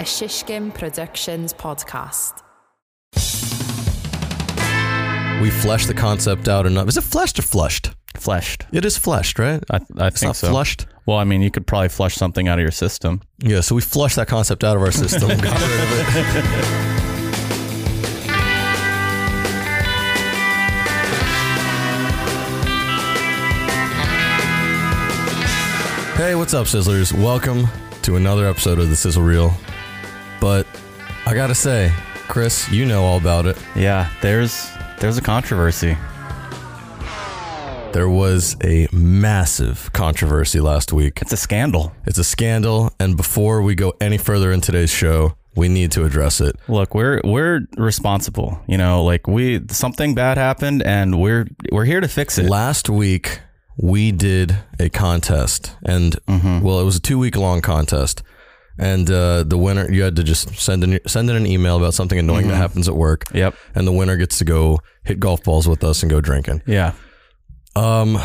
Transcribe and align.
a 0.00 0.04
Shishkin 0.04 0.72
Productions 0.72 1.52
podcast. 1.52 2.42
We 5.42 5.50
fleshed 5.50 5.88
the 5.88 5.94
concept 5.94 6.48
out 6.48 6.66
enough. 6.66 6.88
Is 6.88 6.96
it 6.96 7.04
fleshed 7.04 7.38
or 7.38 7.42
flushed? 7.42 7.90
Fleshed. 8.16 8.64
It 8.72 8.84
is 8.86 8.96
fleshed, 8.96 9.38
right? 9.38 9.62
I, 9.70 9.76
I 9.98 10.06
It's 10.08 10.20
think 10.20 10.30
not 10.30 10.36
so. 10.36 10.48
flushed. 10.48 10.86
Well, 11.06 11.18
I 11.18 11.24
mean, 11.24 11.42
you 11.42 11.50
could 11.50 11.66
probably 11.66 11.88
flush 11.90 12.14
something 12.14 12.48
out 12.48 12.58
of 12.58 12.62
your 12.62 12.70
system. 12.72 13.20
Yeah, 13.40 13.60
so 13.60 13.74
we 13.74 13.80
flushed 13.82 14.16
that 14.16 14.28
concept 14.28 14.64
out 14.64 14.76
of 14.76 14.82
our 14.82 14.90
system. 14.92 15.28
got 15.28 15.40
rid 15.40 15.80
of 15.80 16.26
it. 16.26 16.90
Hey, 26.16 26.34
what's 26.34 26.52
up, 26.52 26.66
Sizzlers? 26.66 27.14
Welcome 27.14 27.66
to 28.02 28.16
another 28.16 28.46
episode 28.46 28.78
of 28.78 28.90
the 28.90 28.96
Sizzle 28.96 29.22
Reel. 29.22 29.54
But 30.40 30.66
I 31.26 31.34
gotta 31.34 31.54
say, 31.54 31.92
Chris, 32.28 32.70
you 32.70 32.86
know 32.86 33.04
all 33.04 33.18
about 33.18 33.46
it. 33.46 33.58
Yeah, 33.76 34.10
there's 34.22 34.70
there's 34.98 35.18
a 35.18 35.22
controversy. 35.22 35.96
There 37.92 38.08
was 38.08 38.56
a 38.62 38.86
massive 38.92 39.92
controversy 39.92 40.60
last 40.60 40.92
week. 40.92 41.20
It's 41.22 41.32
a 41.32 41.36
scandal. 41.36 41.92
It's 42.06 42.18
a 42.18 42.24
scandal, 42.24 42.92
and 43.00 43.16
before 43.16 43.62
we 43.62 43.74
go 43.74 43.94
any 44.00 44.16
further 44.16 44.52
in 44.52 44.60
today's 44.60 44.90
show, 44.90 45.34
we 45.56 45.68
need 45.68 45.90
to 45.92 46.04
address 46.04 46.40
it. 46.40 46.56
Look, 46.68 46.94
we're 46.94 47.20
we're 47.24 47.66
responsible. 47.76 48.60
You 48.68 48.78
know, 48.78 49.04
like 49.04 49.26
we 49.26 49.60
something 49.70 50.14
bad 50.14 50.38
happened, 50.38 50.82
and 50.84 51.20
we're 51.20 51.48
we're 51.72 51.84
here 51.84 52.00
to 52.00 52.08
fix 52.08 52.38
it. 52.38 52.48
Last 52.48 52.88
week, 52.88 53.40
we 53.76 54.12
did 54.12 54.56
a 54.78 54.88
contest, 54.88 55.76
and 55.84 56.14
mm-hmm. 56.26 56.60
well, 56.60 56.80
it 56.80 56.84
was 56.84 56.96
a 56.96 57.00
two 57.00 57.18
week 57.18 57.36
long 57.36 57.60
contest. 57.60 58.22
And 58.80 59.10
uh, 59.10 59.44
the 59.44 59.58
winner, 59.58 59.92
you 59.92 60.02
had 60.02 60.16
to 60.16 60.24
just 60.24 60.54
send 60.58 60.82
in 60.82 60.98
send 61.06 61.28
in 61.28 61.36
an 61.36 61.46
email 61.46 61.76
about 61.76 61.92
something 61.92 62.18
annoying 62.18 62.48
that 62.48 62.56
happens 62.56 62.88
at 62.88 62.96
work. 62.96 63.24
Yep. 63.34 63.54
And 63.74 63.86
the 63.86 63.92
winner 63.92 64.16
gets 64.16 64.38
to 64.38 64.44
go 64.46 64.80
hit 65.04 65.20
golf 65.20 65.44
balls 65.44 65.68
with 65.68 65.84
us 65.84 66.02
and 66.02 66.08
go 66.08 66.22
drinking. 66.22 66.62
Yeah. 66.66 66.94
Um, 67.76 68.18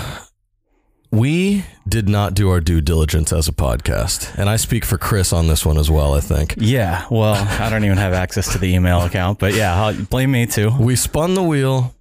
we 1.11 1.65
did 1.87 2.07
not 2.07 2.35
do 2.35 2.49
our 2.49 2.61
due 2.61 2.79
diligence 2.79 3.33
as 3.33 3.49
a 3.49 3.51
podcast, 3.51 4.33
and 4.37 4.49
I 4.49 4.55
speak 4.55 4.85
for 4.85 4.97
Chris 4.97 5.33
on 5.33 5.47
this 5.47 5.65
one 5.65 5.77
as 5.77 5.91
well. 5.91 6.13
I 6.13 6.21
think 6.21 6.55
Yeah. 6.57 7.05
Well, 7.11 7.33
I 7.61 7.69
don't 7.69 7.83
even 7.83 7.97
have 7.97 8.13
access 8.13 8.53
to 8.53 8.57
the 8.57 8.73
email 8.73 9.01
account, 9.01 9.39
but 9.39 9.53
yeah, 9.53 9.75
I'll, 9.75 9.93
blame 10.05 10.31
me 10.31 10.45
too. 10.45 10.71
we 10.79 10.95
spun 10.95 11.33
the 11.33 11.43
wheel, 11.43 11.93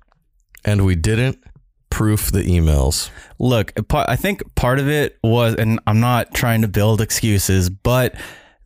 and 0.64 0.86
we 0.86 0.94
didn't 0.94 1.42
proof 1.90 2.30
the 2.30 2.42
emails. 2.42 3.10
Look, 3.40 3.72
I 3.92 4.14
think 4.14 4.42
part 4.54 4.78
of 4.78 4.88
it 4.88 5.18
was, 5.24 5.56
and 5.56 5.80
I'm 5.88 5.98
not 5.98 6.34
trying 6.34 6.62
to 6.62 6.68
build 6.68 7.00
excuses, 7.00 7.68
but 7.68 8.14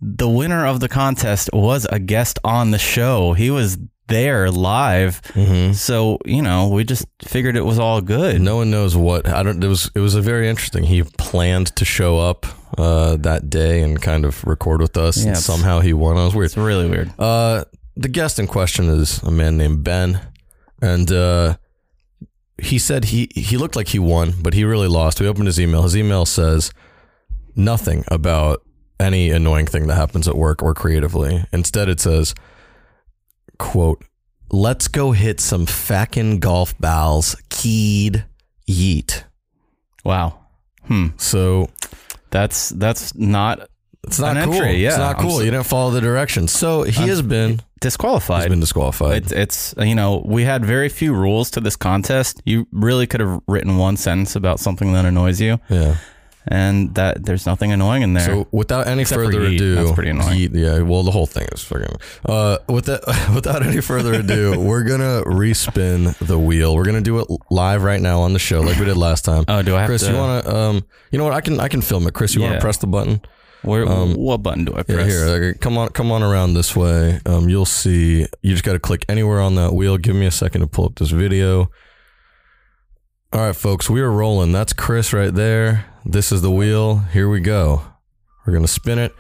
the 0.01 0.29
winner 0.29 0.67
of 0.67 0.81
the 0.81 0.89
contest 0.89 1.51
was 1.53 1.87
a 1.91 1.99
guest 1.99 2.39
on 2.45 2.71
the 2.71 2.79
show. 2.79 3.33
He 3.33 3.51
was 3.51 3.79
there 4.07 4.51
live. 4.51 5.21
So, 5.75 6.19
you 6.25 6.41
know, 6.41 6.69
we 6.69 6.85
just 6.85 7.07
figured 7.23 7.57
it 7.57 7.65
was 7.65 7.79
all 7.79 8.01
good. 8.01 8.41
No 8.41 8.57
one 8.57 8.71
knows 8.71 8.97
what 8.97 9.29
I 9.29 9.43
don't. 9.43 9.63
It 9.63 9.69
was 9.69 9.91
it 9.95 10.01
was 10.01 10.15
a 10.15 10.23
very 10.23 10.49
interesting. 10.49 10.85
He 10.85 11.03
planned 11.03 11.75
to 11.77 11.85
show 11.85 12.19
up 12.19 12.47
uh, 12.79 13.17
that 13.19 13.51
day 13.51 13.83
and 13.83 14.01
kind 14.01 14.25
of 14.25 14.43
record 14.45 14.81
with 14.81 14.97
us, 14.97 15.19
Yeah, 15.23 15.31
and 15.31 15.39
somehow 15.39 15.81
he 15.81 15.93
won. 15.93 16.17
I 16.17 16.25
was 16.25 16.35
weird. 16.35 16.47
It's 16.47 16.57
really 16.57 16.89
weird. 16.89 17.13
Uh, 17.19 17.65
the 17.97 18.09
guest 18.09 18.39
in 18.39 18.47
question 18.47 18.89
is 18.89 19.23
a 19.25 19.31
man 19.31 19.57
named 19.59 19.83
Ben, 19.85 20.21
and 20.81 21.11
uh, 21.13 21.57
he 22.57 22.79
said 22.79 23.07
he 23.07 23.29
he 23.35 23.57
looked 23.59 23.77
like 23.77 23.89
he 23.89 23.99
won, 23.99 24.33
but 24.41 24.55
he 24.55 24.65
really 24.65 24.89
lost. 24.89 25.21
We 25.21 25.27
opened 25.29 25.47
his 25.49 25.61
email. 25.61 25.83
His 25.83 25.97
email 25.97 26.25
says 26.25 26.71
nothing 27.57 28.05
about 28.09 28.63
any 29.01 29.31
annoying 29.31 29.67
thing 29.67 29.87
that 29.87 29.95
happens 29.97 30.27
at 30.29 30.37
work 30.37 30.63
or 30.63 30.75
creatively. 30.75 31.45
Instead, 31.53 31.89
it 31.89 32.01
says, 32.01 32.35
"quote 33.59 34.05
Let's 34.51 34.89
go 34.89 35.13
hit 35.13 35.41
some 35.41 35.67
fackin' 35.67 36.39
golf 36.41 36.77
balls, 36.79 37.37
keyed 37.51 38.25
yeet." 38.69 39.25
Wow. 40.05 40.39
Hmm. 40.87 41.09
So 41.19 41.69
That's 42.31 42.71
that's 42.71 43.15
not 43.15 43.69
it's 44.05 44.19
not 44.19 44.37
cool. 44.45 44.55
entry, 44.55 44.77
yeah. 44.83 44.91
it's 44.91 44.99
not 44.99 45.19
cool. 45.19 45.39
so- 45.39 45.41
you 45.41 45.51
didn't 45.51 45.67
follow 45.67 45.91
the 45.91 46.01
directions. 46.01 46.51
So 46.53 46.83
he 46.85 47.09
has 47.09 47.21
been 47.21 47.61
disqualified. 47.81 48.43
He's 48.43 48.49
been 48.51 48.61
disqualified. 48.61 49.25
It's, 49.25 49.33
it's 49.33 49.75
you 49.79 49.95
know 49.95 50.23
we 50.25 50.45
had 50.45 50.65
very 50.65 50.89
few 50.89 51.13
rules 51.15 51.51
to 51.53 51.61
this 51.61 51.77
contest. 51.77 52.41
You 52.47 52.67
really 52.73 53.07
could 53.07 53.21
have 53.21 53.41
written 53.47 53.77
one 53.77 53.97
sentence 53.99 54.35
about 54.35 54.61
something 54.61 54.93
that 54.95 55.05
annoys 55.05 55.41
you, 55.41 55.59
yeah. 55.69 55.97
And 56.47 56.95
that 56.95 57.25
there's 57.25 57.47
nothing 57.47 57.73
annoying 57.73 58.03
in 58.03 58.15
there. 58.15 58.25
So 58.25 58.49
without 58.53 58.87
any 58.87 59.03
Except 59.03 59.21
further 59.21 59.43
ado, 59.43 59.75
That's 59.75 59.93
pretty 59.93 60.11
annoying. 60.11 60.39
yeet, 60.39 60.55
yeah, 60.55 60.81
well, 60.81 61.03
the 61.03 61.11
whole 61.11 61.27
thing 61.27 61.47
is 61.53 61.63
fucking. 61.63 61.97
Uh, 62.25 62.59
with 62.69 62.87
that, 62.87 63.31
without 63.35 63.65
any 63.67 63.81
further 63.81 64.15
ado, 64.15 64.59
we're 64.61 64.85
gonna 64.85 65.23
respin 65.27 66.17
the 66.19 66.39
wheel. 66.39 66.75
We're 66.75 66.85
gonna 66.85 67.01
do 67.01 67.19
it 67.19 67.29
live 67.51 67.83
right 67.83 68.01
now 68.01 68.21
on 68.21 68.33
the 68.33 68.39
show, 68.39 68.61
like 68.61 68.79
we 68.79 68.85
did 68.85 68.97
last 68.97 69.25
time. 69.25 69.45
oh, 69.49 69.63
do 69.63 69.77
I 69.77 69.81
have 69.81 69.89
Chris, 69.89 70.03
to? 70.03 70.13
you 70.13 70.17
wanna? 70.17 70.49
Um, 70.49 70.85
you 71.11 71.19
know 71.19 71.25
what? 71.25 71.35
I 71.35 71.41
can 71.41 71.61
I 71.61 71.69
can 71.69 71.83
film 71.83 72.07
it. 72.07 72.15
Chris, 72.15 72.35
you 72.35 72.43
wanna 72.43 72.61
press 72.61 72.79
the 72.79 72.87
button? 72.87 73.21
where, 73.63 73.87
um, 73.89 74.15
what 74.15 74.43
button 74.43 74.65
do 74.65 74.73
I 74.73 74.79
um, 74.79 74.85
Yeah, 74.89 74.95
press? 74.95 75.07
here, 75.09 75.27
like, 75.27 75.61
come 75.61 75.77
on, 75.79 75.89
come 75.89 76.13
on 76.13 76.23
around 76.23 76.55
this 76.55 76.77
way. 76.77 77.21
Um, 77.27 77.49
you'll 77.49 77.65
see. 77.67 78.27
You 78.41 78.53
just 78.53 78.65
got 78.65 78.75
to 78.75 78.79
click 78.79 79.05
anywhere 79.09 79.41
on 79.41 79.57
that 79.57 79.75
wheel. 79.75 79.99
Give 79.99 80.15
me 80.15 80.27
a 80.27 80.31
second 80.31 80.61
to 80.61 80.67
pull 80.67 80.87
up 80.87 80.95
this 80.97 81.11
video. 81.11 81.71
All 83.33 83.41
right, 83.41 83.57
folks, 83.57 83.91
we 83.91 84.01
are 84.01 84.11
rolling. 84.11 84.53
That's 84.53 84.73
Chris 84.73 85.13
right 85.13 85.35
there. 85.35 85.88
This 86.05 86.33
is 86.33 86.43
the 86.43 86.51
wheel. 86.51 86.99
Here 86.99 87.29
we 87.29 87.41
go. 87.41 87.83
We're 88.47 88.53
gonna 88.53 88.69
spin 88.69 88.99
it. 88.99 89.15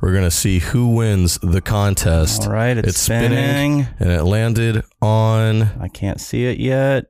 We're 0.00 0.12
gonna 0.12 0.30
see 0.30 0.58
who 0.58 0.94
wins 0.94 1.38
the 1.38 1.60
contest. 1.60 2.42
All 2.42 2.50
right, 2.52 2.76
it's, 2.76 2.98
spinning. 2.98 3.86
and 3.98 4.10
it 4.10 4.24
landed 4.24 4.84
on. 5.00 5.62
I 5.80 5.88
can't 5.88 6.20
see 6.20 6.44
it 6.46 6.58
yet. 6.58 7.06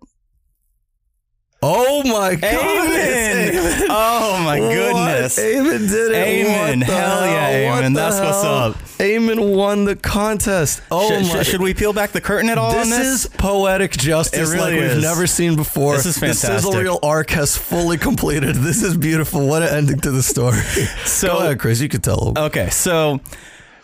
Oh 1.62 2.02
my 2.04 2.34
god! 2.34 2.54
Amen! 2.54 3.86
Oh 3.88 4.40
my 4.44 4.60
What? 4.60 4.72
goodness! 4.74 5.38
Eamon 5.38 5.88
did 5.88 6.12
it. 6.12 6.14
Amen. 6.14 6.80
Hell 6.82 7.26
yeah, 7.26 7.48
hell? 7.48 7.70
What 7.74 7.84
Eamon. 7.84 7.94
the 7.94 8.00
That's 8.00 8.20
what's 8.20 8.44
up. 8.44 8.74
Eamon 8.98 9.56
won 9.56 9.84
the 9.86 9.96
contest. 9.96 10.82
Oh 10.90 11.08
Should, 11.08 11.22
my! 11.22 11.28
should, 11.38 11.46
should 11.46 11.60
we 11.62 11.72
peel 11.72 11.92
back 11.94 12.10
the 12.12 12.20
curtain 12.20 12.50
at 12.50 12.58
all 12.58 12.72
this, 12.72 12.84
on 12.84 12.90
this? 12.90 13.24
is 13.24 13.30
poetic 13.38 13.92
justice 13.92 14.50
really 14.52 14.78
like 14.80 14.92
we've 14.94 15.02
never 15.02 15.26
seen 15.26 15.56
before. 15.56 15.96
This 15.96 16.06
is 16.06 16.18
fantastic. 16.18 16.48
The 16.50 16.56
sizzle 16.58 16.72
reel 16.80 16.98
arc 17.02 17.30
has 17.30 17.56
fully 17.56 17.96
completed. 17.96 18.56
This 18.56 18.82
is 18.82 18.96
beautiful. 18.96 19.46
What 19.48 19.62
an 19.62 19.70
ending 19.70 20.00
to 20.00 20.10
the 20.10 20.22
story. 20.22 20.60
So- 21.06 21.28
Go 21.28 21.38
ahead, 21.38 21.58
Chris. 21.58 21.80
You 21.80 21.88
could 21.88 22.04
tell 22.04 22.32
them. 22.32 22.44
Okay, 22.44 22.68
so 22.70 23.20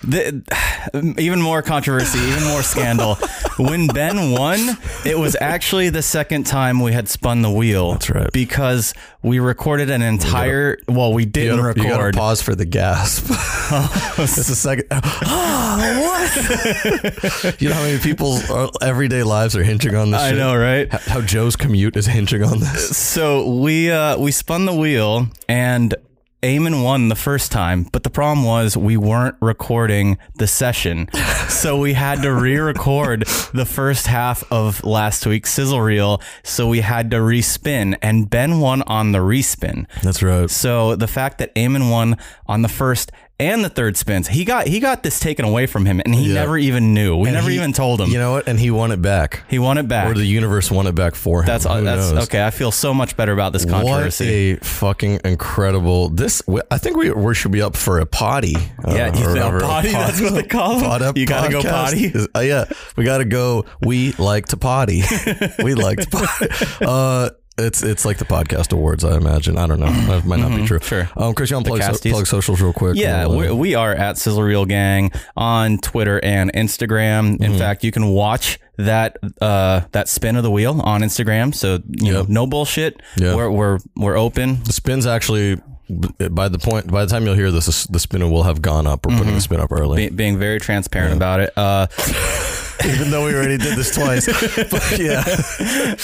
the, 0.03 1.15
even 1.19 1.41
more 1.41 1.63
controversy, 1.63 2.19
even 2.19 2.45
more 2.45 2.63
scandal. 2.63 3.15
when 3.59 3.87
Ben 3.87 4.33
won, 4.33 4.59
it 5.05 5.19
was 5.19 5.37
actually 5.41 5.91
the 5.91 6.03
second 6.03 6.45
time 6.47 6.81
we 6.81 6.93
had 6.93 7.09
spun 7.09 7.43
the 7.43 7.51
wheel. 7.51 7.93
That's 7.93 8.11
right. 8.11 8.33
Because 8.33 8.95
we 9.23 9.39
recorded 9.39 9.91
an 9.91 10.03
entire. 10.03 10.79
well, 10.89 11.13
we 11.13 11.25
didn't 11.25 11.59
gotta, 11.59 11.81
you 11.81 11.89
gotta 11.89 12.05
record. 12.05 12.17
pause 12.17 12.43
for 12.43 12.55
the 12.55 12.65
gasp. 12.65 13.27
it's 14.19 14.39
a 14.39 14.57
second. 14.57 14.87
what? 14.91 17.61
you 17.61 17.69
know 17.69 17.75
how 17.75 17.83
many 17.83 17.99
people's 17.99 18.49
uh, 18.51 18.69
everyday 18.81 19.23
lives 19.23 19.57
are 19.57 19.63
hinging 19.63 19.95
on 19.95 20.11
this? 20.11 20.21
I 20.21 20.31
shit? 20.31 20.39
know, 20.39 20.57
right? 20.57 20.93
H- 20.93 21.01
How 21.03 21.21
Joe's 21.21 21.57
commute 21.57 21.97
is 21.97 22.07
hinging 22.07 22.43
on 22.43 22.61
this. 22.61 22.97
So 22.97 23.55
we 23.57 23.91
uh, 23.91 24.19
we 24.19 24.33
spun 24.33 24.67
the 24.67 24.75
wheel 24.75 25.29
and. 25.49 25.95
Eamon 26.43 26.83
won 26.83 27.09
the 27.09 27.15
first 27.15 27.53
time, 27.53 27.85
but 27.93 28.03
the 28.03 28.11
problem 28.11 28.45
was 28.45 28.77
we 28.77 28.97
weren't 28.97 29.37
recording 29.41 30.19
the 30.35 30.49
session. 30.49 31.09
so 31.49 31.79
we 31.79 31.93
had 31.93 32.21
to 32.23 32.35
re-record 32.35 33.23
the 33.55 33.65
first 33.65 34.09
half 34.09 34.43
of 34.51 34.83
last 34.83 35.25
week's 35.25 35.53
sizzle 35.53 35.81
reel. 35.81 36.21
So 36.43 36.67
we 36.67 36.81
had 36.81 37.13
to 37.13 37.19
respin 37.19 37.97
and 38.03 38.29
Ben 38.29 38.59
won 38.59 38.83
on 38.83 39.13
the 39.13 39.21
respin. 39.21 39.87
That's 40.03 40.21
right. 40.21 40.51
So 40.51 40.97
the 40.97 41.07
fact 41.07 41.39
that 41.39 41.55
Eamon 41.55 41.93
won 41.93 42.17
on 42.47 42.63
the 42.63 42.69
first 42.69 43.13
and 43.43 43.65
the 43.65 43.69
third 43.69 43.97
spins, 43.97 44.29
he 44.29 44.45
got 44.45 44.67
he 44.67 44.81
got 44.81 45.03
this 45.03 45.19
taken 45.21 45.45
away 45.45 45.67
from 45.67 45.85
him 45.87 46.01
and 46.05 46.15
he 46.15 46.29
Yeah. 46.29 46.35
never 46.35 46.57
even 46.59 46.95
knew. 46.95 47.17
We 47.17 47.29
And 47.29 47.37
never 47.37 47.51
he- 47.51 47.57
even 47.57 47.73
told 47.73 48.01
him. 48.01 48.11
You 48.11 48.19
know 48.19 48.33
what? 48.33 48.49
And 48.49 48.59
he 48.59 48.71
won 48.71 48.93
it 48.93 49.03
back. 49.03 49.43
he 49.49 49.59
won 49.59 49.79
it 49.79 49.89
back. 49.89 50.11
Or 50.11 50.15
the 50.15 50.25
universe 50.25 50.71
won 50.71 50.87
it 50.87 50.95
back 50.95 51.15
for 51.15 51.41
him. 51.41 51.47
that's 51.47 51.65
Who 51.65 51.83
that's 51.83 52.11
knows? 52.13 52.25
okay. 52.25 52.45
I 52.45 52.51
feel 52.51 52.71
so 52.71 52.93
much 52.95 53.17
better 53.17 53.33
about 53.33 53.53
this 53.53 53.65
controversy. 53.65 54.55
What 54.55 54.63
a 54.63 54.65
fucking 54.65 55.21
incredible! 55.25 56.09
This 56.09 56.43
I 56.71 56.79
think 56.79 56.97
we, 56.97 57.11
we 57.11 57.35
should 57.35 57.53
be 57.53 57.63
up 57.63 57.77
for 57.77 57.99
a 58.01 58.07
potty. 58.07 58.57
uh, 58.57 58.95
Yeah, 58.95 59.15
you 59.17 59.25
a 59.27 59.29
whatever, 59.29 59.61
potty? 59.61 59.91
That's 59.93 60.21
what 60.21 60.35
they 60.35 60.43
call 60.45 60.81
it. 61.03 61.17
You 61.17 61.27
gotta 61.27 61.51
go 61.51 61.63
potty? 61.63 62.07
is- 62.07 62.29
uh, 62.35 62.41
yeah, 62.41 62.65
we 62.97 63.05
gotta 63.05 63.25
go. 63.25 63.65
We 63.81 64.13
like 64.13 64.47
to 64.47 64.57
potty. 64.57 65.03
we 65.63 65.75
like 65.75 65.99
to 66.01 66.09
potty. 66.11 66.49
Uh, 66.83 67.31
it's 67.59 67.83
it's 67.83 68.05
like 68.05 68.19
the 68.19 68.25
podcast 68.25 68.73
awards. 68.73 69.05
I 69.05 69.17
imagine. 69.17 69.59
I 69.59 69.67
don't 69.67 69.81
know. 69.81 69.91
That 69.91 70.25
might 70.25 70.41
not 70.41 70.51
be 70.57 70.67
true. 70.67 70.79
Mm-hmm. 70.79 70.87
sure. 70.89 71.11
Um, 71.17 71.35
Chris, 71.35 71.51
you 71.51 71.57
want 71.57 71.67
to 71.67 71.73
plug, 71.73 71.95
so, 71.95 72.11
plug 72.11 72.27
socials 72.27 72.61
real 72.61 72.73
quick? 72.73 72.97
Yeah, 72.97 73.27
uh, 73.27 73.37
we, 73.37 73.51
we 73.53 73.75
are 73.75 73.93
at 73.93 74.19
Sizzle 74.19 74.43
Reel 74.43 74.65
Gang 74.65 75.11
on 75.37 75.79
Twitter 75.79 76.21
and 76.25 76.53
Instagram. 76.53 77.35
Mm-hmm. 77.35 77.45
In 77.45 77.59
fact, 77.59 77.85
you 77.85 77.93
can 77.93 78.09
watch 78.09 78.59
that 78.79 79.17
uh, 79.41 79.83
that 79.93 80.09
spin 80.09 80.37
of 80.37 80.43
the 80.43 80.51
wheel 80.51 80.81
on 80.83 81.03
Instagram. 81.03 81.55
So 81.55 81.79
you 81.89 82.13
know, 82.13 82.25
no 82.29 82.47
bullshit. 82.47 83.01
Yeah. 83.17 83.35
We're 83.35 83.51
we're 83.51 83.79
we're 83.97 84.17
open. 84.17 84.63
the 84.65 84.73
spin's 84.73 85.07
actually 85.07 85.61
by 85.89 86.49
the 86.49 86.59
point 86.59 86.91
by 86.91 87.05
the 87.05 87.11
time 87.11 87.25
you'll 87.25 87.35
hear 87.35 87.51
this, 87.51 87.87
the 87.87 87.99
spinner 87.99 88.29
will 88.29 88.45
have 88.45 88.63
gone 88.63 88.87
up. 88.87 89.07
We're 89.07 89.19
putting 89.19 89.35
the 89.35 89.41
spin 89.41 89.61
up 89.61 89.73
early, 89.73 90.09
Be, 90.09 90.15
being 90.15 90.39
very 90.39 90.59
transparent 90.59 91.15
about 91.15 91.41
it. 91.41 91.53
Uh, 91.57 91.87
even 92.87 93.11
though 93.11 93.25
we 93.25 93.35
already 93.35 93.59
did 93.59 93.77
this 93.77 93.95
twice. 93.95 94.27
but 94.71 94.99
yeah, 94.99 95.23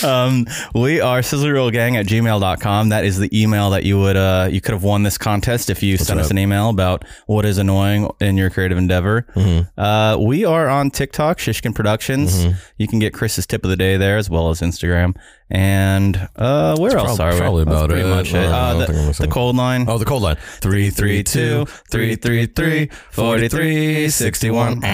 um, 0.08 0.46
we 0.75 1.00
are 1.00 1.20
sizzlereelgang 1.20 1.96
at 1.96 2.06
gmail.com. 2.06 2.88
That 2.90 3.04
is 3.04 3.19
the 3.19 3.28
email 3.38 3.70
that 3.70 3.84
you 3.84 3.98
would 3.98 4.16
uh, 4.16 4.48
you 4.50 4.60
could 4.60 4.72
have 4.72 4.82
won 4.82 5.02
this 5.02 5.19
contest 5.19 5.70
if 5.70 5.82
you 5.82 5.96
sent 5.96 6.20
us 6.20 6.30
an 6.30 6.38
email 6.38 6.70
about 6.70 7.04
what 7.26 7.44
is 7.44 7.58
annoying 7.58 8.10
in 8.20 8.36
your 8.36 8.50
creative 8.50 8.78
endeavor. 8.78 9.26
Mm-hmm. 9.34 9.80
Uh, 9.80 10.16
we 10.19 10.44
are 10.44 10.69
on 10.69 10.90
TikTok, 10.90 11.38
Shishkin 11.38 11.75
Productions. 11.75 12.46
You 12.76 12.88
can 12.88 12.98
get 12.98 13.12
Chris's 13.12 13.46
tip 13.46 13.64
of 13.64 13.70
the 13.70 13.76
day 13.76 13.96
there 13.96 14.16
as 14.16 14.30
well 14.30 14.50
as 14.50 14.60
Instagram. 14.60 15.16
And 15.50 16.28
uh, 16.36 16.76
where 16.76 16.96
else 16.96 17.16
prob- 17.16 17.20
are 17.20 17.32
we? 17.32 17.40
probably 17.40 17.64
That's 17.64 17.76
about 17.76 17.88
pretty 17.88 18.06
it. 18.06 18.10
much 18.10 18.34
it. 18.34 18.44
Uh, 18.44 18.86
think 18.86 19.16
the, 19.16 19.22
the 19.22 19.32
cold 19.32 19.56
line. 19.56 19.86
Oh, 19.88 19.96
the 19.96 20.04
cold 20.04 20.22
line. 20.22 20.36
332 20.36 21.64
333 21.64 22.86
43 23.10 24.08
61. 24.10 24.84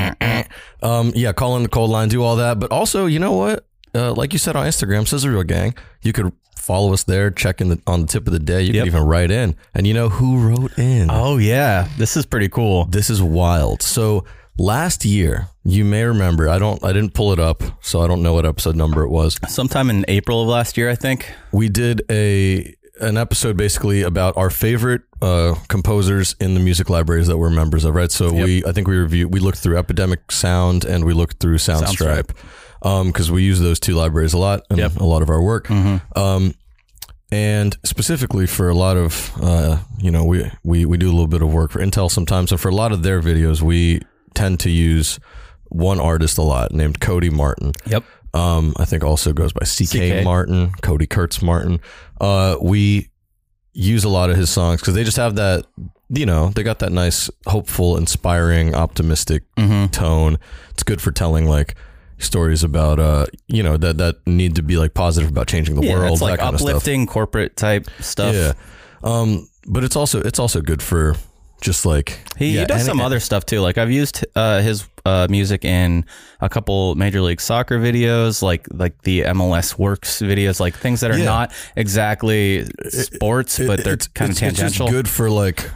Um, 0.84 1.12
yeah, 1.14 1.32
call 1.32 1.56
in 1.56 1.62
the 1.64 1.68
cold 1.68 1.90
line, 1.90 2.08
do 2.08 2.22
all 2.22 2.36
that. 2.36 2.60
But 2.60 2.70
also, 2.70 3.06
you 3.06 3.18
know 3.18 3.32
what? 3.32 3.66
Uh, 3.94 4.12
like 4.12 4.32
you 4.32 4.38
said 4.38 4.54
on 4.56 4.66
Instagram, 4.66 5.06
Sizzle 5.08 5.30
Reel 5.30 5.42
Gang, 5.44 5.74
you 6.02 6.12
could 6.12 6.32
follow 6.56 6.92
us 6.92 7.04
there, 7.04 7.30
check 7.30 7.60
in 7.60 7.68
the, 7.70 7.80
on 7.86 8.02
the 8.02 8.06
tip 8.06 8.26
of 8.26 8.32
the 8.32 8.38
day. 8.38 8.62
You 8.62 8.72
Yep. 8.74 8.82
could 8.84 8.86
even 8.88 9.02
write 9.04 9.30
in. 9.30 9.56
And 9.74 9.86
you 9.86 9.94
know 9.94 10.08
who 10.08 10.38
wrote 10.38 10.78
in? 10.78 11.08
Oh, 11.10 11.38
yeah. 11.38 11.88
This 11.98 12.16
is 12.16 12.24
pretty 12.26 12.48
cool. 12.48 12.84
This 12.86 13.08
is 13.10 13.22
wild. 13.22 13.82
So 13.82 14.24
last 14.58 15.04
year, 15.04 15.48
you 15.64 15.84
may 15.84 16.04
remember, 16.04 16.48
I 16.48 16.58
don't 16.58 16.82
I 16.84 16.92
didn't 16.92 17.14
pull 17.14 17.32
it 17.32 17.38
up, 17.38 17.62
so 17.80 18.02
I 18.02 18.06
don't 18.06 18.22
know 18.22 18.34
what 18.34 18.44
episode 18.46 18.76
number 18.76 19.02
it 19.02 19.08
was. 19.10 19.38
Sometime 19.48 19.88
in 19.90 20.04
April 20.08 20.42
of 20.42 20.48
last 20.48 20.76
year, 20.76 20.90
I 20.90 20.94
think. 20.94 21.30
we 21.52 21.68
did 21.68 22.02
a 22.10 22.74
an 23.00 23.16
episode 23.16 23.56
basically 23.56 24.02
about 24.02 24.36
our 24.36 24.50
favorite 24.50 25.02
uh, 25.20 25.54
composers 25.68 26.36
in 26.40 26.54
the 26.54 26.60
music 26.60 26.88
libraries 26.88 27.26
that 27.26 27.38
we're 27.38 27.50
members 27.50 27.84
of, 27.84 27.94
right? 27.94 28.10
So 28.12 28.32
we, 28.32 28.64
I 28.64 28.72
think 28.72 28.86
we 28.88 28.96
reviewed, 28.96 29.32
we 29.32 29.40
looked 29.40 29.58
through 29.58 29.76
Epidemic 29.78 30.30
Sound 30.30 30.84
and 30.84 31.04
we 31.04 31.12
looked 31.12 31.40
through 31.40 31.56
Soundstripe 31.56 32.30
because 33.06 33.30
we 33.30 33.42
use 33.42 33.60
those 33.60 33.80
two 33.80 33.94
libraries 33.94 34.32
a 34.34 34.38
lot 34.38 34.62
in 34.70 34.76
Yep. 34.78 34.96
a 34.96 35.04
lot 35.04 35.22
of 35.22 35.30
our 35.30 35.42
work. 35.42 35.68
Um, 35.70 36.54
and 37.32 37.76
specifically 37.84 38.46
for 38.46 38.68
a 38.68 38.74
lot 38.74 38.96
of, 38.96 39.32
uh, 39.42 39.78
you 39.98 40.10
know, 40.12 40.24
we, 40.24 40.48
we 40.62 40.84
we 40.86 40.96
do 40.96 41.06
a 41.08 41.10
little 41.14 41.26
bit 41.26 41.42
of 41.42 41.52
work 41.52 41.72
for 41.72 41.80
Intel 41.80 42.08
sometimes, 42.10 42.52
and 42.52 42.60
for 42.60 42.68
a 42.68 42.74
lot 42.74 42.92
of 42.92 43.02
their 43.02 43.20
videos, 43.20 43.60
we 43.60 44.02
tend 44.34 44.60
to 44.60 44.70
use 44.70 45.18
one 45.64 45.98
artist 45.98 46.38
a 46.38 46.42
lot 46.42 46.72
named 46.72 47.00
Cody 47.00 47.30
Martin. 47.30 47.72
Yep. 47.86 48.04
Um, 48.34 48.74
I 48.76 48.84
think 48.84 49.04
also 49.04 49.32
goes 49.32 49.52
by 49.52 49.64
CK, 49.64 50.18
CK. 50.20 50.24
Martin, 50.24 50.72
Cody 50.82 51.06
Kurtz 51.06 51.40
Martin. 51.40 51.80
Uh, 52.20 52.56
we 52.60 53.08
use 53.72 54.04
a 54.04 54.08
lot 54.08 54.28
of 54.30 54.36
his 54.36 54.50
songs 54.50 54.80
because 54.80 54.94
they 54.94 55.04
just 55.04 55.16
have 55.16 55.36
that, 55.36 55.64
you 56.08 56.26
know, 56.26 56.48
they 56.50 56.62
got 56.62 56.80
that 56.80 56.92
nice, 56.92 57.30
hopeful, 57.46 57.96
inspiring, 57.96 58.74
optimistic 58.74 59.42
Mm-hmm. 59.56 59.86
tone. 59.92 60.38
It's 60.70 60.82
good 60.82 61.00
for 61.00 61.12
telling 61.12 61.46
like 61.46 61.76
stories 62.18 62.62
about, 62.64 62.98
uh, 62.98 63.26
you 63.46 63.62
know, 63.62 63.76
that 63.76 63.98
that 63.98 64.16
need 64.26 64.56
to 64.56 64.62
be 64.62 64.76
like 64.76 64.94
positive 64.94 65.30
about 65.30 65.46
changing 65.46 65.76
the 65.76 65.86
Yeah, 65.86 65.94
world, 65.98 66.12
it's 66.12 66.20
like 66.22 66.38
that 66.38 66.42
kind 66.44 66.54
of 66.54 66.60
stuff. 66.60 66.70
uplifting 66.70 67.06
corporate 67.06 67.56
type 67.56 67.88
stuff. 68.00 68.34
Yeah. 68.34 68.52
Um, 69.04 69.48
but 69.66 69.84
it's 69.84 69.96
also 69.96 70.20
it's 70.20 70.38
also 70.38 70.60
good 70.60 70.82
for 70.82 71.14
just 71.60 71.86
like 71.86 72.18
He, 72.36 72.54
yeah, 72.54 72.60
he 72.60 72.66
does 72.66 72.80
any- 72.80 72.86
some 72.86 73.00
other 73.00 73.20
stuff 73.20 73.46
too. 73.46 73.60
Like 73.60 73.78
I've 73.78 73.90
used 73.92 74.24
uh, 74.34 74.60
his 74.60 74.86
uh, 75.06 75.26
music 75.30 75.64
in 75.64 76.04
a 76.40 76.48
couple 76.48 76.94
Major 76.94 77.20
League 77.20 77.40
Soccer 77.40 77.78
videos, 77.78 78.42
like 78.42 78.66
like 78.72 79.02
the 79.02 79.22
MLS 79.22 79.78
Works 79.78 80.20
videos, 80.22 80.60
like 80.60 80.74
things 80.76 81.00
that 81.00 81.10
are 81.10 81.18
Yeah. 81.18 81.24
not 81.26 81.52
exactly 81.76 82.66
sports, 82.88 83.58
but 83.58 83.84
they're 83.84 83.96
kind 83.96 84.30
of 84.30 84.36
it's- 84.36 84.52
it's 84.52 84.60
just 84.60 84.76
tangential. 84.78 84.88
good 84.88 85.08
for 85.08 85.30
like 85.30 85.70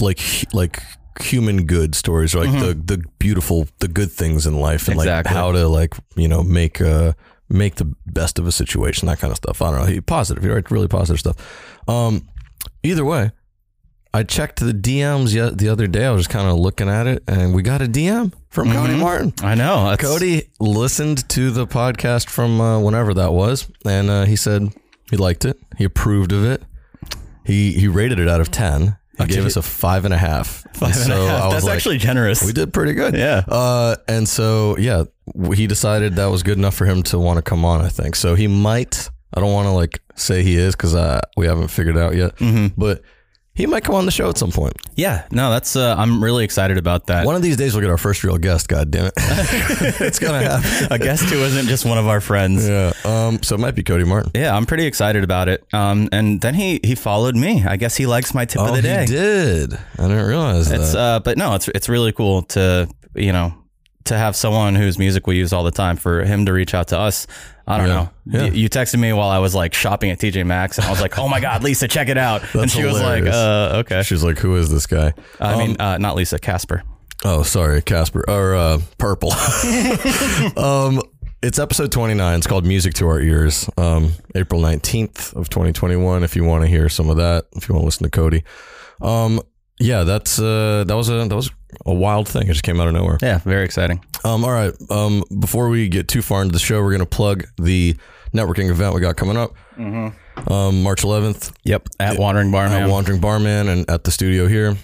like 0.00 0.20
like 0.52 0.82
human 1.22 1.64
good 1.64 1.94
stories, 1.94 2.34
or 2.34 2.44
like 2.44 2.52
the 2.60 2.74
the 2.74 3.02
beautiful 3.18 3.66
the 3.78 3.88
good 3.88 4.10
things 4.12 4.46
in 4.46 4.58
life, 4.60 4.88
and 4.88 4.98
Mm-hmm. 4.98 5.08
Exactly. 5.08 5.34
like 5.34 5.42
how 5.42 5.52
to 5.52 5.68
like 5.68 5.94
you 6.16 6.28
know 6.28 6.42
make 6.42 6.80
uh 6.80 7.12
make 7.48 7.76
the 7.76 7.90
best 8.06 8.38
of 8.38 8.46
a 8.46 8.52
situation, 8.52 9.06
that 9.06 9.18
kind 9.18 9.30
of 9.30 9.36
stuff. 9.36 9.60
I 9.62 9.70
don't 9.70 9.80
know, 9.80 9.86
he 9.86 10.00
positive, 10.00 10.44
write 10.44 10.70
really 10.70 10.88
positive 10.88 11.20
stuff. 11.20 11.36
Um, 11.88 12.26
either 12.82 13.04
way. 13.04 13.30
I 14.14 14.22
checked 14.22 14.60
the 14.60 14.72
DMs 14.72 15.32
the 15.58 15.68
other 15.68 15.88
day. 15.88 16.06
I 16.06 16.12
was 16.12 16.20
just 16.20 16.30
kind 16.30 16.48
of 16.48 16.56
looking 16.56 16.88
at 16.88 17.08
it, 17.08 17.24
and 17.26 17.52
we 17.52 17.62
got 17.62 17.82
a 17.82 17.86
DM 17.86 18.32
from 18.48 18.68
Mm-hmm. 18.68 18.78
Cody 18.78 18.96
Martin. 18.96 19.34
I 19.42 19.56
know. 19.56 19.90
That's, 19.90 20.02
Cody 20.02 20.50
listened 20.60 21.28
to 21.30 21.50
the 21.50 21.66
podcast 21.66 22.28
from 22.28 22.60
uh, 22.60 22.78
whenever 22.78 23.12
that 23.14 23.32
was, 23.32 23.68
and 23.84 24.08
uh, 24.08 24.24
he 24.24 24.36
said 24.36 24.68
he 25.10 25.16
liked 25.16 25.44
it. 25.44 25.58
He 25.78 25.82
approved 25.82 26.30
of 26.30 26.44
it. 26.44 26.62
He 27.44 27.72
he 27.72 27.88
rated 27.88 28.20
it 28.20 28.28
out 28.28 28.40
of 28.40 28.52
ten. 28.52 28.96
He 29.18 29.26
gave 29.26 29.44
us 29.46 29.56
a 29.56 29.62
five 29.62 30.04
and 30.04 30.14
a 30.14 30.18
half. 30.18 30.64
Five 30.74 30.90
and 30.96 31.12
a 31.12 31.16
so 31.16 31.26
half. 31.26 31.50
That's 31.50 31.64
like, 31.64 31.74
actually 31.74 31.98
generous. 31.98 32.44
we 32.44 32.52
did 32.52 32.72
pretty 32.72 32.94
good. 32.94 33.14
Yeah. 33.16 33.42
Uh, 33.48 33.96
and 34.06 34.28
so 34.28 34.76
yeah, 34.78 35.04
he 35.54 35.66
decided 35.66 36.14
that 36.16 36.26
was 36.26 36.44
good 36.44 36.56
enough 36.58 36.74
for 36.74 36.84
him 36.84 37.02
to 37.04 37.18
want 37.18 37.38
to 37.38 37.42
come 37.42 37.64
on. 37.64 37.80
I 37.80 37.88
think 37.88 38.14
so. 38.14 38.36
He 38.36 38.46
might. 38.46 39.10
I 39.34 39.40
don't 39.40 39.52
want 39.52 39.66
to 39.66 39.72
like 39.72 40.00
say 40.14 40.44
he 40.44 40.56
is 40.56 40.76
because 40.76 40.94
uh, 40.94 41.20
we 41.36 41.46
haven't 41.46 41.68
figured 41.68 41.96
it 41.96 42.00
out 42.00 42.14
yet. 42.14 42.36
Mm-hmm. 42.36 42.80
But 42.80 43.02
he 43.54 43.66
might 43.66 43.84
come 43.84 43.94
on 43.94 44.04
the 44.04 44.10
show 44.10 44.28
at 44.28 44.36
some 44.36 44.50
point. 44.50 44.74
yeah, 44.96 45.26
no, 45.30 45.50
that's. 45.50 45.76
Uh, 45.76 45.94
I'm 45.96 46.22
really 46.22 46.44
excited 46.44 46.76
about 46.76 47.06
that. 47.06 47.24
One 47.24 47.36
of 47.36 47.42
these 47.42 47.56
days 47.56 47.72
we'll 47.74 47.82
get 47.82 47.90
our 47.90 47.98
first 47.98 48.24
real 48.24 48.36
guest. 48.38 48.66
God 48.68 48.90
damn 48.90 49.06
it, 49.06 49.12
it's 50.00 50.18
gonna 50.18 50.42
happen. 50.42 50.88
a 50.92 50.98
guest 50.98 51.24
who 51.24 51.36
isn't 51.38 51.66
just 51.66 51.84
one 51.84 51.96
of 51.98 52.06
our 52.08 52.20
friends. 52.20 52.68
Yeah. 52.68 52.92
Um. 53.04 53.42
So 53.42 53.54
it 53.54 53.60
might 53.60 53.74
be 53.76 53.82
Cody 53.82 54.04
Martin. 54.04 54.32
Yeah, 54.34 54.56
I'm 54.56 54.66
pretty 54.66 54.86
excited 54.86 55.22
about 55.24 55.48
it. 55.48 55.64
Um, 55.72 56.08
and 56.12 56.40
then 56.40 56.54
he 56.54 56.80
he 56.82 56.94
followed 56.94 57.36
me. 57.36 57.64
I 57.64 57.76
guess 57.76 57.96
he 57.96 58.06
likes 58.06 58.34
my 58.34 58.44
tip 58.44 58.60
of 58.60 58.70
Oh, 58.70 58.74
the 58.76 58.82
day. 58.82 59.00
he 59.02 59.06
did. 59.06 59.74
I 59.98 60.02
didn't 60.08 60.26
realize 60.26 60.70
It's 60.72 60.92
that. 60.92 60.98
uh, 60.98 61.20
but 61.20 61.38
no, 61.38 61.54
it's 61.54 61.68
it's 61.68 61.88
really 61.88 62.12
cool 62.12 62.42
to 62.42 62.88
you 63.14 63.32
know 63.32 63.54
to 64.04 64.16
have 64.18 64.36
someone 64.36 64.74
whose 64.74 64.98
music 64.98 65.26
we 65.26 65.36
use 65.36 65.52
all 65.52 65.62
the 65.64 65.70
time 65.70 65.96
for 65.96 66.24
him 66.24 66.44
to 66.46 66.52
reach 66.52 66.74
out 66.74 66.88
to 66.88 66.98
us. 66.98 67.26
I 67.66 67.78
don't 67.78 67.86
Yeah. 67.88 67.94
know. 67.94 68.10
Yeah. 68.26 68.50
You 68.52 68.68
texted 68.68 68.98
me 68.98 69.12
while 69.12 69.28
I 69.30 69.38
was 69.38 69.54
like 69.54 69.72
shopping 69.74 70.10
at 70.10 70.18
TJ 70.18 70.44
Maxx, 70.44 70.78
and 70.78 70.86
I 70.86 70.90
was 70.90 71.00
like, 71.00 71.18
"Oh 71.18 71.28
my 71.28 71.40
god, 71.40 71.62
Lisa, 71.62 71.88
check 71.88 72.08
it 72.08 72.18
out!" 72.18 72.42
and 72.54 72.70
she 72.70 72.84
was 72.84 73.00
like, 73.00 73.24
"Uh, 73.24 73.82
okay." 73.84 74.02
She's 74.02 74.22
like, 74.22 74.38
"Who 74.38 74.56
is 74.56 74.70
this 74.70 74.86
guy?" 74.86 75.14
I 75.40 75.56
mean, 75.56 75.76
uh, 75.80 75.98
not 75.98 76.14
Lisa, 76.16 76.38
Casper. 76.38 76.82
Oh, 77.24 77.42
sorry, 77.42 77.80
Casper 77.80 78.22
or 78.28 78.54
uh, 78.54 78.80
Purple. 78.98 79.32
um, 80.56 81.00
it's 81.42 81.58
episode 81.58 81.92
twenty 81.92 82.14
nine. 82.14 82.38
It's 82.38 82.46
called 82.46 82.64
"Music 82.66 82.94
to 82.94 83.06
Our 83.08 83.20
Ears." 83.20 83.68
Um, 83.76 84.12
April 84.34 84.60
nineteenth 84.60 85.32
of 85.34 85.48
twenty 85.48 85.72
twenty 85.72 85.96
one. 85.96 86.22
If 86.24 86.36
you 86.36 86.44
want 86.44 86.62
to 86.64 86.68
hear 86.68 86.88
some 86.88 87.10
of 87.10 87.16
that, 87.18 87.46
if 87.56 87.68
you 87.68 87.74
want 87.74 87.82
to 87.82 87.86
listen 87.86 88.04
to 88.04 88.10
Cody, 88.10 88.44
um, 89.00 89.40
yeah, 89.80 90.04
that's 90.04 90.38
uh, 90.38 90.84
that 90.86 90.94
was 90.96 91.08
a 91.08 91.26
that 91.28 91.34
was 91.34 91.50
a 91.86 91.94
wild 91.94 92.28
thing. 92.28 92.44
It 92.44 92.52
just 92.52 92.62
came 92.62 92.80
out 92.80 92.88
of 92.88 92.94
nowhere. 92.94 93.18
Yeah, 93.20 93.38
very 93.38 93.64
exciting. 93.64 94.04
Um, 94.24 94.44
all 94.44 94.52
right. 94.52 94.72
Um, 94.90 95.24
before 95.40 95.68
we 95.68 95.88
get 95.88 96.08
too 96.08 96.22
far 96.22 96.42
into 96.42 96.52
the 96.52 96.58
show, 96.58 96.82
we're 96.82 96.92
gonna 96.92 97.06
plug 97.06 97.44
the 97.58 97.96
networking 98.32 98.70
event 98.70 98.94
we 98.94 99.00
got 99.00 99.16
coming 99.16 99.36
up. 99.36 99.54
Um, 99.78 100.82
March 100.82 101.02
11th 101.02 101.52
Yep, 101.64 101.88
at 102.00 102.18
Wandering 102.18 102.50
Barn. 102.50 102.72
at 102.72 102.88
Wandering 102.88 103.20
Barman 103.20 103.68
and 103.68 103.88
at 103.88 104.04
the 104.04 104.10
studio 104.10 104.46
here. 104.48 104.76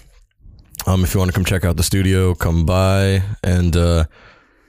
Um, 0.87 1.03
if 1.03 1.13
you 1.13 1.19
want 1.19 1.29
to 1.29 1.33
come 1.35 1.45
check 1.45 1.65
out 1.65 1.75
the 1.77 1.83
studio, 1.83 2.33
come 2.33 2.65
by 2.65 3.21
and 3.43 3.75
uh, 3.75 4.05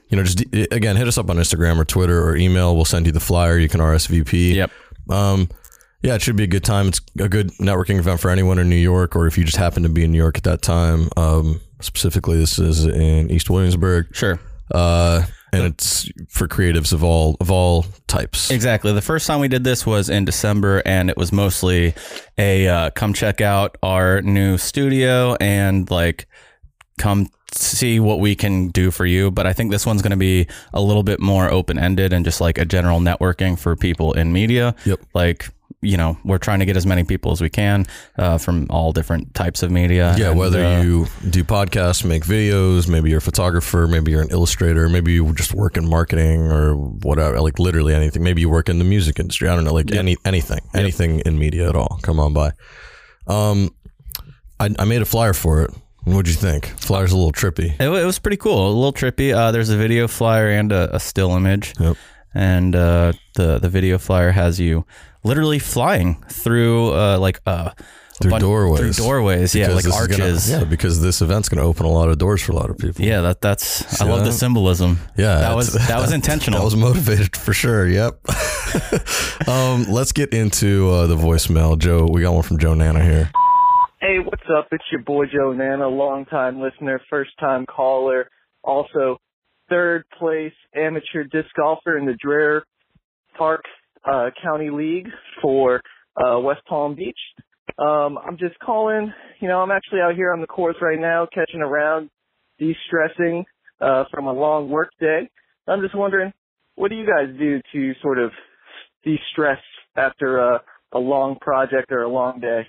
you 0.08 0.16
know, 0.16 0.24
just 0.24 0.42
again 0.52 0.96
hit 0.96 1.08
us 1.08 1.16
up 1.18 1.30
on 1.30 1.36
Instagram 1.36 1.78
or 1.78 1.84
Twitter 1.84 2.22
or 2.22 2.36
email. 2.36 2.74
We'll 2.74 2.84
send 2.84 3.06
you 3.06 3.12
the 3.12 3.20
flyer. 3.20 3.56
You 3.58 3.68
can 3.68 3.80
RSVP. 3.80 4.54
Yep. 4.54 4.70
Um, 5.08 5.48
yeah, 6.02 6.14
it 6.14 6.22
should 6.22 6.36
be 6.36 6.44
a 6.44 6.48
good 6.48 6.64
time. 6.64 6.88
It's 6.88 7.00
a 7.20 7.28
good 7.28 7.50
networking 7.58 7.98
event 7.98 8.20
for 8.20 8.30
anyone 8.30 8.58
in 8.58 8.68
New 8.68 8.76
York, 8.76 9.14
or 9.16 9.26
if 9.26 9.38
you 9.38 9.44
just 9.44 9.56
happen 9.56 9.82
to 9.84 9.88
be 9.88 10.04
in 10.04 10.12
New 10.12 10.18
York 10.18 10.36
at 10.38 10.44
that 10.44 10.62
time. 10.62 11.08
Um, 11.16 11.60
specifically, 11.80 12.38
this 12.38 12.58
is 12.58 12.84
in 12.84 13.30
East 13.30 13.48
Williamsburg, 13.50 14.14
Sure. 14.14 14.38
uh, 14.72 15.22
and 15.52 15.64
it's 15.64 16.08
for 16.28 16.48
creatives 16.48 16.92
of 16.94 17.04
all 17.04 17.36
of 17.40 17.50
all 17.50 17.84
types. 18.06 18.50
Exactly. 18.50 18.92
The 18.92 19.02
first 19.02 19.26
time 19.26 19.38
we 19.40 19.48
did 19.48 19.64
this 19.64 19.84
was 19.84 20.08
in 20.08 20.24
December, 20.24 20.82
and 20.86 21.10
it 21.10 21.16
was 21.16 21.30
mostly 21.32 21.94
a 22.38 22.66
uh, 22.68 22.90
come 22.90 23.12
check 23.12 23.40
out 23.40 23.76
our 23.82 24.22
new 24.22 24.56
studio 24.58 25.36
and 25.40 25.90
like 25.90 26.26
come 26.98 27.28
see 27.54 28.00
what 28.00 28.18
we 28.18 28.34
can 28.34 28.68
do 28.68 28.90
for 28.90 29.04
you. 29.04 29.30
But 29.30 29.46
I 29.46 29.52
think 29.52 29.70
this 29.70 29.84
one's 29.84 30.00
going 30.00 30.12
to 30.12 30.16
be 30.16 30.46
a 30.72 30.80
little 30.80 31.02
bit 31.02 31.20
more 31.20 31.50
open 31.50 31.78
ended 31.78 32.14
and 32.14 32.24
just 32.24 32.40
like 32.40 32.56
a 32.56 32.64
general 32.64 32.98
networking 33.00 33.58
for 33.58 33.76
people 33.76 34.14
in 34.14 34.32
media. 34.32 34.74
Yep. 34.86 35.00
Like, 35.12 35.48
you 35.82 35.96
know, 35.96 36.16
we're 36.24 36.38
trying 36.38 36.60
to 36.60 36.64
get 36.64 36.76
as 36.76 36.86
many 36.86 37.02
people 37.04 37.32
as 37.32 37.40
we 37.40 37.50
can 37.50 37.84
uh, 38.16 38.38
from 38.38 38.66
all 38.70 38.92
different 38.92 39.34
types 39.34 39.62
of 39.64 39.70
media. 39.70 40.14
Yeah, 40.16 40.30
And, 40.30 40.38
whether 40.38 40.64
uh, 40.64 40.80
you 40.82 41.06
do 41.28 41.42
podcasts, 41.44 42.04
make 42.04 42.24
videos, 42.24 42.88
maybe 42.88 43.10
you're 43.10 43.18
a 43.18 43.20
photographer, 43.20 43.86
maybe 43.88 44.12
you're 44.12 44.22
an 44.22 44.30
illustrator, 44.30 44.88
maybe 44.88 45.12
you 45.12 45.34
just 45.34 45.52
work 45.54 45.76
in 45.76 45.88
marketing 45.88 46.42
or 46.42 46.74
whatever, 46.76 47.40
like 47.40 47.58
literally 47.58 47.94
anything. 47.94 48.22
Maybe 48.22 48.40
you 48.40 48.48
work 48.48 48.68
in 48.68 48.78
the 48.78 48.84
music 48.84 49.18
industry. 49.18 49.48
I 49.48 49.54
don't 49.56 49.64
know, 49.64 49.74
like 49.74 49.92
any 49.92 50.16
anything, 50.24 50.60
anything 50.74 51.20
in 51.20 51.38
media 51.38 51.68
at 51.68 51.74
all. 51.76 51.98
Come 52.02 52.20
on 52.20 52.32
by. 52.32 52.52
Um, 53.26 53.70
I, 54.60 54.70
I 54.78 54.84
made 54.84 55.02
a 55.02 55.04
flyer 55.04 55.32
for 55.32 55.62
it. 55.62 55.70
What'd 56.04 56.28
you 56.28 56.34
think? 56.34 56.66
Flyer's 56.80 57.12
a 57.12 57.16
little 57.16 57.32
trippy. 57.32 57.74
It, 57.80 57.88
it 57.88 58.04
was 58.04 58.18
pretty 58.18 58.36
cool, 58.36 58.66
a 58.66 58.72
little 58.72 58.92
trippy. 58.92 59.34
Uh, 59.34 59.50
there's 59.52 59.68
a 59.70 59.76
video 59.76 60.08
flyer 60.08 60.48
and 60.48 60.72
a, 60.72 60.96
a 60.96 61.00
still 61.00 61.36
image, 61.36 61.74
Yep. 61.78 61.96
and 62.34 62.74
uh, 62.74 63.12
the 63.34 63.58
the 63.60 63.68
video 63.68 63.98
flyer 63.98 64.32
has 64.32 64.58
you 64.58 64.84
literally 65.24 65.58
flying 65.58 66.22
through 66.28 66.92
uh, 66.94 67.18
like 67.18 67.40
a 67.46 67.50
a 67.50 67.74
Through 68.24 68.30
bunch- 68.32 68.40
doorways. 68.42 68.80
Through 68.96 69.04
doorways, 69.06 69.54
yeah, 69.54 69.68
Because 69.68 69.74
like 69.76 69.84
this 69.84 70.16
gonna- 70.18 70.24
arches. 70.24 70.50
yeah, 70.50 70.64
because 70.64 71.00
this 71.02 71.22
event's 71.22 71.48
going 71.48 71.60
to 71.62 71.66
open 71.66 71.86
a 71.86 71.90
lot 71.90 72.08
of 72.10 72.18
doors 72.18 72.42
for 72.42 72.52
a 72.52 72.54
lot 72.54 72.68
of 72.70 72.76
people. 72.78 73.04
Yeah, 73.04 73.22
that 73.22 73.40
that's. 73.40 73.82
I 74.00 74.04
See 74.04 74.10
love 74.10 74.24
the 74.24 74.32
symbolism. 74.32 74.98
Yeah, 75.16 75.38
that 75.38 75.56
was 75.56 75.72
that 75.88 75.98
was 75.98 76.12
intentional. 76.12 76.58
That 76.60 76.64
was 76.64 76.76
motivated 76.76 77.34
for 77.36 77.52
sure. 77.54 77.88
Yep. 77.88 78.20
um, 79.48 79.84
let's 79.88 80.12
get 80.12 80.32
into 80.32 80.90
uh, 80.90 81.06
the 81.06 81.16
voicemail. 81.16 81.78
Joe, 81.78 82.06
we 82.10 82.20
got 82.22 82.34
one 82.34 82.42
from 82.42 82.58
Joe 82.58 82.74
Nana 82.74 83.02
here. 83.02 83.30
Hey, 84.00 84.18
what's 84.18 84.42
up? 84.56 84.68
It's 84.72 84.84
your 84.90 85.02
boy 85.02 85.26
Joe 85.26 85.52
Nana, 85.52 85.88
longtime 85.88 86.60
listener, 86.60 87.00
first 87.08 87.30
time 87.40 87.66
caller, 87.66 88.28
also 88.62 89.18
third 89.70 90.04
place 90.18 90.52
amateur 90.74 91.24
disc 91.24 91.48
golfer 91.56 91.96
in 91.96 92.04
the 92.04 92.16
Dreher 92.24 92.62
Park 93.38 93.62
uh, 94.04 94.30
County 94.42 94.70
League 94.70 95.08
for 95.40 95.80
uh, 96.16 96.38
West 96.40 96.60
Palm 96.68 96.94
Beach. 96.94 97.18
Um, 97.78 98.18
I'm 98.18 98.36
just 98.38 98.58
calling, 98.58 99.12
you 99.40 99.48
know, 99.48 99.60
I'm 99.60 99.70
actually 99.70 100.00
out 100.00 100.14
here 100.14 100.32
on 100.32 100.40
the 100.40 100.46
course 100.46 100.76
right 100.80 100.98
now, 100.98 101.26
catching 101.32 101.60
around, 101.60 102.10
de-stressing 102.58 103.44
uh, 103.80 104.04
from 104.10 104.26
a 104.26 104.32
long 104.32 104.68
work 104.68 104.90
day. 105.00 105.28
I'm 105.66 105.80
just 105.80 105.94
wondering, 105.94 106.32
what 106.74 106.90
do 106.90 106.96
you 106.96 107.06
guys 107.06 107.34
do 107.38 107.60
to 107.72 107.92
sort 108.02 108.18
of 108.18 108.30
de-stress 109.04 109.58
after 109.96 110.38
a, 110.38 110.62
a 110.92 110.98
long 110.98 111.36
project 111.40 111.92
or 111.92 112.02
a 112.02 112.08
long 112.08 112.40
day? 112.40 112.66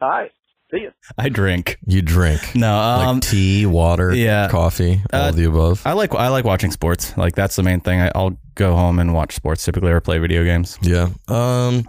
Right. 0.00 0.30
See 0.70 0.82
ya. 0.84 0.90
I 1.16 1.28
drink. 1.30 1.78
You 1.86 2.02
drink 2.02 2.54
No, 2.54 2.76
like 2.76 3.06
um, 3.08 3.20
tea, 3.20 3.64
water, 3.64 4.12
yeah. 4.14 4.48
coffee, 4.48 5.00
all 5.12 5.20
Uh, 5.20 5.28
of 5.30 5.36
the 5.36 5.44
above. 5.44 5.80
I 5.86 5.94
like 5.94 6.14
I 6.14 6.28
like 6.28 6.44
watching 6.44 6.70
sports. 6.70 7.16
Like 7.16 7.34
that's 7.34 7.56
the 7.56 7.62
main 7.62 7.80
thing. 7.80 8.00
I, 8.00 8.10
I'll 8.14 8.36
go 8.54 8.74
home 8.74 8.98
and 8.98 9.14
watch 9.14 9.34
sports 9.34 9.64
typically 9.64 9.90
or 9.92 10.00
play 10.00 10.18
video 10.18 10.44
games. 10.44 10.78
Yeah. 10.82 11.08
Um 11.28 11.88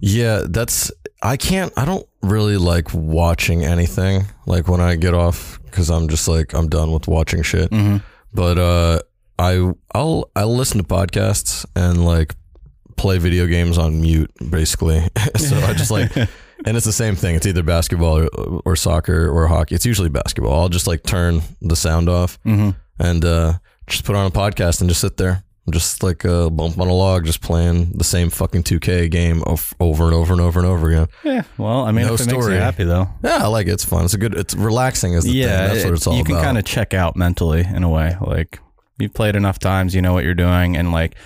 yeah, 0.00 0.42
that's 0.48 0.90
I 1.22 1.36
can't 1.36 1.72
I 1.76 1.84
don't 1.84 2.06
really 2.22 2.56
like 2.56 2.92
watching 2.92 3.64
anything 3.64 4.24
like 4.46 4.66
when 4.68 4.80
I 4.80 4.96
get 4.96 5.14
off 5.14 5.60
cuz 5.70 5.88
I'm 5.90 6.08
just 6.08 6.26
like 6.26 6.52
I'm 6.52 6.68
done 6.68 6.90
with 6.92 7.06
watching 7.06 7.42
shit. 7.42 7.70
Mhm. 7.70 8.02
But 8.32 8.58
uh 8.58 9.00
I 9.38 9.72
I'll 9.94 10.30
I'll 10.34 10.54
listen 10.56 10.78
to 10.78 10.84
podcasts 10.84 11.64
and 11.76 12.04
like 12.04 12.34
play 12.96 13.18
video 13.18 13.46
games 13.46 13.78
on 13.78 14.00
mute 14.00 14.30
basically. 14.50 15.00
so 15.36 15.56
I 15.58 15.74
just 15.74 15.90
like 15.92 16.10
and 16.64 16.76
it's 16.76 16.86
the 16.86 16.92
same 16.92 17.14
thing. 17.16 17.34
It's 17.36 17.46
either 17.46 17.62
basketball 17.62 18.18
or, 18.20 18.60
or 18.64 18.76
soccer 18.76 19.28
or 19.28 19.46
hockey. 19.46 19.74
It's 19.74 19.86
usually 19.86 20.08
basketball. 20.08 20.58
I'll 20.60 20.68
just 20.68 20.86
like 20.86 21.02
turn 21.02 21.40
the 21.60 21.76
sound 21.76 22.08
off 22.08 22.38
Mm-hmm. 22.44 22.70
and 22.98 23.24
uh, 23.24 23.52
just 23.86 24.04
put 24.04 24.16
on 24.16 24.26
a 24.26 24.30
podcast 24.30 24.80
and 24.80 24.88
just 24.88 25.00
sit 25.00 25.16
there, 25.16 25.44
just 25.70 26.02
like 26.02 26.24
a 26.24 26.50
bump 26.50 26.78
on 26.78 26.88
a 26.88 26.92
log, 26.94 27.24
just 27.26 27.40
playing 27.42 27.92
the 27.92 28.04
same 28.04 28.30
fucking 28.30 28.62
2K 28.62 29.10
game 29.10 29.42
over 29.80 30.04
and 30.04 30.14
over 30.14 30.32
and 30.32 30.40
over 30.40 30.60
and 30.60 30.68
over 30.68 30.88
again. 30.90 31.06
Yeah. 31.22 31.42
Well, 31.58 31.84
I 31.84 31.92
mean, 31.92 32.06
No 32.06 32.14
if 32.14 32.20
it 32.20 32.26
makes 32.26 32.38
story. 32.44 32.54
you 32.54 32.60
happy 32.60 32.84
though. 32.84 33.08
Yeah, 33.22 33.44
I 33.44 33.46
like 33.48 33.66
it. 33.66 33.72
It's 33.72 33.84
fun. 33.84 34.04
It's 34.04 34.14
a 34.14 34.18
good. 34.18 34.34
It's 34.34 34.54
relaxing. 34.54 35.12
Is 35.14 35.24
the 35.24 35.32
yeah, 35.32 35.66
thing. 35.66 35.74
That's 35.74 35.84
what 35.84 35.94
it's 35.94 36.06
all 36.06 36.14
about. 36.14 36.28
you 36.28 36.34
can 36.34 36.42
kind 36.42 36.58
of 36.58 36.64
check 36.64 36.94
out 36.94 37.16
mentally 37.16 37.60
in 37.60 37.82
a 37.82 37.88
way. 37.90 38.16
Like 38.20 38.58
you've 38.98 39.12
played 39.14 39.36
enough 39.36 39.58
times, 39.58 39.94
you 39.94 40.00
know 40.02 40.12
what 40.14 40.24
you're 40.24 40.34
doing, 40.34 40.76
and 40.76 40.92
like 40.92 41.16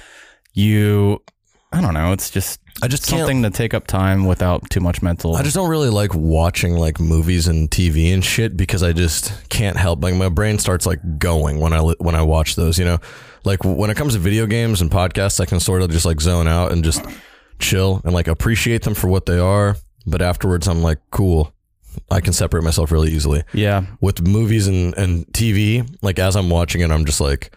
you, 0.54 1.22
I 1.72 1.80
don't 1.80 1.94
know. 1.94 2.12
It's 2.12 2.30
just 2.30 2.60
I 2.82 2.88
just 2.88 3.04
something 3.04 3.42
to 3.42 3.50
take 3.50 3.74
up 3.74 3.86
time 3.86 4.24
without 4.24 4.70
too 4.70 4.80
much 4.80 5.02
mental. 5.02 5.36
I 5.36 5.42
just 5.42 5.54
don't 5.54 5.68
really 5.68 5.90
like 5.90 6.14
watching 6.14 6.74
like 6.74 6.98
movies 6.98 7.46
and 7.46 7.70
TV 7.70 8.12
and 8.14 8.24
shit 8.24 8.56
because 8.56 8.82
I 8.82 8.92
just 8.92 9.48
can't 9.50 9.76
help. 9.76 10.02
Like 10.02 10.14
my 10.14 10.28
brain 10.28 10.58
starts 10.58 10.86
like 10.86 11.18
going 11.18 11.60
when 11.60 11.72
I 11.72 11.80
when 11.80 12.14
I 12.14 12.22
watch 12.22 12.56
those. 12.56 12.78
You 12.78 12.84
know, 12.84 12.98
like 13.44 13.64
when 13.64 13.90
it 13.90 13.96
comes 13.96 14.14
to 14.14 14.18
video 14.18 14.46
games 14.46 14.80
and 14.80 14.90
podcasts, 14.90 15.40
I 15.40 15.44
can 15.44 15.60
sort 15.60 15.82
of 15.82 15.90
just 15.90 16.06
like 16.06 16.20
zone 16.20 16.48
out 16.48 16.72
and 16.72 16.82
just 16.82 17.04
chill 17.58 18.00
and 18.04 18.14
like 18.14 18.28
appreciate 18.28 18.82
them 18.82 18.94
for 18.94 19.08
what 19.08 19.26
they 19.26 19.38
are. 19.38 19.76
But 20.06 20.22
afterwards, 20.22 20.68
I'm 20.68 20.82
like, 20.82 20.98
cool. 21.10 21.52
I 22.10 22.20
can 22.20 22.32
separate 22.32 22.62
myself 22.62 22.92
really 22.92 23.10
easily. 23.10 23.42
yeah. 23.52 23.84
With 24.00 24.26
movies 24.26 24.68
and 24.68 24.96
and 24.96 25.26
TV, 25.32 25.86
like 26.00 26.18
as 26.18 26.36
I'm 26.36 26.48
watching 26.48 26.80
it, 26.80 26.90
I'm 26.90 27.04
just 27.04 27.20
like 27.20 27.50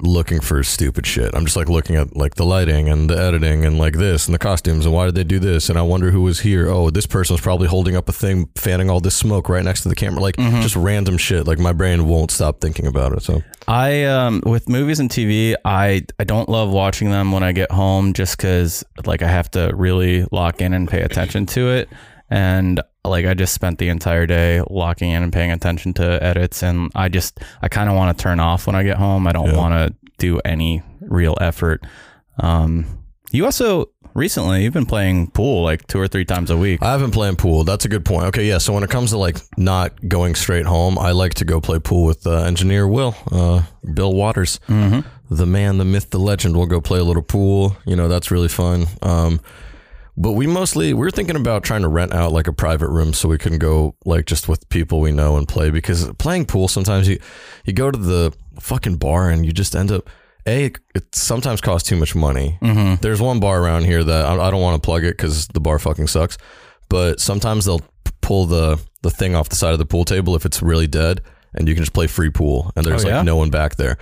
looking 0.00 0.40
for 0.40 0.62
stupid 0.62 1.06
shit. 1.06 1.34
I'm 1.34 1.44
just 1.44 1.56
like 1.56 1.68
looking 1.68 1.96
at 1.96 2.16
like 2.16 2.34
the 2.34 2.44
lighting 2.44 2.88
and 2.88 3.08
the 3.08 3.16
editing 3.16 3.64
and 3.64 3.78
like 3.78 3.94
this 3.94 4.26
and 4.26 4.34
the 4.34 4.38
costumes 4.38 4.86
and 4.86 4.94
why 4.94 5.06
did 5.06 5.14
they 5.14 5.24
do 5.24 5.38
this 5.38 5.68
and 5.68 5.78
I 5.78 5.82
wonder 5.82 6.10
who 6.10 6.22
was 6.22 6.40
here. 6.40 6.68
Oh, 6.68 6.90
this 6.90 7.06
person 7.06 7.34
was 7.34 7.40
probably 7.40 7.68
holding 7.68 7.96
up 7.96 8.08
a 8.08 8.12
thing 8.12 8.48
fanning 8.56 8.90
all 8.90 9.00
this 9.00 9.16
smoke 9.16 9.48
right 9.48 9.64
next 9.64 9.82
to 9.82 9.88
the 9.88 9.94
camera. 9.94 10.20
Like 10.20 10.36
just 10.36 10.76
random 10.76 11.18
shit. 11.18 11.46
Like 11.46 11.58
my 11.58 11.72
brain 11.72 12.06
won't 12.06 12.30
stop 12.30 12.60
thinking 12.60 12.86
about 12.86 13.12
it. 13.12 13.22
So 13.22 13.42
I 13.68 14.04
um 14.04 14.42
with 14.44 14.68
movies 14.68 15.00
and 15.00 15.10
TV, 15.10 15.54
I 15.64 16.04
I 16.18 16.24
don't 16.24 16.48
love 16.48 16.70
watching 16.70 17.10
them 17.10 17.32
when 17.32 17.42
I 17.42 17.52
get 17.52 17.70
home 17.70 18.12
just 18.12 18.38
cuz 18.38 18.84
like 19.06 19.22
I 19.22 19.28
have 19.28 19.50
to 19.52 19.72
really 19.74 20.26
lock 20.32 20.60
in 20.60 20.72
and 20.72 20.88
pay 20.88 21.02
attention 21.02 21.46
to 21.46 21.70
it 21.70 21.88
and 22.30 22.80
like 23.04 23.26
I 23.26 23.34
just 23.34 23.52
spent 23.54 23.78
the 23.78 23.88
entire 23.88 24.26
day 24.26 24.62
locking 24.70 25.10
in 25.10 25.22
and 25.22 25.32
paying 25.32 25.50
attention 25.52 25.92
to 25.94 26.22
edits 26.22 26.62
and 26.62 26.90
I 26.94 27.08
just 27.08 27.38
I 27.62 27.68
kind 27.68 27.88
of 27.90 27.96
want 27.96 28.16
to 28.16 28.22
turn 28.22 28.40
off 28.40 28.66
when 28.66 28.74
I 28.76 28.82
get 28.82 28.96
home. 28.96 29.26
I 29.26 29.32
don't 29.32 29.50
Yeah. 29.50 29.56
want 29.56 29.74
to 29.74 29.94
do 30.18 30.40
any 30.44 30.82
real 31.00 31.36
effort. 31.40 31.84
Um 32.38 32.86
you 33.32 33.44
also 33.44 33.90
recently 34.14 34.62
you've 34.62 34.72
been 34.72 34.86
playing 34.86 35.26
pool 35.32 35.64
like 35.64 35.86
two 35.88 35.98
or 35.98 36.06
three 36.08 36.24
times 36.24 36.50
a 36.50 36.56
week. 36.56 36.80
I 36.82 36.92
haven't 36.92 37.10
played 37.10 37.36
pool. 37.36 37.64
That's 37.64 37.84
a 37.84 37.88
good 37.88 38.04
point. 38.04 38.26
Okay, 38.26 38.44
yeah. 38.46 38.58
So 38.58 38.72
when 38.72 38.82
it 38.84 38.90
comes 38.90 39.10
to 39.10 39.18
like 39.18 39.38
not 39.56 39.92
going 40.08 40.34
straight 40.36 40.66
home, 40.66 40.98
I 40.98 41.10
like 41.10 41.34
to 41.34 41.44
go 41.44 41.60
play 41.60 41.78
pool 41.80 42.04
with 42.06 42.26
uh, 42.26 42.42
engineer 42.44 42.86
Will, 42.86 43.16
uh, 43.32 43.62
Bill 43.92 44.12
Waters, 44.14 44.60
the 44.68 45.46
man, 45.46 45.78
the 45.78 45.84
myth, 45.84 46.10
the 46.10 46.18
legend. 46.20 46.56
We'll 46.56 46.66
go 46.66 46.80
play 46.80 47.00
a 47.00 47.04
little 47.04 47.22
pool. 47.24 47.76
You 47.86 47.96
know, 47.96 48.06
that's 48.08 48.30
really 48.30 48.48
fun. 48.48 48.86
Um, 49.02 49.40
but 50.16 50.32
we 50.32 50.46
mostly 50.46 50.94
we 50.94 51.06
are 51.06 51.10
thinking 51.10 51.36
about 51.36 51.64
trying 51.64 51.82
to 51.82 51.88
rent 51.88 52.12
out 52.12 52.32
like 52.32 52.46
a 52.46 52.52
private 52.52 52.88
room 52.88 53.12
so 53.12 53.28
we 53.28 53.38
can 53.38 53.58
go 53.58 53.94
like 54.04 54.26
just 54.26 54.48
with 54.48 54.68
people 54.68 55.00
we 55.00 55.10
know 55.12 55.36
and 55.36 55.48
play 55.48 55.70
because 55.70 56.10
playing 56.14 56.46
pool 56.46 56.68
sometimes 56.68 57.08
you 57.08 57.18
you 57.64 57.72
go 57.72 57.90
to 57.90 57.98
the 57.98 58.32
fucking 58.60 58.96
bar 58.96 59.30
and 59.30 59.44
you 59.44 59.52
just 59.52 59.74
end 59.74 59.90
up 59.90 60.08
a 60.46 60.66
it 60.94 61.14
sometimes 61.14 61.60
costs 61.60 61.88
too 61.88 61.96
much 61.96 62.14
money. 62.14 62.58
Mm-hmm. 62.60 63.00
There's 63.00 63.20
one 63.20 63.40
bar 63.40 63.62
around 63.62 63.84
here 63.84 64.04
that 64.04 64.24
I, 64.26 64.34
I 64.34 64.50
don't 64.50 64.60
want 64.60 64.80
to 64.80 64.84
plug 64.86 65.02
it 65.04 65.16
because 65.16 65.46
the 65.48 65.60
bar 65.60 65.78
fucking 65.78 66.06
sucks. 66.06 66.36
But 66.90 67.18
sometimes 67.18 67.64
they'll 67.64 67.80
pull 68.20 68.46
the 68.46 68.78
the 69.02 69.10
thing 69.10 69.34
off 69.34 69.48
the 69.48 69.56
side 69.56 69.72
of 69.72 69.78
the 69.78 69.86
pool 69.86 70.04
table 70.04 70.36
if 70.36 70.44
it's 70.44 70.62
really 70.62 70.86
dead, 70.86 71.22
and 71.54 71.66
you 71.66 71.74
can 71.74 71.82
just 71.82 71.94
play 71.94 72.06
free 72.06 72.30
pool, 72.30 72.72
and 72.76 72.84
there's 72.84 73.04
Oh, 73.04 73.08
like 73.08 73.24
no 73.24 73.36
one 73.36 73.48
back 73.50 73.76
there. 73.76 73.96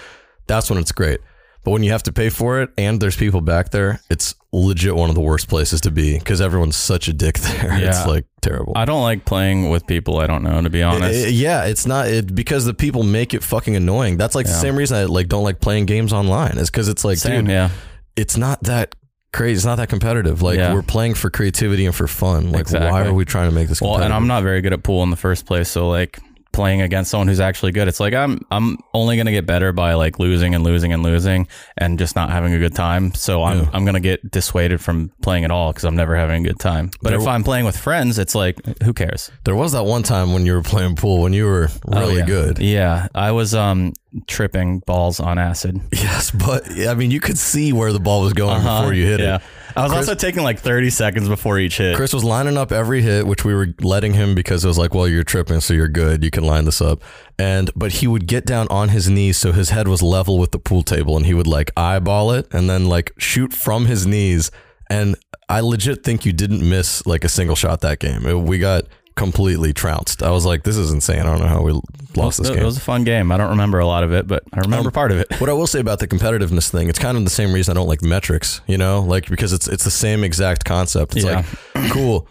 That's 0.48 0.68
when 0.68 0.80
it's 0.80 0.92
great. 0.92 1.20
But 1.64 1.70
when 1.70 1.82
you 1.84 1.92
have 1.92 2.02
to 2.04 2.12
pay 2.12 2.28
for 2.28 2.60
it 2.60 2.70
and 2.76 3.00
there's 3.00 3.16
people 3.16 3.40
back 3.40 3.70
there, 3.70 4.00
it's 4.10 4.34
legit 4.52 4.96
one 4.96 5.08
of 5.08 5.14
the 5.14 5.20
worst 5.20 5.48
places 5.48 5.80
to 5.82 5.90
be 5.92 6.18
because 6.18 6.40
everyone's 6.40 6.74
such 6.76 7.06
a 7.08 7.12
dick 7.12 7.38
there. 7.38 7.72
It's 7.80 8.04
like 8.06 8.26
terrible. 8.40 8.72
I 8.74 8.84
don't 8.84 9.02
like 9.02 9.24
playing 9.24 9.70
with 9.70 9.86
people 9.86 10.18
I 10.18 10.26
don't 10.26 10.42
know 10.42 10.60
to 10.60 10.70
be 10.70 10.82
honest. 10.82 11.26
Uh, 11.26 11.28
yeah, 11.28 11.64
it's 11.66 11.86
not 11.86 12.08
it 12.08 12.34
because 12.34 12.64
the 12.64 12.74
people 12.74 13.04
make 13.04 13.32
it 13.32 13.44
fucking 13.44 13.76
annoying. 13.76 14.16
That's 14.16 14.34
like 14.34 14.46
the 14.46 14.52
same 14.52 14.74
reason 14.76 14.96
I 14.96 15.04
like 15.04 15.28
don't 15.28 15.44
like 15.44 15.60
playing 15.60 15.86
games 15.86 16.12
online. 16.12 16.58
Is 16.58 16.68
because 16.70 16.88
it's 16.88 17.04
like, 17.04 17.18
Same, 17.18 17.44
dude, 17.44 17.50
yeah. 17.52 17.70
it's 18.16 18.36
not 18.36 18.62
that 18.64 18.96
crazy. 19.32 19.58
It's 19.58 19.64
not 19.64 19.76
that 19.76 19.88
competitive. 19.88 20.42
Like 20.42 20.58
Yeah. 20.58 20.74
we're 20.74 20.82
playing 20.82 21.14
for 21.14 21.30
creativity 21.30 21.86
and 21.86 21.94
for 21.94 22.08
fun. 22.08 22.50
Like 22.50 22.70
why 22.70 23.06
are 23.06 23.14
we 23.14 23.24
trying 23.24 23.48
to 23.48 23.54
make 23.54 23.68
this? 23.68 23.80
Well, 23.80 24.02
and 24.02 24.12
I'm 24.12 24.26
not 24.26 24.42
very 24.42 24.62
good 24.62 24.72
at 24.72 24.82
pool 24.82 25.02
in 25.04 25.10
the 25.10 25.16
first 25.16 25.46
place, 25.46 25.68
so 25.70 25.88
like 25.88 26.18
playing 26.52 26.82
against 26.82 27.10
someone 27.10 27.28
who's 27.28 27.40
actually 27.40 27.72
good, 27.72 27.88
it's 27.88 28.00
like 28.00 28.14
I'm 28.14 28.44
I'm 28.50 28.78
only 28.94 29.16
gonna 29.16 29.32
get 29.32 29.46
better 29.46 29.72
by 29.72 29.94
like 29.94 30.18
losing 30.18 30.54
and 30.54 30.62
losing 30.64 30.92
and 30.92 31.02
losing 31.02 31.48
and 31.78 31.98
just 31.98 32.14
not 32.16 32.30
having 32.30 32.52
a 32.52 32.58
good 32.58 32.74
time. 32.74 33.14
So 33.14 33.42
I'm 33.42 33.68
I'm 33.72 33.84
gonna 33.84 34.00
get 34.00 34.30
dissuaded 34.30 34.80
from 34.80 35.10
playing 35.22 35.44
at 35.44 35.50
all 35.50 35.72
because 35.72 35.84
I'm 35.84 35.96
never 35.96 36.14
having 36.16 36.44
a 36.44 36.48
good 36.48 36.58
time. 36.60 36.90
But 37.02 37.10
There 37.10 37.14
if 37.18 37.20
w- 37.24 37.34
I'm 37.34 37.44
playing 37.44 37.64
with 37.64 37.76
friends, 37.76 38.18
it's 38.18 38.34
like 38.34 38.60
who 38.82 38.92
cares? 38.92 39.30
There 39.44 39.54
was 39.56 39.72
that 39.72 39.84
one 39.84 40.02
time 40.02 40.32
when 40.32 40.46
you 40.46 40.52
were 40.54 40.62
playing 40.62 40.96
pool 40.96 41.22
when 41.22 41.32
you 41.32 41.46
were 41.46 41.68
really 41.86 42.14
Oh, 42.14 42.16
yeah. 42.18 42.26
good. 42.26 42.58
Yeah, 42.58 43.08
I 43.14 43.32
was 43.32 43.54
um 43.54 43.92
tripping 44.26 44.80
balls 44.80 45.20
on 45.20 45.38
acid 45.38 45.80
Yes, 45.92 46.30
but 46.30 46.70
I 46.86 46.94
mean, 46.94 47.10
you 47.10 47.20
could 47.20 47.38
see 47.38 47.72
where 47.72 47.92
the 47.92 48.00
ball 48.00 48.20
was 48.22 48.34
going 48.34 48.62
before 48.62 48.92
you 48.92 49.06
hit 49.06 49.20
Uh-huh. 49.20 49.28
yeah. 49.28 49.36
it. 49.36 49.42
I 49.76 49.82
was 49.84 49.92
Chris- 49.92 50.08
also 50.08 50.14
taking 50.14 50.42
like 50.42 50.58
30 50.58 50.90
seconds 50.90 51.28
before 51.28 51.58
each 51.58 51.78
hit. 51.78 51.96
Chris 51.96 52.12
was 52.12 52.24
lining 52.24 52.56
up 52.56 52.72
every 52.72 53.02
hit, 53.02 53.26
which 53.26 53.44
we 53.44 53.54
were 53.54 53.68
letting 53.80 54.14
him 54.14 54.34
because 54.34 54.64
it 54.64 54.68
was 54.68 54.78
like, 54.78 54.94
well, 54.94 55.08
you're 55.08 55.24
tripping, 55.24 55.60
so 55.60 55.74
you're 55.74 55.88
good. 55.88 56.22
You 56.24 56.30
can 56.30 56.44
line 56.44 56.64
this 56.64 56.80
up. 56.80 57.02
And 57.38 57.70
but 57.74 57.92
he 57.92 58.06
would 58.06 58.26
get 58.26 58.44
down 58.46 58.66
on 58.68 58.90
his 58.90 59.08
knees 59.08 59.36
so 59.36 59.52
his 59.52 59.70
head 59.70 59.88
was 59.88 60.02
level 60.02 60.38
with 60.38 60.52
the 60.52 60.58
pool 60.58 60.82
table, 60.82 61.16
and 61.16 61.26
he 61.26 61.34
would 61.34 61.46
like 61.46 61.70
eyeball 61.76 62.32
it 62.32 62.46
and 62.52 62.68
then 62.68 62.86
like 62.86 63.12
shoot 63.18 63.52
from 63.52 63.86
his 63.86 64.06
knees. 64.06 64.50
And 64.90 65.16
I 65.48 65.60
legit 65.60 66.04
think 66.04 66.24
you 66.26 66.32
didn't 66.32 66.68
miss 66.68 67.04
like 67.06 67.24
a 67.24 67.28
single 67.28 67.56
shot 67.56 67.80
that 67.80 67.98
game. 67.98 68.26
It- 68.26 68.38
we 68.38 68.58
got 68.58 68.84
completely 69.14 69.72
trounced. 69.72 70.22
I 70.22 70.30
was 70.30 70.44
like, 70.46 70.62
this 70.62 70.76
is 70.76 70.90
insane. 70.92 71.20
I 71.20 71.24
don't 71.24 71.40
know 71.40 71.46
how 71.46 71.62
we 71.62 71.72
lost 72.16 72.38
this 72.38 72.48
it, 72.48 72.54
game. 72.54 72.62
It 72.62 72.66
was 72.66 72.76
a 72.76 72.80
fun 72.80 73.04
game. 73.04 73.30
I 73.32 73.36
don't 73.36 73.50
remember 73.50 73.78
a 73.78 73.86
lot 73.86 74.04
of 74.04 74.12
it, 74.12 74.26
but 74.26 74.42
I 74.52 74.60
remember 74.60 74.88
Um, 74.88 74.92
part 74.92 75.12
of 75.12 75.18
it. 75.18 75.28
What 75.40 75.48
I 75.50 75.52
will 75.52 75.66
say 75.66 75.80
about 75.80 75.98
the 75.98 76.08
competitiveness 76.08 76.70
thing, 76.70 76.88
it's 76.88 76.98
kind 76.98 77.16
of 77.16 77.24
the 77.24 77.30
same 77.30 77.52
reason 77.52 77.76
I 77.76 77.80
don't 77.80 77.88
like 77.88 78.02
metrics, 78.02 78.60
you 78.66 78.78
know, 78.78 79.00
like 79.02 79.28
because 79.28 79.52
it's 79.52 79.68
it's 79.68 79.84
the 79.84 79.90
same 79.90 80.24
exact 80.24 80.64
concept. 80.64 81.16
It's 81.16 81.24
Yeah. 81.24 81.44
like 81.74 81.90
cool. 81.92 82.28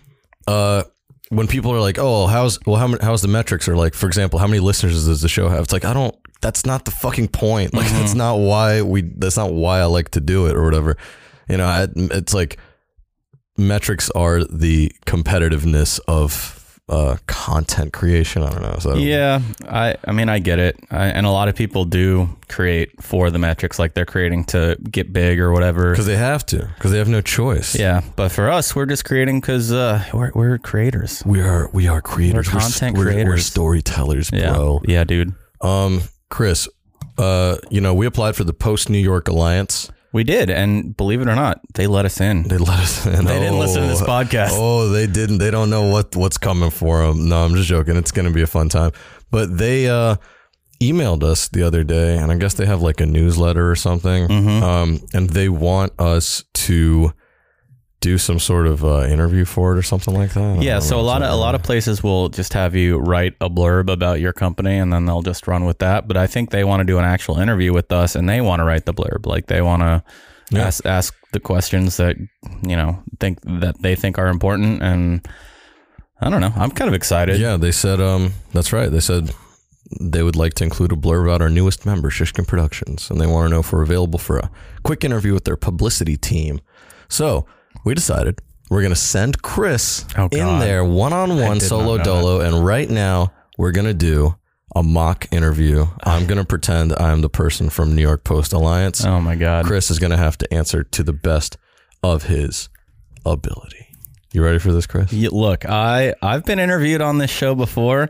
Uh, 0.48 0.84
when 1.30 1.48
people 1.48 1.72
are 1.72 1.80
like, 1.80 1.98
"Oh, 1.98 2.28
how's 2.28 2.60
well, 2.66 2.76
how 2.76 2.88
many, 2.88 3.04
how's 3.04 3.22
the 3.22 3.28
metrics?" 3.30 3.68
or 3.70 3.76
like, 3.78 3.94
for 3.94 4.08
example, 4.08 4.38
how 4.40 4.48
many 4.48 4.60
listeners 4.60 5.06
does 5.06 5.22
the 5.22 5.30
show 5.30 5.48
have? 5.50 5.62
It's 5.64 5.74
like 5.74 5.86
I 5.86 5.94
don't. 5.94 6.14
That's 6.42 6.66
not 6.66 6.86
the 6.86 6.92
fucking 6.92 7.30
point. 7.30 7.74
Like 7.74 7.88
that's 7.90 8.16
not 8.16 8.36
why 8.40 8.82
we. 8.82 9.02
That's 9.04 9.38
not 9.38 9.54
why 9.54 9.80
I 9.80 9.86
like 9.86 10.10
to 10.12 10.20
do 10.20 10.48
it 10.48 10.56
or 10.56 10.64
whatever. 10.66 10.98
You 11.48 11.58
know, 11.58 11.66
I, 11.66 11.88
it's 11.96 12.34
like 12.34 12.58
metrics 13.58 14.10
are 14.12 14.44
the 14.44 14.92
competitiveness 15.06 16.00
of 16.08 16.61
uh, 16.92 17.16
content 17.26 17.94
creation. 17.94 18.44
I 18.44 18.50
don't 18.52 18.62
know. 18.62 18.76
That 18.92 19.00
Yeah, 19.00 19.40
I 19.68 19.96
I 20.06 20.12
mean 20.12 20.30
I 20.30 20.40
get 20.40 20.60
it, 20.60 20.76
I, 20.92 21.08
and 21.08 21.26
a 21.26 21.32
lot 21.32 21.48
of 21.48 21.56
people 21.56 21.86
do 21.86 22.30
create 22.50 23.02
for 23.02 23.32
the 23.32 23.40
metrics, 23.40 23.80
like 23.80 23.94
they're 23.94 24.06
creating 24.06 24.44
to 24.46 24.78
get 24.92 25.14
big 25.14 25.40
or 25.40 25.52
whatever. 25.54 25.92
because 25.92 26.06
they 26.06 26.18
have 26.18 26.46
to 26.48 26.70
because 26.76 26.92
they 26.92 26.98
have 26.98 27.08
no 27.10 27.22
choice. 27.22 27.74
Yeah, 27.80 28.02
but 28.16 28.30
for 28.30 28.50
us, 28.52 28.76
we're 28.76 28.86
just 28.86 29.06
creating 29.06 29.40
because 29.40 29.72
uh, 29.72 30.04
we're 30.14 30.32
we're 30.36 30.58
creators. 30.58 31.24
we 31.26 31.42
are 31.42 31.70
we 31.74 31.88
are 31.88 32.02
creators. 32.02 32.54
We're 32.54 32.60
content 32.60 32.98
we're, 32.98 33.06
We're, 33.06 33.12
creators. 33.14 33.46
storytellers, 33.46 34.30
Yeah, 34.34 34.52
bro. 34.54 34.82
yeah, 34.86 35.04
dude. 35.06 35.34
Um, 35.62 36.02
Chris, 36.30 36.68
uh, 37.18 37.58
you 37.70 37.80
know 37.82 37.94
we 37.94 38.06
applied 38.06 38.36
for 38.36 38.44
the 38.44 38.54
Post 38.54 38.90
New 38.90 39.00
York 39.00 39.28
Alliance. 39.30 39.90
We 40.14 40.24
did, 40.26 40.50
and 40.50 40.96
believe 40.98 41.22
it 41.22 41.28
or 41.30 41.36
not, 41.36 41.62
they 41.76 41.88
let 41.88 42.06
us 42.06 42.20
in. 42.20 42.44
They 42.44 42.58
let 42.58 42.80
us 42.80 43.06
in. 43.06 43.24
They 43.26 43.40
didn't 43.40 43.60
listen 43.60 43.84
to 43.84 43.88
this 43.88 44.02
Oh. 44.02 44.06
podcast. 44.06 44.50
Oh, 44.52 44.90
they 44.90 45.08
didn't. 45.08 45.38
They 45.38 45.52
don't 45.52 45.70
know 45.70 45.84
what 45.90 46.16
what's 46.18 46.38
coming 46.38 46.70
for 46.70 47.06
them. 47.08 47.30
No, 47.30 47.46
I'm 47.46 47.56
just 47.56 47.70
joking. 47.70 47.96
It's 47.96 48.12
going 48.12 48.28
to 48.28 48.34
be 48.34 48.42
a 48.42 48.48
fun 48.48 48.68
time. 48.68 48.92
But 49.32 49.58
they 49.58 49.88
uh, 49.88 50.18
emailed 50.82 51.24
us 51.24 51.48
the 51.48 51.64
other 51.64 51.84
day, 51.86 52.18
and 52.18 52.30
I 52.32 52.36
guess 52.36 52.56
they 52.56 52.66
have 52.66 52.82
like 52.82 53.00
a 53.00 53.06
newsletter 53.06 53.72
or 53.72 53.76
something. 53.78 54.28
Mm-hmm. 54.28 54.64
Um, 54.64 55.00
and 55.14 55.30
they 55.30 55.48
want 55.48 55.94
us 56.00 56.44
to 56.56 57.14
do 58.02 58.18
some 58.18 58.40
sort 58.40 58.68
of 58.68 58.84
uh, 58.84 59.04
interview 59.06 59.46
for 59.46 59.74
it 59.74 59.78
or 59.78 59.84
something 59.84 60.14
like 60.14 60.34
that. 60.34 60.62
Yeah, 60.62 60.80
so 60.80 61.00
a 61.00 61.02
lot 61.02 61.22
of 61.22 61.30
a 61.32 61.36
lot 61.36 61.56
of 61.56 61.64
places 61.64 62.04
will 62.04 62.30
just 62.30 62.54
have 62.54 62.76
you 62.76 62.98
write 62.98 63.36
a 63.40 63.50
blurb 63.50 63.90
about 63.92 64.20
your 64.20 64.34
company, 64.34 64.78
and 64.78 64.92
then 64.92 65.06
they'll 65.06 65.22
just 65.22 65.48
run 65.48 65.66
with 65.66 65.78
that. 65.80 66.08
But 66.08 66.18
I 66.18 66.28
think 66.28 66.50
they 66.50 66.64
want 66.64 66.82
to 66.82 66.84
do 66.86 66.98
an 66.98 67.06
actual 67.06 67.40
interview 67.40 67.72
with 67.74 67.92
us, 67.92 68.16
and 68.16 68.28
they 68.28 68.42
want 68.42 68.60
to 68.60 68.66
write 68.66 68.86
the 68.86 68.94
blurb. 68.94 69.26
Like 69.26 69.46
they 69.48 69.62
want 69.62 69.82
to 69.84 70.04
Yeah. 70.50 70.66
ask 70.68 70.86
ask 70.86 71.14
the 71.32 71.40
questions 71.40 71.96
that 71.98 72.18
you 72.68 72.76
know 72.76 73.02
think 73.20 73.40
that 73.62 73.82
they 73.82 73.96
think 73.96 74.18
are 74.18 74.28
important, 74.28 74.82
and 74.82 75.26
I 76.20 76.30
don't 76.30 76.42
know. 76.42 76.54
I'm 76.56 76.72
kind 76.72 76.88
of 76.90 76.94
excited. 76.96 77.40
Yeah, 77.40 77.58
they 77.58 77.72
said 77.72 78.02
um 78.02 78.34
that's 78.52 78.74
right. 78.74 78.92
They 78.92 79.00
said 79.00 79.32
they 80.00 80.24
would 80.24 80.36
like 80.36 80.54
to 80.56 80.64
include 80.64 80.92
a 80.92 80.96
blurb 80.96 81.24
about 81.26 81.42
our 81.42 81.50
newest 81.50 81.86
member, 81.86 82.10
Shishkin 82.10 82.48
Productions, 82.48 83.10
and 83.12 83.20
they 83.22 83.28
want 83.28 83.46
to 83.46 83.50
know 83.54 83.60
if 83.60 83.72
we're 83.72 83.84
available 83.84 84.20
for 84.20 84.38
a 84.40 84.50
quick 84.84 85.04
interview 85.04 85.34
with 85.34 85.44
their 85.44 85.58
publicity 85.58 86.18
team. 86.18 86.62
So 87.10 87.46
we 87.86 87.94
decided 87.96 88.40
we're 88.70 88.82
gonna 88.82 88.96
send 88.96 89.42
Chris 89.42 90.06
Oh, 90.18 90.24
in 90.32 90.40
God. 90.40 90.62
there 90.62 90.84
one 90.84 91.14
on 91.14 91.38
one 91.40 91.58
did 91.60 91.68
solo 91.68 91.98
not 91.98 92.06
know 92.06 92.22
dolo, 92.22 92.40
and 92.42 92.66
right 92.66 92.90
now 92.90 93.32
we're 93.58 93.72
gonna 93.72 93.94
do 93.94 94.36
a 94.76 94.82
mock 94.84 95.28
interview. 95.32 95.86
I'm 96.04 96.26
gonna 96.28 96.46
pretend 96.46 96.94
I'm 96.94 97.22
the 97.22 97.30
person 97.30 97.70
from 97.70 97.94
New 97.96 98.02
York 98.02 98.24
Post 98.24 98.54
Alliance. 98.54 99.04
Oh 99.06 99.20
my 99.20 99.36
god. 99.36 99.66
Chris 99.66 99.92
is 99.92 100.00
gonna 100.00 100.18
have 100.18 100.38
to 100.40 100.54
answer 100.54 100.84
to 100.84 101.04
the 101.04 101.14
best 101.14 101.58
of 102.04 102.24
his 102.24 102.70
ability. 103.26 103.88
You 104.34 104.44
ready 104.44 104.60
for 104.60 104.72
this, 104.72 104.88
Chris? 104.88 105.12
Y- 105.12 105.28
Look, 105.32 105.66
I 105.68 106.14
I've 106.22 106.46
been 106.46 106.60
interviewed 106.60 107.02
on 107.02 107.18
this 107.18 107.30
show 107.30 107.54
before, 107.54 108.08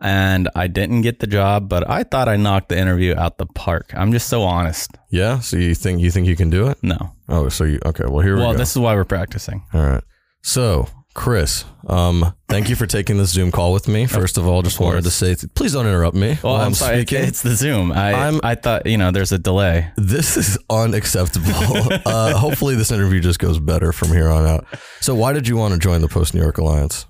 and 0.00 0.48
I 0.56 0.66
didn't 0.66 1.02
get 1.02 1.20
the 1.20 1.26
job, 1.28 1.68
but 1.68 1.88
I 1.88 2.02
thought 2.02 2.28
I 2.28 2.36
knocked 2.36 2.70
the 2.70 2.78
interview 2.78 3.14
out 3.16 3.38
the 3.38 3.46
park. 3.46 3.92
I'm 3.94 4.10
just 4.12 4.28
so 4.28 4.42
honest. 4.42 4.90
Yeah. 5.10 5.38
So 5.38 5.56
you 5.56 5.74
think 5.76 6.00
you 6.00 6.10
think 6.10 6.26
you 6.26 6.34
can 6.36 6.50
do 6.50 6.66
it? 6.68 6.78
No. 6.82 7.12
Oh, 7.30 7.48
so 7.48 7.64
you 7.64 7.78
okay? 7.86 8.04
Well, 8.06 8.20
here 8.20 8.34
we 8.36 8.42
Well, 8.42 8.52
go. 8.52 8.58
this 8.58 8.70
is 8.72 8.78
why 8.78 8.94
we're 8.94 9.04
practicing. 9.04 9.62
All 9.72 9.80
right. 9.86 10.04
So, 10.42 10.88
Chris, 11.14 11.64
um, 11.86 12.34
thank 12.48 12.68
you 12.68 12.76
for 12.76 12.86
taking 12.86 13.18
this 13.18 13.30
Zoom 13.30 13.50
call 13.50 13.72
with 13.72 13.88
me. 13.88 14.06
First 14.06 14.38
of 14.38 14.46
all, 14.46 14.62
just 14.62 14.78
wanted 14.80 15.04
to 15.04 15.10
say, 15.10 15.34
please 15.54 15.72
don't 15.72 15.86
interrupt 15.86 16.16
me 16.16 16.38
Well, 16.42 16.56
I'm, 16.56 16.68
I'm, 16.68 16.74
sorry. 16.74 17.02
speaking. 17.02 17.24
It's 17.24 17.42
the 17.42 17.54
Zoom. 17.54 17.92
I 17.92 18.12
I'm- 18.12 18.40
I 18.42 18.54
thought 18.54 18.86
you 18.86 18.96
know 18.96 19.10
there's 19.10 19.32
a 19.32 19.38
delay. 19.38 19.90
this 19.96 20.36
is 20.36 20.56
unacceptable. 20.70 21.50
uh, 22.06 22.36
hopefully, 22.36 22.74
this 22.74 22.90
interview 22.90 23.20
just 23.20 23.38
goes 23.38 23.58
better 23.58 23.92
from 23.92 24.08
here 24.08 24.28
on 24.28 24.46
out. 24.46 24.66
So, 25.00 25.14
why 25.14 25.32
did 25.32 25.46
you 25.48 25.56
want 25.56 25.72
to 25.74 25.78
join 25.80 26.00
the 26.00 26.08
Post 26.08 26.34
New 26.34 26.40
York 26.40 26.58
Alliance? 26.58 27.06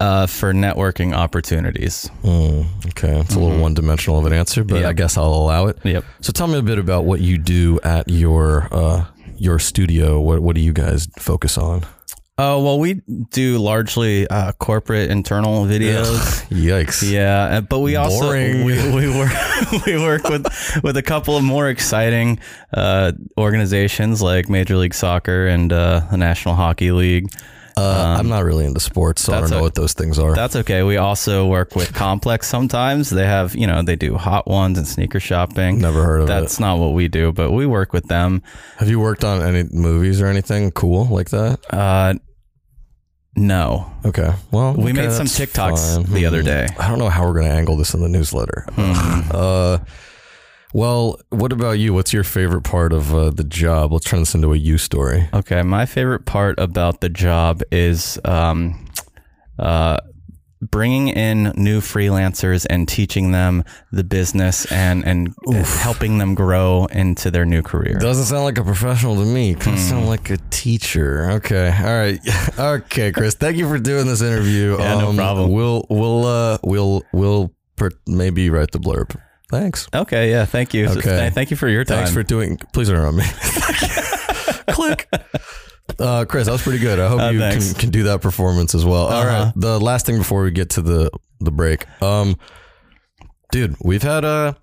Uh, 0.00 0.26
for 0.26 0.52
networking 0.52 1.14
opportunities. 1.14 2.08
Hmm, 2.22 2.62
okay, 2.88 3.20
it's 3.20 3.36
a 3.36 3.38
little 3.38 3.58
one 3.60 3.74
dimensional 3.74 4.18
of 4.18 4.26
an 4.26 4.32
answer, 4.32 4.64
but 4.64 4.80
Yep. 4.80 4.86
I 4.86 4.92
guess 4.92 5.16
I'll 5.16 5.32
allow 5.32 5.68
it. 5.68 5.78
Yep. 5.84 6.04
So, 6.20 6.32
tell 6.32 6.48
me 6.48 6.58
a 6.58 6.62
bit 6.62 6.78
about 6.78 7.04
what 7.04 7.20
you 7.20 7.38
do 7.38 7.78
at 7.84 8.08
your 8.08 8.68
uh, 8.72 9.04
your 9.36 9.58
studio. 9.58 10.20
What 10.20 10.40
what 10.40 10.54
do 10.54 10.60
you 10.60 10.72
guys 10.72 11.08
focus 11.18 11.58
on? 11.58 11.84
Oh 12.36 12.64
well, 12.64 12.80
we 12.80 12.94
do 13.30 13.58
largely 13.58 14.26
uh, 14.26 14.50
corporate 14.52 15.10
internal 15.10 15.64
videos. 15.66 16.44
Yikes! 16.48 17.08
Yeah, 17.08 17.60
but 17.60 17.78
we 17.78 17.94
also 17.94 18.26
Boring. 18.26 18.64
we, 18.64 18.74
we 18.92 19.08
work 19.08 19.32
we 19.86 19.96
work 19.98 20.24
with 20.28 20.80
with 20.82 20.96
a 20.96 21.02
couple 21.02 21.36
of 21.36 21.44
more 21.44 21.68
exciting 21.68 22.40
uh, 22.72 23.12
organizations 23.38 24.20
like 24.20 24.48
Major 24.48 24.76
League 24.76 24.94
Soccer 24.94 25.46
and 25.46 25.72
uh, 25.72 26.00
the 26.10 26.16
National 26.16 26.56
Hockey 26.56 26.90
League. 26.90 27.28
Uh, 27.76 28.16
I'm 28.18 28.28
not 28.28 28.44
really 28.44 28.64
into 28.66 28.78
sports, 28.80 29.22
so 29.22 29.32
I 29.34 29.40
don't 29.40 29.50
know 29.50 29.60
what 29.62 29.74
those 29.74 29.92
things 29.94 30.18
are. 30.18 30.34
That's 30.34 30.54
okay. 30.56 30.82
We 30.84 30.96
also 30.96 31.46
work 31.46 31.74
with 31.74 31.92
Complex 31.92 32.46
sometimes. 32.48 33.10
They 33.10 33.26
have, 33.26 33.56
you 33.56 33.66
know, 33.66 33.82
they 33.82 33.96
do 33.96 34.16
hot 34.16 34.46
ones 34.46 34.78
and 34.78 34.86
sneaker 34.86 35.18
shopping. 35.20 35.80
Never 35.80 36.04
heard 36.04 36.20
of 36.22 36.26
That's 36.28 36.38
it. 36.38 36.42
That's 36.44 36.60
not 36.60 36.78
what 36.78 36.92
we 36.92 37.08
do, 37.08 37.32
but 37.32 37.50
we 37.50 37.66
work 37.66 37.92
with 37.92 38.06
them. 38.06 38.42
Have 38.76 38.88
you 38.88 39.00
worked 39.00 39.24
on 39.24 39.42
any 39.42 39.68
movies 39.72 40.20
or 40.20 40.26
anything 40.28 40.70
cool 40.70 41.06
like 41.06 41.30
that? 41.30 41.58
Uh, 41.72 42.14
no. 43.36 43.90
Okay. 44.04 44.32
Well, 44.52 44.74
We 44.74 44.92
okay, 44.92 44.92
made 44.92 45.12
some 45.12 45.26
TikToks 45.26 46.04
fine. 46.04 46.12
the 46.14 46.26
other 46.26 46.40
Hmm. 46.40 46.46
day. 46.46 46.68
I 46.78 46.88
don't 46.88 46.98
know 47.00 47.08
how 47.08 47.24
we're 47.26 47.34
going 47.34 47.46
to 47.46 47.52
angle 47.52 47.76
this 47.76 47.92
in 47.94 48.00
the 48.00 48.08
newsletter. 48.08 48.66
Hmm. 48.76 49.22
Uh, 49.30 49.78
well, 50.74 51.20
what 51.30 51.52
about 51.52 51.78
you? 51.78 51.94
What's 51.94 52.12
your 52.12 52.24
favorite 52.24 52.62
part 52.62 52.92
of 52.92 53.14
uh, 53.14 53.30
the 53.30 53.44
job? 53.44 53.92
Let's 53.92 54.06
turn 54.06 54.18
this 54.20 54.34
into 54.34 54.52
a 54.52 54.56
you 54.56 54.76
story. 54.76 55.28
Okay, 55.32 55.62
my 55.62 55.86
favorite 55.86 56.26
part 56.26 56.58
about 56.58 57.00
the 57.00 57.08
job 57.08 57.62
is 57.70 58.18
um, 58.24 58.84
uh, 59.56 59.98
bringing 60.60 61.08
in 61.08 61.52
new 61.56 61.80
freelancers 61.80 62.66
and 62.68 62.88
teaching 62.88 63.30
them 63.30 63.62
the 63.92 64.02
business 64.02 64.64
and 64.72 65.04
and 65.06 65.32
helping 65.64 66.18
them 66.18 66.34
grow 66.34 66.86
into 66.86 67.30
their 67.30 67.44
new 67.44 67.62
career. 67.62 67.96
Doesn't 68.00 68.24
sound 68.24 68.42
like 68.44 68.58
a 68.58 68.64
professional 68.64 69.14
to 69.14 69.24
me. 69.24 69.52
Of 69.52 69.62
Hmm. 69.62 69.76
sound 69.76 70.06
like 70.06 70.28
a 70.30 70.38
teacher. 70.50 71.30
Okay. 71.32 71.68
All 71.78 71.84
right. 71.84 72.18
okay, 72.58 73.12
Chris. 73.12 73.34
Thank 73.34 73.58
you 73.58 73.68
for 73.68 73.78
doing 73.78 74.06
this 74.06 74.22
interview. 74.22 74.74
Um, 74.74 74.80
Yeah, 74.80 74.98
no 75.02 75.14
problem. 75.14 75.52
We'll 75.52 75.86
we'll 75.88 76.24
uh 76.26 76.58
we'll 76.64 77.02
we'll 77.12 77.52
per- 77.76 77.92
maybe 78.08 78.50
write 78.50 78.72
the 78.72 78.80
blurb. 78.80 79.14
Thanks. 79.50 79.88
okay, 79.94 80.30
yeah, 80.30 80.44
thank 80.46 80.74
you. 80.74 80.86
Okay. 80.88 81.00
th- 81.02 81.32
thank 81.32 81.50
you 81.50 81.56
for 81.56 81.68
your 81.68 81.84
time. 81.84 81.98
Thanks 81.98 82.12
for 82.12 82.22
doing. 82.22 82.56
Please 82.72 82.88
don't 82.88 82.96
interrupt 82.96 83.16
me. 83.18 83.24
Click. 84.74 85.08
Uh, 85.98 86.24
Chris, 86.24 86.46
that 86.46 86.52
was 86.52 86.62
pretty 86.62 86.78
good. 86.78 86.98
I 86.98 87.08
hope 87.08 87.20
Uh, 87.20 87.30
you 87.30 87.38
can, 87.38 87.74
can 87.74 87.90
do 87.90 88.04
that 88.04 88.20
performance 88.20 88.74
as 88.74 88.84
well. 88.84 89.06
All 89.06 89.12
Uh-huh. 89.12 89.44
right. 89.44 89.52
The 89.54 89.78
last 89.78 90.06
thing 90.06 90.18
before 90.18 90.42
we 90.42 90.50
get 90.50 90.70
to 90.70 90.82
the 90.82 91.10
the 91.40 91.50
break, 91.52 91.84
um, 92.02 92.36
dude, 93.52 93.76
we've 93.84 94.02
had 94.02 94.24
uh 94.24 94.54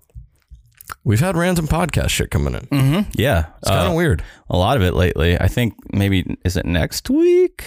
we've 1.04 1.20
had 1.20 1.36
random 1.36 1.68
podcast 1.68 2.10
shit 2.10 2.30
coming 2.30 2.54
in. 2.54 2.66
hmm 2.66 3.00
Yeah, 3.14 3.46
It's 3.60 3.70
kind 3.70 3.86
of 3.86 3.92
Uh, 3.92 3.96
weird. 3.96 4.22
a 4.50 4.56
lot 4.58 4.76
of 4.76 4.82
it 4.82 4.94
lately. 4.94 5.38
I 5.40 5.46
think 5.48 5.74
maybe 5.92 6.36
is 6.44 6.56
it 6.56 6.66
next 6.66 7.08
week 7.08 7.64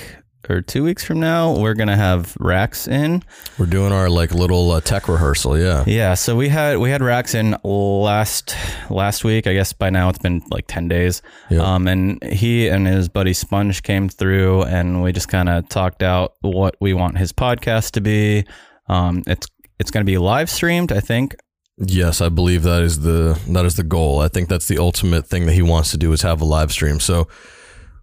or 0.50 0.62
two 0.62 0.84
weeks 0.84 1.04
from 1.04 1.20
now? 1.20 1.58
We're 1.58 1.74
gonna 1.74 1.96
have 1.96 2.36
Racks 2.40 2.88
in. 2.88 3.24
We're 3.58 3.66
doing 3.66 3.92
our 3.92 4.10
like 4.10 4.34
little 4.34 4.72
uh, 4.72 4.82
tech 4.82 5.08
rehearsal. 5.08 5.58
Yeah. 5.58 5.84
Yeah, 5.88 6.14
so 6.14 6.36
we 6.36 6.50
had 6.50 6.78
we 6.78 6.90
had 6.90 7.02
Racks 7.02 7.34
in 7.34 7.56
last 7.64 8.56
last 8.90 9.24
week. 9.24 9.48
I 9.48 9.54
guess 9.54 9.74
by 9.74 9.90
now 9.90 10.10
it's 10.10 10.20
been 10.20 10.42
like 10.50 10.66
ten 10.68 10.88
days. 10.88 11.22
Yeah. 11.50 11.62
Um, 11.62 11.88
and 11.88 12.24
he 12.24 12.68
and 12.68 12.88
his 12.88 13.10
buddy 13.10 13.34
Sponge 13.34 13.84
came 13.84 14.10
through, 14.10 14.64
and 14.64 15.04
we 15.04 15.12
just 15.12 15.28
kind 15.28 15.50
of 15.50 15.68
talked 15.70 16.04
out 16.04 16.34
what 16.42 16.76
we 16.80 16.94
want 16.94 17.18
his 17.18 17.32
podcast 17.32 17.92
to 17.92 18.02
be. 18.02 18.46
Um, 18.88 19.24
it's 19.28 19.48
it's 19.80 19.92
going 19.92 20.06
to 20.06 20.10
be 20.10 20.18
live 20.18 20.50
streamed, 20.50 20.92
I 20.92 21.00
think. 21.00 21.36
Yes, 21.78 22.22
I 22.22 22.30
believe 22.30 22.64
that 22.64 22.84
is 22.84 23.02
the 23.02 23.38
that 23.50 23.66
is 23.66 23.76
the 23.76 23.84
goal. 23.84 24.20
I 24.20 24.30
think 24.30 24.48
that's 24.48 24.68
the 24.68 24.78
ultimate 24.78 25.28
thing 25.28 25.46
that 25.48 25.54
he 25.54 25.62
wants 25.62 25.92
to 25.92 25.98
do 25.98 26.14
is 26.14 26.22
have 26.22 26.40
a 26.40 26.46
live 26.46 26.72
stream. 26.72 27.02
So 27.02 27.28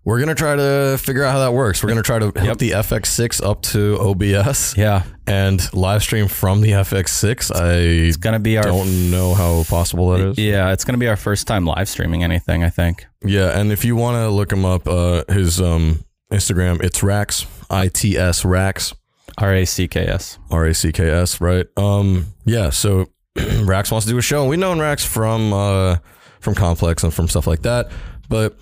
we're 0.04 0.18
gonna 0.18 0.34
try 0.34 0.56
to 0.56 0.98
figure 0.98 1.22
out 1.24 1.32
how 1.32 1.38
that 1.40 1.52
works. 1.52 1.82
We're 1.82 1.88
gonna 1.90 2.02
try 2.02 2.18
to 2.18 2.26
hook 2.26 2.36
Yep. 2.42 2.58
the 2.58 2.70
FX6 2.72 3.40
up 3.40 3.62
to 3.62 3.98
OBS 4.00 4.76
Yeah, 4.76 5.04
and 5.26 5.72
live 5.72 6.02
stream 6.02 6.28
from 6.28 6.60
the 6.60 6.72
FX6. 6.72 7.50
I 7.54 7.74
it's 8.08 8.16
going 8.16 8.32
to 8.34 8.40
be 8.40 8.56
our 8.56 8.64
don't 8.64 9.10
know 9.10 9.34
how 9.34 9.62
possible 9.64 10.10
that 10.10 10.20
is. 10.20 10.38
yeah, 10.38 10.72
it's 10.72 10.84
going 10.84 10.94
to 10.94 10.98
be 10.98 11.08
our 11.08 11.16
first 11.16 11.46
time 11.46 11.64
live 11.64 11.88
streaming 11.88 12.24
anything. 12.24 12.64
I 12.64 12.70
think. 12.70 13.06
Yeah, 13.24 13.56
and 13.58 13.70
if 13.70 13.84
you 13.84 13.94
want 13.96 14.16
to 14.16 14.28
look 14.28 14.50
him 14.52 14.64
up, 14.64 14.88
uh, 14.88 15.22
his 15.28 15.60
um, 15.60 16.04
Instagram, 16.32 16.82
it's 16.82 17.02
Racks, 17.02 17.46
I 17.70 17.86
T 17.88 18.16
S 18.18 18.44
Racks, 18.44 18.94
R 19.38 19.54
A 19.54 19.64
C 19.64 19.86
K 19.86 20.04
S. 20.06 20.38
R 20.50 20.66
A 20.66 20.74
C 20.74 20.90
K 20.90 21.08
S, 21.08 21.40
right? 21.40 21.66
Um, 21.76 22.26
yeah. 22.44 22.70
So 22.70 23.06
Racks 23.62 23.92
wants 23.92 24.06
to 24.06 24.12
do 24.12 24.18
a 24.18 24.22
show, 24.22 24.40
and 24.40 24.50
we've 24.50 24.58
known 24.58 24.80
Racks 24.80 25.04
from 25.04 25.52
uh, 25.52 25.98
from 26.40 26.54
Complex 26.56 27.04
and 27.04 27.14
from 27.14 27.28
stuff 27.28 27.46
like 27.46 27.62
that, 27.62 27.90
but 28.28 28.58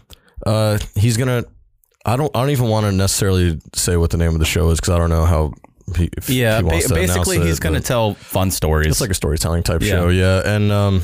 uh, 0.47 0.79
he's 0.95 1.17
gonna. 1.17 1.45
I 2.07 2.17
don't. 2.17 2.35
I 2.35 2.41
don't 2.41 2.51
even 2.51 2.69
want 2.69 2.87
to 2.87 2.93
necessarily 2.93 3.61
say 3.75 3.97
what 3.97 4.11
the 4.11 4.17
name 4.17 4.33
of 4.33 4.39
the 4.39 4.45
show 4.47 4.71
is 4.71 4.81
because 4.81 4.95
I 4.95 4.99
don't 4.99 5.11
know 5.11 5.25
how. 5.25 5.53
He, 5.97 6.09
Yeah, 6.29 6.59
he 6.59 6.63
ba- 6.63 6.81
to 6.81 6.95
basically 6.95 7.41
he's 7.41 7.59
going 7.59 7.75
to 7.75 7.81
tell 7.81 8.15
fun 8.15 8.51
stories. 8.53 8.87
It's 8.87 9.01
like 9.01 9.11
a 9.11 9.15
storytelling 9.15 9.65
type 9.65 9.83
Yeah. 9.83 9.89
show, 9.91 10.09
yeah. 10.09 10.41
And 10.45 10.71
um, 10.71 11.03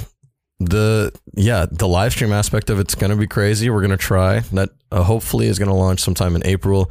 the 0.60 1.12
yeah 1.34 1.66
the 1.70 1.88
live 1.88 2.12
stream 2.12 2.32
aspect 2.32 2.70
of 2.70 2.78
it's 2.78 2.94
going 2.94 3.10
to 3.10 3.16
be 3.16 3.26
crazy. 3.26 3.68
We're 3.68 3.80
going 3.80 3.90
to 3.90 3.96
try 3.96 4.40
that. 4.52 4.70
Uh, 4.92 5.02
hopefully, 5.02 5.48
is 5.48 5.58
going 5.58 5.68
to 5.68 5.74
launch 5.74 6.00
sometime 6.00 6.36
in 6.36 6.46
April. 6.46 6.90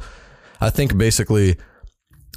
I 0.60 0.68
think 0.70 0.96
basically 0.98 1.56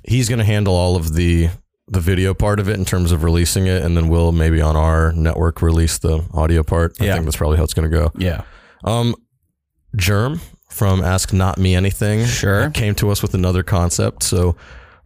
he's 0.07 0.29
going 0.29 0.39
to 0.39 0.45
handle 0.45 0.73
all 0.73 0.95
of 0.95 1.13
the 1.13 1.49
the 1.91 1.99
video 1.99 2.33
part 2.33 2.59
of 2.59 2.69
it 2.69 2.77
in 2.77 2.85
terms 2.85 3.11
of 3.11 3.23
releasing 3.23 3.67
it, 3.67 3.83
and 3.83 3.97
then 3.97 4.07
we'll 4.09 4.31
maybe 4.31 4.61
on 4.61 4.75
our 4.75 5.11
network 5.11 5.61
release 5.61 5.97
the 5.97 6.23
audio 6.33 6.63
part. 6.63 6.95
I 7.01 7.05
Yeah. 7.05 7.13
think 7.13 7.25
that's 7.25 7.35
probably 7.37 7.57
how 7.57 7.63
it's 7.63 7.73
going 7.73 7.89
to 7.91 7.95
go. 7.97 8.11
Yeah. 8.17 8.43
Um, 8.83 9.15
Germ 9.95 10.39
from 10.69 11.01
Ask 11.03 11.33
Not 11.33 11.57
Me 11.57 11.75
Anything 11.75 12.25
Sure. 12.25 12.69
came 12.69 12.95
to 12.95 13.09
us 13.09 13.21
with 13.21 13.33
another 13.33 13.63
concept, 13.63 14.23
so 14.23 14.55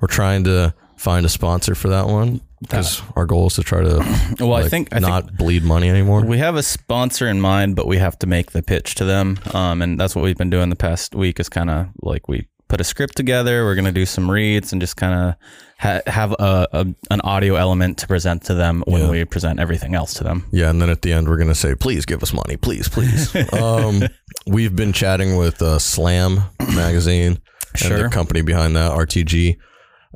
we're 0.01 0.07
trying 0.07 0.43
to 0.45 0.73
find 0.97 1.25
a 1.25 1.29
sponsor 1.29 1.75
for 1.75 1.89
that 1.89 2.07
one 2.07 2.41
because 2.61 3.01
our 3.15 3.25
goal 3.25 3.47
is 3.47 3.55
to 3.55 3.63
try 3.63 3.81
to 3.81 3.97
Well, 4.39 4.53
I 4.53 4.69
think 4.69 4.93
I 4.95 4.99
not 4.99 5.25
think 5.25 5.37
bleed 5.37 5.63
money 5.63 5.89
anymore. 5.89 6.23
we 6.25 6.37
have 6.37 6.55
a 6.55 6.63
sponsor 6.63 7.27
in 7.27 7.41
mind, 7.41 7.75
but 7.75 7.87
we 7.87 7.97
have 7.97 8.17
to 8.19 8.27
make 8.27 8.51
the 8.51 8.61
pitch 8.63 8.95
to 8.95 9.05
them. 9.05 9.39
Um, 9.53 9.81
and 9.81 9.99
that's 9.99 10.15
what 10.15 10.23
we've 10.23 10.37
been 10.37 10.49
doing 10.49 10.69
the 10.69 10.75
past 10.77 11.13
week. 11.15 11.39
Is 11.41 11.49
kind 11.49 11.69
of 11.69 11.87
like 12.01 12.27
we 12.29 12.47
put 12.69 12.79
a 12.79 12.83
script 12.85 13.15
together. 13.17 13.65
We're 13.65 13.75
gonna 13.75 13.91
do 13.91 14.05
some 14.05 14.31
reads 14.31 14.71
and 14.71 14.81
just 14.81 14.95
kind 14.95 15.13
of 15.13 15.35
ha- 15.77 16.01
have 16.07 16.31
a, 16.33 16.67
a 16.71 16.87
an 17.11 17.19
audio 17.21 17.55
element 17.55 17.97
to 17.99 18.07
present 18.07 18.43
to 18.45 18.53
them 18.53 18.81
when 18.87 19.01
Yeah. 19.03 19.09
we 19.09 19.25
present 19.25 19.59
everything 19.59 19.93
else 19.93 20.13
to 20.15 20.23
them. 20.23 20.45
Yeah, 20.53 20.69
and 20.69 20.81
then 20.81 20.89
at 20.89 21.01
the 21.01 21.11
end 21.11 21.27
we're 21.27 21.37
gonna 21.37 21.55
say, 21.55 21.75
"Please 21.75 22.05
give 22.05 22.23
us 22.23 22.31
money, 22.31 22.55
please, 22.55 22.87
please." 22.87 23.35
um, 23.53 24.03
we've 24.45 24.75
been 24.75 24.93
chatting 24.93 25.37
with 25.37 25.61
uh, 25.61 25.79
Slam 25.79 26.43
magazine 26.75 27.39
and 27.73 27.77
Sure. 27.79 28.03
the 28.03 28.09
company 28.09 28.41
behind 28.41 28.75
that, 28.75 28.91
RTG. 28.91 29.57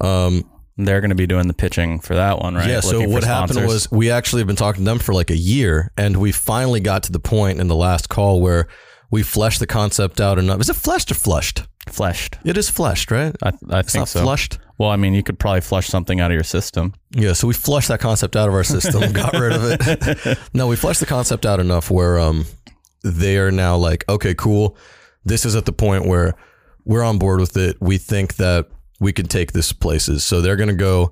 Um, 0.01 0.43
They're 0.77 1.01
gonna 1.01 1.15
be 1.15 1.25
doing 1.25 1.47
the 1.47 1.53
pitching 1.55 1.99
for 1.99 2.13
that 2.15 2.39
one, 2.39 2.53
right? 2.55 2.67
Yeah. 2.69 2.81
So 2.81 2.93
Looking 2.93 3.07
for 3.07 3.13
what 3.13 3.23
happened 3.23 3.65
was 3.65 3.89
we 3.91 4.11
actually 4.11 4.41
have 4.41 4.47
been 4.47 4.55
talking 4.55 4.83
to 4.85 4.89
them 4.91 4.99
for 4.99 5.13
like 5.13 5.31
a 5.31 5.35
year, 5.37 5.91
and 5.97 6.17
we 6.17 6.31
finally 6.31 6.79
got 6.79 7.03
to 7.03 7.11
the 7.11 7.19
point 7.19 7.59
in 7.59 7.67
the 7.67 7.75
last 7.75 8.09
call 8.09 8.41
where 8.41 8.67
we 9.09 9.23
fleshed 9.23 9.59
the 9.59 9.65
concept 9.67 10.21
out 10.21 10.37
enough. 10.37 10.59
Is 10.61 10.69
it 10.69 10.75
fleshed 10.75 11.09
or 11.11 11.15
flushed? 11.15 11.63
fleshed. 11.89 12.37
It 12.43 12.57
is 12.57 12.69
fleshed, 12.69 13.11
right? 13.11 13.33
I, 13.41 13.53
I 13.69 13.79
It's 13.79 13.93
think 13.93 14.07
so. 14.09 14.21
flushed. 14.21 14.59
Well, 14.77 14.89
I 14.89 14.97
mean, 14.97 15.13
you 15.13 15.23
could 15.23 15.39
probably 15.39 15.61
flush 15.61 15.87
something 15.87 16.19
out 16.19 16.29
of 16.31 16.35
your 16.35 16.43
system. 16.43 16.93
Yeah, 17.11 17.31
so 17.31 17.47
we 17.47 17.53
flushed 17.53 17.87
that 17.87 18.01
concept 18.01 18.35
out 18.35 18.49
of 18.49 18.53
our 18.53 18.65
system, 18.65 19.11
got 19.13 19.31
rid 19.33 19.53
of 19.53 19.61
it. 19.63 20.37
no, 20.53 20.67
we 20.67 20.75
flushed 20.75 20.99
the 20.99 21.05
concept 21.05 21.45
out 21.45 21.61
enough 21.61 21.89
where 21.89 22.19
um 22.19 22.45
they 23.03 23.37
are 23.37 23.51
now 23.51 23.77
like, 23.77 24.03
okay, 24.09 24.33
cool. 24.35 24.77
This 25.25 25.45
is 25.45 25.55
at 25.55 25.65
the 25.65 25.73
point 25.73 26.05
where 26.05 26.33
we're 26.85 27.03
on 27.03 27.17
board 27.17 27.39
with 27.39 27.57
it. 27.57 27.77
We 27.81 27.97
think 27.97 28.35
that 28.35 28.67
we 28.99 29.11
could 29.13 29.29
take 29.29 29.51
this 29.51 29.73
places. 29.73 30.23
So 30.23 30.41
they're 30.41 30.55
gonna 30.55 30.73
go, 30.73 31.11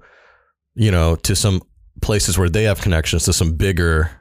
you 0.74 0.91
know, 0.91 1.15
to 1.17 1.36
some 1.36 1.62
places 2.02 2.38
where 2.38 2.50
they 2.50 2.63
have 2.63 2.82
connections 2.82 3.24
to 3.26 3.34
some 3.34 3.54
bigger 3.54 4.12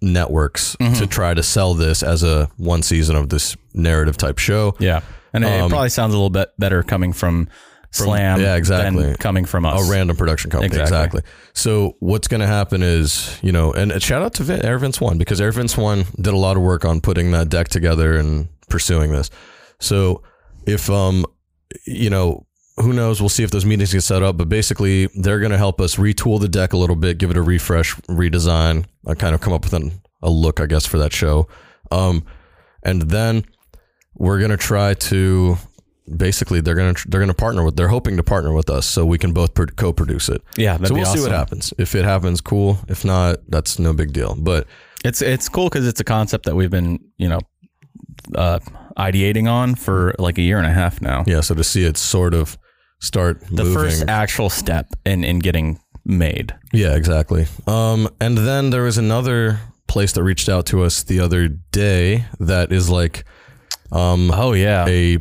networks 0.00 0.76
to 0.78 1.06
try 1.06 1.34
to 1.34 1.42
sell 1.42 1.74
this 1.74 2.02
as 2.02 2.22
a 2.22 2.50
one 2.56 2.82
season 2.82 3.16
of 3.16 3.28
this 3.28 3.56
narrative 3.72 4.16
type 4.16 4.38
show. 4.38 4.74
Yeah, 4.78 5.00
and 5.32 5.44
it, 5.44 5.48
it 5.48 5.60
Um, 5.62 5.70
probably 5.70 5.88
sounds 5.88 6.12
a 6.14 6.16
little 6.16 6.30
bit 6.30 6.50
better 6.58 6.82
coming 6.82 7.12
from, 7.12 7.48
Slam. 7.94 8.40
yeah, 8.40 8.56
exactly. 8.56 9.04
Than 9.04 9.16
coming 9.16 9.44
from 9.44 9.64
us. 9.64 9.88
a 9.88 9.90
random 9.90 10.16
production 10.16 10.50
company. 10.50 10.66
Exactly. 10.66 11.20
Exactly. 11.20 11.22
So 11.52 11.96
what's 12.00 12.28
going 12.28 12.40
to 12.40 12.46
happen 12.46 12.82
is, 12.82 13.38
you 13.42 13.52
know, 13.52 13.72
and 13.72 13.92
a 13.92 14.00
shout 14.00 14.22
out 14.22 14.34
to 14.34 14.42
Vin, 14.42 14.64
Air 14.64 14.78
Vince 14.78 15.00
One 15.00 15.18
because 15.18 15.40
Air 15.40 15.52
Vince 15.52 15.76
One 15.76 16.04
did 16.16 16.34
a 16.34 16.36
lot 16.36 16.56
of 16.56 16.62
work 16.62 16.84
on 16.84 17.00
putting 17.00 17.30
that 17.32 17.48
deck 17.48 17.68
together 17.68 18.16
and 18.16 18.48
pursuing 18.68 19.12
this. 19.12 19.30
So 19.78 20.22
if 20.66 20.90
um, 20.90 21.24
you 21.86 22.10
know, 22.10 22.46
who 22.76 22.92
knows? 22.92 23.20
We'll 23.20 23.28
see 23.28 23.44
if 23.44 23.50
those 23.50 23.64
meetings 23.64 23.92
get 23.92 24.02
set 24.02 24.22
up. 24.22 24.36
But 24.36 24.48
basically, 24.48 25.06
they're 25.14 25.40
going 25.40 25.52
to 25.52 25.58
help 25.58 25.80
us 25.80 25.96
retool 25.96 26.40
the 26.40 26.48
deck 26.48 26.72
a 26.72 26.76
little 26.76 26.96
bit, 26.96 27.18
give 27.18 27.30
it 27.30 27.36
a 27.36 27.42
refresh, 27.42 27.94
redesign, 28.08 28.86
uh, 29.06 29.14
kind 29.14 29.34
of 29.34 29.40
come 29.40 29.52
up 29.52 29.64
with 29.64 29.74
an, 29.74 30.00
a 30.22 30.30
look, 30.30 30.60
I 30.60 30.66
guess, 30.66 30.86
for 30.86 30.98
that 30.98 31.12
show. 31.12 31.46
Um, 31.90 32.24
and 32.82 33.02
then 33.02 33.44
we're 34.14 34.38
going 34.38 34.50
to 34.50 34.56
try 34.56 34.94
to 34.94 35.56
basically 36.16 36.60
they're 36.60 36.74
going 36.74 36.94
to 36.94 37.08
they're 37.08 37.20
going 37.20 37.28
to 37.28 37.34
partner 37.34 37.64
with 37.64 37.76
they're 37.76 37.88
hoping 37.88 38.16
to 38.16 38.22
partner 38.22 38.52
with 38.52 38.68
us 38.68 38.86
so 38.86 39.06
we 39.06 39.18
can 39.18 39.32
both 39.32 39.54
pro- 39.54 39.66
co-produce 39.66 40.28
it. 40.28 40.42
Yeah, 40.56 40.76
so 40.82 40.94
we'll 40.94 41.06
see 41.06 41.20
what 41.20 41.30
happens. 41.32 41.72
If 41.78 41.94
it 41.94 42.04
happens, 42.04 42.40
cool. 42.40 42.78
If 42.88 43.04
not, 43.04 43.38
that's 43.48 43.78
no 43.78 43.92
big 43.92 44.12
deal. 44.12 44.34
But 44.38 44.66
It's 45.04 45.22
it's 45.22 45.48
cool 45.48 45.68
because 45.68 45.86
it's 45.86 46.00
a 46.00 46.04
concept 46.04 46.44
that 46.46 46.54
we've 46.56 46.70
been 46.70 46.98
you 47.16 47.28
know 47.28 47.40
uh, 48.34 48.58
ideating 48.98 49.50
on 49.50 49.74
for 49.74 50.14
like 50.18 50.38
a 50.38 50.42
year 50.42 50.58
and 50.58 50.66
a 50.66 50.72
half 50.72 51.00
now. 51.00 51.24
yeah, 51.26 51.40
so 51.40 51.54
to 51.54 51.64
see 51.64 51.84
it 51.84 51.96
sort 51.96 52.34
of 52.34 52.56
start 53.00 53.40
The 53.50 53.64
moving. 53.64 53.74
first 53.74 54.04
actual 54.08 54.50
step 54.50 54.86
in 55.04 55.24
in 55.24 55.38
getting 55.40 55.78
made. 56.04 56.54
Yeah, 56.72 56.94
exactly. 56.96 57.46
Um, 57.66 58.08
and 58.20 58.36
then 58.38 58.70
there 58.70 58.82
was 58.82 58.98
another 58.98 59.60
place 59.88 60.12
that 60.12 60.22
reached 60.22 60.48
out 60.48 60.66
to 60.66 60.82
us 60.82 61.02
the 61.02 61.20
other 61.20 61.48
day 61.48 62.26
that 62.40 62.72
is 62.72 62.88
like 62.90 63.24
um 63.92 64.30
Oh 64.32 64.52
yeah, 64.52 64.86
a 64.88 65.18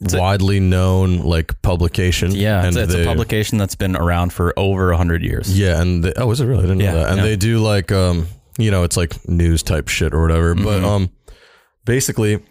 widely 0.00 0.60
known 0.60 1.20
like 1.20 1.60
publication. 1.62 2.32
yeah. 2.32 2.66
It's, 2.66 2.76
and 2.76 2.84
it's 2.84 2.94
a 2.94 2.98
they- 2.98 3.04
publication 3.06 3.58
that's 3.58 3.74
been 3.76 3.96
around 3.96 4.32
for 4.32 4.52
over 4.58 4.90
a 4.92 4.96
hundred 4.96 5.22
years. 5.22 5.58
Yeah, 5.58 5.80
and 5.80 6.04
they, 6.04 6.12
oh, 6.16 6.30
is 6.30 6.40
it 6.40 6.46
really? 6.46 6.64
I 6.64 6.66
didn't 6.66 6.80
Yeah, 6.80 6.92
know 6.92 6.98
that. 6.98 7.08
And 7.08 7.16
yeah. 7.18 7.22
they 7.24 7.36
do 7.36 7.58
like 7.58 7.90
um, 7.92 8.26
you 8.58 8.70
know, 8.70 8.84
it's 8.84 8.96
like 8.96 9.28
news 9.28 9.62
type 9.62 9.88
shit 9.88 10.12
or 10.14 10.22
whatever. 10.22 10.54
But 10.54 10.64
Mm-hmm. 10.80 10.84
um, 10.84 11.10
basically, 11.84 12.42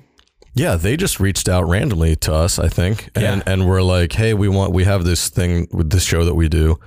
yeah, 0.54 0.76
they 0.76 0.96
just 0.98 1.20
reached 1.20 1.50
out 1.50 1.64
randomly 1.68 2.16
to 2.18 2.34
us, 2.34 2.58
I 2.60 2.70
think, 2.70 3.10
and 3.16 3.24
Yeah. 3.46 3.52
and 3.54 3.68
we're 3.68 3.82
like, 3.82 4.14
hey, 4.14 4.34
we 4.34 4.48
want 4.48 4.72
we 4.74 4.84
have 4.86 5.04
this 5.06 5.30
thing 5.30 5.68
with 5.72 5.90
this 5.92 6.04
show 6.04 6.26
that 6.26 6.36
we 6.36 6.48
do, 6.50 6.80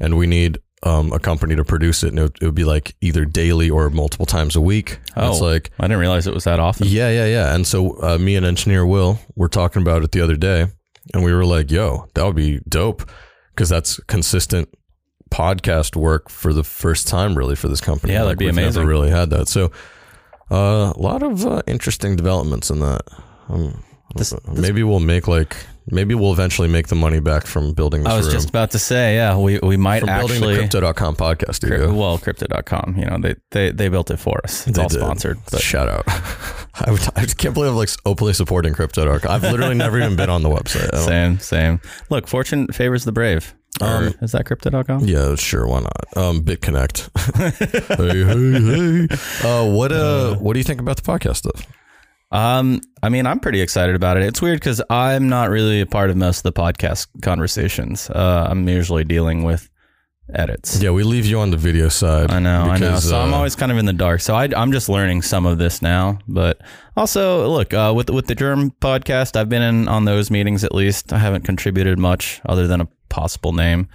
and 0.00 0.16
we 0.16 0.26
need 0.26 0.58
um 0.82 1.12
a 1.12 1.18
company 1.18 1.54
to 1.56 1.64
produce 1.64 2.02
it, 2.02 2.08
and 2.08 2.18
it 2.18 2.22
would, 2.22 2.38
it 2.42 2.44
would 2.46 2.54
be 2.54 2.64
like 2.64 2.94
either 3.00 3.24
daily 3.24 3.68
or 3.68 3.90
multiple 3.90 4.26
times 4.26 4.56
a 4.56 4.60
week. 4.60 4.98
And 5.14 5.26
Oh, 5.26 5.30
It's 5.32 5.40
like 5.40 5.70
I 5.78 5.84
didn't 5.84 5.98
realize 6.00 6.26
it 6.26 6.34
was 6.34 6.44
that 6.44 6.58
often. 6.60 6.86
yeah, 6.88 7.10
yeah, 7.10 7.26
yeah. 7.26 7.54
And 7.54 7.66
so 7.66 8.00
uh, 8.02 8.18
me 8.18 8.36
and 8.36 8.46
engineer 8.46 8.86
Will 8.86 9.18
were 9.36 9.48
talking 9.48 9.82
about 9.82 10.02
it 10.02 10.12
the 10.12 10.20
other 10.22 10.36
day, 10.36 10.66
and 11.14 11.22
we 11.24 11.32
were 11.34 11.44
like, 11.44 11.70
"Yo, 11.70 12.08
that 12.14 12.24
would 12.24 12.36
be 12.36 12.60
dope," 12.68 13.02
because 13.54 13.68
that's 13.68 14.00
consistent 14.06 14.68
podcast 15.30 15.96
work 15.96 16.28
for 16.30 16.52
the 16.52 16.64
first 16.64 17.06
time, 17.06 17.36
really, 17.36 17.54
for 17.56 17.68
this 17.68 17.80
company. 17.80 18.12
Yeah, 18.12 18.20
that'd 18.20 18.30
Like, 18.32 18.38
be 18.38 18.46
we've 18.46 18.54
amazing. 18.54 18.82
Never 18.82 18.88
really 18.90 19.10
had 19.10 19.30
that. 19.30 19.48
So, 19.48 19.70
uh, 20.50 20.92
a 20.96 20.98
lot 21.00 21.22
of 21.22 21.46
uh, 21.46 21.62
interesting 21.66 22.16
developments 22.16 22.70
in 22.70 22.80
that. 22.80 23.02
Um, 23.48 23.84
This- 24.16 24.34
maybe 24.52 24.82
we'll 24.82 24.98
make 25.00 25.28
like 25.28 25.56
maybe 25.90 26.14
we'll 26.14 26.32
eventually 26.32 26.68
make 26.68 26.88
the 26.88 26.94
money 26.94 27.20
back 27.20 27.46
from 27.46 27.72
building 27.72 28.02
this 28.04 28.12
I 28.12 28.16
was 28.16 28.26
room. 28.26 28.34
just 28.34 28.48
about 28.48 28.70
to 28.72 28.78
say, 28.78 29.14
yeah, 29.16 29.36
we 29.36 29.58
we 29.62 29.76
might 29.76 30.00
from 30.00 30.08
building 30.08 30.36
actually 30.36 30.54
the 30.54 30.60
crypto.com 30.68 31.16
podcast 31.16 31.54
studio. 31.56 31.92
Well, 31.94 32.18
crypto.com, 32.18 32.94
you 32.98 33.06
know, 33.06 33.18
they, 33.18 33.34
they, 33.50 33.70
they 33.72 33.88
built 33.88 34.10
it 34.10 34.18
for 34.18 34.40
us. 34.44 34.66
It's 34.66 34.76
They 34.76 34.82
all 34.82 34.88
did. 34.88 35.00
sponsored. 35.00 35.38
But 35.50 35.60
Shout 35.60 35.88
out. 35.88 36.04
I, 36.74 36.90
would, 36.90 37.02
I 37.16 37.26
can't 37.26 37.52
believe 37.54 37.70
I'm 37.70 37.76
like 37.76 37.90
openly 38.06 38.32
supporting 38.32 38.72
crypto.com. 38.74 39.30
I've 39.30 39.42
literally 39.42 39.74
never 39.74 39.98
even 39.98 40.16
been 40.16 40.30
on 40.30 40.42
the 40.42 40.48
website. 40.50 40.88
I 40.92 40.96
don't- 40.96 41.06
same, 41.06 41.38
same. 41.40 41.80
Look, 42.10 42.26
fortune 42.26 42.66
favors 42.68 43.04
the 43.04 43.12
brave. 43.12 43.54
Or 43.80 43.86
Um, 43.86 44.14
is 44.20 44.32
that 44.32 44.46
crypto.com? 44.46 45.04
Yeah, 45.04 45.36
sure, 45.36 45.66
why 45.66 45.80
not? 45.80 46.16
Um, 46.16 46.42
BitConnect. 46.42 47.08
hey, 47.96 49.06
hey, 49.06 49.06
hey. 49.42 49.48
Uh, 49.48 49.64
what 49.70 49.92
uh, 49.92 50.34
what 50.36 50.54
do 50.54 50.58
you 50.60 50.64
think 50.64 50.80
about 50.80 50.96
the 50.96 51.02
podcast 51.02 51.36
stuff? 51.36 51.66
Um, 52.32 52.80
I 53.02 53.08
mean, 53.08 53.26
I'm 53.26 53.40
pretty 53.40 53.60
excited 53.60 53.96
about 53.96 54.16
it. 54.16 54.22
It's 54.22 54.40
weird 54.40 54.60
because 54.60 54.80
I'm 54.88 55.28
not 55.28 55.50
really 55.50 55.80
a 55.80 55.86
part 55.86 56.10
of 56.10 56.16
most 56.16 56.38
of 56.38 56.42
the 56.44 56.52
podcast 56.52 57.08
conversations. 57.22 58.08
Uh, 58.08 58.46
I'm 58.48 58.68
usually 58.68 59.04
dealing 59.04 59.42
with 59.42 59.68
edits. 60.32 60.80
Yeah, 60.80 60.90
we 60.90 61.02
leave 61.02 61.26
you 61.26 61.40
on 61.40 61.50
the 61.50 61.56
video 61.56 61.88
side. 61.88 62.30
I 62.30 62.38
know, 62.38 62.62
I 62.62 62.78
know. 62.78 62.90
because, 62.90 63.08
So 63.08 63.18
I'm 63.20 63.32
uh, 63.32 63.36
always 63.36 63.56
kind 63.56 63.72
of 63.72 63.78
in 63.78 63.86
the 63.86 63.92
dark. 63.92 64.20
So 64.20 64.34
I, 64.34 64.48
I'm 64.56 64.72
just 64.72 64.88
learning 64.88 65.22
some 65.22 65.46
of 65.46 65.58
this 65.58 65.82
now. 65.82 66.18
But 66.28 66.60
also, 66.96 67.48
look, 67.48 67.74
uh, 67.74 67.92
with 67.94 68.10
with 68.10 68.26
the 68.26 68.34
Germ 68.34 68.70
podcast, 68.80 69.36
I've 69.36 69.48
been 69.48 69.62
in 69.62 69.88
on 69.88 70.04
those 70.04 70.30
meetings 70.30 70.64
at 70.64 70.74
least. 70.74 71.12
I 71.12 71.18
haven't 71.18 71.44
contributed 71.44 71.98
much 71.98 72.40
other 72.46 72.66
than 72.66 72.80
a 72.80 72.88
possible 73.08 73.52
name. 73.52 73.88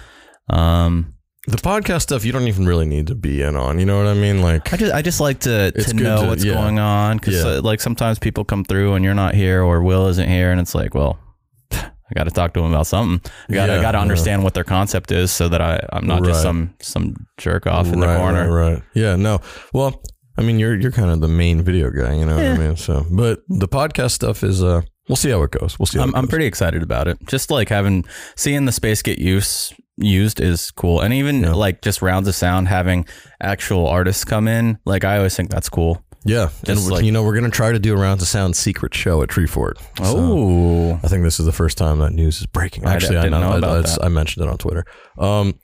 Um, 0.49 1.14
the 1.47 1.57
podcast 1.57 2.01
stuff. 2.01 2.25
You 2.25 2.31
don't 2.31 2.47
even 2.47 2.65
really 2.65 2.85
need 2.85 3.07
to 3.07 3.15
be 3.15 3.41
in 3.41 3.55
on. 3.55 3.79
You 3.79 3.85
know 3.85 3.97
what 3.97 4.07
I 4.07 4.13
mean? 4.13 4.41
Like, 4.41 4.73
I 4.73 4.77
just 4.77 4.93
I 4.93 5.01
just 5.01 5.19
like 5.19 5.39
to 5.41 5.71
to 5.71 5.93
know 5.93 6.21
to- 6.23 6.27
what's 6.27 6.43
yeah. 6.43 6.53
going 6.53 6.79
on 6.79 7.17
because 7.17 7.35
Yeah. 7.43 7.51
uh, 7.57 7.61
like 7.61 7.81
sometimes 7.81 8.19
people 8.19 8.43
come 8.43 8.63
through 8.63 8.93
and 8.93 9.03
you're 9.05 9.13
not 9.13 9.35
here 9.35 9.61
or 9.63 9.81
Will 9.83 10.07
isn't 10.07 10.27
here 10.29 10.51
and 10.51 10.59
it's 10.59 10.73
like 10.75 10.93
well. 10.95 11.19
I 11.71 12.13
got 12.13 12.25
to 12.25 12.31
talk 12.31 12.53
to 12.53 12.61
them 12.61 12.71
about 12.71 12.85
something. 12.85 13.19
I 13.49 13.53
got 13.55 13.69
Yeah, 13.69 13.91
to 13.91 13.97
understand 13.97 14.43
what 14.43 14.53
their 14.53 14.63
concept 14.63 15.11
is, 15.11 15.31
so 15.31 15.49
that 15.49 15.59
I 15.59 15.79
I'm 15.91 16.05
not 16.05 16.21
Right. 16.21 16.27
just 16.29 16.43
some 16.43 16.75
some 16.79 17.15
jerk 17.37 17.65
off 17.65 17.87
in 17.87 17.99
right, 17.99 18.13
the 18.13 18.19
corner. 18.19 18.51
Right, 18.53 18.73
right. 18.73 18.83
Yeah, 18.93 19.15
no. 19.15 19.39
Well, 19.73 20.03
I 20.37 20.43
mean, 20.43 20.59
you're 20.59 20.79
you're 20.79 20.91
kind 20.91 21.09
of 21.09 21.19
the 21.21 21.27
main 21.27 21.63
video 21.63 21.89
guy. 21.89 22.13
You 22.13 22.25
know 22.25 22.35
what 22.35 22.45
I 22.45 22.57
mean? 22.57 22.75
So, 22.77 23.05
but 23.09 23.39
the 23.49 23.67
podcast 23.67 24.11
stuff 24.11 24.43
is 24.43 24.61
uh, 24.63 24.81
we'll 25.09 25.15
see 25.15 25.31
how 25.31 25.41
it 25.43 25.49
goes. 25.51 25.79
We'll 25.79 25.87
see. 25.87 25.97
How 25.97 26.03
I'm, 26.03 26.13
I'm 26.15 26.27
pretty 26.27 26.45
excited 26.45 26.83
about 26.83 27.07
it. 27.07 27.17
Just 27.27 27.49
like 27.49 27.69
having 27.69 28.03
seeing 28.35 28.65
the 28.65 28.71
space 28.71 29.01
get 29.01 29.17
use 29.17 29.73
used 29.97 30.39
is 30.41 30.71
cool, 30.71 31.01
and 31.01 31.13
even 31.13 31.41
Yeah. 31.41 31.53
like 31.53 31.81
just 31.81 32.01
rounds 32.01 32.27
of 32.27 32.35
sound 32.35 32.67
having 32.67 33.05
actual 33.41 33.87
artists 33.87 34.23
come 34.25 34.47
in. 34.47 34.77
Like 34.85 35.03
I 35.03 35.17
always 35.17 35.35
think 35.35 35.49
that's 35.49 35.69
cool. 35.69 36.01
Yeah, 36.27 36.49
and 36.67 36.83
like- 36.87 37.03
you 37.05 37.11
know, 37.11 37.21
we're 37.23 37.35
gonna 37.35 37.49
try 37.51 37.71
to 37.71 37.77
do 37.79 37.93
a 37.93 37.97
round 37.97 38.19
to 38.19 38.25
sound 38.25 38.55
secret 38.55 38.93
show 38.95 39.21
at 39.21 39.29
Treefort. 39.29 39.77
So, 39.99 40.17
Oh, 40.17 40.99
I 41.03 41.07
think 41.07 41.23
this 41.23 41.39
is 41.39 41.45
the 41.45 41.51
first 41.51 41.77
time 41.77 41.99
that 41.99 42.13
news 42.13 42.39
is 42.41 42.47
breaking. 42.47 42.85
Actually, 42.85 43.17
I, 43.17 43.23
didn't 43.23 43.39
know, 43.39 43.49
know 43.49 43.55
I, 43.55 43.57
about 43.59 43.77
I- 43.77 43.81
that. 43.81 44.03
I 44.03 44.07
mentioned 44.09 44.45
it 44.45 44.49
on 44.49 44.57
Twitter. 44.57 44.85
Um, 45.19 45.59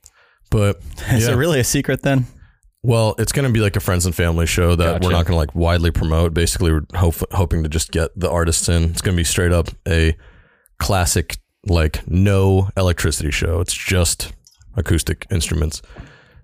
but 0.51 0.77
is 1.11 1.25
yeah. 1.25 1.33
it 1.33 1.35
really 1.35 1.59
a 1.59 1.63
secret 1.63 2.03
then? 2.03 2.27
Well, 2.83 3.13
it's 3.19 3.31
going 3.31 3.45
to 3.47 3.51
be 3.53 3.59
like 3.59 3.75
a 3.75 3.79
friends 3.79 4.07
and 4.07 4.15
family 4.15 4.47
show 4.47 4.75
that 4.75 4.83
Gotcha. 4.83 5.05
we're 5.07 5.11
not 5.11 5.25
going 5.25 5.33
to 5.33 5.37
like 5.37 5.53
widely 5.53 5.91
promote. 5.91 6.33
Basically, 6.33 6.71
we're 6.71 6.81
hope, 6.95 7.13
hoping 7.31 7.61
to 7.61 7.69
just 7.69 7.91
get 7.91 8.09
the 8.19 8.27
artists 8.29 8.67
in. 8.69 8.85
It's 8.85 9.01
going 9.01 9.15
to 9.15 9.19
be 9.19 9.23
straight 9.23 9.51
up 9.51 9.67
a 9.87 10.15
classic, 10.79 11.37
like 11.67 12.07
no 12.07 12.69
electricity 12.77 13.31
show. 13.31 13.59
It's 13.61 13.73
just 13.73 14.33
acoustic 14.75 15.25
instruments. 15.31 15.81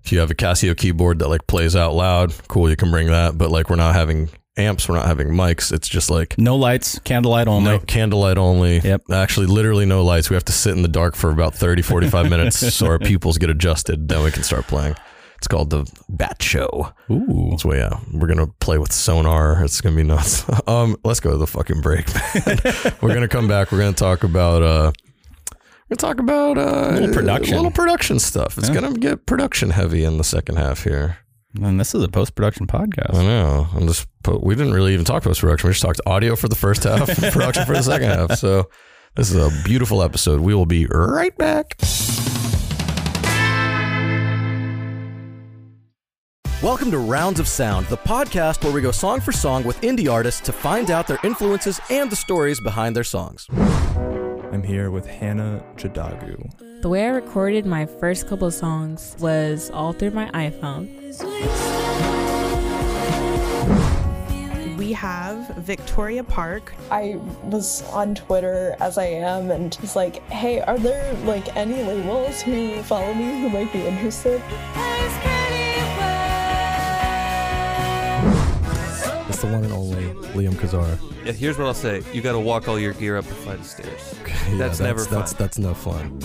If 0.04 0.12
you 0.12 0.20
have 0.20 0.30
a 0.30 0.34
Casio 0.34 0.76
keyboard 0.76 1.18
that 1.18 1.28
like 1.28 1.46
plays 1.46 1.74
out 1.76 1.94
loud, 1.94 2.32
cool, 2.48 2.70
you 2.70 2.76
can 2.76 2.90
bring 2.90 3.08
that. 3.08 3.36
But 3.36 3.50
like, 3.50 3.68
we're 3.68 3.76
not 3.76 3.94
having 3.94 4.28
amps, 4.56 4.88
we're 4.88 4.94
not 4.96 5.06
having 5.06 5.28
mics. 5.28 5.72
It's 5.72 5.88
just 5.88 6.10
like 6.10 6.38
No 6.38 6.56
lights, 6.56 6.98
candlelight 7.00 7.46
only. 7.48 7.70
no 7.72 7.78
candlelight 7.78 8.38
only. 8.38 8.78
Yep. 8.80 9.02
Actually, 9.12 9.46
literally 9.46 9.86
no 9.86 10.02
lights. 10.04 10.30
We 10.30 10.34
have 10.34 10.44
to 10.46 10.52
sit 10.52 10.74
in 10.76 10.82
the 10.82 10.88
dark 10.88 11.14
for 11.14 11.30
about 11.30 11.54
30, 11.54 11.82
45 11.82 12.30
minutes 12.30 12.74
so 12.74 12.86
our 12.86 12.98
pupils 12.98 13.38
get 13.38 13.50
adjusted. 13.50 14.08
Then 14.08 14.22
we 14.24 14.30
can 14.30 14.42
start 14.42 14.66
playing. 14.66 14.94
It's 15.36 15.46
called 15.46 15.70
the 15.70 15.88
Bat 16.08 16.42
Show. 16.42 16.92
Ooh. 17.10 17.56
So 17.60 17.72
yeah, 17.72 18.00
we're 18.12 18.26
gonna 18.26 18.48
play 18.60 18.78
with 18.78 18.92
sonar. 18.92 19.62
It's 19.64 19.80
gonna 19.80 19.94
be 19.96 20.02
nuts. 20.04 20.44
Um, 20.66 20.96
let's 21.04 21.20
go 21.20 21.30
to 21.30 21.36
the 21.38 21.46
fucking 21.46 21.80
break, 21.80 22.12
man. 22.14 22.58
we're 23.00 23.14
gonna 23.14 23.28
come 23.28 23.46
back. 23.48 23.70
We're 23.72 23.78
gonna 23.78 23.92
talk 23.92 24.22
about 24.24 24.62
uh, 24.62 24.92
we're 25.88 25.96
gonna 25.96 26.14
talk 26.14 26.20
about 26.20 26.58
uh, 26.58 26.90
Little 26.92 27.14
production. 27.14 27.56
little 27.56 27.70
production 27.70 28.18
stuff. 28.18 28.58
It's 28.58 28.68
Yeah. 28.68 28.74
gonna 28.74 28.92
get 28.94 29.24
production 29.26 29.70
heavy 29.70 30.04
in 30.04 30.18
the 30.18 30.24
second 30.24 30.56
half 30.56 30.84
here. 30.84 31.18
And 31.62 31.80
this 31.80 31.94
is 31.94 32.02
a 32.02 32.08
post 32.08 32.34
production 32.34 32.66
podcast. 32.66 33.14
I 33.14 33.22
know. 33.24 33.68
I'm 33.74 33.86
just 33.86 34.06
po- 34.22 34.40
we 34.42 34.54
didn't 34.54 34.74
really 34.74 34.92
even 34.92 35.06
talk 35.06 35.22
post 35.22 35.40
production. 35.40 35.68
We 35.68 35.72
just 35.72 35.82
talked 35.82 36.00
audio 36.06 36.36
for 36.36 36.48
the 36.48 36.54
first 36.56 36.84
half, 36.84 37.06
production 37.32 37.64
for 37.64 37.72
the 37.72 37.82
second 37.82 38.10
half. 38.10 38.32
So 38.38 38.68
this 39.16 39.30
is 39.30 39.36
a 39.36 39.50
beautiful 39.64 40.02
episode. 40.02 40.40
We 40.40 40.54
will 40.54 40.66
be 40.66 40.86
right 40.90 41.36
back. 41.38 41.76
Welcome 46.62 46.90
to 46.90 46.98
Rounds 46.98 47.40
of 47.40 47.48
Sound, 47.48 47.86
the 47.86 47.96
podcast 47.96 48.62
where 48.64 48.72
we 48.72 48.80
go 48.82 48.90
song 48.90 49.20
for 49.20 49.32
song 49.32 49.62
with 49.64 49.80
indie 49.80 50.12
artists 50.12 50.40
to 50.42 50.52
find 50.52 50.90
out 50.90 51.06
their 51.06 51.18
influences 51.24 51.80
and 51.88 52.10
the 52.10 52.16
stories 52.16 52.60
behind 52.60 52.94
their 52.96 53.04
songs. 53.04 53.46
I'm 54.50 54.62
here 54.62 54.90
with 54.90 55.06
Hannah 55.06 55.62
Jadagu. 55.76 56.80
The 56.80 56.88
way 56.88 57.04
I 57.04 57.08
recorded 57.08 57.66
my 57.66 57.84
first 57.84 58.26
couple 58.26 58.46
of 58.46 58.54
songs 58.54 59.14
was 59.20 59.70
all 59.70 59.92
through 59.92 60.12
my 60.12 60.30
iPhone. 60.30 60.88
We 64.78 64.92
have 64.94 65.48
Victoria 65.56 66.24
Park. 66.24 66.72
I 66.90 67.16
was 67.42 67.82
on 67.90 68.14
Twitter 68.14 68.74
as 68.80 68.96
I 68.96 69.04
am 69.04 69.50
and 69.50 69.76
was 69.82 69.94
like, 69.94 70.22
hey, 70.30 70.60
are 70.60 70.78
there 70.78 71.12
like 71.24 71.54
any 71.54 71.82
labels 71.82 72.40
who 72.40 72.82
follow 72.84 73.12
me 73.12 73.42
who 73.42 73.50
might 73.50 73.70
be 73.70 73.86
interested? 73.86 74.40
It's 79.38 79.46
the 79.46 79.52
one 79.52 79.62
and 79.62 79.72
only 79.72 80.02
Liam 80.34 80.54
Kazara. 80.54 80.98
Yeah, 81.24 81.30
here's 81.30 81.56
what 81.56 81.68
I'll 81.68 81.72
say: 81.72 82.02
you 82.12 82.20
got 82.20 82.32
to 82.32 82.40
walk 82.40 82.66
all 82.66 82.76
your 82.76 82.92
gear 82.92 83.16
up 83.16 83.24
a 83.24 83.28
flight 83.28 83.60
of 83.60 83.66
stairs. 83.66 84.16
Yeah, 84.26 84.56
That's 84.56 84.80
never 84.80 85.04
that's, 85.04 85.32
fun. 85.32 85.38
That's 85.38 85.58
no 85.58 85.74
fun. 85.74 86.18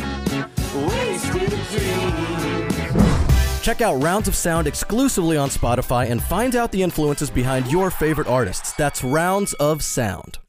Check 3.61 3.81
out 3.81 4.01
Rounds 4.01 4.27
of 4.27 4.35
Sound 4.35 4.65
exclusively 4.65 5.37
on 5.37 5.49
Spotify 5.49 6.09
and 6.09 6.23
find 6.23 6.55
out 6.55 6.71
the 6.71 6.81
influences 6.81 7.29
behind 7.29 7.71
your 7.71 7.91
favorite 7.91 8.27
artists. 8.27 8.73
That's 8.73 9.03
Rounds 9.03 9.53
of 9.53 9.83
Sound. 9.83 10.39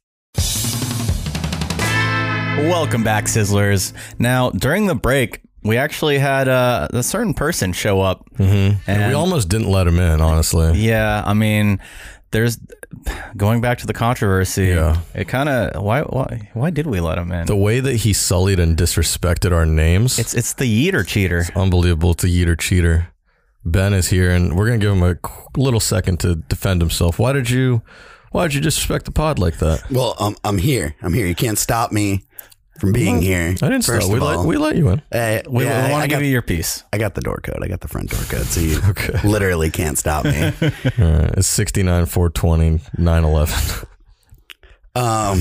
Welcome 2.66 3.04
back, 3.04 3.24
Sizzlers. 3.26 3.92
Now, 4.18 4.48
during 4.48 4.86
the 4.86 4.94
break, 4.94 5.42
we 5.64 5.78
actually 5.78 6.18
had 6.18 6.46
uh, 6.46 6.88
a 6.92 7.02
certain 7.02 7.32
person 7.32 7.72
show 7.72 8.00
up. 8.00 8.24
Mm-hmm. 8.36 8.78
And- 8.90 9.08
we 9.08 9.14
almost 9.14 9.48
didn't 9.48 9.70
let 9.70 9.86
him 9.86 9.98
in, 9.98 10.20
honestly. 10.20 10.78
Yeah, 10.78 11.22
I 11.24 11.32
mean, 11.32 11.80
there's 12.34 12.58
going 13.36 13.60
back 13.60 13.78
to 13.78 13.86
the 13.86 13.92
controversy. 13.92 14.66
Yeah. 14.66 15.00
It 15.14 15.28
kind 15.28 15.48
of 15.48 15.82
why 15.82 16.02
why 16.02 16.50
why 16.52 16.70
did 16.70 16.86
we 16.86 17.00
let 17.00 17.16
him 17.16 17.30
in? 17.32 17.46
The 17.46 17.56
way 17.56 17.80
that 17.80 17.96
he 17.96 18.12
sullied 18.12 18.58
and 18.58 18.76
disrespected 18.76 19.52
our 19.52 19.64
names. 19.64 20.18
it's 20.18 20.34
it's 20.34 20.52
the 20.54 20.64
Yeeter 20.64 21.06
cheater. 21.06 21.38
It's 21.38 21.50
unbelievable. 21.56 22.10
It's 22.10 22.24
a 22.24 22.28
yeeter 22.28 22.58
cheater. 22.58 23.08
Ben 23.64 23.94
is 23.94 24.08
here, 24.08 24.30
and 24.30 24.56
we're 24.56 24.66
gonna 24.66 24.78
give 24.78 24.92
him 24.92 25.02
a 25.02 25.16
little 25.56 25.80
second 25.80 26.20
to 26.20 26.34
defend 26.34 26.82
himself. 26.82 27.18
Why 27.18 27.32
did 27.32 27.48
you? 27.48 27.82
Why 28.32 28.42
did 28.48 28.54
you 28.54 28.60
disrespect 28.60 29.04
the 29.04 29.12
pod 29.12 29.38
like 29.38 29.58
that? 29.58 29.88
Well, 29.92 30.16
um, 30.18 30.36
I'm 30.42 30.58
here. 30.58 30.96
I'm 31.00 31.14
here. 31.14 31.26
You 31.26 31.36
can't 31.36 31.56
stop 31.56 31.92
me 31.92 32.24
from 32.80 32.92
being 32.92 33.22
here. 33.22 33.50
I 33.62 33.68
didn't 33.68 33.84
First 33.84 34.06
stop. 34.06 34.10
We 34.12 34.18
of 34.18 34.22
let 34.24 34.36
all. 34.38 34.46
we 34.46 34.56
let 34.56 34.76
you 34.76 34.88
in. 34.90 35.02
Uh, 35.12 35.42
We, 35.48 35.64
yeah, 35.64 35.90
want 35.90 36.02
to 36.02 36.08
give 36.08 36.22
you 36.22 36.28
your 36.28 36.42
piece. 36.42 36.82
I 36.92 36.98
got 36.98 37.14
the 37.14 37.20
door 37.20 37.38
code. 37.42 37.58
I 37.62 37.68
got 37.68 37.80
the 37.80 37.88
front 37.88 38.10
door 38.10 38.20
code, 38.28 38.46
so 38.46 38.60
you 38.60 38.78
Okay. 38.90 39.28
literally 39.28 39.70
can't 39.70 39.96
stop 39.98 40.24
me. 40.24 40.44
All 40.52 40.52
right. 40.98 41.34
It's 41.36 41.46
69, 41.46 42.06
420, 42.06 42.80
911. 42.98 43.88
Um, 44.96 45.40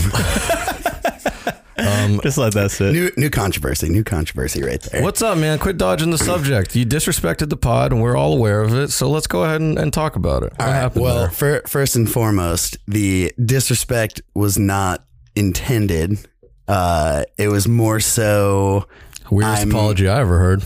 Just 2.24 2.38
let 2.38 2.54
that 2.54 2.70
sit. 2.72 2.94
new 2.94 3.12
new 3.18 3.30
controversy. 3.30 3.90
New 3.90 4.04
controversy 4.04 4.64
right 4.64 4.82
there. 4.82 5.02
What's 5.02 5.22
up, 5.22 5.38
man? 5.38 5.60
Quit 5.60 5.78
dodging 5.78 6.12
the 6.12 6.18
subject. 6.18 6.76
You 6.76 6.86
disrespected 6.86 7.50
the 7.50 7.58
pod, 7.58 7.92
and 7.92 8.02
we're 8.02 8.16
all 8.16 8.34
aware 8.34 8.62
of 8.62 8.74
it. 8.76 8.92
So 8.92 9.10
let's 9.10 9.28
go 9.28 9.44
ahead 9.44 9.62
and, 9.62 9.78
and 9.78 9.92
talk 9.92 10.16
about 10.16 10.44
it. 10.44 10.52
What 10.54 10.62
All 10.62 10.68
right. 10.68 10.74
happened 10.74 11.04
Well, 11.04 11.20
there? 11.22 11.30
fir- 11.32 11.62
first 11.68 11.96
and 11.96 12.10
foremost, 12.12 12.78
the 12.88 13.32
disrespect 13.44 14.22
was 14.36 14.58
not 14.58 15.04
intended. 15.36 16.20
Uh, 16.68 17.24
it 17.38 17.48
was 17.50 17.68
more 17.68 18.00
so. 18.00 18.88
Weirdest 19.30 19.60
I'm- 19.60 19.70
apology 19.72 20.08
I 20.08 20.20
ever 20.22 20.38
heard. 20.40 20.64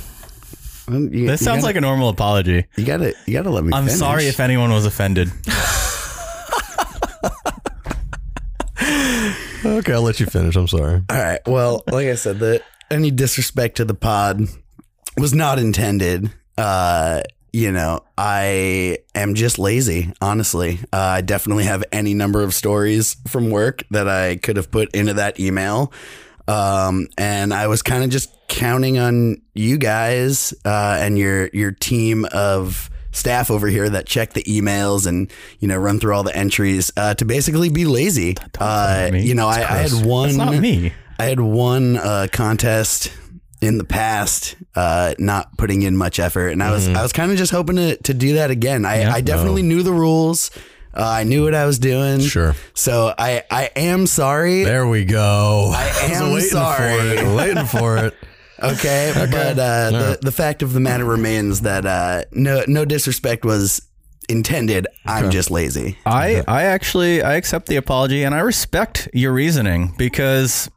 well, 0.88 1.00
you- 1.02 1.28
This 1.28 1.42
you 1.42 1.46
sounds 1.46 1.58
gotta- 1.58 1.64
like 1.66 1.76
a 1.78 1.82
normal 1.82 2.10
apology. 2.10 2.66
you 2.76 2.86
gotta 2.86 3.14
you 3.26 3.34
gotta 3.34 3.50
let 3.50 3.64
me. 3.64 3.72
I'm 3.74 3.86
finish. 3.86 4.00
sorry 4.00 4.28
if 4.28 4.40
anyone 4.40 4.72
was 4.72 4.86
offended. 4.86 5.32
Okay, 9.66 9.92
I'll 9.94 10.02
let 10.02 10.20
you 10.20 10.26
finish. 10.28 10.56
I'm 10.56 10.68
sorry. 10.68 11.02
All 11.10 11.18
right. 11.18 11.40
Well, 11.46 11.84
like 11.92 12.08
I 12.08 12.16
said, 12.16 12.40
the 12.40 12.62
any 12.90 13.12
disrespect 13.12 13.78
to 13.78 13.86
the 13.86 13.94
pod 13.94 14.42
was 15.18 15.34
not 15.34 15.60
intended. 15.60 16.32
Uh, 16.58 17.22
you 17.58 17.72
know, 17.72 18.02
I 18.16 19.00
am 19.16 19.34
just 19.34 19.58
lazy, 19.58 20.14
honestly. 20.22 20.78
Uh, 20.94 20.98
I 20.98 21.22
definitely 21.22 21.64
have 21.64 21.84
any 21.92 22.14
number 22.14 22.44
of 22.44 22.54
stories 22.54 23.18
from 23.28 23.50
work 23.50 23.82
that 23.90 24.08
I 24.08 24.36
could 24.36 24.58
have 24.58 24.70
put 24.70 24.94
into 24.94 25.16
that 25.16 25.40
email. 25.40 25.92
Um, 26.48 27.08
and 27.18 27.52
I 27.52 27.66
was 27.66 27.82
kind 27.82 28.04
of 28.04 28.12
just 28.12 28.32
counting 28.48 29.00
on 29.00 29.42
you 29.56 29.80
guys 29.80 30.54
uh, 30.66 31.00
and 31.02 31.18
your 31.18 31.48
your 31.48 31.72
team 31.72 32.28
of 32.32 32.92
staff 33.12 33.50
over 33.50 33.66
here 33.66 33.90
that 33.90 34.06
check 34.06 34.34
the 34.34 34.44
emails 34.44 35.08
and 35.08 35.32
you 35.58 35.68
know 35.68 35.78
run 35.78 36.00
through 36.00 36.14
all 36.14 36.22
the 36.22 36.38
entries 36.38 36.92
uh, 36.96 37.16
to 37.16 37.26
basically 37.26 37.70
be 37.70 37.86
lazy. 37.86 38.36
Uh, 38.60 39.10
you 39.16 39.34
know, 39.34 39.48
I, 39.48 39.62
I 39.62 39.78
had 39.78 40.06
one. 40.06 40.28
That's 40.28 40.38
not 40.38 40.60
me. 40.60 40.94
I 41.18 41.26
had 41.26 41.40
one 41.40 41.98
uh, 41.98 42.28
contest 42.32 43.12
in 43.62 43.78
the 43.78 43.84
past, 43.84 44.56
uh, 44.76 45.14
not 45.18 45.58
putting 45.58 45.82
in 45.82 45.98
much 45.98 46.20
effort, 46.20 46.50
and 46.50 46.62
I 46.62 46.72
was 46.72 46.88
I 46.88 47.02
was 47.02 47.14
kind 47.14 47.32
of 47.32 47.38
just 47.38 47.52
hoping 47.52 47.76
to 47.78 47.98
to 47.98 48.14
do 48.14 48.36
that 48.36 48.52
again. 48.52 48.86
I, 48.86 49.12
I 49.12 49.22
definitely 49.22 49.64
knew 49.64 49.84
the 49.84 49.94
rules. 49.94 50.52
Uh, 50.94 51.04
I 51.04 51.24
knew 51.24 51.44
what 51.44 51.54
I 51.54 51.66
was 51.66 51.78
doing. 51.78 52.22
Sure. 52.22 52.56
So 52.74 53.14
I 53.18 53.44
I 53.52 53.70
am 53.76 54.08
sorry. 54.08 54.64
There 54.64 54.88
we 54.88 55.06
go. 55.06 55.72
I 55.76 55.86
was 56.04 56.12
am 56.12 56.34
waiting 56.34 56.50
sorry. 56.50 56.98
For 56.98 57.24
it, 57.24 57.36
waiting 57.36 57.66
for 57.66 57.98
it. 57.98 58.14
Okay, 58.60 59.12
but 59.14 59.60
uh, 59.60 59.92
the 59.92 60.20
the 60.20 60.32
fact 60.32 60.64
of 60.64 60.74
the 60.74 60.80
matter 60.80 61.06
remains 61.06 61.62
that 61.62 61.86
uh, 61.86 62.24
no 62.32 62.64
no 62.68 62.86
disrespect 62.86 63.46
was 63.46 63.84
intended. 64.28 64.88
I'm 65.06 65.30
just 65.30 65.52
lazy. 65.52 66.00
I 66.08 66.44
I 66.48 66.64
actually 66.64 67.22
I 67.22 67.36
accept 67.36 67.68
the 67.68 67.76
apology 67.76 68.24
and 68.24 68.34
I 68.34 68.40
respect 68.40 69.10
your 69.14 69.32
reasoning 69.32 69.94
because 69.96 70.72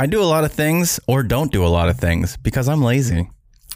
I 0.00 0.06
do 0.06 0.22
a 0.22 0.24
lot 0.24 0.44
of 0.44 0.52
things 0.52 0.98
or 1.06 1.22
don't 1.22 1.52
do 1.52 1.64
a 1.64 1.68
lot 1.68 1.88
of 1.90 1.98
things 1.98 2.36
because 2.38 2.68
I'm 2.68 2.82
lazy. 2.82 3.28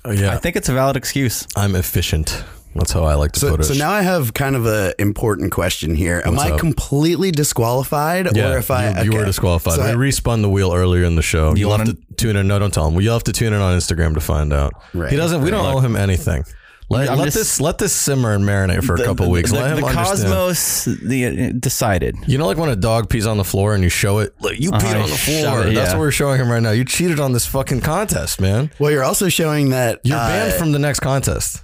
Oh, 0.06 0.10
yeah, 0.10 0.32
I 0.32 0.38
think 0.38 0.56
it's 0.56 0.68
a 0.70 0.72
valid 0.72 0.96
excuse. 0.96 1.46
I'm 1.56 1.74
efficient. 1.76 2.42
That's 2.74 2.92
how 2.92 3.04
I 3.04 3.14
like 3.14 3.32
to 3.32 3.40
So, 3.40 3.50
put 3.50 3.60
it. 3.60 3.64
so 3.64 3.74
now 3.74 3.90
I 3.90 4.02
have 4.02 4.34
kind 4.34 4.56
of 4.56 4.66
an 4.66 4.94
important 4.98 5.52
question 5.52 5.94
here. 5.94 6.22
Am 6.26 6.34
What's 6.34 6.50
I 6.50 6.54
up? 6.54 6.58
completely 6.60 7.30
disqualified, 7.30 8.34
yeah, 8.36 8.52
or 8.52 8.58
if 8.58 8.70
I 8.70 9.02
you, 9.02 9.12
you 9.12 9.18
were 9.18 9.24
disqualified. 9.24 9.74
So 9.74 9.82
I- 9.82 9.94
we 9.94 10.10
respun 10.10 10.42
the 10.42 10.48
wheel 10.50 10.72
earlier 10.74 11.04
in 11.04 11.14
the 11.14 11.22
show. 11.22 11.50
You 11.50 11.60
You'll 11.60 11.70
have 11.76 11.86
wanna- 11.86 11.98
tune 12.16 12.36
in. 12.36 12.48
No, 12.48 12.58
don't 12.58 12.72
tell 12.74 12.86
him. 12.88 12.94
Well, 12.94 13.02
you'll 13.04 13.12
have 13.14 13.24
to 13.24 13.32
tune 13.32 13.52
in 13.52 13.60
on 13.60 13.76
Instagram 13.78 14.14
to 14.14 14.20
find 14.20 14.52
out. 14.52 14.72
Right, 14.92 15.10
he 15.10 15.16
doesn't. 15.16 15.42
We 15.42 15.50
don't 15.50 15.64
owe 15.66 15.78
him 15.80 15.94
anything. 15.94 16.44
Let, 16.90 17.08
let 17.16 17.24
just- 17.24 17.36
this 17.36 17.60
let 17.60 17.78
this 17.78 17.92
simmer 17.92 18.32
and 18.34 18.44
marinate 18.44 18.84
for 18.84 18.94
a 18.94 19.04
couple 19.04 19.24
the- 19.26 19.30
weeks. 19.32 19.50
The, 19.50 19.56
let 19.58 19.70
him 19.72 19.80
the 19.80 19.86
understand. 19.86 20.28
cosmos 20.28 20.84
the, 20.84 21.26
uh, 21.26 21.52
decided. 21.58 22.14
You 22.26 22.38
know, 22.38 22.46
like 22.46 22.58
when 22.58 22.68
a 22.68 22.76
dog 22.76 23.08
pees 23.08 23.26
on 23.26 23.36
the 23.38 23.44
floor 23.44 23.74
and 23.74 23.82
you 23.82 23.88
show 23.88 24.18
it, 24.20 24.34
like 24.40 24.60
you 24.60 24.70
peed 24.70 24.84
Uh-huh, 24.92 25.02
on 25.02 25.08
the 25.10 25.16
floor. 25.16 25.66
it, 25.66 25.74
That's 25.74 25.92
what 25.92 25.98
we're 26.00 26.10
showing 26.10 26.38
him 26.40 26.48
right 26.50 26.62
now. 26.62 26.70
You 26.72 26.84
cheated 26.84 27.18
on 27.20 27.32
this 27.32 27.46
fucking 27.46 27.80
contest, 27.80 28.40
man. 28.40 28.70
well, 28.78 28.90
you're 28.92 29.02
also 29.04 29.28
showing 29.28 29.70
that 29.70 30.00
You're 30.04 30.18
uh, 30.18 30.28
banned 30.28 30.52
from 30.54 30.72
the 30.72 30.78
next 30.78 31.00
contest. 31.00 31.63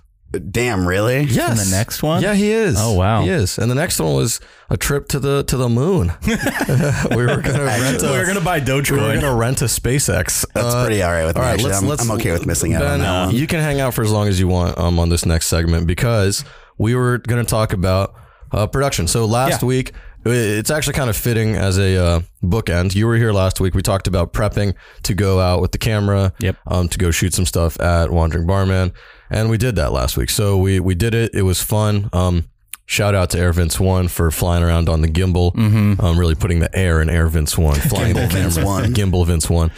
Damn, 0.50 0.86
really? 0.86 1.22
Yes. 1.24 1.68
the 1.70 1.76
next 1.76 2.02
one? 2.04 2.22
Yeah, 2.22 2.34
he 2.34 2.50
is. 2.52 2.76
Oh, 2.78 2.92
wow. 2.92 3.22
he 3.22 3.30
is. 3.30 3.58
And 3.58 3.68
the 3.70 3.74
next 3.74 3.98
one 4.00 4.14
was 4.14 4.40
a 4.68 4.76
trip 4.76 5.08
to 5.08 5.18
the 5.18 5.42
to 5.44 5.56
the 5.56 5.68
moon. 5.68 6.12
we 6.26 7.16
were 7.26 7.40
gonna 7.42 7.64
rent 7.64 8.02
a, 8.02 8.06
We're 8.06 8.26
gonna 8.26 8.40
buy 8.40 8.60
we 8.60 8.72
were 8.72 9.14
gonna 9.14 9.34
rent 9.34 9.60
a 9.62 9.64
SpaceX. 9.64 10.44
That's 10.54 10.74
Uh, 10.74 10.84
pretty 10.84 11.02
all 11.02 11.10
right 11.10 11.24
with 11.26 11.34
me. 11.36 11.40
all 11.42 11.46
right, 11.48 11.54
actually. 11.54 11.70
let's, 11.70 11.82
I'm, 11.82 11.88
let's, 11.88 12.02
I'm 12.02 12.10
okay 12.12 12.30
with 12.32 12.46
missing 12.46 12.74
out 12.74 12.82
on 12.84 13.00
that 13.00 13.26
one. 13.26 13.34
You 13.34 13.46
can 13.48 13.60
hang 13.60 13.80
out 13.80 13.92
for 13.94 14.02
as 14.02 14.12
long 14.12 14.28
as 14.28 14.38
you 14.38 14.46
want 14.46 14.78
um, 14.78 14.98
on 15.00 15.08
this 15.08 15.26
next 15.26 15.48
segment 15.48 15.86
because 15.88 16.44
we 16.78 16.94
were 16.94 17.18
going 17.18 17.44
to 17.44 17.48
talk 17.50 17.72
about 17.72 18.14
uh, 18.52 18.66
production. 18.68 19.08
So 19.08 19.24
last 19.26 19.62
Yeah. 19.62 19.66
week, 19.68 19.92
it's 20.24 20.70
actually 20.70 20.92
kind 20.94 21.10
of 21.10 21.16
fitting 21.16 21.56
as 21.56 21.78
a 21.78 21.96
uh, 21.96 22.20
bookend. 22.42 22.94
You 22.94 23.06
were 23.06 23.16
here 23.16 23.32
last 23.32 23.58
week. 23.60 23.74
We 23.74 23.82
talked 23.82 24.06
about 24.06 24.32
prepping 24.32 24.74
to 25.04 25.14
go 25.14 25.40
out 25.40 25.60
with 25.60 25.72
the 25.72 25.78
camera, 25.78 26.32
Yep. 26.40 26.56
um, 26.66 26.88
to 26.88 26.98
go 26.98 27.10
shoot 27.10 27.32
some 27.34 27.46
stuff 27.46 27.80
at 27.80 28.10
Wandering 28.10 28.46
Barman, 28.46 28.92
and 29.30 29.48
we 29.50 29.56
did 29.58 29.76
that 29.76 29.92
last 29.92 30.16
week. 30.16 30.30
So 30.30 30.56
we 30.58 30.80
we 30.80 30.94
did 30.94 31.14
it. 31.14 31.30
It 31.34 31.42
was 31.42 31.62
fun. 31.62 32.08
Um, 32.12 32.44
shout 32.86 33.14
out 33.14 33.30
to 33.30 33.38
Air 33.38 33.52
Vince 33.52 33.78
One 33.80 34.08
for 34.08 34.30
flying 34.30 34.62
around 34.62 34.88
on 34.88 35.00
the 35.02 35.08
gimbal, 35.08 35.54
Mm-hmm. 35.54 36.00
um, 36.04 36.18
really 36.18 36.34
putting 36.34 36.58
the 36.60 36.74
air 36.76 37.00
in 37.00 37.08
Air 37.08 37.28
Vince 37.28 37.56
One, 37.56 37.74
flying 37.80 38.14
Gimbal 38.14 38.28
the 38.28 38.34
Vince. 38.34 38.58
One. 38.58 38.92
gimbal 38.94 39.26
Vince 39.26 39.48
One. 39.48 39.70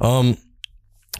Um, 0.00 0.36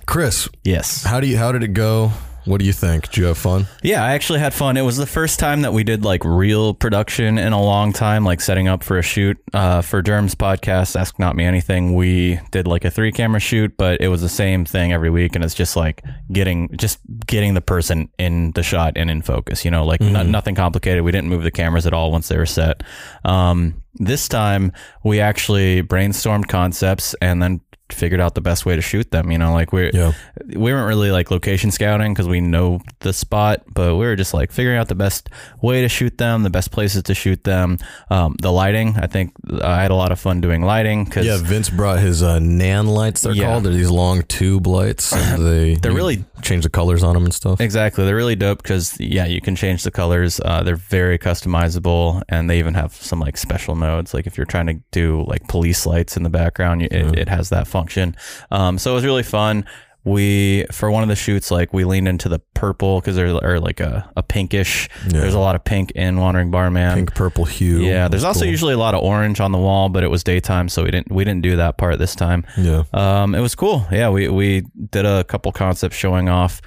Chris, 0.07 0.49
Yes. 0.65 1.03
how 1.05 1.21
do 1.21 1.27
you 1.27 1.37
how 1.39 1.53
did 1.53 1.63
it 1.63 1.73
go? 1.73 2.13
What 2.47 2.61
do 2.61 2.65
you 2.65 2.73
think? 2.73 3.07
Did 3.07 3.17
you 3.17 3.25
have 3.27 3.39
fun? 3.39 3.67
Yeah, 3.83 4.05
I 4.05 4.13
actually 4.13 4.39
had 4.39 4.55
fun. 4.55 4.77
It 4.77 4.83
was 4.83 4.97
the 4.97 5.07
first 5.07 5.41
time 5.41 5.63
that 5.63 5.73
we 5.73 5.83
did 5.83 6.05
like 6.05 6.25
real 6.25 6.75
production 6.75 7.39
in 7.39 7.53
a 7.53 7.61
long 7.61 7.93
time, 7.93 8.25
like 8.25 8.41
setting 8.41 8.69
up 8.69 8.85
for 8.85 8.99
a 8.99 9.03
shoot 9.03 9.37
uh, 9.53 9.83
for 9.83 10.01
Germ's 10.01 10.37
podcast, 10.37 10.95
Ask 10.99 11.19
Not 11.19 11.35
Me 11.35 11.45
Anything. 11.45 11.95
We 11.95 12.41
did 12.53 12.69
like 12.69 12.85
a 12.85 12.91
three 12.91 13.11
camera 13.11 13.41
shoot, 13.41 13.77
but 13.77 14.01
it 14.01 14.09
was 14.09 14.23
the 14.23 14.29
same 14.29 14.65
thing 14.65 14.93
every 14.93 15.11
week, 15.11 15.35
and 15.35 15.45
it's 15.45 15.55
just 15.55 15.75
like 15.77 16.05
getting 16.31 16.75
just 16.77 17.01
getting 17.27 17.55
the 17.55 17.61
person 17.61 18.09
in 18.17 18.53
the 18.53 18.63
shot 18.63 18.93
and 18.97 19.11
in 19.11 19.23
focus. 19.23 19.65
You 19.65 19.73
know, 19.73 19.85
like 19.85 20.01
no- 20.01 20.23
nothing 20.23 20.55
complicated. 20.55 21.03
We 21.03 21.11
didn't 21.11 21.29
move 21.29 21.43
the 21.43 21.51
cameras 21.51 21.85
at 21.85 21.93
all 21.93 22.13
once 22.13 22.29
they 22.29 22.37
were 22.37 22.47
set. 22.47 22.85
Um, 23.25 23.83
this 23.99 24.29
time 24.29 24.73
we 25.05 25.21
actually 25.21 25.83
brainstormed 25.83 26.49
concepts 26.49 27.15
and 27.23 27.43
then 27.43 27.61
figured 27.91 28.21
out 28.21 28.35
the 28.35 28.41
best 28.41 28.67
way 28.67 28.77
to 28.77 28.83
shoot 28.83 29.11
them. 29.11 29.31
You 29.31 29.39
know, 29.39 29.53
like 29.53 29.73
we 29.73 29.91
Yeah. 29.93 30.13
we 30.47 30.73
weren't 30.73 30.89
really 30.89 31.11
like 31.11 31.31
location 31.31 31.71
scouting 31.71 32.13
because 32.15 32.27
we 32.29 32.41
know 32.41 32.81
the 33.01 33.13
spot, 33.13 33.63
but 33.73 33.95
we 33.97 34.07
were 34.07 34.17
just 34.17 34.35
like 34.35 34.51
figuring 34.53 34.79
out 34.79 34.89
the 34.89 34.95
best 34.95 35.29
way 35.63 35.83
to 35.83 35.89
shoot 35.89 36.19
them, 36.19 36.43
the 36.43 36.51
best 36.51 36.71
places 36.73 37.03
to 37.05 37.15
shoot 37.15 37.45
them, 37.45 37.79
um, 38.11 38.37
the 38.43 38.51
lighting. 38.53 38.97
I 39.01 39.07
think 39.07 39.33
I 39.63 39.83
had 39.83 39.91
a 39.91 39.95
lot 39.95 40.13
of 40.13 40.19
fun 40.19 40.41
doing 40.41 40.63
lighting 40.63 41.05
because 41.05 41.27
Yeah, 41.27 41.39
Vince 41.41 41.71
brought 41.71 41.99
his 42.01 42.23
uh, 42.23 42.39
Nanlites. 42.39 43.23
They're 43.23 43.33
Yeah. 43.33 43.47
called. 43.47 43.65
They're 43.65 43.73
these 43.73 43.91
long 43.91 44.23
tube 44.25 44.67
lights. 44.67 45.13
And 45.13 45.47
they 45.47 45.75
They're 45.77 45.93
really- 45.93 46.25
change 46.43 46.65
the 46.65 46.71
colors 46.71 47.03
on 47.03 47.15
them 47.15 47.25
and 47.25 47.35
stuff. 47.35 47.61
Exactly. 47.61 48.05
They're 48.05 48.15
really 48.15 48.37
dope 48.37 48.63
because, 48.63 48.95
yeah, 49.01 49.25
you 49.27 49.41
can 49.41 49.57
change 49.57 49.83
the 49.85 49.91
colors. 49.91 50.39
Uh, 50.45 50.63
they're 50.63 50.77
very 50.77 51.19
customizable 51.19 52.23
and 52.29 52.49
they 52.51 52.59
even 52.59 52.75
have 52.75 52.93
some 52.95 53.21
like 53.21 53.37
special 53.37 53.75
modes. 53.75 54.13
Like 54.15 54.27
if 54.27 54.37
you're 54.37 54.47
trying 54.47 54.67
to 54.67 54.75
do 54.93 55.25
like 55.27 55.47
police 55.49 55.87
lights 55.87 56.17
in 56.17 56.23
the 56.23 56.31
background, 56.31 56.83
you, 56.83 56.89
it, 56.91 57.19
it 57.19 57.29
has 57.29 57.49
that 57.51 57.67
function. 57.77 58.17
Um, 58.51 58.79
so 58.79 58.93
it 58.93 58.95
was 58.95 59.05
really 59.05 59.23
fun. 59.23 59.65
We, 60.05 60.65
for 60.71 60.89
one 60.89 61.03
of 61.03 61.09
the 61.09 61.17
shoots, 61.17 61.51
like 61.51 61.75
we 61.75 61.83
leaned 61.85 62.07
into 62.07 62.29
the 62.29 62.39
purple 62.55 63.01
because 63.01 63.17
there's 63.17 63.37
or 63.43 63.59
like 63.59 63.81
a, 63.81 64.09
a 64.17 64.23
pinkish. 64.23 64.89
Yeah. 65.05 65.21
There's 65.21 65.35
a 65.35 65.41
lot 65.41 65.57
of 65.57 65.65
pink 65.65 65.91
in 65.97 66.21
Wandering 66.21 66.53
Barman. 66.53 66.95
Pink 66.95 67.15
purple 67.15 67.45
hue. 67.45 67.81
Yeah, 67.81 68.07
there's 68.07 68.23
also 68.23 68.43
cool. 68.43 68.51
usually 68.51 68.75
a 68.75 68.79
lot 68.79 68.95
of 68.95 69.03
orange 69.03 69.41
on 69.41 69.51
the 69.51 69.59
wall, 69.59 69.89
but 69.89 70.05
it 70.05 70.09
was 70.09 70.23
daytime, 70.23 70.69
so 70.69 70.85
we 70.85 70.93
didn't 70.93 71.11
we 71.11 71.25
didn't 71.25 71.43
do 71.43 71.57
that 71.57 71.77
part 71.77 71.99
this 71.99 72.15
time. 72.15 72.47
Yeah. 72.57 72.85
Um, 72.93 73.35
it 73.35 73.41
was 73.41 73.57
cool. 73.57 73.85
Yeah, 73.91 74.11
we 74.11 74.29
we 74.29 74.63
did 74.91 75.07
a 75.07 75.25
couple 75.25 75.51
concepts 75.51 75.97
showing 75.97 76.29
off 76.29 76.63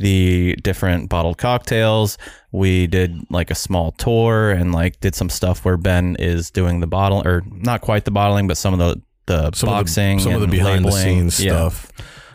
the 0.00 0.56
different 0.62 1.08
bottled 1.08 1.38
cocktails. 1.38 2.18
We 2.50 2.88
did 2.88 3.30
like 3.30 3.52
a 3.52 3.54
small 3.54 3.92
tour 3.92 4.50
and 4.50 4.72
like 4.72 4.98
did 4.98 5.14
some 5.14 5.28
stuff 5.28 5.64
where 5.64 5.76
Ben 5.76 6.16
is 6.18 6.50
doing 6.50 6.80
the 6.80 6.88
bottle 6.88 7.22
or 7.24 7.42
not 7.46 7.82
quite 7.82 8.04
the 8.04 8.10
bottling, 8.10 8.48
but 8.48 8.56
some 8.56 8.72
of 8.72 8.80
the 8.80 9.00
the 9.30 9.50
some 9.56 9.68
boxing, 9.68 10.18
of 10.18 10.18
the, 10.18 10.22
some 10.24 10.34
of 10.34 10.40
the 10.40 10.46
behind 10.46 10.84
the 10.84 10.90
scenes 10.92 11.42
Yeah. 11.42 11.52
stuff. 11.68 11.90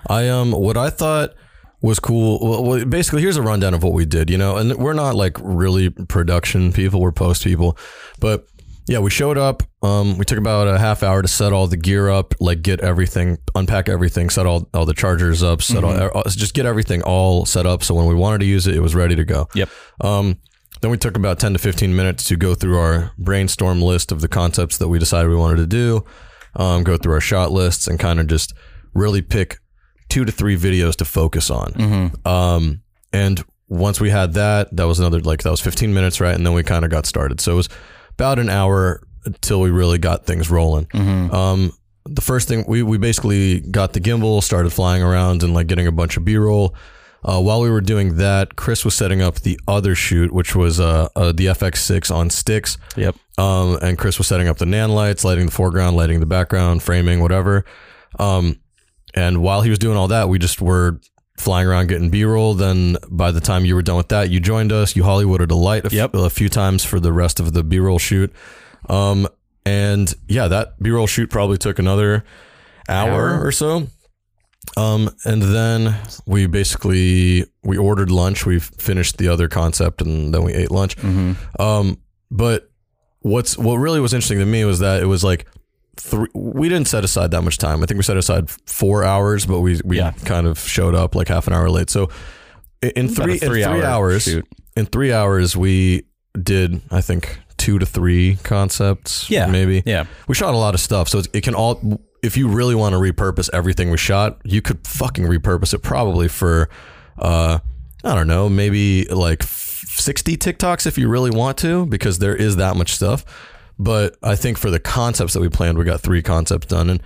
I 0.08 0.30
um, 0.30 0.52
what 0.52 0.78
I 0.78 0.90
thought 0.90 1.34
was 1.82 2.00
cool. 2.00 2.40
Well, 2.42 2.64
well, 2.64 2.86
basically, 2.86 3.22
here's 3.22 3.38
a 3.38 3.42
rundown 3.42 3.74
of 3.74 3.84
what 3.84 3.94
we 3.94 4.06
did. 4.06 4.30
You 4.30 4.38
know, 4.38 4.58
and 4.58 4.76
we're 4.76 4.94
not 4.94 5.16
like 5.16 5.38
really 5.42 5.90
production 5.90 6.72
people. 6.74 7.00
We're 7.02 7.12
post 7.12 7.44
people, 7.44 7.78
but 8.20 8.46
yeah, 8.88 9.00
we 9.00 9.10
showed 9.10 9.38
up. 9.38 9.64
Um, 9.82 10.18
we 10.20 10.26
took 10.26 10.38
about 10.38 10.68
a 10.68 10.78
half 10.78 11.02
hour 11.02 11.22
to 11.24 11.28
set 11.28 11.54
all 11.54 11.66
the 11.68 11.78
gear 11.78 12.08
up, 12.10 12.36
like 12.40 12.62
get 12.62 12.82
everything, 12.82 13.40
unpack 13.56 13.90
everything, 13.90 14.30
set 14.30 14.46
all 14.46 14.70
all 14.76 14.86
the 14.86 14.94
chargers 14.94 15.42
up, 15.42 15.62
set 15.64 15.84
Mm-hmm. 15.84 16.16
all, 16.16 16.22
uh, 16.26 16.30
just 16.30 16.54
get 16.54 16.66
everything 16.68 17.02
all 17.02 17.46
set 17.46 17.66
up. 17.66 17.84
So 17.84 17.96
when 17.96 18.06
we 18.06 18.14
wanted 18.16 18.40
to 18.40 18.46
use 18.46 18.68
it, 18.68 18.76
it 18.76 18.82
was 18.82 18.94
ready 18.94 19.16
to 19.16 19.26
go. 19.26 19.48
Yep. 19.56 19.70
Um, 20.02 20.38
then 20.82 20.92
we 20.92 20.98
took 20.98 21.18
about 21.18 21.40
10 21.40 21.54
to 21.54 21.60
15 21.60 21.96
minutes 21.96 22.26
to 22.26 22.36
go 22.36 22.54
through 22.54 22.78
our 22.78 23.12
brainstorm 23.18 23.82
list 23.82 24.12
of 24.12 24.22
the 24.22 24.28
concepts 24.28 24.78
that 24.78 24.88
we 24.88 25.00
decided 25.00 25.30
we 25.30 25.36
wanted 25.36 25.56
to 25.58 25.68
do, 25.68 26.06
um, 26.56 26.84
go 26.84 26.98
through 26.98 27.14
our 27.14 27.22
shot 27.22 27.52
lists, 27.52 27.88
and 27.88 28.00
kind 28.00 28.20
of 28.20 28.28
just 28.28 28.54
really 28.94 29.22
pick 29.22 29.60
two 30.10 30.26
to 30.26 30.32
three 30.32 30.56
videos 30.58 30.96
to 30.98 31.06
focus 31.06 31.50
on. 31.50 31.74
Um, 32.26 32.82
and 33.12 33.44
once 33.68 34.00
we 34.00 34.10
had 34.10 34.34
that, 34.34 34.76
that 34.76 34.84
was 34.86 35.00
another, 35.00 35.20
like, 35.20 35.42
that 35.44 35.50
was 35.50 35.62
15 35.62 35.94
minutes, 35.94 36.22
right? 36.22 36.36
And 36.36 36.46
then 36.46 36.54
we 36.54 36.64
kind 36.64 36.86
of 36.86 36.92
got 36.92 37.06
started. 37.06 37.42
So 37.42 37.54
it 37.54 37.56
was 37.56 37.70
about 38.12 38.38
an 38.40 38.50
hour 38.50 39.02
until 39.26 39.60
we 39.62 39.72
really 39.72 39.98
got 39.98 40.26
things 40.26 40.50
rolling. 40.52 40.88
Um, 41.34 41.72
the 42.06 42.22
first 42.22 42.48
thing 42.48 42.64
we, 42.68 42.84
we 42.84 43.00
basically 43.00 43.62
got 43.62 43.94
the 43.94 44.00
gimbal, 44.00 44.44
started 44.44 44.72
flying 44.72 45.02
around 45.02 45.42
and 45.42 45.56
like 45.56 45.66
getting 45.66 45.88
a 45.88 45.92
bunch 45.92 46.18
of 46.18 46.24
B 46.24 46.38
roll. 46.38 46.76
Uh, 47.28 47.42
while 47.42 47.60
we 47.60 47.72
were 47.72 47.82
doing 47.82 48.18
that, 48.18 48.56
Chris 48.56 48.86
was 48.86 48.94
setting 48.94 49.20
up 49.20 49.36
the 49.42 49.60
other 49.68 49.96
shoot, 49.96 50.32
which 50.32 50.56
was 50.56 50.80
uh, 50.80 51.10
uh, 51.16 51.32
the 51.32 51.48
FX6 51.48 52.14
on 52.14 52.30
sticks. 52.30 52.78
Yep. 52.96 53.16
Um, 53.40 53.80
and 53.82 53.98
Chris 53.98 54.20
was 54.20 54.28
setting 54.28 54.48
up 54.48 54.58
the 54.60 54.66
Nanlites, 54.66 55.24
lighting 55.24 55.48
the 55.48 55.52
foreground, 55.52 55.98
lighting 55.98 56.20
the 56.20 56.28
background, 56.28 56.84
framing, 56.84 57.22
whatever. 57.22 57.66
Um, 58.20 58.60
and 59.16 59.42
while 59.42 59.62
he 59.64 59.72
was 59.72 59.80
doing 59.80 59.98
all 59.98 60.08
that, 60.10 60.30
we 60.30 60.38
just 60.38 60.62
were 60.62 61.00
flying 61.38 61.68
around 61.68 61.88
getting 61.88 62.10
B 62.12 62.24
roll. 62.26 62.54
Then 62.54 62.98
by 63.10 63.32
the 63.32 63.42
time 63.42 63.66
you 63.66 63.74
were 63.74 63.82
done 63.82 63.98
with 63.98 64.10
that, 64.10 64.30
you 64.30 64.40
joined 64.40 64.72
us. 64.72 64.96
You 64.96 65.02
Hollywooded 65.04 65.50
a 65.52 65.56
light 65.56 65.84
a, 65.84 65.88
f- 65.88 65.94
Yep. 65.94 66.14
a 66.14 66.30
few 66.30 66.48
times 66.48 66.86
for 66.86 67.00
the 67.00 67.12
rest 67.12 67.40
of 67.40 67.54
the 67.54 67.64
B 67.64 67.80
roll 67.80 67.98
shoot. 67.98 68.32
Um, 68.88 69.28
and 69.66 70.14
yeah, 70.28 70.48
that 70.48 70.80
B 70.82 70.92
roll 70.92 71.08
shoot 71.08 71.30
probably 71.32 71.58
took 71.58 71.80
another 71.80 72.24
hour, 72.88 73.30
Hour. 73.32 73.46
or 73.48 73.52
so. 73.52 73.88
Um, 74.78 75.10
and 75.26 75.42
then 75.42 75.96
we 76.26 76.48
basically 76.48 77.46
we 77.64 77.78
ordered 77.78 78.12
lunch. 78.12 78.46
We 78.46 78.60
finished 78.60 79.18
the 79.18 79.28
other 79.28 79.48
concept, 79.48 80.02
and 80.02 80.34
then 80.34 80.44
we 80.44 80.54
ate 80.54 80.72
lunch. 80.72 80.96
Um, 81.60 81.98
but 82.32 82.70
what's 83.20 83.58
what 83.58 83.76
really 83.78 84.00
was 84.00 84.14
interesting 84.14 84.40
to 84.40 84.46
me 84.46 84.66
was 84.66 84.80
that 84.80 85.02
it 85.02 85.06
was 85.06 85.24
like 85.24 85.46
three. 85.98 86.28
We 86.34 86.70
didn't 86.70 86.88
set 86.88 87.04
aside 87.04 87.32
that 87.32 87.42
much 87.44 87.58
time. 87.58 87.82
I 87.84 87.86
think 87.86 87.98
we 87.98 88.04
set 88.04 88.18
aside 88.18 88.50
four 88.50 89.04
hours, 89.04 89.46
but 89.46 89.62
we 89.62 89.80
we 89.86 89.98
Yeah. 89.98 90.12
kind 90.26 90.48
of 90.48 90.60
showed 90.60 90.96
up 90.96 91.16
like 91.16 91.28
half 91.28 91.48
an 91.48 91.54
hour 91.54 91.70
late. 91.70 91.90
So 91.90 92.10
in, 92.82 93.06
a 93.06 93.08
three 93.10 93.34
in 93.34 93.40
three 93.40 93.48
three-hour 93.48 93.84
hours, 93.84 94.24
shoot. 94.24 94.46
in 94.76 94.86
three 94.86 95.12
hours 95.14 95.56
we 95.56 96.04
did 96.42 96.82
I 96.92 97.02
think 97.02 97.40
two 97.58 97.80
to 97.80 97.86
three 97.86 98.36
concepts. 98.44 99.30
Yeah. 99.30 99.48
maybe. 99.48 99.82
Yeah. 99.86 100.06
We 100.28 100.36
shot 100.36 100.54
a 100.54 100.58
lot 100.58 100.74
of 100.74 100.80
stuff, 100.82 101.08
so 101.10 101.22
it 101.34 101.42
can 101.42 101.56
all. 101.56 101.80
If 102.26 102.38
you 102.38 102.48
really 102.48 102.76
want 102.76 102.94
to 102.94 103.00
repurpose 103.00 103.50
everything 103.54 103.92
we 103.92 103.98
shot, 103.98 104.40
you 104.44 104.62
could 104.62 104.86
fucking 104.88 105.26
repurpose 105.26 105.74
it 105.74 105.80
probably 105.80 106.28
for, 106.28 106.70
uh, 107.20 107.60
I 108.04 108.16
don't 108.16 108.28
know, 108.28 108.50
maybe 108.50 109.06
like 109.06 109.44
sixty 109.44 110.36
TikToks 110.38 110.86
if 110.88 110.98
you 110.98 111.08
really 111.08 111.32
want 111.32 111.58
to, 111.60 111.86
because 111.86 112.20
there 112.20 112.36
is 112.36 112.56
that 112.58 112.76
much 112.76 112.94
stuff. 112.96 113.24
But 113.78 114.16
I 114.24 114.36
think 114.36 114.58
for 114.58 114.70
the 114.72 114.80
concepts 114.80 115.34
that 115.34 115.40
we 115.42 115.50
planned, 115.50 115.78
we 115.78 115.84
got 115.86 116.02
three 116.02 116.22
concepts 116.22 116.68
done, 116.68 116.90
and 116.90 117.02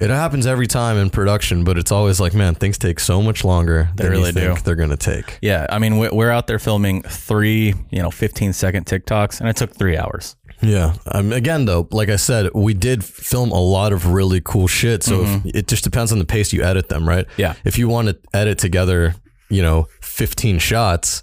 it 0.00 0.10
happens 0.10 0.46
every 0.46 0.66
time 0.66 0.96
in 0.96 1.10
production. 1.10 1.64
But 1.64 1.76
it's 1.76 1.92
always 1.92 2.18
like, 2.18 2.32
man, 2.34 2.54
things 2.54 2.78
take 2.78 2.98
so 2.98 3.20
much 3.20 3.44
longer 3.44 3.90
They 3.96 4.04
than 4.04 4.12
really 4.12 4.26
you 4.28 4.32
think 4.32 4.56
do. 4.58 4.62
they're 4.64 4.74
gonna 4.76 4.96
take. 4.96 5.38
Yeah. 5.42 5.66
I 5.68 5.78
mean, 5.78 5.98
we- 5.98 6.08
we're 6.08 6.30
out 6.30 6.46
there 6.46 6.58
filming 6.58 7.02
three, 7.02 7.74
you 7.90 8.00
know, 8.02 8.10
15 8.10 8.52
second 8.54 8.86
TikToks, 8.86 9.40
and 9.40 9.48
it 9.48 9.56
took 9.56 9.74
three 9.76 9.96
hours. 9.98 10.34
Yeah. 10.60 10.94
Um, 11.12 11.32
again, 11.32 11.64
though, 11.64 11.88
like 11.90 12.08
I 12.08 12.16
said, 12.16 12.50
we 12.54 12.74
did 12.74 13.04
film 13.04 13.50
a 13.50 13.60
lot 13.60 13.92
of 13.92 14.12
really 14.12 14.40
cool 14.40 14.66
shit. 14.66 15.02
So 15.02 15.22
if, 15.22 15.46
it 15.46 15.68
just 15.68 15.84
depends 15.84 16.12
on 16.12 16.18
the 16.18 16.24
pace 16.24 16.52
you 16.52 16.62
edit 16.62 16.88
them, 16.88 17.08
right? 17.08 17.26
Yeah. 17.36 17.54
If 17.64 17.78
you 17.78 17.88
want 17.88 18.08
to 18.08 18.18
edit 18.34 18.58
together, 18.58 19.14
you 19.48 19.62
know, 19.62 19.86
15 20.00 20.58
shots, 20.58 21.22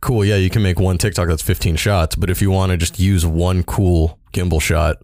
cool. 0.00 0.24
Yeah, 0.24 0.36
you 0.36 0.50
can 0.50 0.62
make 0.62 0.78
one 0.78 0.98
TikTok 0.98 1.28
that's 1.28 1.42
15 1.42 1.76
shots. 1.76 2.14
But 2.14 2.30
if 2.30 2.40
you 2.40 2.50
want 2.50 2.70
to 2.70 2.76
just 2.76 2.98
use 2.98 3.26
one 3.26 3.62
cool 3.64 4.18
gimbal 4.32 4.62
shot, 4.62 4.98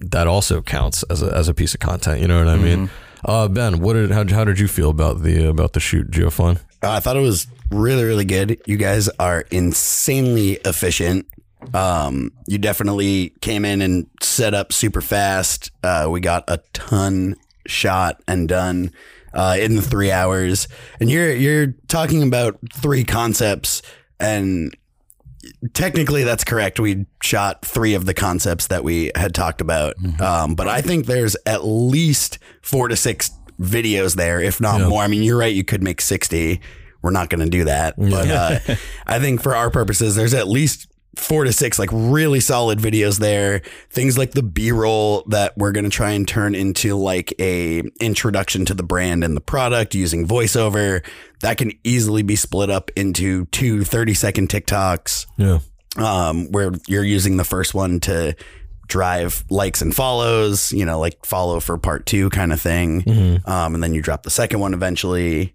that 0.00 0.26
also 0.26 0.62
counts 0.62 1.02
as 1.04 1.22
a, 1.22 1.34
as 1.34 1.48
a 1.48 1.54
piece 1.54 1.74
of 1.74 1.80
content. 1.80 2.20
You 2.20 2.28
know 2.28 2.38
what 2.38 2.48
I 2.48 2.56
mean? 2.56 2.90
Uh, 3.24 3.48
ben, 3.48 3.80
what 3.80 3.92
did 3.94 4.10
how, 4.10 4.26
how 4.28 4.44
did 4.44 4.58
you 4.58 4.66
feel 4.66 4.90
about 4.90 5.22
the 5.22 5.46
about 5.48 5.74
the 5.74 5.80
shoot? 5.80 6.10
Did 6.10 6.16
you 6.16 6.24
have 6.24 6.34
fun? 6.34 6.58
Uh, 6.82 6.92
I 6.92 7.00
thought 7.00 7.16
it 7.16 7.20
was 7.20 7.46
really, 7.70 8.04
really 8.04 8.24
good. 8.24 8.60
You 8.66 8.78
guys 8.78 9.08
are 9.18 9.42
insanely 9.50 10.52
efficient. 10.64 11.26
Um, 11.74 12.32
you 12.46 12.58
definitely 12.58 13.34
came 13.40 13.64
in 13.64 13.82
and 13.82 14.06
set 14.22 14.54
up 14.54 14.72
super 14.72 15.00
fast. 15.00 15.70
Uh, 15.82 16.08
we 16.10 16.20
got 16.20 16.44
a 16.48 16.58
ton 16.72 17.36
shot 17.66 18.22
and 18.26 18.48
done 18.48 18.92
uh, 19.34 19.56
in 19.58 19.76
the 19.76 19.82
three 19.82 20.10
hours. 20.10 20.68
And 21.00 21.10
you're 21.10 21.32
you're 21.32 21.74
talking 21.88 22.22
about 22.22 22.58
three 22.72 23.04
concepts, 23.04 23.82
and 24.18 24.74
technically 25.72 26.24
that's 26.24 26.44
correct. 26.44 26.80
We 26.80 27.06
shot 27.22 27.64
three 27.64 27.94
of 27.94 28.06
the 28.06 28.14
concepts 28.14 28.66
that 28.68 28.82
we 28.84 29.12
had 29.14 29.34
talked 29.34 29.60
about. 29.60 29.94
Um, 30.20 30.54
but 30.54 30.68
I 30.68 30.80
think 30.80 31.06
there's 31.06 31.36
at 31.46 31.64
least 31.64 32.38
four 32.62 32.88
to 32.88 32.96
six 32.96 33.30
videos 33.60 34.16
there, 34.16 34.40
if 34.40 34.60
not 34.60 34.80
more. 34.88 35.02
I 35.02 35.06
mean, 35.06 35.22
you're 35.22 35.38
right. 35.38 35.54
You 35.54 35.64
could 35.64 35.82
make 35.82 36.00
60. 36.00 36.60
we're 37.02 37.10
not 37.10 37.28
going 37.30 37.44
to 37.44 37.50
do 37.50 37.64
that. 37.64 37.94
But 37.96 38.28
uh, 38.30 38.58
I 39.06 39.18
think 39.18 39.42
for 39.42 39.54
our 39.54 39.70
purposes, 39.70 40.14
there's 40.16 40.34
at 40.34 40.48
least 40.48 40.89
four 41.16 41.44
to 41.44 41.52
six 41.52 41.78
like 41.78 41.90
really 41.92 42.40
solid 42.40 42.78
videos 42.78 43.18
there. 43.18 43.62
Things 43.90 44.16
like 44.16 44.30
the 44.32 44.42
B 44.42 44.70
roll 44.72 45.24
that 45.28 45.56
we're 45.58 45.72
going 45.72 45.84
to 45.84 45.90
try 45.90 46.10
and 46.12 46.26
turn 46.26 46.54
into 46.54 46.94
like 46.96 47.34
a 47.40 47.82
introduction 48.00 48.64
to 48.66 48.74
the 48.74 48.82
brand 48.82 49.24
and 49.24 49.36
the 49.36 49.40
product 49.40 49.94
using 49.94 50.26
voiceover 50.26 51.04
that 51.40 51.58
can 51.58 51.72
easily 51.84 52.22
be 52.22 52.36
split 52.36 52.70
up 52.70 52.90
into 52.96 53.46
two 53.46 53.82
30 53.84 54.14
second 54.14 54.48
TikToks 54.48 55.26
Yeah. 55.36 55.58
um, 55.96 56.50
where 56.52 56.70
you're 56.86 57.04
using 57.04 57.36
the 57.36 57.44
first 57.44 57.74
one 57.74 57.98
to 58.00 58.36
drive 58.86 59.44
likes 59.50 59.82
and 59.82 59.94
follows, 59.94 60.72
you 60.72 60.84
know, 60.84 60.98
like 60.98 61.24
follow 61.24 61.60
for 61.60 61.78
part 61.78 62.06
two 62.06 62.28
kind 62.30 62.52
of 62.52 62.60
thing. 62.60 63.02
Mm-hmm. 63.02 63.48
Um, 63.50 63.74
and 63.74 63.82
then 63.82 63.94
you 63.94 64.02
drop 64.02 64.22
the 64.24 64.30
second 64.30 64.60
one 64.60 64.74
eventually. 64.74 65.54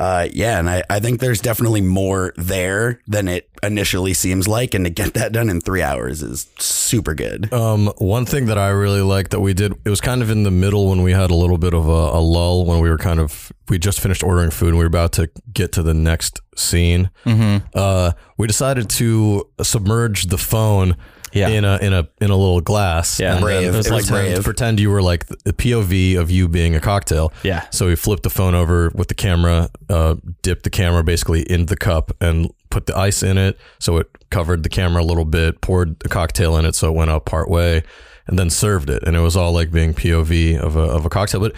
Uh, 0.00 0.26
yeah. 0.32 0.58
And 0.58 0.70
I, 0.70 0.82
I 0.88 0.98
think 0.98 1.20
there's 1.20 1.42
definitely 1.42 1.82
more 1.82 2.32
there 2.36 3.00
than 3.06 3.28
it 3.28 3.50
initially 3.62 4.14
seems 4.14 4.48
like. 4.48 4.72
And 4.72 4.86
to 4.86 4.90
get 4.90 5.12
that 5.12 5.32
done 5.32 5.50
in 5.50 5.60
three 5.60 5.82
hours 5.82 6.22
is 6.22 6.48
super 6.58 7.14
good. 7.14 7.52
Um, 7.52 7.92
one 7.98 8.24
thing 8.24 8.46
that 8.46 8.56
I 8.56 8.70
really 8.70 9.02
liked 9.02 9.30
that 9.32 9.40
we 9.40 9.52
did, 9.52 9.72
it 9.84 9.90
was 9.90 10.00
kind 10.00 10.22
of 10.22 10.30
in 10.30 10.42
the 10.42 10.50
middle 10.50 10.88
when 10.88 11.02
we 11.02 11.12
had 11.12 11.30
a 11.30 11.34
little 11.34 11.58
bit 11.58 11.74
of 11.74 11.86
a, 11.86 11.90
a 11.90 12.20
lull 12.20 12.64
when 12.64 12.80
we 12.80 12.88
were 12.88 12.96
kind 12.96 13.20
of, 13.20 13.52
we 13.68 13.78
just 13.78 14.00
finished 14.00 14.24
ordering 14.24 14.50
food 14.50 14.68
and 14.70 14.78
we 14.78 14.84
were 14.84 14.88
about 14.88 15.12
to 15.12 15.28
get 15.52 15.70
to 15.72 15.82
the 15.82 15.92
next 15.92 16.40
scene. 16.56 17.10
Mm-hmm. 17.26 17.66
Uh, 17.74 18.12
we 18.38 18.46
decided 18.46 18.88
to 18.88 19.50
submerge 19.60 20.28
the 20.28 20.38
phone 20.38 20.96
Yeah. 21.32 21.48
in 21.48 21.64
a 21.64 21.76
in 21.78 21.92
a 21.92 22.08
in 22.20 22.30
a 22.30 22.36
little 22.36 22.60
glass. 22.60 23.20
Yeah. 23.20 23.32
and 23.34 23.40
Brave. 23.42 23.62
then 23.62 23.74
It 23.74 23.76
was 23.76 23.86
pretend, 23.88 24.08
brave. 24.34 24.44
pretend 24.44 24.80
you 24.80 24.90
were 24.90 25.02
like 25.02 25.26
the 25.26 25.52
POV 25.52 26.18
of 26.18 26.30
you 26.30 26.48
being 26.48 26.74
a 26.74 26.80
cocktail. 26.80 27.32
Yeah. 27.42 27.66
So 27.70 27.86
we 27.86 27.96
flipped 27.96 28.22
the 28.24 28.30
phone 28.30 28.54
over 28.54 28.90
with 28.94 29.08
the 29.08 29.14
camera, 29.14 29.70
uh, 29.88 30.16
dipped 30.42 30.64
the 30.64 30.70
camera 30.70 31.04
basically 31.04 31.42
in 31.42 31.66
the 31.66 31.76
cup, 31.76 32.10
and 32.20 32.50
put 32.70 32.86
the 32.86 32.96
ice 32.96 33.22
in 33.22 33.36
it, 33.38 33.58
so 33.80 33.96
it 33.98 34.08
covered 34.30 34.62
the 34.62 34.68
camera 34.68 35.02
a 35.02 35.04
little 35.04 35.24
bit. 35.24 35.60
Poured 35.60 35.98
the 36.00 36.08
cocktail 36.08 36.56
in 36.56 36.64
it, 36.64 36.74
so 36.74 36.88
it 36.88 36.94
went 36.94 37.10
up 37.10 37.24
part 37.26 37.48
way, 37.48 37.82
and 38.26 38.38
then 38.38 38.50
served 38.50 38.90
it, 38.90 39.02
and 39.04 39.16
it 39.16 39.20
was 39.20 39.36
all 39.36 39.52
like 39.52 39.70
being 39.72 39.92
POV 39.94 40.58
of 40.58 40.76
a 40.76 40.80
of 40.82 41.04
a 41.04 41.08
cocktail. 41.08 41.40
But 41.40 41.54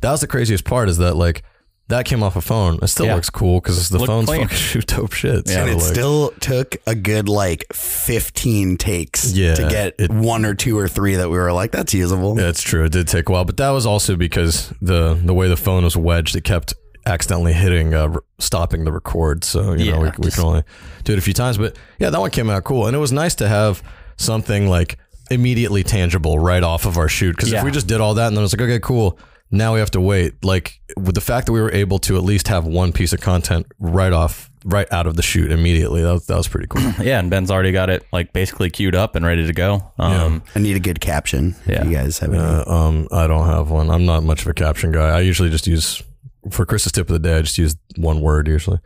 that 0.00 0.10
was 0.10 0.20
the 0.20 0.26
craziest 0.26 0.64
part 0.64 0.88
is 0.88 0.98
that 0.98 1.14
like. 1.16 1.42
That 1.88 2.04
came 2.04 2.20
off 2.22 2.34
a 2.34 2.40
phone. 2.40 2.80
It 2.82 2.88
still 2.88 3.06
Yeah. 3.06 3.14
looks 3.14 3.30
cool 3.30 3.60
because 3.60 3.88
the 3.90 3.98
Looked 3.98 4.08
phones 4.08 4.26
clean. 4.26 4.42
fucking 4.42 4.56
shoot 4.70 4.86
dope 4.88 5.12
shit. 5.12 5.48
Yeah. 5.48 5.60
and 5.62 5.70
it 5.70 5.74
like- 5.76 5.82
still 5.84 6.32
took 6.40 6.76
a 6.86 6.96
good 6.96 7.28
like 7.28 7.64
15 7.72 8.76
takes 8.76 9.32
Yeah, 9.32 9.54
to 9.54 9.68
get 9.68 9.94
it- 9.98 10.10
one 10.10 10.44
or 10.44 10.54
two 10.54 10.76
or 10.76 10.88
three 10.88 11.14
that 11.14 11.30
we 11.30 11.38
were 11.38 11.52
like, 11.52 11.70
that's 11.70 11.94
usable. 11.94 12.38
Yeah, 12.40 12.48
it's 12.48 12.62
true. 12.62 12.84
It 12.84 12.92
did 12.92 13.06
take 13.06 13.28
a 13.28 13.32
while, 13.32 13.44
but 13.44 13.56
that 13.58 13.70
was 13.70 13.86
also 13.86 14.16
because 14.16 14.72
the 14.82 15.14
the 15.24 15.32
way 15.32 15.48
the 15.48 15.56
phone 15.56 15.84
was 15.84 15.96
wedged, 15.96 16.34
it 16.34 16.42
kept 16.44 16.74
accidentally 17.06 17.52
hitting, 17.52 17.94
uh, 17.94 18.08
re- 18.08 18.18
stopping 18.40 18.84
the 18.84 18.90
record. 18.92 19.44
So 19.44 19.74
you 19.74 19.92
know, 19.92 20.02
Yeah, 20.04 20.10
we, 20.18 20.26
we 20.26 20.30
can 20.32 20.42
only 20.44 20.62
do 21.04 21.12
it 21.12 21.18
a 21.18 21.22
few 21.22 21.34
times. 21.34 21.56
But 21.56 21.76
yeah, 22.00 22.10
that 22.10 22.18
one 22.20 22.30
came 22.30 22.50
out 22.50 22.64
cool, 22.64 22.86
and 22.88 22.96
it 22.96 22.98
was 22.98 23.12
nice 23.12 23.36
to 23.36 23.46
have 23.48 23.80
something 24.16 24.68
like 24.68 24.98
immediately 25.30 25.84
tangible 25.84 26.38
right 26.40 26.64
off 26.64 26.84
of 26.84 26.98
our 26.98 27.08
shoot. 27.08 27.36
Because 27.36 27.52
Yeah. 27.52 27.58
if 27.58 27.64
we 27.64 27.70
just 27.70 27.86
did 27.86 28.00
all 28.00 28.14
that 28.14 28.26
and 28.28 28.36
then 28.36 28.42
it 28.42 28.44
was 28.44 28.52
like, 28.54 28.62
okay, 28.62 28.80
cool. 28.80 29.18
Now 29.50 29.74
we 29.74 29.80
have 29.80 29.90
to 29.92 30.00
wait. 30.00 30.44
Like 30.44 30.80
with 30.96 31.14
the 31.14 31.20
fact 31.20 31.46
that 31.46 31.52
we 31.52 31.60
were 31.60 31.72
able 31.72 31.98
to 32.00 32.16
at 32.16 32.24
least 32.24 32.48
have 32.48 32.64
one 32.66 32.92
piece 32.92 33.12
of 33.12 33.20
content 33.20 33.66
right 33.78 34.12
off, 34.12 34.50
right 34.64 34.90
out 34.92 35.06
of 35.06 35.14
the 35.16 35.22
shoot 35.22 35.52
immediately, 35.52 36.02
that 36.02 36.12
was, 36.12 36.26
that 36.26 36.36
was 36.36 36.48
pretty 36.48 36.66
cool. 36.66 36.82
Yeah, 37.00 37.20
and 37.20 37.30
Ben's 37.30 37.50
already 37.50 37.72
got 37.72 37.88
it 37.88 38.04
like 38.12 38.32
basically 38.32 38.70
queued 38.70 38.94
up 38.96 39.14
and 39.14 39.24
ready 39.24 39.46
to 39.46 39.52
go. 39.52 39.92
Um, 39.98 40.42
I 40.54 40.58
need 40.58 40.76
a 40.76 40.80
good 40.80 41.00
caption. 41.00 41.54
Yeah. 41.66 41.82
If 41.82 41.86
you 41.86 41.92
guys 41.92 42.18
have 42.18 42.34
any. 42.34 42.42
Uh, 42.42 42.64
um, 42.70 43.08
I 43.12 43.26
don't 43.26 43.46
have 43.46 43.70
one. 43.70 43.90
I'm 43.90 44.04
not 44.04 44.24
much 44.24 44.42
of 44.42 44.48
a 44.48 44.54
caption 44.54 44.90
guy. 44.92 45.10
I 45.10 45.20
usually 45.20 45.50
just 45.50 45.66
use 45.66 46.02
for 46.50 46.66
Chris's 46.66 46.92
tip 46.92 47.08
of 47.08 47.12
the 47.12 47.18
day. 47.18 47.38
I 47.38 47.42
just 47.42 47.58
use 47.58 47.76
one 47.96 48.20
word 48.20 48.48
usually. 48.48 48.78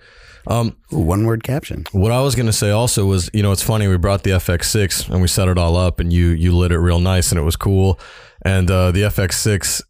Um, 0.47 0.77
Ooh, 0.93 1.01
one 1.01 1.27
word 1.27 1.45
caption. 1.45 1.85
what 1.93 2.13
I 2.13 2.23
was 2.23 2.35
gonna 2.35 2.53
say 2.53 2.71
also 2.71 3.05
was, 3.05 3.29
you 3.35 3.43
know, 3.43 3.53
it's 3.53 3.63
funny. 3.63 3.87
We 3.89 3.99
brought 3.99 4.23
the 4.23 4.31
FX6 4.31 5.11
and 5.11 5.21
we 5.21 5.29
set 5.29 5.49
it 5.49 5.59
all 5.59 5.77
up, 5.77 6.01
and 6.01 6.11
you 6.13 6.29
you 6.29 6.57
lit 6.57 6.73
it 6.73 6.79
real 6.79 6.99
nice, 7.01 7.31
and 7.31 7.39
it 7.39 7.45
was 7.45 7.57
cool. 7.57 7.99
And 8.43 8.71
uh, 8.71 8.91
the 8.91 9.03
FX6, 9.03 9.83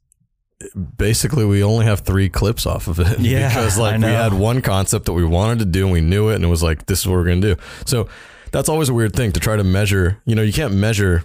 basically, 0.96 1.44
we 1.44 1.62
only 1.64 1.84
have 1.86 2.00
three 2.00 2.28
clips 2.28 2.66
off 2.66 2.88
of 2.88 2.98
it. 3.00 3.18
Yeah, 3.20 3.48
because 3.48 3.78
like 3.78 3.98
we 4.00 4.06
had 4.06 4.32
one 4.32 4.60
concept 4.62 5.06
that 5.06 5.12
we 5.12 5.24
wanted 5.24 5.60
to 5.60 5.64
do, 5.66 5.84
and 5.84 5.92
we 5.92 6.00
knew 6.00 6.28
it, 6.30 6.36
and 6.36 6.44
it 6.44 6.48
was 6.48 6.62
like, 6.62 6.86
this 6.86 7.00
is 7.00 7.06
what 7.06 7.14
we're 7.16 7.24
gonna 7.24 7.40
do. 7.40 7.56
So 7.86 8.08
that's 8.52 8.68
always 8.68 8.88
a 8.88 8.94
weird 8.94 9.14
thing 9.14 9.32
to 9.32 9.40
try 9.40 9.56
to 9.56 9.64
measure. 9.64 10.20
You 10.26 10.34
know, 10.34 10.42
you 10.42 10.52
can't 10.52 10.74
measure 10.74 11.24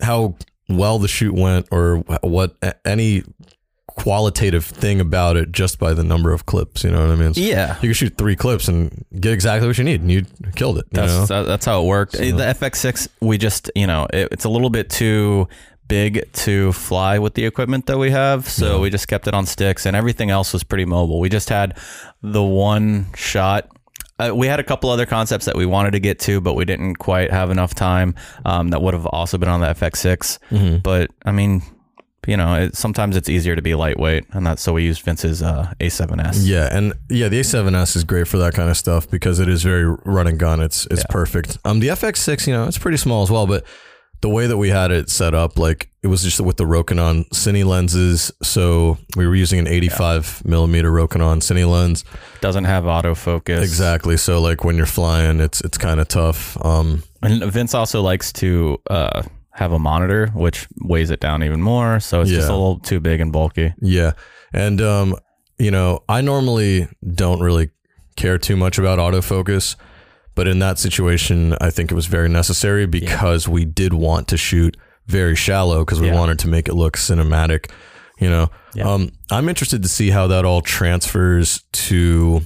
how 0.00 0.36
well 0.68 0.98
the 0.98 1.08
shoot 1.08 1.34
went 1.34 1.68
or 1.70 1.98
what 2.22 2.56
any 2.84 3.22
qualitative 3.86 4.64
thing 4.64 5.00
about 5.00 5.36
it 5.36 5.52
just 5.52 5.78
by 5.78 5.94
the 5.94 6.04
number 6.04 6.32
of 6.32 6.44
clips. 6.44 6.84
You 6.84 6.90
know 6.90 7.00
what 7.00 7.10
I 7.10 7.16
mean? 7.16 7.32
Yeah. 7.34 7.76
You 7.76 7.88
can 7.88 7.92
shoot 7.94 8.16
three 8.18 8.36
clips 8.36 8.68
and 8.68 9.04
get 9.18 9.32
exactly 9.32 9.66
what 9.66 9.78
you 9.78 9.84
need, 9.84 10.02
and 10.02 10.10
you 10.10 10.26
killed 10.54 10.78
it. 10.78 10.86
You? 10.90 11.00
That's 11.00 11.28
that- 11.28 11.46
that's 11.46 11.64
how 11.66 11.82
it 11.82 11.86
worked. 11.86 12.12
The 12.12 12.32
FX6, 12.32 13.08
we 13.20 13.38
just 13.38 13.70
you 13.74 13.86
know 13.86 14.06
it, 14.12 14.28
it's 14.32 14.44
a 14.44 14.48
little 14.50 14.70
bit 14.70 14.90
too 14.90 15.48
big 15.88 16.30
to 16.32 16.72
fly 16.72 17.18
with 17.18 17.34
the 17.34 17.44
equipment 17.44 17.86
that 17.86 17.98
we 17.98 18.10
have, 18.10 18.48
so 18.48 18.80
we 18.80 18.90
just 18.90 19.08
kept 19.08 19.26
it 19.26 19.34
on 19.34 19.46
sticks, 19.46 19.86
and 19.86 19.96
everything 19.96 20.30
else 20.30 20.52
was 20.52 20.64
pretty 20.64 20.84
mobile. 20.84 21.20
We 21.20 21.28
just 21.28 21.48
had 21.48 21.78
the 22.22 22.42
one 22.42 23.06
shot. 23.14 23.68
Uh, 24.18 24.32
we 24.34 24.46
had 24.46 24.60
a 24.60 24.64
couple 24.64 24.88
other 24.88 25.06
concepts 25.06 25.44
that 25.44 25.56
we 25.56 25.66
wanted 25.66 25.90
to 25.92 26.00
get 26.00 26.18
to, 26.20 26.40
but 26.40 26.54
we 26.54 26.64
didn't 26.64 26.96
quite 26.96 27.30
have 27.30 27.50
enough 27.50 27.74
time. 27.74 28.14
Um, 28.44 28.68
that 28.70 28.80
would 28.80 28.94
have 28.94 29.06
also 29.06 29.36
been 29.36 29.48
on 29.48 29.60
the 29.60 29.66
FX6. 29.66 30.38
Mm-hmm. 30.50 30.78
But 30.78 31.10
I 31.26 31.32
mean, 31.32 31.62
you 32.26 32.36
know, 32.36 32.54
it, 32.54 32.76
sometimes 32.76 33.16
it's 33.16 33.28
easier 33.28 33.54
to 33.54 33.62
be 33.62 33.74
lightweight, 33.74 34.24
and 34.32 34.46
that's 34.46 34.62
so 34.62 34.72
we 34.72 34.84
used 34.84 35.02
Vince's 35.02 35.42
uh, 35.42 35.72
A7S. 35.80 36.40
Yeah, 36.42 36.68
and 36.72 36.94
yeah, 37.08 37.28
the 37.28 37.40
A7S 37.40 37.96
is 37.96 38.04
great 38.04 38.26
for 38.26 38.38
that 38.38 38.54
kind 38.54 38.68
of 38.70 38.76
stuff 38.76 39.08
because 39.08 39.38
it 39.38 39.48
is 39.48 39.62
very 39.62 39.86
run 40.04 40.26
and 40.26 40.38
gun. 40.38 40.60
It's 40.60 40.86
it's 40.90 41.04
perfect. 41.10 41.58
Um, 41.64 41.80
the 41.80 41.88
FX6, 41.88 42.46
you 42.46 42.52
know, 42.52 42.66
it's 42.66 42.78
pretty 42.78 42.96
small 42.96 43.22
as 43.22 43.30
well, 43.30 43.46
but 43.46 43.64
the 44.26 44.34
way 44.34 44.48
that 44.48 44.56
we 44.56 44.70
had 44.70 44.90
it 44.90 45.08
set 45.08 45.34
up, 45.34 45.56
like 45.56 45.88
it 46.02 46.08
was 46.08 46.24
just 46.24 46.40
with 46.40 46.56
the 46.56 46.64
Rokinon 46.64 47.28
Cine 47.28 47.64
lenses. 47.64 48.32
So 48.42 48.98
we 49.16 49.24
were 49.24 49.36
using 49.36 49.60
an 49.60 49.68
85 49.68 50.42
millimeter 50.44 50.90
Rokinon 50.90 51.38
Cine 51.38 51.70
lens. 51.70 52.04
Doesn't 52.40 52.64
have 52.64 52.82
autofocus. 52.82 53.62
Exactly. 53.62 54.16
So 54.16 54.40
like 54.40 54.64
when 54.64 54.76
you're 54.76 54.84
flying, 54.84 55.38
it's 55.38 55.60
it's 55.60 55.78
kind 55.78 56.00
of 56.00 56.08
tough. 56.08 56.56
Um, 56.64 57.04
And 57.22 57.44
Vince 57.52 57.72
also 57.72 58.02
likes 58.02 58.32
to 58.32 58.78
uh, 58.90 59.22
have 59.52 59.70
a 59.70 59.78
monitor, 59.78 60.26
which 60.34 60.66
weighs 60.80 61.10
it 61.10 61.20
down 61.20 61.44
even 61.44 61.62
more. 61.62 62.00
So 62.00 62.20
it's 62.22 62.30
just 62.30 62.48
a 62.48 62.52
little 62.52 62.80
too 62.80 62.98
big 62.98 63.20
and 63.20 63.30
bulky. 63.32 63.74
Yeah. 63.80 64.12
And 64.52 64.80
um, 64.80 65.14
you 65.56 65.70
know, 65.70 66.00
I 66.08 66.20
normally 66.20 66.88
don't 67.14 67.40
really 67.40 67.70
care 68.16 68.38
too 68.38 68.56
much 68.56 68.76
about 68.76 68.98
autofocus, 68.98 69.76
but 70.36 70.46
in 70.46 70.60
that 70.60 70.78
situation, 70.78 71.56
I 71.60 71.70
think 71.70 71.90
it 71.90 71.94
was 71.96 72.06
very 72.06 72.28
necessary 72.28 72.86
because 72.86 73.48
we 73.48 73.64
did 73.64 73.92
want 73.92 74.28
to 74.28 74.36
shoot 74.36 74.76
very 75.08 75.34
shallow 75.34 75.84
because 75.84 76.00
we 76.00 76.08
Yeah. 76.08 76.14
wanted 76.14 76.38
to 76.40 76.48
make 76.48 76.68
it 76.68 76.74
look 76.74 76.96
cinematic, 76.96 77.70
you 78.20 78.28
know. 78.30 78.50
Yeah. 78.74 78.88
Um, 78.88 79.10
I'm 79.30 79.48
interested 79.48 79.82
to 79.82 79.88
see 79.88 80.10
how 80.10 80.26
that 80.28 80.44
all 80.44 80.60
transfers 80.62 81.62
to 81.72 82.42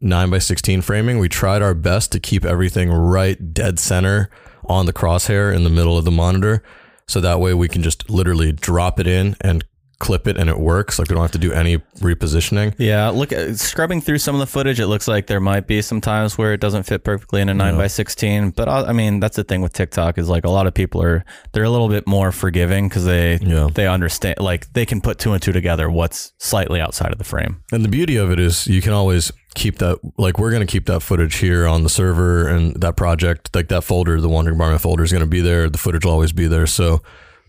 9 0.00 0.30
by 0.30 0.38
16 0.38 0.82
framing. 0.82 1.18
We 1.18 1.28
tried 1.28 1.62
our 1.62 1.74
best 1.74 2.12
to 2.12 2.20
keep 2.20 2.44
everything 2.44 2.90
right 2.90 3.52
dead 3.54 3.78
center 3.78 4.30
on 4.66 4.86
the 4.86 4.92
crosshair 4.92 5.54
in 5.54 5.64
the 5.64 5.70
middle 5.70 5.96
of 5.96 6.04
the 6.04 6.10
monitor. 6.10 6.62
So 7.08 7.20
that 7.20 7.40
way 7.40 7.54
we 7.54 7.68
can 7.68 7.82
just 7.82 8.08
literally 8.10 8.52
drop 8.52 8.98
it 9.00 9.06
in 9.06 9.36
and 9.40 9.64
clip 10.02 10.26
it 10.26 10.36
and 10.36 10.50
it 10.50 10.58
works. 10.58 10.98
Like 10.98 11.08
we 11.08 11.14
don't 11.14 11.22
have 11.22 11.30
to 11.32 11.38
do 11.38 11.52
any 11.52 11.78
repositioning. 12.00 12.74
Yeah, 12.78 13.08
look, 13.08 13.32
at, 13.32 13.56
scrubbing 13.58 14.00
through 14.00 14.18
some 14.18 14.34
of 14.34 14.40
the 14.40 14.46
footage, 14.46 14.80
it 14.80 14.88
looks 14.88 15.06
like 15.08 15.28
there 15.28 15.40
might 15.40 15.66
be 15.66 15.80
some 15.80 16.00
times 16.00 16.36
where 16.36 16.52
it 16.52 16.60
doesn't 16.60 16.82
fit 16.82 17.04
perfectly 17.04 17.40
in 17.40 17.48
a 17.48 17.54
nine 17.54 17.76
by 17.76 17.86
sixteen. 17.86 18.50
But 18.50 18.68
I, 18.68 18.82
I 18.88 18.92
mean, 18.92 19.20
that's 19.20 19.36
the 19.36 19.44
thing 19.44 19.62
with 19.62 19.72
TikTok 19.72 20.18
is 20.18 20.28
like 20.28 20.44
a 20.44 20.50
lot 20.50 20.66
of 20.66 20.74
people 20.74 21.02
are 21.02 21.24
they're 21.52 21.64
a 21.64 21.70
little 21.70 21.88
bit 21.88 22.06
more 22.06 22.32
forgiving 22.32 22.88
because 22.88 23.04
they 23.04 23.36
Yeah. 23.40 23.68
they 23.72 23.86
understand 23.86 24.40
like 24.40 24.72
they 24.72 24.84
can 24.84 25.00
put 25.00 25.18
two 25.18 25.32
and 25.32 25.40
two 25.42 25.52
together. 25.52 25.90
What's 25.90 26.32
slightly 26.38 26.80
outside 26.80 27.12
of 27.12 27.18
the 27.18 27.24
frame? 27.24 27.62
And 27.72 27.84
the 27.84 27.88
beauty 27.88 28.16
of 28.16 28.30
it 28.30 28.38
is 28.40 28.66
you 28.66 28.82
can 28.82 28.92
always 28.92 29.32
keep 29.54 29.78
that 29.78 29.98
like 30.18 30.38
we're 30.38 30.50
going 30.50 30.66
to 30.66 30.70
keep 30.70 30.86
that 30.86 31.00
footage 31.00 31.36
here 31.36 31.66
on 31.66 31.82
the 31.82 31.88
server 31.90 32.48
and 32.48 32.74
that 32.80 32.96
project 32.96 33.54
like 33.54 33.68
that 33.68 33.84
folder 33.84 34.18
the 34.18 34.28
wandering 34.28 34.56
barman 34.56 34.78
folder 34.78 35.02
is 35.04 35.12
going 35.12 35.20
to 35.22 35.26
be 35.28 35.42
there 35.42 35.68
the 35.68 35.76
footage 35.76 36.06
will 36.06 36.12
always 36.12 36.32
be 36.32 36.46
there 36.46 36.66
so 36.66 37.02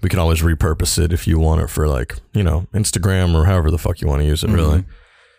we 0.04 0.10
can 0.10 0.20
always 0.20 0.41
repurpose 0.41 0.99
it 1.04 1.12
if 1.14 1.26
you 1.28 1.39
want 1.39 1.62
it 1.62 1.68
for 1.70 1.88
like 1.88 2.16
you 2.34 2.43
know 2.43 2.68
instagram 2.74 3.34
or 3.34 3.45
however 3.45 3.72
the 3.72 3.78
fuck 3.78 4.01
you 4.01 4.08
want 4.08 4.22
to 4.22 4.26
use 4.28 4.43
it 4.43 4.49
really 4.49 4.84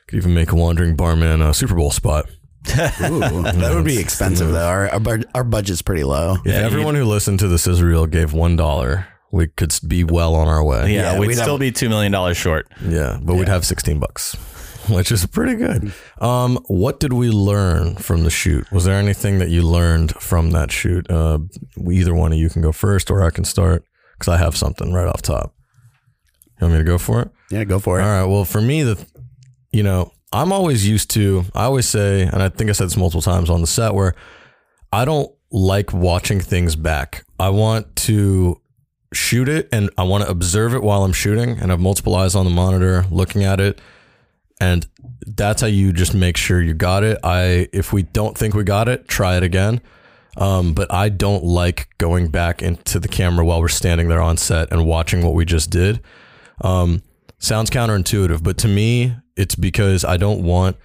could 0.08 0.16
even 0.16 0.34
make 0.34 0.50
a 0.50 0.56
wandering 0.56 0.96
barman 0.96 1.40
a 1.42 1.54
super 1.54 1.74
bowl 1.76 1.90
spot 1.90 2.26
Ooh, 2.70 2.72
that 3.20 3.72
would 3.74 3.84
be 3.84 3.98
expensive 3.98 4.50
though. 4.50 4.66
Our 4.66 4.88
our, 4.88 5.18
our 5.34 5.44
budget's 5.44 5.82
pretty 5.82 6.02
low. 6.02 6.36
if 6.46 6.54
everyone 6.54 6.94
who 6.94 7.04
listened 7.04 7.38
to 7.40 7.48
this 7.48 7.66
israel 7.66 8.06
gave 8.06 8.32
one 8.32 8.56
dollar 8.56 9.06
we 9.30 9.48
could 9.48 9.74
be 9.86 10.02
well 10.04 10.34
on 10.34 10.48
our 10.48 10.64
way 10.64 10.94
Yeah, 10.94 11.12
Yeah, 11.12 11.18
we'd, 11.18 11.28
we'd 11.28 11.34
still 11.34 11.54
have- 11.54 11.60
be 11.60 11.72
two 11.72 11.88
million 11.90 12.10
dollars 12.12 12.36
short. 12.38 12.66
Yeah, 12.82 13.18
but 13.22 13.34
we'd 13.36 13.48
have 13.48 13.66
16 13.66 13.98
bucks, 13.98 14.34
which 14.88 15.10
is 15.10 15.26
pretty 15.26 15.56
good. 15.56 15.92
Um, 16.20 16.56
what 16.68 17.00
did 17.00 17.12
we 17.12 17.30
learn 17.30 17.96
from 17.96 18.22
the 18.22 18.30
shoot? 18.30 18.70
Was 18.70 18.84
there 18.84 18.94
anything 18.96 19.40
that 19.40 19.48
you 19.50 19.62
learned 19.62 20.12
from 20.20 20.52
that 20.52 20.70
shoot? 20.70 21.10
Uh, 21.10 21.40
either 21.90 22.14
one 22.14 22.32
of 22.32 22.38
you 22.38 22.48
can 22.48 22.62
go 22.62 22.70
first, 22.70 23.10
or 23.10 23.22
I 23.22 23.30
can 23.30 23.42
start 23.44 23.84
because 24.18 24.32
I 24.32 24.38
have 24.38 24.56
something 24.56 24.92
right 24.92 25.06
off 25.06 25.22
top. 25.22 25.54
You 26.60 26.66
want 26.66 26.74
me 26.74 26.78
to 26.78 26.84
go 26.84 26.98
for 26.98 27.22
it? 27.22 27.30
Yeah, 27.50 27.64
go 27.64 27.78
for 27.78 27.98
it. 27.98 28.02
All 28.02 28.08
right. 28.08 28.24
Well, 28.24 28.44
for 28.44 28.60
me, 28.60 28.82
the 28.82 29.04
you 29.72 29.82
know, 29.82 30.12
I'm 30.32 30.52
always 30.52 30.88
used 30.88 31.10
to. 31.10 31.44
I 31.54 31.64
always 31.64 31.86
say, 31.86 32.22
and 32.22 32.42
I 32.42 32.48
think 32.48 32.70
I 32.70 32.72
said 32.72 32.86
this 32.86 32.96
multiple 32.96 33.22
times 33.22 33.50
on 33.50 33.60
the 33.60 33.66
set, 33.66 33.94
where 33.94 34.14
I 34.92 35.04
don't 35.04 35.30
like 35.50 35.92
watching 35.92 36.40
things 36.40 36.76
back. 36.76 37.24
I 37.38 37.50
want 37.50 37.94
to 37.96 38.60
shoot 39.12 39.48
it 39.48 39.68
and 39.72 39.90
I 39.96 40.02
want 40.02 40.24
to 40.24 40.30
observe 40.30 40.74
it 40.74 40.82
while 40.82 41.04
I'm 41.04 41.12
shooting 41.12 41.58
and 41.60 41.70
have 41.70 41.80
multiple 41.80 42.14
eyes 42.16 42.34
on 42.34 42.44
the 42.44 42.50
monitor 42.50 43.04
looking 43.10 43.44
at 43.44 43.60
it. 43.60 43.80
And 44.60 44.86
that's 45.26 45.60
how 45.60 45.66
you 45.66 45.92
just 45.92 46.14
make 46.14 46.36
sure 46.36 46.60
you 46.60 46.74
got 46.74 47.04
it. 47.04 47.18
I 47.22 47.68
if 47.72 47.92
we 47.92 48.02
don't 48.02 48.36
think 48.36 48.54
we 48.54 48.64
got 48.64 48.88
it, 48.88 49.08
try 49.08 49.36
it 49.36 49.42
again. 49.42 49.80
Um, 50.36 50.74
but 50.74 50.92
I 50.92 51.08
don't 51.08 51.44
like 51.44 51.88
going 51.98 52.28
back 52.28 52.62
into 52.62 52.98
the 52.98 53.08
camera 53.08 53.44
while 53.44 53.60
we're 53.60 53.68
standing 53.68 54.08
there 54.08 54.22
on 54.22 54.36
set 54.36 54.72
and 54.72 54.86
watching 54.86 55.22
what 55.22 55.34
we 55.34 55.44
just 55.44 55.70
did. 55.70 56.00
Um, 56.60 57.02
sounds 57.38 57.70
counterintuitive, 57.70 58.42
but 58.42 58.58
to 58.58 58.68
me, 58.68 59.16
it's 59.36 59.54
because 59.54 60.04
I 60.04 60.16
don't 60.16 60.42
want 60.42 60.76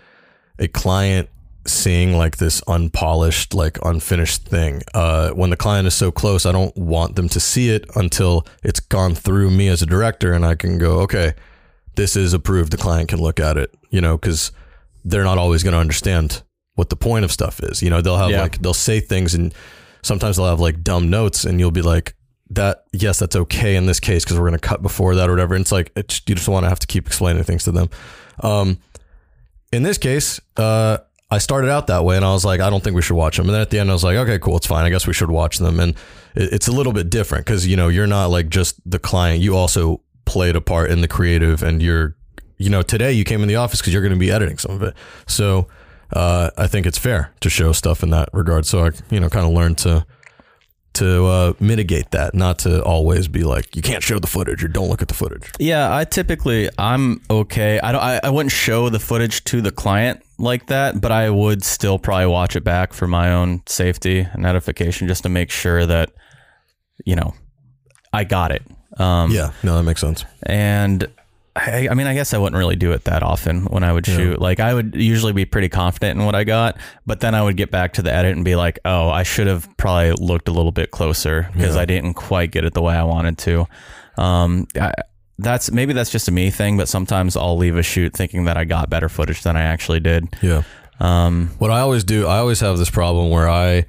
a 0.59 0.67
client 0.67 1.29
seeing 1.65 2.15
like 2.15 2.37
this 2.37 2.61
unpolished, 2.67 3.53
like 3.53 3.77
unfinished 3.83 4.45
thing. 4.45 4.81
Uh, 4.93 5.31
when 5.31 5.49
the 5.49 5.57
client 5.57 5.87
is 5.87 5.93
so 5.93 6.11
close, 6.11 6.45
I 6.45 6.51
don't 6.51 6.75
want 6.75 7.15
them 7.15 7.29
to 7.29 7.39
see 7.39 7.69
it 7.69 7.85
until 7.95 8.45
it's 8.63 8.79
gone 8.79 9.15
through 9.15 9.51
me 9.51 9.67
as 9.67 9.81
a 9.81 9.85
director 9.85 10.33
and 10.33 10.45
I 10.45 10.55
can 10.55 10.77
go, 10.77 10.99
okay, 11.01 11.33
this 11.95 12.15
is 12.15 12.33
approved. 12.33 12.71
The 12.71 12.77
client 12.77 13.09
can 13.09 13.19
look 13.19 13.39
at 13.39 13.57
it, 13.57 13.73
you 13.89 14.01
know, 14.01 14.17
because 14.17 14.51
they're 15.03 15.23
not 15.23 15.37
always 15.37 15.63
going 15.63 15.73
to 15.73 15.79
understand 15.79 16.43
what 16.79 16.89
the 16.89 16.95
point 16.95 17.25
of 17.25 17.31
stuff 17.31 17.59
is. 17.61 17.83
You 17.83 17.89
know, 17.89 18.01
they'll 18.01 18.17
have 18.17 18.31
Yeah. 18.31 18.41
like, 18.41 18.59
they'll 18.61 18.73
say 18.73 18.99
things 19.01 19.35
and 19.35 19.53
sometimes 20.01 20.37
they'll 20.37 20.47
have 20.47 20.59
like 20.61 20.81
dumb 20.81 21.09
notes 21.09 21.43
and 21.45 21.59
you'll 21.59 21.71
be 21.71 21.81
like, 21.83 22.15
that, 22.51 22.85
yes, 22.93 23.19
that's 23.19 23.35
okay 23.35 23.75
in 23.75 23.85
this 23.85 23.99
case 23.99 24.23
because 24.23 24.37
we're 24.39 24.47
going 24.49 24.59
to 24.59 24.67
cut 24.67 24.81
before 24.81 25.13
that 25.15 25.29
or 25.29 25.33
whatever. 25.33 25.53
And 25.53 25.61
it's 25.61 25.71
like, 25.71 25.91
it's, 25.95 26.21
you 26.25 26.33
just 26.33 26.47
want 26.49 26.63
to 26.63 26.69
have 26.69 26.79
to 26.79 26.87
keep 26.87 27.05
explaining 27.05 27.43
things 27.43 27.65
to 27.65 27.71
them. 27.71 27.89
Um, 28.39 28.79
in 29.71 29.83
this 29.83 29.99
case, 29.99 30.39
uh, 30.57 30.97
I 31.29 31.37
started 31.37 31.69
out 31.69 31.85
that 31.87 32.03
way 32.05 32.15
and 32.15 32.25
I 32.25 32.31
was 32.33 32.43
like, 32.45 32.59
I 32.59 32.71
don't 32.71 32.83
think 32.83 32.95
we 32.95 33.03
should 33.03 33.15
watch 33.17 33.37
them. 33.37 33.45
And 33.45 33.53
then 33.53 33.61
at 33.61 33.69
the 33.69 33.77
end, 33.77 33.91
I 33.91 33.93
was 33.93 34.03
like, 34.03 34.17
okay, 34.17 34.39
cool, 34.39 34.57
it's 34.57 34.65
fine. 34.65 34.83
I 34.83 34.89
guess 34.89 35.05
we 35.05 35.13
should 35.13 35.29
watch 35.29 35.59
them. 35.59 35.79
And 35.79 35.91
it, 36.33 36.53
it's 36.53 36.67
a 36.67 36.71
little 36.71 36.91
bit 36.93 37.11
different 37.11 37.45
because, 37.45 37.67
you 37.67 37.75
know, 37.75 37.87
you're 37.87 38.07
not 38.07 38.31
like 38.31 38.49
just 38.49 38.79
the 38.89 38.97
client. 38.97 39.41
You 39.41 39.55
also 39.55 40.01
played 40.25 40.55
a 40.55 40.61
part 40.61 40.89
in 40.89 41.01
the 41.01 41.07
creative 41.07 41.61
and 41.61 41.83
you're, 41.83 42.15
you 42.57 42.71
know, 42.71 42.81
today 42.81 43.11
you 43.13 43.23
came 43.25 43.43
in 43.43 43.47
the 43.47 43.57
office 43.57 43.79
because 43.79 43.93
you're 43.93 44.01
going 44.01 44.13
to 44.13 44.17
be 44.19 44.31
editing 44.31 44.57
some 44.57 44.71
of 44.71 44.81
it. 44.81 44.95
So 45.27 45.67
uh, 46.13 46.49
I 46.57 46.67
think 46.67 46.85
it's 46.85 46.97
fair 46.97 47.31
to 47.41 47.49
show 47.49 47.71
stuff 47.71 48.03
in 48.03 48.09
that 48.11 48.29
regard. 48.33 48.65
So 48.65 48.85
I, 48.85 48.91
you 49.09 49.19
know, 49.19 49.29
kind 49.29 49.45
of 49.45 49.51
learned 49.53 49.77
to, 49.79 50.05
to 50.93 51.25
uh, 51.25 51.53
mitigate 51.59 52.11
that, 52.11 52.33
not 52.33 52.59
to 52.59 52.83
always 52.83 53.27
be 53.27 53.43
like, 53.43 53.75
you 53.75 53.81
can't 53.81 54.03
show 54.03 54.17
the 54.19 54.27
footage 54.27 54.63
or 54.63 54.67
don't 54.67 54.89
look 54.89 55.01
at 55.01 55.07
the 55.07 55.13
footage. 55.13 55.51
Yeah, 55.59 55.95
I 55.95 56.03
typically 56.05 56.69
I'm 56.77 57.21
okay. 57.29 57.79
I 57.79 57.91
don't. 57.91 58.01
I, 58.01 58.19
I 58.23 58.29
wouldn't 58.31 58.51
show 58.51 58.89
the 58.89 58.99
footage 58.99 59.43
to 59.45 59.61
the 59.61 59.71
client 59.71 60.21
like 60.39 60.67
that, 60.67 60.99
but 60.99 61.11
I 61.11 61.29
would 61.29 61.63
still 61.63 61.99
probably 61.99 62.25
watch 62.27 62.55
it 62.55 62.63
back 62.63 62.93
for 62.93 63.07
my 63.07 63.31
own 63.31 63.61
safety 63.67 64.19
and 64.31 64.45
edification, 64.45 65.07
just 65.07 65.23
to 65.23 65.29
make 65.29 65.51
sure 65.51 65.85
that 65.85 66.11
you 67.05 67.15
know 67.15 67.33
I 68.11 68.23
got 68.23 68.51
it. 68.51 68.63
Um, 68.97 69.31
Yeah, 69.31 69.51
no, 69.63 69.77
that 69.77 69.83
makes 69.83 70.01
sense. 70.01 70.25
and 70.43 71.07
I, 71.59 71.87
I 71.91 71.93
mean, 71.93 72.07
I 72.07 72.13
guess 72.13 72.33
I 72.33 72.37
wouldn't 72.37 72.57
really 72.57 72.75
do 72.75 72.91
it 72.93 73.03
that 73.05 73.21
often 73.23 73.65
when 73.65 73.83
I 73.83 73.91
would 73.93 74.05
shoot. 74.05 74.39
Like, 74.39 74.59
I 74.59 74.73
would 74.73 74.95
usually 74.95 75.33
be 75.33 75.45
pretty 75.45 75.69
confident 75.69 76.19
in 76.19 76.25
what 76.25 76.35
I 76.35 76.43
got, 76.43 76.77
but 77.05 77.19
then 77.19 77.35
I 77.35 77.41
would 77.43 77.57
get 77.57 77.69
back 77.71 77.93
to 77.93 78.01
the 78.01 78.13
edit 78.13 78.35
and 78.35 78.45
be 78.45 78.55
like, 78.55 78.79
oh, 78.85 79.09
I 79.09 79.23
should 79.23 79.47
have 79.47 79.67
probably 79.77 80.11
looked 80.13 80.47
a 80.47 80.51
little 80.51 80.71
bit 80.71 80.91
closer 80.91 81.49
because 81.53 81.75
Yeah. 81.75 81.81
I 81.81 81.85
didn't 81.85 82.13
quite 82.13 82.51
get 82.51 82.63
it 82.65 82.73
the 82.73 82.81
way 82.81 82.95
I 82.95 83.03
wanted 83.03 83.37
to. 83.39 83.67
Um, 84.17 84.67
I, 84.79 84.93
that's 85.37 85.71
maybe 85.71 85.93
that's 85.93 86.09
just 86.09 86.27
a 86.27 86.31
me 86.31 86.49
thing, 86.49 86.77
but 86.77 86.87
sometimes 86.89 87.37
I'll 87.37 87.57
leave 87.57 87.77
a 87.77 87.83
shoot 87.83 88.13
thinking 88.13 88.45
that 88.45 88.57
I 88.57 88.65
got 88.65 88.89
better 88.89 89.07
footage 89.09 89.41
than 89.43 89.55
I 89.55 89.61
actually 89.61 89.99
did. 90.01 90.27
Yeah. 90.41 90.63
Um, 90.99 91.51
What 91.59 91.71
I 91.71 91.79
always 91.79 92.03
do, 92.03 92.27
I 92.27 92.37
always 92.39 92.59
have 92.59 92.77
this 92.77 92.89
problem 92.89 93.29
where 93.29 93.47
I, 93.47 93.85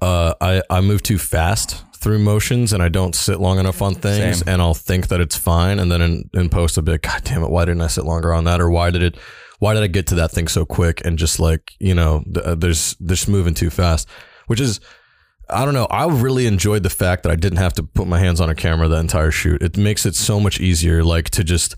uh, 0.00 0.32
I, 0.40 0.62
I 0.70 0.80
move 0.80 1.02
too 1.02 1.18
fast 1.18 1.82
through 2.04 2.18
motions 2.18 2.74
and 2.74 2.82
I 2.82 2.90
don't 2.90 3.14
sit 3.14 3.40
long 3.40 3.58
enough 3.58 3.80
on 3.80 3.94
things 3.94 4.40
Same. 4.40 4.52
and 4.52 4.62
I'll 4.62 4.74
think 4.74 5.08
that 5.08 5.22
it's 5.22 5.36
fine. 5.36 5.78
And 5.78 5.90
then 5.90 6.02
in, 6.02 6.30
in 6.34 6.50
post, 6.50 6.76
I'll 6.76 6.84
be 6.84 6.92
like, 6.92 7.02
God 7.02 7.24
damn 7.24 7.42
it. 7.42 7.50
Why 7.50 7.64
didn't 7.64 7.80
I 7.80 7.86
sit 7.86 8.04
longer 8.04 8.32
on 8.32 8.44
that? 8.44 8.60
Or 8.60 8.70
why 8.70 8.90
did 8.90 9.02
it, 9.02 9.16
why 9.58 9.72
did 9.72 9.82
I 9.82 9.86
get 9.86 10.06
to 10.08 10.14
that 10.16 10.30
thing 10.30 10.46
so 10.46 10.66
quick? 10.66 11.00
And 11.04 11.18
just 11.18 11.40
like, 11.40 11.72
you 11.80 11.94
know, 11.94 12.22
th- 12.32 12.44
uh, 12.44 12.54
there's, 12.56 12.94
there's 13.00 13.26
moving 13.26 13.54
too 13.54 13.70
fast, 13.70 14.06
which 14.48 14.60
is, 14.60 14.80
I 15.48 15.64
don't 15.64 15.72
know. 15.72 15.86
I 15.86 16.06
really 16.06 16.46
enjoyed 16.46 16.82
the 16.82 16.90
fact 16.90 17.22
that 17.22 17.32
I 17.32 17.36
didn't 17.36 17.58
have 17.58 17.72
to 17.74 17.82
put 17.82 18.06
my 18.06 18.18
hands 18.18 18.38
on 18.38 18.50
a 18.50 18.54
camera 18.54 18.86
the 18.86 18.96
entire 18.96 19.30
shoot. 19.30 19.62
It 19.62 19.78
makes 19.78 20.04
it 20.04 20.14
so 20.14 20.38
much 20.38 20.60
easier, 20.60 21.02
like 21.02 21.30
to 21.30 21.42
just 21.42 21.74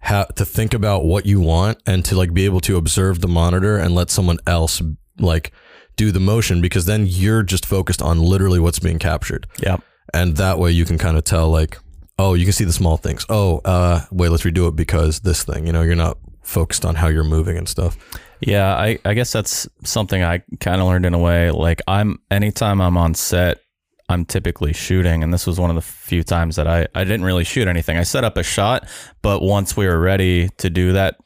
have 0.00 0.34
to 0.34 0.44
think 0.44 0.74
about 0.74 1.04
what 1.04 1.24
you 1.24 1.40
want 1.40 1.78
and 1.86 2.04
to 2.04 2.16
like 2.16 2.34
be 2.34 2.44
able 2.44 2.60
to 2.60 2.76
observe 2.76 3.20
the 3.20 3.28
monitor 3.28 3.78
and 3.78 3.94
let 3.94 4.10
someone 4.10 4.38
else 4.46 4.82
like 5.18 5.52
do 5.96 6.12
the 6.12 6.20
motion 6.20 6.60
because 6.60 6.86
then 6.86 7.06
you're 7.06 7.42
just 7.42 7.66
focused 7.66 8.02
on 8.02 8.20
literally 8.20 8.58
what's 8.58 8.78
being 8.78 8.98
captured. 8.98 9.46
yeah. 9.62 9.78
And 10.12 10.36
that 10.38 10.58
way 10.58 10.72
you 10.72 10.84
can 10.84 10.98
kind 10.98 11.16
of 11.16 11.22
tell 11.22 11.48
like, 11.50 11.78
oh, 12.18 12.34
you 12.34 12.44
can 12.44 12.52
see 12.52 12.64
the 12.64 12.72
small 12.72 12.96
things. 12.96 13.24
Oh, 13.28 13.60
uh, 13.64 14.04
wait, 14.10 14.30
let's 14.30 14.42
redo 14.42 14.68
it 14.68 14.74
because 14.74 15.20
this 15.20 15.44
thing, 15.44 15.66
you 15.66 15.72
know, 15.72 15.82
you're 15.82 15.94
not 15.94 16.18
focused 16.42 16.84
on 16.84 16.96
how 16.96 17.06
you're 17.06 17.22
moving 17.22 17.56
and 17.56 17.68
stuff. 17.68 17.96
Yeah, 18.40 18.74
I, 18.74 18.98
I 19.04 19.14
guess 19.14 19.30
that's 19.30 19.68
something 19.84 20.22
I 20.22 20.42
kind 20.58 20.80
of 20.80 20.88
learned 20.88 21.06
in 21.06 21.14
a 21.14 21.18
way. 21.18 21.50
Like 21.50 21.80
I'm 21.86 22.18
anytime 22.30 22.80
I'm 22.80 22.96
on 22.96 23.14
set, 23.14 23.60
I'm 24.08 24.24
typically 24.24 24.72
shooting, 24.72 25.22
and 25.22 25.32
this 25.32 25.46
was 25.46 25.60
one 25.60 25.70
of 25.70 25.76
the 25.76 25.82
few 25.82 26.24
times 26.24 26.56
that 26.56 26.66
I, 26.66 26.88
I 26.94 27.04
didn't 27.04 27.24
really 27.24 27.44
shoot 27.44 27.68
anything. 27.68 27.96
I 27.96 28.02
set 28.02 28.24
up 28.24 28.36
a 28.36 28.42
shot, 28.42 28.88
but 29.22 29.42
once 29.42 29.76
we 29.76 29.86
were 29.86 30.00
ready 30.00 30.48
to 30.58 30.70
do 30.70 30.92
that 30.92 31.16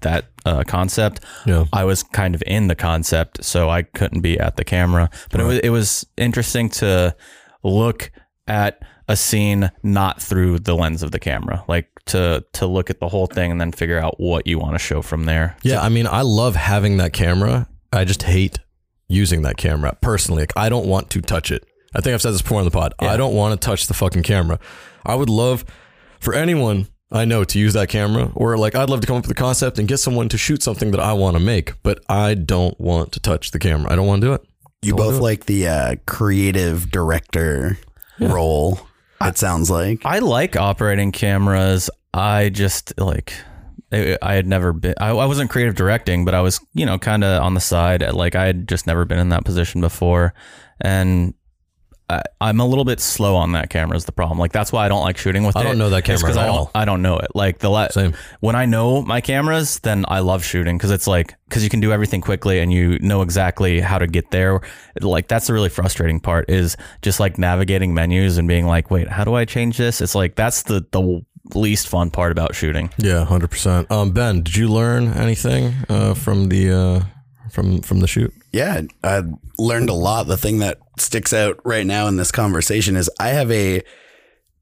that 0.00 0.31
uh, 0.44 0.64
concept, 0.66 1.20
Yeah. 1.46 1.64
I 1.72 1.84
was 1.84 2.02
kind 2.02 2.34
of 2.34 2.42
in 2.46 2.68
the 2.68 2.74
concept, 2.74 3.44
so 3.44 3.68
I 3.70 3.82
couldn't 3.82 4.20
be 4.20 4.38
at 4.38 4.56
the 4.56 4.64
camera. 4.64 5.08
But 5.30 5.40
it 5.40 5.44
was 5.44 5.58
it 5.58 5.70
was 5.70 6.06
interesting 6.16 6.68
to 6.70 7.14
look 7.62 8.10
at 8.46 8.80
a 9.08 9.16
scene 9.16 9.70
not 9.82 10.20
through 10.20 10.58
the 10.60 10.74
lens 10.74 11.02
of 11.02 11.10
the 11.10 11.18
camera, 11.18 11.64
like 11.68 11.88
to 12.06 12.44
to 12.54 12.66
look 12.66 12.90
at 12.90 12.98
the 13.00 13.08
whole 13.08 13.26
thing 13.26 13.50
and 13.52 13.60
then 13.60 13.72
figure 13.72 13.98
out 13.98 14.18
what 14.18 14.46
you 14.46 14.58
want 14.58 14.74
to 14.74 14.78
show 14.78 15.02
from 15.02 15.24
there. 15.24 15.56
Yeah, 15.62 15.80
I 15.80 15.88
mean, 15.88 16.06
I 16.06 16.22
love 16.22 16.56
having 16.56 16.96
that 16.98 17.12
camera. 17.12 17.68
I 17.92 18.04
just 18.04 18.22
hate 18.22 18.58
using 19.08 19.42
that 19.42 19.56
camera 19.56 19.96
personally. 20.00 20.42
Like, 20.42 20.52
I 20.56 20.68
don't 20.68 20.86
want 20.86 21.10
to 21.10 21.20
touch 21.20 21.50
it. 21.50 21.64
I 21.94 22.00
think 22.00 22.14
I've 22.14 22.22
said 22.22 22.32
this 22.32 22.40
before 22.42 22.58
on 22.58 22.64
the 22.64 22.70
pod. 22.70 22.94
I 22.98 23.16
don't 23.18 23.34
want 23.34 23.60
to 23.60 23.64
touch 23.64 23.86
the 23.86 23.92
fucking 23.94 24.22
camera. 24.22 24.58
I 25.04 25.14
would 25.14 25.28
love 25.28 25.64
for 26.20 26.32
anyone 26.32 26.86
I 27.12 27.24
know 27.26 27.44
to 27.44 27.58
use 27.58 27.74
that 27.74 27.88
camera, 27.88 28.32
or 28.34 28.56
like 28.56 28.74
I'd 28.74 28.88
love 28.88 29.02
to 29.02 29.06
come 29.06 29.16
up 29.16 29.24
with 29.24 29.30
a 29.30 29.40
concept 29.40 29.78
and 29.78 29.86
get 29.86 29.98
someone 29.98 30.28
to 30.30 30.38
shoot 30.38 30.62
something 30.62 30.90
that 30.92 31.00
I 31.00 31.12
want 31.12 31.36
to 31.36 31.42
make, 31.42 31.74
but 31.82 32.02
I 32.08 32.34
don't 32.34 32.78
want 32.80 33.12
to 33.12 33.20
touch 33.20 33.50
the 33.50 33.58
camera. 33.58 33.92
I 33.92 33.96
don't 33.96 34.06
want 34.06 34.22
to 34.22 34.28
do 34.28 34.32
it. 34.32 34.42
You 34.80 34.92
Don't 34.92 34.98
both 35.06 35.12
do 35.14 35.18
it. 35.18 35.22
like 35.22 35.46
the 35.46 35.68
uh, 35.68 35.96
creative 36.06 36.90
director 36.90 37.78
role. 38.18 38.80
It 39.20 39.38
sounds 39.38 39.70
like. 39.70 40.04
I 40.04 40.18
like 40.20 40.56
operating 40.56 41.12
cameras. 41.12 41.90
I 42.14 42.48
just 42.48 42.98
like 42.98 43.34
I 43.92 44.16
I 44.22 44.34
had 44.34 44.46
never 44.46 44.72
been. 44.72 44.94
I, 44.98 45.10
I 45.10 45.26
wasn't 45.26 45.50
creative 45.50 45.74
directing, 45.74 46.24
but 46.24 46.34
I 46.34 46.40
was 46.40 46.60
you 46.74 46.86
know 46.86 46.98
kind 46.98 47.22
of 47.24 47.42
on 47.42 47.54
the 47.54 47.60
side. 47.60 48.02
Like 48.12 48.34
I 48.34 48.46
had 48.46 48.66
just 48.68 48.86
never 48.86 49.04
been 49.04 49.18
in 49.18 49.28
that 49.28 49.44
position 49.44 49.80
before, 49.80 50.32
and. 50.80 51.34
I, 52.12 52.22
I'm 52.40 52.60
a 52.60 52.66
little 52.66 52.84
bit 52.84 53.00
slow 53.00 53.36
on 53.36 53.52
that 53.52 53.70
camera 53.70 53.96
is 53.96 54.04
the 54.04 54.12
problem. 54.12 54.38
Like 54.38 54.52
that's 54.52 54.72
why 54.72 54.84
I 54.84 54.88
don't 54.88 55.02
like 55.02 55.16
shooting 55.16 55.44
with 55.44 55.56
I 55.56 55.60
it. 55.60 55.64
I 55.64 55.66
don't 55.68 55.78
know 55.78 55.90
that 55.90 56.04
camera 56.04 56.30
at 56.30 56.38
I 56.38 56.46
don't, 56.46 56.54
all. 56.56 56.70
I 56.74 56.84
don't 56.84 57.02
know 57.02 57.18
it. 57.18 57.28
Like 57.34 57.58
the 57.58 57.70
la- 57.70 57.88
Same. 57.88 58.14
when 58.40 58.54
I 58.54 58.66
know 58.66 59.02
my 59.02 59.20
cameras, 59.20 59.78
then 59.80 60.04
I 60.08 60.20
love 60.20 60.44
shooting 60.44 60.76
because 60.76 60.90
it's 60.90 61.06
like 61.06 61.34
because 61.48 61.64
you 61.64 61.70
can 61.70 61.80
do 61.80 61.92
everything 61.92 62.20
quickly 62.20 62.60
and 62.60 62.72
you 62.72 62.98
know 63.00 63.22
exactly 63.22 63.80
how 63.80 63.98
to 63.98 64.06
get 64.06 64.30
there. 64.30 64.60
Like 65.00 65.28
that's 65.28 65.46
the 65.46 65.52
really 65.52 65.68
frustrating 65.68 66.20
part 66.20 66.48
is 66.50 66.76
just 67.02 67.20
like 67.20 67.38
navigating 67.38 67.94
menus 67.94 68.38
and 68.38 68.46
being 68.48 68.66
like, 68.66 68.90
wait, 68.90 69.08
how 69.08 69.24
do 69.24 69.34
I 69.34 69.44
change 69.44 69.76
this? 69.78 70.00
It's 70.00 70.14
like 70.14 70.34
that's 70.34 70.62
the 70.64 70.86
the 70.92 71.22
least 71.54 71.88
fun 71.88 72.10
part 72.10 72.32
about 72.32 72.54
shooting. 72.54 72.90
Yeah, 72.98 73.24
hundred 73.24 73.50
percent. 73.50 73.90
Um, 73.90 74.12
Ben, 74.12 74.42
did 74.42 74.56
you 74.56 74.68
learn 74.68 75.08
anything 75.08 75.74
uh, 75.88 76.14
from 76.14 76.48
the 76.48 76.70
uh, 76.72 77.00
from 77.52 77.82
from 77.82 78.00
the 78.00 78.08
shoot? 78.08 78.32
Yeah, 78.52 78.82
I 79.04 79.22
learned 79.58 79.90
a 79.90 79.94
lot. 79.94 80.26
The 80.26 80.36
thing 80.36 80.58
that 80.58 80.78
sticks 80.98 81.32
out 81.32 81.60
right 81.64 81.86
now 81.86 82.08
in 82.08 82.16
this 82.16 82.32
conversation 82.32 82.96
is 82.96 83.10
I 83.20 83.28
have 83.28 83.50
a 83.50 83.82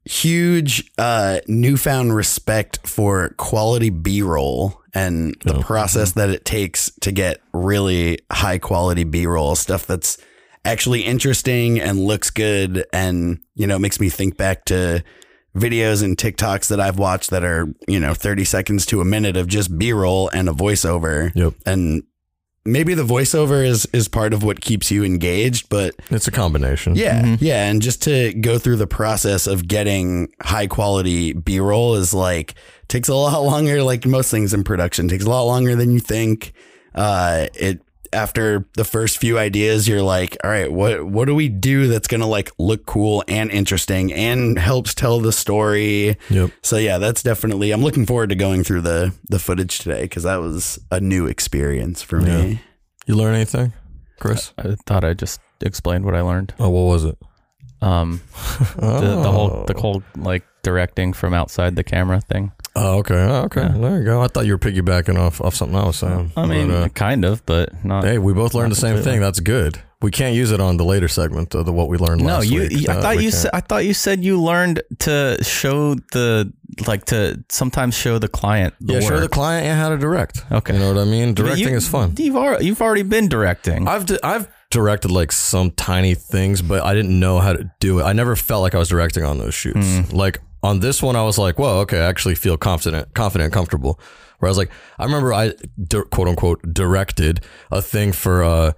huge 0.05 0.91
uh, 0.97 1.39
newfound 1.47 2.15
respect 2.15 2.79
for 2.87 3.29
quality 3.37 3.89
B 3.89 4.21
roll 4.21 4.81
and 4.93 5.35
the 5.45 5.59
process 5.61 6.13
that 6.13 6.29
it 6.29 6.43
takes 6.43 6.91
to 7.01 7.11
get 7.11 7.41
really 7.53 8.19
high 8.31 8.57
quality 8.57 9.03
B 9.03 9.25
roll 9.25 9.55
stuff 9.55 9.85
that's 9.87 10.17
actually 10.65 11.01
interesting 11.01 11.79
and 11.79 11.99
looks 11.99 12.29
good. 12.29 12.85
And, 12.91 13.39
you 13.55 13.67
know, 13.67 13.79
makes 13.79 13.99
me 13.99 14.09
think 14.09 14.37
back 14.37 14.65
to 14.65 15.03
videos 15.55 16.03
and 16.03 16.17
TikToks 16.17 16.67
that 16.69 16.79
I've 16.79 16.99
watched 16.99 17.29
that 17.29 17.43
are, 17.43 17.73
you 17.87 17.99
know, 17.99 18.13
30 18.13 18.43
seconds 18.43 18.85
to 18.87 19.01
a 19.01 19.05
minute 19.05 19.37
of 19.37 19.47
just 19.47 19.77
B 19.77 19.93
roll 19.93 20.29
and 20.29 20.49
a 20.49 20.53
voiceover. 20.53 21.33
Yep. 21.35 21.53
And 21.65 22.03
maybe 22.65 22.93
the 22.93 23.03
voiceover 23.03 23.65
is 23.65 23.87
is 23.93 24.07
part 24.07 24.33
of 24.33 24.43
what 24.43 24.61
keeps 24.61 24.91
you 24.91 25.03
engaged, 25.03 25.69
but 25.69 25.95
it's 26.09 26.27
a 26.27 26.31
combination. 26.31 26.95
Yeah, 26.95 27.37
yeah, 27.39 27.69
and 27.69 27.81
just 27.81 28.01
to 28.03 28.33
go 28.33 28.57
through 28.57 28.77
the 28.77 28.87
process 28.87 29.47
of 29.47 29.67
getting 29.67 30.33
high 30.41 30.67
quality 30.67 31.33
B 31.33 31.59
roll 31.59 31.95
is 31.95 32.13
like 32.13 32.55
takes 32.87 33.09
a 33.09 33.15
lot 33.15 33.39
longer. 33.43 33.83
Like 33.83 34.05
most 34.05 34.31
things 34.31 34.53
in 34.53 34.63
production, 34.63 35.07
takes 35.07 35.25
a 35.25 35.29
lot 35.29 35.43
longer 35.43 35.75
than 35.75 35.91
you 35.91 35.99
think. 35.99 36.53
Uh, 36.93 37.47
it 37.53 37.81
after 38.13 38.67
the 38.75 38.83
first 38.83 39.17
few 39.17 39.37
ideas, 39.37 39.87
you're 39.87 40.01
like, 40.01 40.37
all 40.43 40.49
right, 40.49 40.71
what 40.71 41.05
what 41.05 41.25
do 41.25 41.35
we 41.35 41.49
do 41.49 41.87
that's 41.87 42.07
gonna 42.07 42.27
like 42.27 42.51
look 42.57 42.85
cool 42.85 43.23
and 43.27 43.49
interesting 43.51 44.11
and 44.13 44.57
helps 44.59 44.93
tell 44.93 45.19
the 45.19 45.31
story? 45.31 46.17
Yep. 46.29 46.51
So 46.61 46.77
yeah, 46.77 46.97
that's 46.97 47.23
definitely. 47.23 47.71
I'm 47.71 47.81
looking 47.81 48.05
forward 48.05 48.29
to 48.29 48.35
going 48.35 48.63
through 48.63 48.81
the 48.81 49.13
the 49.29 49.39
footage 49.39 49.79
today 49.79 50.01
because 50.03 50.23
that 50.23 50.37
was 50.37 50.79
a 50.91 50.99
new 50.99 51.25
experience 51.27 52.01
for 52.01 52.19
Yeah. 52.21 52.37
me. 52.43 52.61
You 53.07 53.15
learn 53.15 53.33
anything, 53.35 53.73
Chris? 54.19 54.53
I 54.57 54.75
thought 54.85 55.03
I 55.03 55.13
just 55.13 55.39
explained 55.61 56.05
what 56.05 56.15
I 56.15 56.21
learned. 56.21 56.53
Oh, 56.59 56.69
what 56.69 56.83
was 56.91 57.05
it? 57.05 57.17
Um, 57.81 58.21
the, 58.75 59.21
the 59.23 59.31
whole 59.31 59.63
the 59.65 59.73
whole 59.79 60.03
like 60.15 60.43
directing 60.63 61.13
from 61.13 61.33
outside 61.33 61.75
the 61.75 61.83
camera 61.83 62.21
thing. 62.21 62.51
Oh, 62.75 62.99
okay. 62.99 63.15
Oh, 63.15 63.43
okay. 63.43 63.67
There 63.75 63.97
you 63.99 64.05
go. 64.05 64.21
I 64.21 64.27
thought 64.27 64.45
you 64.45 64.53
were 64.53 64.57
piggybacking 64.59 65.17
off, 65.19 65.41
off 65.41 65.55
something 65.55 65.77
I 65.77 65.85
was 65.85 65.97
saying. 65.97 66.31
I 66.37 66.45
mean, 66.45 66.69
But, 66.69 66.73
uh, 66.83 66.89
kind 66.89 67.25
of, 67.25 67.45
but 67.45 67.83
not. 67.83 68.03
hey, 68.05 68.17
we 68.17 68.33
both 68.33 68.53
learned 68.53 68.71
the 68.71 68.75
same 68.77 68.95
completely. 68.95 69.11
thing. 69.13 69.21
That's 69.21 69.39
good. 69.41 69.79
We 70.01 70.09
can't 70.09 70.33
use 70.35 70.51
it 70.51 70.59
on 70.59 70.77
the 70.77 70.85
later 70.85 71.07
segment 71.07 71.53
of 71.53 71.65
the 71.65 71.73
what 71.73 71.87
we 71.89 71.97
learned 71.97 72.21
No, 72.21 72.27
last 72.37 72.47
you. 72.47 72.61
week. 72.61 72.71
you- 72.71 72.85
I 72.89 72.93
Uh, 72.95 73.01
thought 73.01 73.15
you 73.17 73.29
can't. 73.29 73.33
said. 73.33 73.51
I 73.53 73.59
thought 73.59 73.85
you 73.85 73.93
said 73.93 74.23
you 74.23 74.41
learned 74.41 74.81
to 74.99 75.37
show 75.43 75.95
the 76.13 76.51
like 76.87 77.05
to 77.05 77.43
sometimes 77.49 77.93
show 77.93 78.17
the 78.17 78.29
client. 78.29 78.73
The 78.81 78.93
yeah, 78.95 78.99
show 79.01 79.19
the 79.19 79.27
client 79.27 79.67
and 79.67 79.79
how 79.79 79.89
to 79.89 79.97
direct. 79.97 80.43
Okay. 80.51 80.73
You 80.73 80.79
know 80.79 80.93
what 80.93 81.01
I 81.01 81.05
mean? 81.05 81.33
Directing 81.35 81.67
you- 81.69 81.75
is 81.77 81.87
fun. 81.87 82.15
You've 82.17 82.35
already, 82.37 82.65
you've 82.65 82.81
already 82.81 83.03
been 83.03 83.27
directing. 83.27 83.87
I've 83.87 84.05
I've 84.23 84.47
directed 84.71 85.11
like 85.11 85.31
some 85.33 85.69
tiny 85.71 86.15
things, 86.15 86.61
but 86.63 86.83
I 86.83 86.95
didn't 86.95 87.19
know 87.19 87.39
how 87.39 87.53
to 87.53 87.69
do 87.79 87.99
it. 87.99 88.03
I 88.03 88.13
never 88.13 88.35
felt 88.35 88.61
like 88.63 88.73
I 88.73 88.79
was 88.79 88.87
directing 88.89 89.23
on 89.23 89.37
those 89.37 89.53
shoots. 89.53 89.85
Hmm. 89.85 90.15
Like 90.15 90.39
on 90.63 90.79
this 90.79 91.01
one, 91.01 91.15
I 91.15 91.23
was 91.23 91.37
like, 91.37 91.57
"Whoa, 91.57 91.79
okay, 91.81 91.99
I 91.99 92.05
actually 92.05 92.35
feel 92.35 92.57
confident, 92.57 93.13
confident, 93.13 93.51
comfortable." 93.53 93.99
Where 94.39 94.47
I 94.47 94.51
was 94.51 94.57
like, 94.57 94.71
I 94.99 95.05
remember 95.05 95.33
I 95.33 95.53
quote 96.11 96.27
unquote 96.27 96.61
directed 96.73 97.43
a 97.71 97.81
thing 97.81 98.11
for 98.11 98.43
uh 98.43 98.71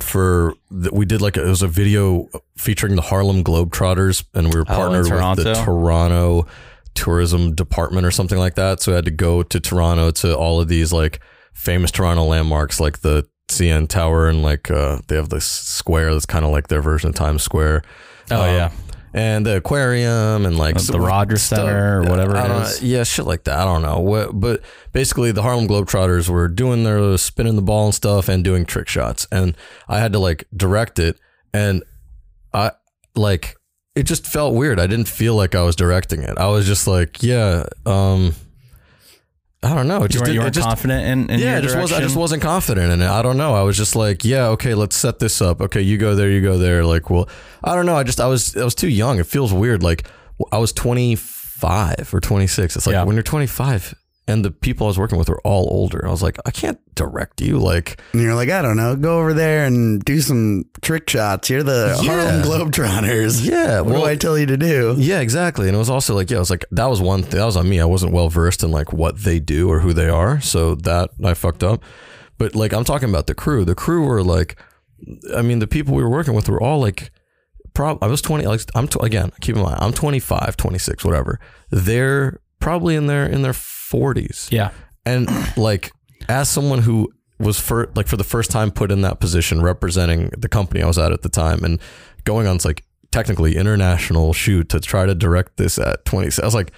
for 0.00 0.54
that 0.70 0.92
we 0.92 1.04
did 1.06 1.20
like 1.22 1.36
a, 1.36 1.44
it 1.46 1.48
was 1.48 1.62
a 1.62 1.68
video 1.68 2.26
featuring 2.56 2.96
the 2.96 3.02
Harlem 3.02 3.44
Globetrotters, 3.44 4.24
and 4.34 4.52
we 4.52 4.58
were 4.58 4.66
Oh, 4.68 4.74
partnered 4.74 5.04
with 5.04 5.44
the 5.44 5.54
Toronto? 5.54 5.64
Toronto 5.64 6.46
tourism 6.94 7.54
department 7.54 8.06
or 8.06 8.10
something 8.10 8.38
like 8.38 8.54
that. 8.54 8.80
So 8.80 8.92
I 8.92 8.96
had 8.96 9.04
to 9.04 9.10
go 9.10 9.42
to 9.42 9.60
Toronto 9.60 10.10
to 10.12 10.36
all 10.36 10.60
of 10.60 10.68
these 10.68 10.92
like 10.92 11.20
famous 11.52 11.90
Toronto 11.90 12.24
landmarks, 12.24 12.80
like 12.80 13.00
the 13.00 13.26
CN 13.48 13.88
Tower, 13.88 14.28
and 14.28 14.42
like 14.42 14.70
uh, 14.70 14.98
they 15.08 15.16
have 15.16 15.28
this 15.28 15.44
square 15.46 16.12
that's 16.12 16.26
kind 16.26 16.44
of 16.44 16.50
like 16.50 16.68
their 16.68 16.82
version 16.82 17.10
of 17.10 17.14
Times 17.14 17.42
Square. 17.42 17.82
Oh, 18.30 18.40
Um, 18.42 18.54
yeah. 18.54 18.70
And 19.14 19.46
the 19.46 19.56
aquarium 19.56 20.44
and 20.44 20.58
like 20.58 20.76
Uh, 20.76 20.82
the 20.92 21.00
Rogers 21.00 21.42
Center 21.42 22.00
or 22.02 22.10
whatever 22.10 22.36
it 22.36 22.50
is. 22.50 22.82
know. 22.82 22.86
Yeah, 22.88 23.04
shit 23.04 23.24
like 23.24 23.44
that. 23.44 23.58
I 23.58 23.64
don't 23.64 23.80
know. 23.82 24.00
What, 24.00 24.38
but 24.38 24.60
basically, 24.92 25.30
the 25.32 25.42
Harlem 25.42 25.68
Globetrotters 25.68 26.28
were 26.28 26.48
doing 26.48 26.84
their 26.84 27.16
spinning 27.16 27.56
the 27.56 27.62
ball 27.62 27.86
and 27.86 27.94
stuff 27.94 28.28
and 28.28 28.42
doing 28.44 28.66
trick 28.66 28.88
shots, 28.88 29.26
and 29.30 29.56
I 29.88 30.00
had 30.00 30.12
to 30.12 30.18
like 30.18 30.46
direct 30.54 30.98
it, 30.98 31.18
and 31.54 31.82
I 32.52 32.72
like 33.14 33.56
it 33.94 34.02
just 34.02 34.26
felt 34.26 34.54
weird. 34.54 34.80
I 34.80 34.88
didn't 34.88 35.06
feel 35.08 35.36
like 35.36 35.54
I 35.54 35.62
was 35.62 35.76
directing 35.76 36.22
it. 36.24 36.36
I 36.36 36.48
was 36.48 36.66
just 36.66 36.88
like, 36.88 37.22
yeah, 37.22 37.66
um, 37.86 38.34
I 39.64 39.74
don't 39.74 39.88
know. 39.88 40.04
It 40.04 40.14
you 40.14 40.20
weren't, 40.20 40.32
you 40.34 40.50
just, 40.50 40.66
confident 40.66 41.06
in, 41.06 41.30
in 41.30 41.40
yeah, 41.40 41.60
just 41.60 41.76
was 41.76 41.92
I 41.92 42.00
just 42.00 42.16
wasn't 42.16 42.42
confident 42.42 42.92
in 42.92 43.02
it. 43.02 43.08
I 43.08 43.22
don't 43.22 43.36
know. 43.36 43.54
I 43.54 43.62
was 43.62 43.76
just 43.76 43.96
like, 43.96 44.24
yeah, 44.24 44.48
okay, 44.48 44.74
let's 44.74 44.96
set 44.96 45.18
this 45.18 45.40
up. 45.40 45.60
Okay, 45.60 45.80
you 45.80 45.98
go 45.98 46.14
there, 46.14 46.30
you 46.30 46.40
go 46.40 46.58
there. 46.58 46.84
Like, 46.84 47.10
well, 47.10 47.28
I 47.62 47.74
don't 47.74 47.86
know. 47.86 47.96
I 47.96 48.02
just 48.04 48.20
I 48.20 48.26
was 48.26 48.56
I 48.56 48.64
was 48.64 48.74
too 48.74 48.88
young. 48.88 49.18
It 49.18 49.26
feels 49.26 49.52
weird. 49.52 49.82
Like 49.82 50.06
I 50.52 50.58
was 50.58 50.72
twenty 50.72 51.14
five 51.14 52.10
or 52.12 52.20
twenty 52.20 52.46
six. 52.46 52.76
It's 52.76 52.86
like 52.86 52.94
Yeah. 52.94 53.04
when 53.04 53.16
you're 53.16 53.22
twenty 53.22 53.46
five 53.46 53.94
and 54.26 54.44
the 54.44 54.50
people 54.50 54.86
I 54.86 54.88
was 54.88 54.98
working 54.98 55.18
with 55.18 55.28
were 55.28 55.40
all 55.42 55.68
older. 55.70 56.06
I 56.06 56.10
was 56.10 56.22
like, 56.22 56.38
I 56.46 56.50
can't 56.50 56.78
direct 56.94 57.40
you. 57.42 57.58
Like, 57.58 58.00
And 58.12 58.22
you're 58.22 58.34
like, 58.34 58.48
I 58.48 58.62
don't 58.62 58.76
know, 58.78 58.96
go 58.96 59.18
over 59.20 59.34
there 59.34 59.66
and 59.66 60.02
do 60.02 60.20
some 60.20 60.64
trick 60.80 61.10
shots. 61.10 61.50
You're 61.50 61.62
the 61.62 61.98
Yeah. 62.02 62.10
Harlem 62.10 62.42
Globetrotters. 62.42 63.44
Yeah, 63.46 63.80
What 63.80 63.92
well- 63.92 64.00
do 64.02 64.06
I 64.08 64.16
tell 64.16 64.38
you 64.38 64.46
to 64.46 64.56
do? 64.56 64.94
Yeah, 64.98 65.20
exactly. 65.20 65.66
And 65.68 65.74
it 65.74 65.78
was 65.78 65.90
also 65.90 66.14
like, 66.14 66.30
yeah, 66.30 66.38
it 66.38 66.40
was 66.40 66.50
like 66.50 66.64
that 66.70 66.86
was 66.86 67.00
one 67.02 67.22
thing. 67.22 67.38
That 67.38 67.44
was 67.44 67.56
on 67.56 67.68
me. 67.68 67.80
I 67.80 67.84
wasn't 67.84 68.12
well 68.12 68.28
versed 68.30 68.62
in 68.62 68.70
like 68.70 68.92
what 68.92 69.22
they 69.24 69.40
do 69.40 69.68
or 69.70 69.80
who 69.80 69.92
they 69.92 70.08
are, 70.08 70.40
so 70.40 70.74
that 70.76 71.10
I 71.22 71.34
fucked 71.34 71.62
up. 71.62 71.82
But 72.38 72.54
like 72.54 72.72
I'm 72.72 72.84
talking 72.84 73.08
about 73.10 73.26
the 73.26 73.34
crew. 73.34 73.64
The 73.64 73.74
crew 73.74 74.04
were 74.06 74.22
like, 74.22 74.56
I 75.36 75.42
mean, 75.42 75.58
the 75.58 75.66
people 75.66 75.94
we 75.94 76.02
were 76.02 76.08
working 76.10 76.34
with 76.34 76.48
were 76.48 76.62
all 76.62 76.80
like, 76.80 77.10
prob. 77.74 77.98
I 78.02 78.06
was 78.06 78.22
20. 78.22 78.46
Like 78.46 78.62
I'm 78.74 78.88
tw- 78.88 79.02
again. 79.02 79.32
Keep 79.42 79.56
in 79.56 79.62
mind, 79.62 79.78
I'm 79.80 79.92
25, 79.92 80.56
26, 80.56 81.04
whatever. 81.04 81.38
They're 81.70 82.40
probably 82.60 82.94
in 82.96 83.06
their 83.06 83.26
in 83.26 83.42
their 83.42 83.52
40s. 83.90 84.50
Yeah. 84.50 84.70
And 85.04 85.28
like 85.56 85.92
as 86.28 86.48
someone 86.48 86.80
who 86.80 87.12
was 87.38 87.58
for 87.58 87.90
like 87.94 88.06
for 88.06 88.16
the 88.16 88.24
first 88.24 88.50
time 88.50 88.70
put 88.70 88.90
in 88.90 89.02
that 89.02 89.20
position 89.20 89.60
representing 89.60 90.30
the 90.38 90.48
company 90.48 90.82
I 90.82 90.86
was 90.86 90.98
at 90.98 91.12
at 91.12 91.22
the 91.22 91.28
time 91.28 91.64
and 91.64 91.80
going 92.24 92.46
on 92.46 92.58
like 92.64 92.84
technically 93.10 93.56
international 93.56 94.32
shoot 94.32 94.68
to 94.70 94.80
try 94.80 95.04
to 95.04 95.14
direct 95.14 95.56
this 95.56 95.78
at 95.78 96.04
20 96.04 96.30
I 96.40 96.44
was 96.44 96.54
like 96.54 96.72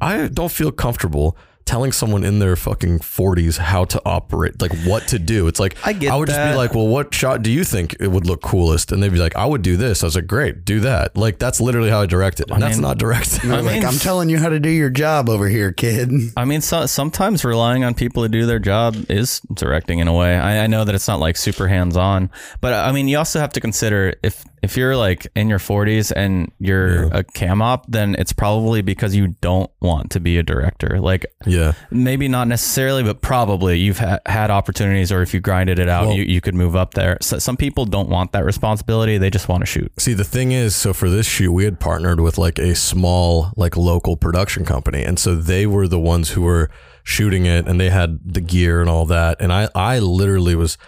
I 0.00 0.28
don't 0.28 0.50
feel 0.50 0.72
comfortable 0.72 1.36
telling 1.64 1.92
someone 1.92 2.24
in 2.24 2.38
their 2.38 2.56
fucking 2.56 2.98
40s 2.98 3.58
how 3.58 3.84
to 3.84 4.02
operate 4.04 4.60
like 4.60 4.72
what 4.84 5.06
to 5.08 5.18
do. 5.18 5.46
It's 5.46 5.60
like 5.60 5.76
I 5.86 5.92
get 5.92 6.12
I 6.12 6.16
would 6.16 6.28
just 6.28 6.38
be 6.38 6.56
like 6.56 6.74
well 6.74 6.88
what 6.88 7.14
shot 7.14 7.42
do 7.42 7.50
you 7.50 7.64
think 7.64 7.96
it 8.00 8.08
would 8.08 8.26
look 8.26 8.42
coolest? 8.42 8.92
And 8.92 9.02
they'd 9.02 9.12
be 9.12 9.18
like 9.18 9.36
I 9.36 9.46
would 9.46 9.62
do 9.62 9.76
this. 9.76 10.02
I 10.02 10.06
was 10.06 10.16
like 10.16 10.26
great 10.26 10.64
do 10.64 10.80
that. 10.80 11.16
Like 11.16 11.38
that's 11.38 11.60
literally 11.60 11.90
how 11.90 12.02
I 12.02 12.06
direct 12.06 12.40
it. 12.40 12.50
And 12.50 12.62
that's 12.62 12.76
mean- 12.76 12.82
not 12.82 12.98
directing 12.98 13.32
They're 13.50 13.62
like, 13.62 13.84
I'm 13.84 13.98
telling 13.98 14.28
you 14.28 14.38
how 14.38 14.48
to 14.48 14.60
do 14.60 14.68
your 14.68 14.90
job 14.90 15.28
over 15.28 15.48
here, 15.48 15.72
kid. 15.72 16.10
I 16.36 16.44
mean, 16.44 16.60
so, 16.60 16.86
sometimes 16.86 17.44
relying 17.44 17.84
on 17.84 17.94
people 17.94 18.22
to 18.22 18.28
do 18.28 18.46
their 18.46 18.58
job 18.58 18.96
is 19.08 19.40
directing 19.52 19.98
in 19.98 20.08
a 20.08 20.12
way. 20.12 20.36
I, 20.36 20.64
I 20.64 20.66
know 20.66 20.84
that 20.84 20.94
it's 20.94 21.08
not 21.08 21.20
like 21.20 21.36
super 21.36 21.68
hands 21.68 21.96
on, 21.96 22.30
but 22.60 22.72
I 22.72 22.92
mean, 22.92 23.08
you 23.08 23.18
also 23.18 23.40
have 23.40 23.52
to 23.54 23.60
consider 23.60 24.14
if 24.22 24.44
if 24.62 24.76
you're 24.76 24.96
like 24.96 25.26
in 25.34 25.48
your 25.48 25.58
40s 25.58 26.12
and 26.14 26.50
you're 26.58 27.04
a 27.06 27.24
cam 27.24 27.60
op, 27.60 27.86
then 27.90 28.14
it's 28.18 28.32
probably 28.32 28.82
because 28.82 29.14
you 29.14 29.28
don't 29.40 29.70
want 29.80 30.10
to 30.12 30.20
be 30.20 30.38
a 30.38 30.42
director. 30.42 31.00
Like, 31.00 31.26
yeah 31.46 31.72
maybe 31.90 32.28
not 32.28 32.48
necessarily, 32.48 33.02
but 33.02 33.20
probably 33.22 33.78
you've 33.78 33.98
ha- 33.98 34.20
had 34.26 34.50
opportunities, 34.50 35.10
or 35.12 35.22
if 35.22 35.34
you 35.34 35.40
grinded 35.40 35.78
it 35.78 35.88
out, 35.88 36.06
Well- 36.06 36.16
you, 36.16 36.24
you 36.24 36.40
could 36.40 36.54
move 36.54 36.76
up 36.76 36.94
there. 36.94 37.18
So, 37.20 37.38
some 37.38 37.56
people 37.56 37.84
don't 37.84 38.08
want 38.08 38.32
that 38.32 38.44
responsibility; 38.44 39.18
they 39.18 39.30
just 39.30 39.48
want 39.48 39.62
to 39.62 39.66
shoot. 39.66 39.92
See, 39.98 40.14
the 40.14 40.24
thing 40.24 40.52
is, 40.52 40.74
so 40.74 40.92
for 40.92 41.08
this 41.10 41.26
shoot, 41.26 41.52
we 41.52 41.64
had 41.64 41.80
partnered 41.80 42.20
with 42.20 42.38
like 42.38 42.58
a 42.58 42.74
small, 42.74 43.52
like 43.56 43.76
local 43.76 44.16
production 44.16 44.64
company. 44.64 45.02
And 45.02 45.18
so 45.18 45.34
they 45.34 45.66
were 45.66 45.88
the 45.88 45.98
ones 45.98 46.30
who 46.30 46.42
were 46.42 46.70
shooting 47.04 47.46
it 47.46 47.66
and 47.66 47.80
they 47.80 47.90
had 47.90 48.20
the 48.24 48.40
gear 48.40 48.80
and 48.80 48.88
all 48.88 49.06
that. 49.06 49.36
And 49.40 49.52
I, 49.52 49.68
I 49.74 49.98
literally 49.98 50.54
was, 50.54 50.78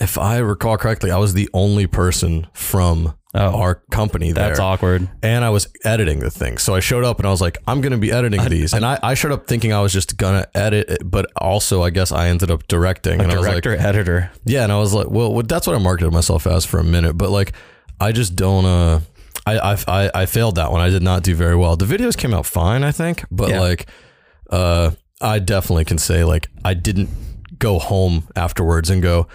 if 0.00 0.18
I 0.18 0.38
recall 0.38 0.76
correctly, 0.78 1.10
I 1.10 1.18
was 1.18 1.34
the 1.34 1.48
only 1.52 1.86
person 1.86 2.46
from 2.54 3.14
our 3.32 3.76
company 3.92 4.32
there. 4.32 4.44
Oh. 4.44 4.48
That's 4.48 4.58
awkward. 4.60 5.08
And 5.22 5.44
I 5.44 5.50
was 5.50 5.68
editing 5.84 6.18
the 6.18 6.30
thing. 6.30 6.58
So 6.58 6.74
I 6.74 6.80
showed 6.80 7.04
up 7.04 7.18
and 7.20 7.28
I 7.28 7.30
was 7.30 7.40
like, 7.40 7.58
I'm 7.68 7.80
going 7.80 7.92
to 7.92 7.98
be 7.98 8.10
editing 8.10 8.42
these. 8.48 8.72
And 8.72 8.84
I, 8.84 8.98
I 9.02 9.14
showed 9.14 9.30
up 9.30 9.46
thinking 9.46 9.72
I 9.72 9.80
was 9.80 9.92
just 9.92 10.16
going 10.16 10.42
to 10.42 10.56
edit 10.56 10.90
it. 10.90 11.02
But 11.08 11.30
also, 11.36 11.82
I 11.82 11.90
guess 11.90 12.10
I 12.10 12.28
ended 12.28 12.50
up 12.50 12.66
directing. 12.66 13.20
And 13.20 13.30
I 13.30 13.36
was 13.36 13.46
like, 13.46 13.62
director 13.62 13.76
editor. 13.76 14.30
yeah, 14.44 14.64
and 14.64 14.72
I 14.72 14.78
was 14.78 14.92
like, 14.92 15.08
well, 15.10 15.42
that's 15.42 15.66
what 15.68 15.76
I 15.76 15.78
marketed 15.78 16.12
myself 16.12 16.46
as 16.46 16.64
for 16.64 16.80
a 16.80 16.84
minute, 16.84 17.16
but 17.16 17.30
like, 17.30 17.52
I 18.00 18.10
just 18.12 18.34
don't. 18.34 18.64
uh 18.64 19.00
I, 19.46 19.58
I 19.58 19.76
I 19.88 20.10
I 20.22 20.26
failed 20.26 20.56
that 20.56 20.70
one. 20.72 20.80
I 20.80 20.88
did 20.90 21.02
not 21.02 21.22
do 21.22 21.34
very 21.34 21.54
well. 21.56 21.76
The 21.76 21.84
videos 21.86 22.16
came 22.16 22.34
out 22.34 22.46
fine, 22.46 22.82
I 22.82 22.90
think, 22.92 23.24
but 23.30 23.50
Yeah. 23.50 23.60
like, 23.60 23.86
uh, 24.50 24.90
I 25.20 25.38
definitely 25.38 25.84
can 25.84 25.98
say 25.98 26.24
like 26.24 26.48
I 26.64 26.74
didn't 26.74 27.10
go 27.58 27.78
home 27.78 28.26
afterwards 28.34 28.90
and 28.90 29.02
go. 29.02 29.28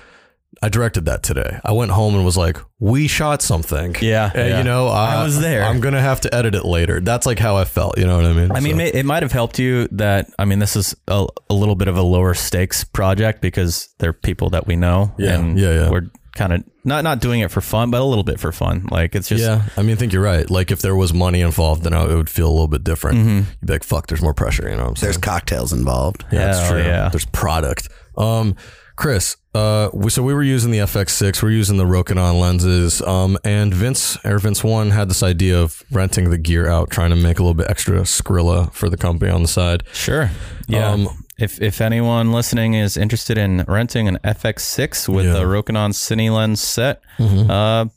I 0.61 0.69
directed 0.69 1.05
that 1.05 1.21
today. 1.23 1.59
I 1.63 1.71
went 1.73 1.91
home 1.91 2.15
and 2.15 2.25
was 2.25 2.37
like, 2.37 2.57
"We 2.79 3.07
shot 3.07 3.41
something." 3.41 3.95
Yeah, 4.01 4.31
And, 4.33 4.49
yeah. 4.49 4.57
you 4.59 4.63
know, 4.63 4.87
I 4.87 5.23
was 5.23 5.39
there. 5.39 5.63
I'm 5.63 5.79
gonna 5.79 6.01
have 6.01 6.21
to 6.21 6.33
edit 6.33 6.55
it 6.55 6.65
later. 6.65 6.99
That's 6.99 7.25
like 7.25 7.39
how 7.39 7.55
I 7.57 7.65
felt. 7.65 7.97
You 7.97 8.05
know 8.07 8.15
what 8.17 8.25
I 8.25 8.33
mean? 8.33 8.51
I 8.51 8.59
mean, 8.59 8.73
So- 8.73 8.77
may- 8.77 8.91
it 8.93 9.05
might 9.05 9.23
have 9.23 9.31
helped 9.31 9.59
you 9.59 9.87
that. 9.91 10.27
I 10.39 10.45
mean, 10.45 10.59
this 10.59 10.75
is 10.75 10.95
a, 11.07 11.27
a 11.49 11.53
little 11.53 11.75
bit 11.75 11.87
of 11.87 11.97
a 11.97 12.01
lower 12.01 12.33
stakes 12.33 12.83
project 12.83 13.41
because 13.41 13.89
they're 13.99 14.13
people 14.13 14.49
that 14.51 14.65
we 14.67 14.75
know. 14.75 15.13
Yeah, 15.17 15.35
and 15.35 15.57
yeah, 15.59 15.71
yeah. 15.73 15.89
We're 15.89 16.09
kind 16.35 16.51
of 16.51 16.63
not 16.83 17.03
not 17.03 17.19
doing 17.21 17.39
it 17.41 17.49
for 17.51 17.61
fun, 17.61 17.91
but 17.91 18.01
a 18.01 18.03
little 18.03 18.23
bit 18.23 18.39
for 18.39 18.51
fun. 18.51 18.87
Like 18.91 19.15
it's 19.15 19.27
just 19.29 19.43
yeah, 19.43 19.63
I 19.77 19.81
mean, 19.83 19.91
I 19.91 19.95
think 19.95 20.13
you're 20.13 20.21
right. 20.23 20.49
Like 20.49 20.71
if 20.71 20.81
there 20.81 20.95
was 20.95 21.13
money 21.13 21.41
involved, 21.41 21.83
then 21.83 21.93
I, 21.93 22.03
it 22.05 22.15
would 22.15 22.29
feel 22.29 22.47
a 22.47 22.51
little 22.51 22.67
bit 22.67 22.83
different. 22.83 23.17
Mhm. 23.19 23.37
You'd 23.37 23.65
be 23.67 23.73
like, 23.73 23.83
"Fuck, 23.83 24.07
there's 24.07 24.21
more 24.21 24.33
pressure." 24.33 24.69
You 24.69 24.75
know 24.75 24.83
what 24.83 24.89
I'm 24.89 24.95
saying? 24.95 25.07
There's 25.07 25.17
cocktails 25.17 25.71
involved. 25.73 26.25
Yeah, 26.31 26.47
that's 26.51 26.69
true. 26.69 26.79
yeah. 26.81 27.09
There's 27.09 27.25
product. 27.25 27.89
Um, 28.17 28.55
Chris, 28.95 29.35
uh, 29.53 29.89
we, 29.93 30.09
so 30.09 30.23
we 30.23 30.33
were 30.33 30.43
using 30.43 30.71
the 30.71 30.77
FX6, 30.79 31.41
we 31.43 31.49
are 31.49 31.51
using 31.51 31.75
the 31.77 31.83
Rokinon 31.83 32.39
lenses, 32.39 33.01
um, 33.01 33.37
and 33.43 33.73
Vince, 33.73 34.17
Air 34.23 34.39
Vince 34.39 34.63
One 34.63 34.91
had 34.91 35.09
this 35.09 35.21
idea 35.21 35.59
of 35.61 35.83
renting 35.91 36.29
the 36.29 36.37
gear 36.37 36.67
out, 36.69 36.89
trying 36.91 37.09
to 37.09 37.15
make 37.17 37.37
a 37.37 37.41
little 37.43 37.53
bit 37.55 37.69
extra 37.69 37.99
Skrilla 38.01 38.71
for 38.73 38.89
the 38.89 38.95
company 38.97 39.29
on 39.29 39.41
the 39.41 39.47
side. 39.49 39.83
Sure. 39.91 40.31
Yeah. 40.67 40.89
Um, 40.91 41.09
if 41.37 41.61
if 41.61 41.81
anyone 41.81 42.31
listening 42.31 42.73
is 42.75 42.95
interested 42.95 43.37
in 43.37 43.65
renting 43.67 44.07
an 44.07 44.17
FX6 44.23 45.09
with 45.09 45.25
Yeah. 45.25 45.37
a 45.37 45.41
Rokinon 45.43 45.91
Cine 45.91 46.33
lens 46.33 46.61
set, 46.61 47.01
Mhm. 47.19 47.49
uh, 47.49 47.89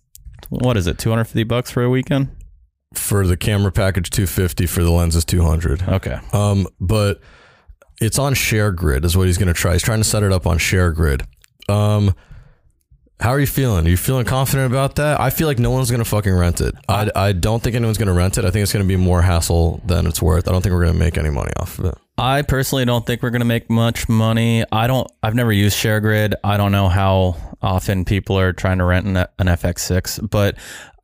what 0.48 0.76
is 0.76 0.88
it? 0.88 0.98
250 0.98 1.44
bucks 1.44 1.70
for 1.70 1.84
a 1.84 1.90
weekend? 1.90 2.28
For 2.94 3.24
the 3.26 3.36
camera 3.36 3.70
package, 3.70 4.10
two 4.10 4.26
fifty. 4.26 4.66
For 4.66 4.82
the 4.82 4.90
lenses, 4.90 5.24
two 5.24 5.42
hundred. 5.42 5.82
Okay. 5.86 6.18
Um, 6.32 6.66
but 6.80 7.20
it's 8.00 8.18
on 8.18 8.34
ShareGrid, 8.34 9.04
is 9.04 9.16
what 9.16 9.26
he's 9.26 9.38
going 9.38 9.48
to 9.48 9.54
try. 9.54 9.72
He's 9.72 9.82
trying 9.82 10.00
to 10.00 10.04
set 10.04 10.22
it 10.22 10.32
up 10.32 10.46
on 10.46 10.58
ShareGrid. 10.58 11.24
Um, 11.68 12.14
how 13.20 13.30
are 13.30 13.40
you 13.40 13.46
feeling? 13.46 13.84
Are 13.86 13.90
you 13.90 13.96
feeling 13.96 14.24
confident 14.24 14.70
about 14.70 14.94
that? 14.96 15.20
I 15.20 15.30
feel 15.30 15.48
like 15.48 15.58
no 15.58 15.70
one's 15.72 15.90
going 15.90 16.02
to 16.02 16.08
fucking 16.08 16.32
rent 16.32 16.60
it. 16.60 16.74
I, 16.88 17.10
I 17.16 17.32
don't 17.32 17.60
think 17.60 17.74
anyone's 17.74 17.98
going 17.98 18.06
to 18.06 18.12
rent 18.12 18.38
it. 18.38 18.44
I 18.44 18.50
think 18.50 18.62
it's 18.62 18.72
going 18.72 18.84
to 18.84 18.88
be 18.88 18.96
more 18.96 19.22
hassle 19.22 19.82
than 19.84 20.06
it's 20.06 20.22
worth. 20.22 20.46
I 20.46 20.52
don't 20.52 20.62
think 20.62 20.72
we're 20.72 20.84
going 20.84 20.92
to 20.92 20.98
make 20.98 21.18
any 21.18 21.30
money 21.30 21.50
off 21.56 21.80
of 21.80 21.86
it. 21.86 21.94
I 22.16 22.42
personally 22.42 22.84
don't 22.84 23.04
think 23.04 23.22
we're 23.22 23.30
going 23.30 23.40
to 23.40 23.46
make 23.46 23.68
much 23.68 24.08
money. 24.08 24.64
I 24.70 24.86
don't. 24.86 25.10
I've 25.22 25.34
never 25.34 25.52
used 25.52 25.76
ShareGrid. 25.76 26.34
I 26.44 26.56
don't 26.56 26.72
know 26.72 26.88
how 26.88 27.36
often 27.60 28.04
people 28.04 28.38
are 28.38 28.52
trying 28.52 28.78
to 28.78 28.84
rent 28.84 29.06
an, 29.06 29.16
an 29.16 29.46
FX6, 29.46 30.30
but 30.30 30.56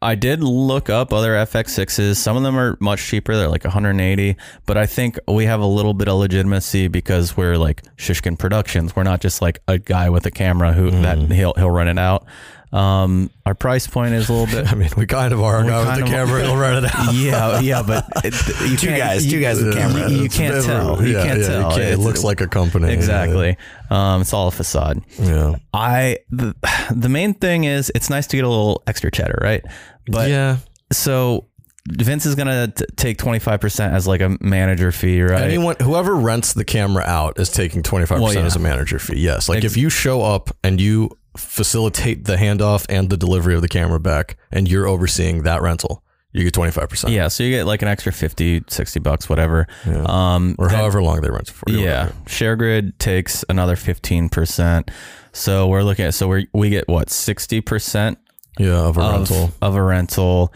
I 0.05 0.17
did 0.17 0.43
look 0.43 0.91
up 0.91 1.15
other 1.15 1.33
FX6s. 1.33 2.17
Some 2.17 2.37
of 2.37 2.43
them 2.43 2.59
are 2.59 2.77
much 2.79 3.03
cheaper. 3.03 3.35
They're 3.35 3.49
like 3.49 3.65
180, 3.65 4.37
but 4.67 4.77
I 4.77 4.85
think 4.85 5.19
we 5.27 5.47
have 5.47 5.61
a 5.61 5.67
little 5.67 5.95
bit 5.95 6.09
of 6.09 6.19
legitimacy 6.19 6.89
because 6.89 7.39
we're 7.39 7.57
like 7.57 7.83
Shishkin 7.97 8.39
Productions. 8.39 8.95
We're 8.95 9.03
not 9.03 9.23
just 9.23 9.41
like 9.41 9.61
a 9.67 9.79
guy 9.79 10.11
with 10.11 10.27
a 10.27 10.31
camera 10.31 10.75
who 10.75 10.91
that 10.91 11.17
mm. 11.17 11.33
he'll 11.33 11.55
he'll 11.55 11.71
rent 11.71 11.89
it 11.89 11.99
out. 11.99 12.27
Um, 12.75 13.31
our 13.47 13.55
price 13.55 13.87
point 13.87 14.15
is 14.15 14.29
a 14.29 14.33
little 14.33 14.47
bit. 14.53 14.67
I 14.73 14.75
mean, 14.75 14.91
we 14.97 15.07
kind 15.07 15.33
of 15.33 15.41
are 15.41 15.61
a 15.61 15.67
guy 15.67 15.97
with 15.97 16.05
the 16.05 16.11
camera. 16.11 16.43
He'll 16.43 16.57
rent 16.57 16.85
it 16.85 16.93
out. 16.95 17.15
Yeah, 17.15 17.61
yeah, 17.61 17.83
but 17.87 18.05
it, 18.25 18.35
you 18.69 18.77
Two 18.77 18.89
guys, 18.89 19.25
you- 19.25 19.31
two 19.33 19.41
guys 19.41 19.59
with 19.59 19.69
you- 19.75 19.81
cameras. 19.81 20.13
You, 20.13 20.29
can't 20.29 20.65
tell. 20.65 21.07
You 21.07 21.15
can't 21.15 21.27
yeah, 21.29 21.35
you 21.37 21.45
tell. 21.45 21.71
can't. 21.71 21.83
It 21.83 21.99
looks 21.99 22.25
like 22.25 22.41
a 22.41 22.49
company. 22.49 22.93
Exactly. 22.93 23.57
Um, 23.91 24.23
it's 24.23 24.33
all 24.33 24.49
a 24.49 24.51
facade. 24.51 25.03
Yeah. 25.21 25.55
I 25.73 26.19
the, 26.31 26.55
the 26.95 27.09
main 27.09 27.35
thing 27.35 27.63
is 27.63 27.93
it's 27.95 28.11
nice 28.11 28.27
to 28.27 28.37
get 28.37 28.45
a 28.45 28.49
little 28.49 28.83
extra 28.89 29.11
cheddar, 29.13 29.39
right? 29.41 29.65
But 30.09 30.29
yeah. 30.31 30.57
So 30.93 31.47
Vince 31.89 32.27
is 32.27 32.35
gonna 32.35 32.69
t- 32.69 32.87
take 32.97 33.19
twenty 33.19 33.39
five 33.39 33.61
percent 33.61 33.95
as 33.95 34.09
like 34.09 34.21
a 34.21 34.37
manager 34.41 34.91
fee, 34.91 35.23
right? 35.23 35.43
Anyone, 35.43 35.77
whoever 35.81 36.15
rents 36.17 36.55
the 36.55 36.65
camera 36.65 37.05
out 37.05 37.39
is 37.39 37.51
taking 37.51 37.83
25% 37.83 38.37
as 38.37 38.57
a 38.57 38.59
manager 38.59 38.99
fee. 38.99 39.19
Yes. 39.21 39.49
Like 39.49 39.63
if 39.65 39.77
you 39.77 39.91
show 39.91 40.23
up 40.23 40.51
and 40.65 40.81
you 40.81 41.11
facilitate 41.37 42.25
the 42.25 42.37
handoff 42.37 42.87
and 42.89 43.11
the 43.11 43.17
delivery 43.17 43.55
of 43.55 43.63
the 43.63 43.69
camera 43.69 44.01
back 44.01 44.37
and 44.53 44.69
you're 44.69 44.87
overseeing 44.87 45.43
that 45.43 45.63
rental, 45.63 46.03
you 46.33 46.43
get 46.45 46.55
25%. 46.55 47.11
Yeah, 47.11 47.29
so 47.29 47.45
you 47.45 47.51
get 47.51 47.65
like 47.67 47.83
an 47.83 47.89
extra 47.89 48.13
50, 48.13 48.65
60 48.69 49.01
bucks, 49.01 49.29
whatever. 49.29 49.67
Um, 49.87 50.57
Or 50.59 50.69
however 50.69 51.03
long 51.03 51.21
they 51.21 51.31
rent 51.31 51.49
for. 51.51 51.71
you, 51.71 51.79
Yeah, 51.81 52.11
ShareGrid 52.27 52.99
takes 52.99 53.45
another 53.49 53.77
fifteen 53.77 54.29
percent. 54.29 54.91
So 55.33 55.67
we're 55.69 55.83
looking 55.83 56.05
at 56.07 56.15
so 56.15 56.29
we 56.29 56.49
we 56.53 56.71
get 56.71 56.89
what 56.89 57.11
sixty 57.11 57.61
percent. 57.61 58.19
Yeah, 58.59 58.87
of 58.89 58.97
a 58.99 59.01
rental. 59.01 59.53
of 59.63 59.75
a 59.75 59.83
rental. 59.83 60.53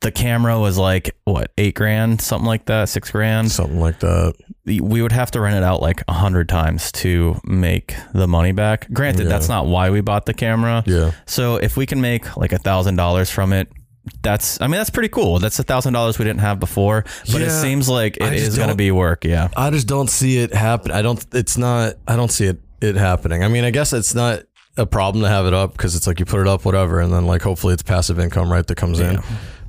The 0.00 0.10
camera 0.10 0.58
was 0.58 0.78
like 0.78 1.14
what 1.24 1.50
eight 1.58 1.74
grand, 1.74 2.22
something 2.22 2.46
like 2.46 2.64
that, 2.66 2.88
six 2.88 3.10
grand, 3.10 3.50
something 3.52 3.78
like 3.80 3.98
that. 4.00 4.34
We 4.64 5.02
would 5.02 5.12
have 5.12 5.30
to 5.32 5.40
rent 5.40 5.56
it 5.56 5.62
out 5.62 5.82
like 5.82 6.02
a 6.08 6.12
hundred 6.14 6.48
times 6.48 6.90
to 6.92 7.38
make 7.44 7.94
the 8.14 8.26
money 8.26 8.52
back. 8.52 8.90
Granted, 8.92 9.24
Yeah. 9.24 9.28
that's 9.28 9.48
not 9.50 9.66
why 9.66 9.90
we 9.90 10.00
bought 10.00 10.24
the 10.24 10.32
camera. 10.32 10.82
Yeah. 10.86 11.10
So 11.26 11.56
if 11.56 11.76
we 11.76 11.84
can 11.84 12.00
make 12.00 12.36
like 12.38 12.52
a 12.52 12.58
thousand 12.58 12.96
dollars 12.96 13.28
from 13.28 13.52
it, 13.52 13.68
that's 14.22 14.58
I 14.62 14.68
mean 14.68 14.78
that's 14.78 14.88
pretty 14.88 15.10
cool. 15.10 15.38
That's 15.38 15.58
a 15.58 15.62
thousand 15.64 15.92
dollars 15.92 16.18
we 16.18 16.24
didn't 16.24 16.40
have 16.40 16.58
before, 16.58 17.04
but 17.30 17.42
it 17.42 17.50
seems 17.50 17.86
like 17.86 18.16
it 18.16 18.32
is 18.32 18.56
going 18.56 18.70
to 18.70 18.74
be 18.74 18.90
work. 18.90 19.24
Yeah. 19.26 19.48
I 19.54 19.68
just 19.68 19.86
don't 19.86 20.08
see 20.08 20.38
it 20.38 20.54
happen. 20.54 20.92
I 20.92 21.02
don't. 21.02 21.22
It's 21.34 21.58
not. 21.58 21.96
I 22.08 22.16
don't 22.16 22.30
see 22.32 22.46
it. 22.46 22.58
It 22.80 22.96
happening. 22.96 23.44
I 23.44 23.48
mean, 23.48 23.64
I 23.64 23.70
guess 23.70 23.92
it's 23.92 24.14
not 24.14 24.44
a 24.78 24.86
problem 24.86 25.22
to 25.24 25.28
have 25.28 25.44
it 25.44 25.52
up 25.52 25.72
because 25.72 25.94
it's 25.94 26.06
like 26.06 26.18
you 26.18 26.24
put 26.24 26.40
it 26.40 26.46
up, 26.46 26.64
whatever, 26.64 27.00
and 27.00 27.12
then 27.12 27.26
like 27.26 27.42
hopefully 27.42 27.74
it's 27.74 27.82
passive 27.82 28.18
income, 28.18 28.50
right? 28.50 28.66
That 28.66 28.76
comes 28.76 28.98
in. 29.00 29.18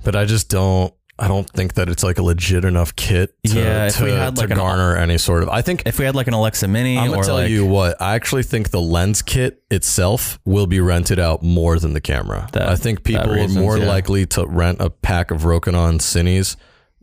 But 0.03 0.15
I 0.15 0.25
just 0.25 0.49
don't. 0.49 0.93
I 1.19 1.27
don't 1.27 1.47
think 1.47 1.75
that 1.75 1.87
it's 1.87 2.03
like 2.03 2.17
a 2.17 2.23
legit 2.23 2.65
enough 2.65 2.95
kit. 2.95 3.35
To, 3.45 3.53
Yeah, 3.53 3.87
if 3.87 3.97
to, 3.97 4.05
we 4.05 4.11
had, 4.11 4.35
to 4.37 4.41
like, 4.41 4.49
an- 4.49 4.57
garner 4.57 4.97
any 4.97 5.19
sort 5.19 5.43
of. 5.43 5.49
I 5.49 5.61
think 5.61 5.83
if 5.85 5.99
we 5.99 6.05
had 6.05 6.15
like 6.15 6.25
an 6.25 6.33
Alexa 6.33 6.67
Mini 6.67 6.97
I'm 6.97 7.11
gonna 7.11 7.23
tell 7.23 7.35
like 7.35 7.51
you 7.51 7.63
what. 7.63 8.01
I 8.01 8.15
actually 8.15 8.41
think 8.41 8.71
the 8.71 8.81
lens 8.81 9.21
kit 9.21 9.61
itself 9.69 10.39
will 10.45 10.65
be 10.65 10.79
rented 10.79 11.19
out 11.19 11.43
more 11.43 11.77
than 11.77 11.93
the 11.93 12.01
camera. 12.01 12.49
I 12.55 12.75
think 12.75 13.03
people 13.03 13.33
reasons, 13.33 13.55
are 13.55 13.59
more 13.59 13.77
yeah. 13.77 13.87
likely 13.87 14.25
to 14.27 14.47
rent 14.47 14.81
a 14.81 14.89
pack 14.89 15.29
of 15.29 15.41
Rokinon 15.41 15.99
Cines, 15.99 16.55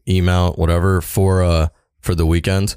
E 0.09 0.21
mount, 0.21 0.59
whatever, 0.59 1.01
for 1.01 1.45
uh 1.45 1.69
for 2.01 2.17
the 2.17 2.27
weekend 2.27 2.75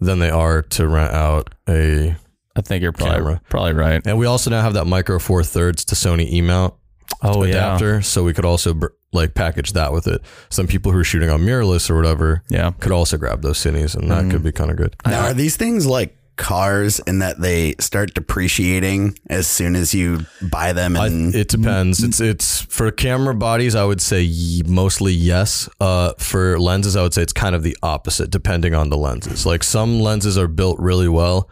than 0.00 0.18
they 0.18 0.30
are 0.30 0.62
to 0.62 0.88
rent 0.88 1.14
out 1.14 1.54
a. 1.68 2.16
I 2.56 2.60
think 2.62 2.82
you're 2.82 2.90
probably 2.90 3.16
camera. 3.16 3.40
probably 3.48 3.74
right. 3.74 4.02
And 4.04 4.18
we 4.18 4.26
also 4.26 4.50
now 4.50 4.60
have 4.62 4.74
that 4.74 4.86
micro 4.86 5.20
four 5.20 5.44
thirds 5.44 5.84
to 5.84 5.94
Sony 5.94 6.28
E 6.32 6.42
mount 6.42 6.74
Oh, 7.22 7.42
yeah. 7.44 7.50
adapter, 7.50 8.02
so 8.02 8.24
we 8.24 8.32
could 8.32 8.44
also 8.44 8.74
br- 8.74 8.86
like 9.12 9.34
package 9.34 9.72
that 9.72 9.92
with 9.92 10.06
it. 10.06 10.22
Some 10.48 10.66
people 10.66 10.92
who 10.92 10.98
are 10.98 11.04
shooting 11.04 11.28
on 11.30 11.40
mirrorless 11.40 11.90
or 11.90 11.96
whatever, 11.96 12.42
yeah, 12.48 12.70
could 12.80 12.92
also 12.92 13.16
grab 13.18 13.42
those 13.42 13.58
Cines, 13.58 13.94
and 13.94 14.10
that 14.10 14.24
Mm. 14.24 14.30
could 14.30 14.42
be 14.42 14.52
kind 14.52 14.70
of 14.70 14.76
good. 14.76 14.96
Now, 15.04 15.26
are 15.26 15.34
these 15.34 15.56
things 15.56 15.86
like 15.86 16.16
cars 16.36 17.00
in 17.06 17.18
that 17.18 17.38
they 17.40 17.74
start 17.80 18.14
depreciating 18.14 19.18
as 19.28 19.46
soon 19.46 19.76
as 19.76 19.92
you 19.92 20.24
buy 20.40 20.72
them? 20.72 20.96
And 20.96 21.34
It 21.34 21.48
depends. 21.48 22.02
It's 22.02 22.20
it's 22.20 22.62
for 22.62 22.90
camera 22.90 23.34
bodies. 23.34 23.74
I 23.74 23.84
would 23.84 24.00
say 24.00 24.30
mostly 24.66 25.12
yes. 25.12 25.68
Uh, 25.80 26.12
for 26.18 26.58
lenses, 26.58 26.96
I 26.96 27.02
would 27.02 27.12
say 27.12 27.20
it's 27.22 27.32
kind 27.34 27.54
of 27.54 27.62
the 27.62 27.76
opposite, 27.82 28.30
depending 28.30 28.74
on 28.74 28.88
the 28.88 28.96
lenses. 28.96 29.44
Like 29.44 29.62
some 29.62 30.00
lenses 30.00 30.38
are 30.38 30.48
built 30.48 30.78
really 30.78 31.08
well, 31.08 31.50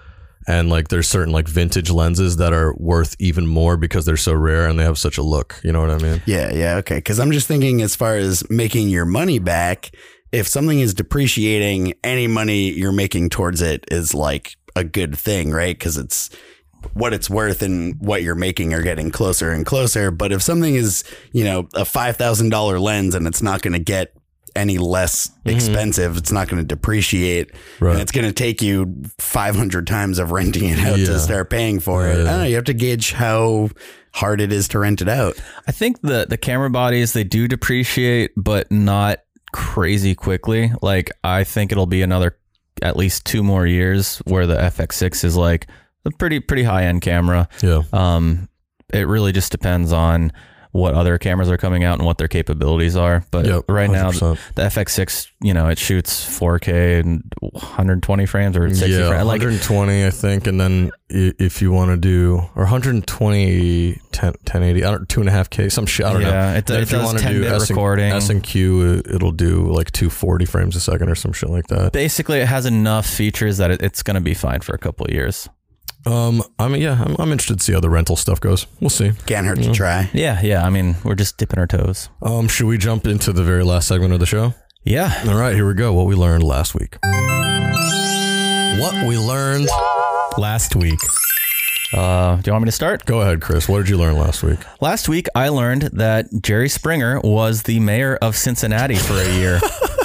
and 0.48 0.70
like 0.70 0.88
there's 0.88 1.06
certain 1.06 1.32
like 1.32 1.46
vintage 1.46 1.90
lenses 1.90 2.38
that 2.38 2.54
are 2.54 2.74
worth 2.78 3.14
even 3.18 3.46
more 3.46 3.76
because 3.76 4.06
they're 4.06 4.16
so 4.16 4.32
rare 4.32 4.66
and 4.66 4.78
they 4.78 4.82
have 4.82 4.98
such 4.98 5.18
a 5.18 5.22
look. 5.22 5.60
You 5.62 5.72
know 5.72 5.80
what 5.82 5.90
I 5.90 5.98
mean? 5.98 6.22
Yeah, 6.24 6.50
yeah, 6.52 6.76
okay. 6.76 6.96
Because 6.96 7.20
I'm 7.20 7.30
just 7.30 7.46
thinking, 7.46 7.82
as 7.82 7.94
far 7.94 8.16
as 8.16 8.48
making 8.48 8.88
your 8.88 9.04
money 9.04 9.38
back, 9.38 9.90
if 10.32 10.48
something 10.48 10.80
is 10.80 10.94
depreciating, 10.94 11.92
any 12.02 12.26
money 12.26 12.70
you're 12.70 12.92
making 12.92 13.28
towards 13.28 13.60
it 13.60 13.84
is 13.90 14.14
like 14.14 14.56
a 14.74 14.84
good 14.84 15.18
thing, 15.18 15.50
right? 15.50 15.78
Because 15.78 15.98
it's 15.98 16.30
what 16.94 17.12
it's 17.12 17.28
worth 17.28 17.60
and 17.60 18.00
what 18.00 18.22
you're 18.22 18.34
making 18.34 18.72
are 18.72 18.82
getting 18.82 19.10
closer 19.10 19.50
and 19.50 19.66
closer. 19.66 20.10
But 20.10 20.32
if 20.32 20.40
something 20.40 20.74
is, 20.74 21.04
you 21.32 21.44
know, 21.44 21.68
a 21.74 21.84
five 21.84 22.16
thousand 22.16 22.48
dollar 22.48 22.80
lens 22.80 23.14
and 23.14 23.26
it's 23.26 23.42
not 23.42 23.60
going 23.60 23.74
to 23.74 23.78
get 23.78 24.14
any 24.56 24.78
less 24.78 25.30
expensive, 25.44 26.16
it's 26.16 26.32
not 26.32 26.48
going 26.48 26.60
to 26.62 26.66
depreciate, 26.66 27.50
Right. 27.80 27.92
and 27.92 28.00
it's 28.02 28.12
going 28.12 28.26
to 28.26 28.32
take 28.32 28.60
you 28.62 28.94
500 29.18 29.86
times 29.86 30.18
of 30.18 30.30
renting 30.30 30.68
it 30.68 30.78
out 30.78 30.98
Yeah. 30.98 31.06
to 31.06 31.18
start 31.18 31.50
paying 31.50 31.80
for 31.80 32.06
it. 32.06 32.12
I 32.12 32.16
don't 32.16 32.24
know. 32.26 32.44
You 32.44 32.54
have 32.56 32.64
to 32.64 32.74
gauge 32.74 33.12
how 33.12 33.70
hard 34.14 34.40
it 34.40 34.52
is 34.52 34.68
to 34.68 34.78
rent 34.78 35.00
it 35.02 35.08
out. 35.08 35.40
I 35.66 35.72
think 35.72 36.00
the 36.00 36.26
the 36.28 36.36
camera 36.38 36.70
bodies 36.70 37.12
they 37.12 37.24
do 37.24 37.46
depreciate, 37.48 38.32
but 38.36 38.70
not 38.72 39.20
crazy 39.52 40.14
quickly. 40.14 40.72
Like 40.82 41.10
I 41.24 41.44
think 41.44 41.72
it'll 41.72 41.86
be 41.86 42.02
another 42.02 42.36
at 42.82 42.96
least 42.96 43.24
two 43.24 43.42
more 43.42 43.66
years 43.66 44.18
where 44.24 44.46
the 44.46 44.54
FX6 44.56 45.24
is 45.24 45.36
like 45.36 45.66
a 46.04 46.10
pretty 46.12 46.40
pretty 46.40 46.62
high 46.64 46.84
end 46.84 47.02
camera. 47.02 47.48
Yeah. 47.62 47.82
Um, 47.92 48.48
it 48.92 49.06
really 49.06 49.32
just 49.32 49.52
depends 49.52 49.92
on 49.92 50.32
what 50.72 50.94
other 50.94 51.18
cameras 51.18 51.50
are 51.50 51.56
coming 51.56 51.82
out 51.84 51.98
and 51.98 52.06
what 52.06 52.18
their 52.18 52.28
capabilities 52.28 52.96
are. 52.96 53.24
But 53.30 53.46
Yep, 53.46 53.64
right 53.68 53.90
now, 53.90 54.10
100%. 54.10 54.38
the 54.54 54.62
FX6, 54.62 55.28
you 55.40 55.54
know, 55.54 55.68
it 55.68 55.78
shoots 55.78 56.24
4K 56.24 57.00
and 57.00 57.22
120 57.40 58.26
frames 58.26 58.56
or 58.56 58.68
60 58.68 58.90
yeah, 58.90 59.08
frames. 59.08 59.24
Like 59.26 59.40
120, 59.40 60.04
I 60.06 60.10
think, 60.10 60.46
and 60.46 60.60
then 60.60 60.90
if 61.10 61.62
you 61.62 61.72
want 61.72 61.90
to 61.90 61.96
do 61.96 62.36
or 62.54 62.64
120, 62.64 64.00
10, 64.12 64.28
1080, 64.30 64.84
I 64.84 64.90
don't 64.90 65.08
two 65.08 65.20
and 65.20 65.28
a 65.28 65.32
half 65.32 65.48
k, 65.50 65.68
some 65.68 65.86
shit. 65.86 66.04
I 66.06 66.12
don't 66.12 66.22
know. 66.22 66.28
Yeah, 66.28 66.54
it- 66.56 66.66
Then 66.66 66.78
it 66.78 66.82
if 66.82 66.92
you 66.92 66.98
does 66.98 67.06
wanna 67.06 67.20
10 67.20 67.32
do 67.32 67.40
bit 67.42 67.52
S 67.52 67.62
and, 67.62 67.70
recording. 67.70 68.12
S 68.12 68.28
and 68.30 68.42
Q, 68.42 69.02
uh, 69.06 69.14
it'll 69.14 69.32
do 69.32 69.66
like 69.72 69.90
240 69.92 70.44
frames 70.44 70.76
a 70.76 70.80
second 70.80 71.08
or 71.08 71.14
some 71.14 71.32
shit 71.32 71.50
like 71.50 71.66
that. 71.68 71.92
basically, 71.92 72.38
it 72.40 72.46
has 72.48 72.66
enough 72.66 73.06
features 73.06 73.56
that 73.58 73.70
it, 73.70 73.82
it's 73.82 74.02
going 74.02 74.14
to 74.16 74.20
be 74.20 74.34
fine 74.34 74.60
for 74.60 74.74
a 74.74 74.78
couple 74.78 75.06
of 75.06 75.12
years. 75.12 75.48
Um, 76.08 76.42
I 76.58 76.68
mean, 76.68 76.80
yeah, 76.80 77.02
I'm, 77.04 77.16
I'm 77.18 77.32
interested 77.32 77.58
to 77.58 77.64
see 77.64 77.72
how 77.74 77.80
the 77.80 77.90
rental 77.90 78.16
stuff 78.16 78.40
goes. 78.40 78.66
We'll 78.80 78.88
see. 78.88 79.12
Can't 79.26 79.46
hurt 79.46 79.62
to 79.62 79.72
try. 79.72 80.08
Yeah, 80.14 80.40
yeah. 80.42 80.64
I 80.64 80.70
mean, 80.70 80.96
we're 81.04 81.14
just 81.14 81.36
dipping 81.36 81.58
our 81.58 81.66
toes. 81.66 82.08
Um, 82.22 82.48
should 82.48 82.66
we 82.66 82.78
jump 82.78 83.06
into 83.06 83.30
the 83.32 83.42
very 83.44 83.62
last 83.62 83.88
segment 83.88 84.14
of 84.14 84.20
the 84.20 84.26
show? 84.26 84.54
Yeah. 84.84 85.22
All 85.28 85.38
right, 85.38 85.54
here 85.54 85.66
we 85.66 85.74
go. 85.74 85.92
What 85.92 86.06
we 86.06 86.14
learned 86.14 86.44
last 86.44 86.74
week. 86.74 86.96
What 88.80 89.06
we 89.06 89.18
learned 89.18 89.68
last 90.38 90.74
week. 90.74 90.98
Uh, 91.92 92.36
do 92.36 92.42
you 92.46 92.52
want 92.52 92.64
me 92.64 92.68
to 92.68 92.72
start? 92.72 93.04
Go 93.04 93.20
ahead, 93.20 93.42
Chris. 93.42 93.68
What 93.68 93.78
did 93.78 93.88
you 93.90 93.98
learn 93.98 94.16
last 94.16 94.42
week? 94.42 94.58
Last 94.80 95.08
week, 95.08 95.26
I 95.34 95.48
learned 95.50 95.82
that 95.94 96.26
Jerry 96.42 96.68
Springer 96.70 97.20
was 97.20 97.64
the 97.64 97.80
mayor 97.80 98.16
of 98.22 98.34
Cincinnati 98.36 98.94
for 98.96 99.14
a 99.14 99.34
year. 99.34 99.60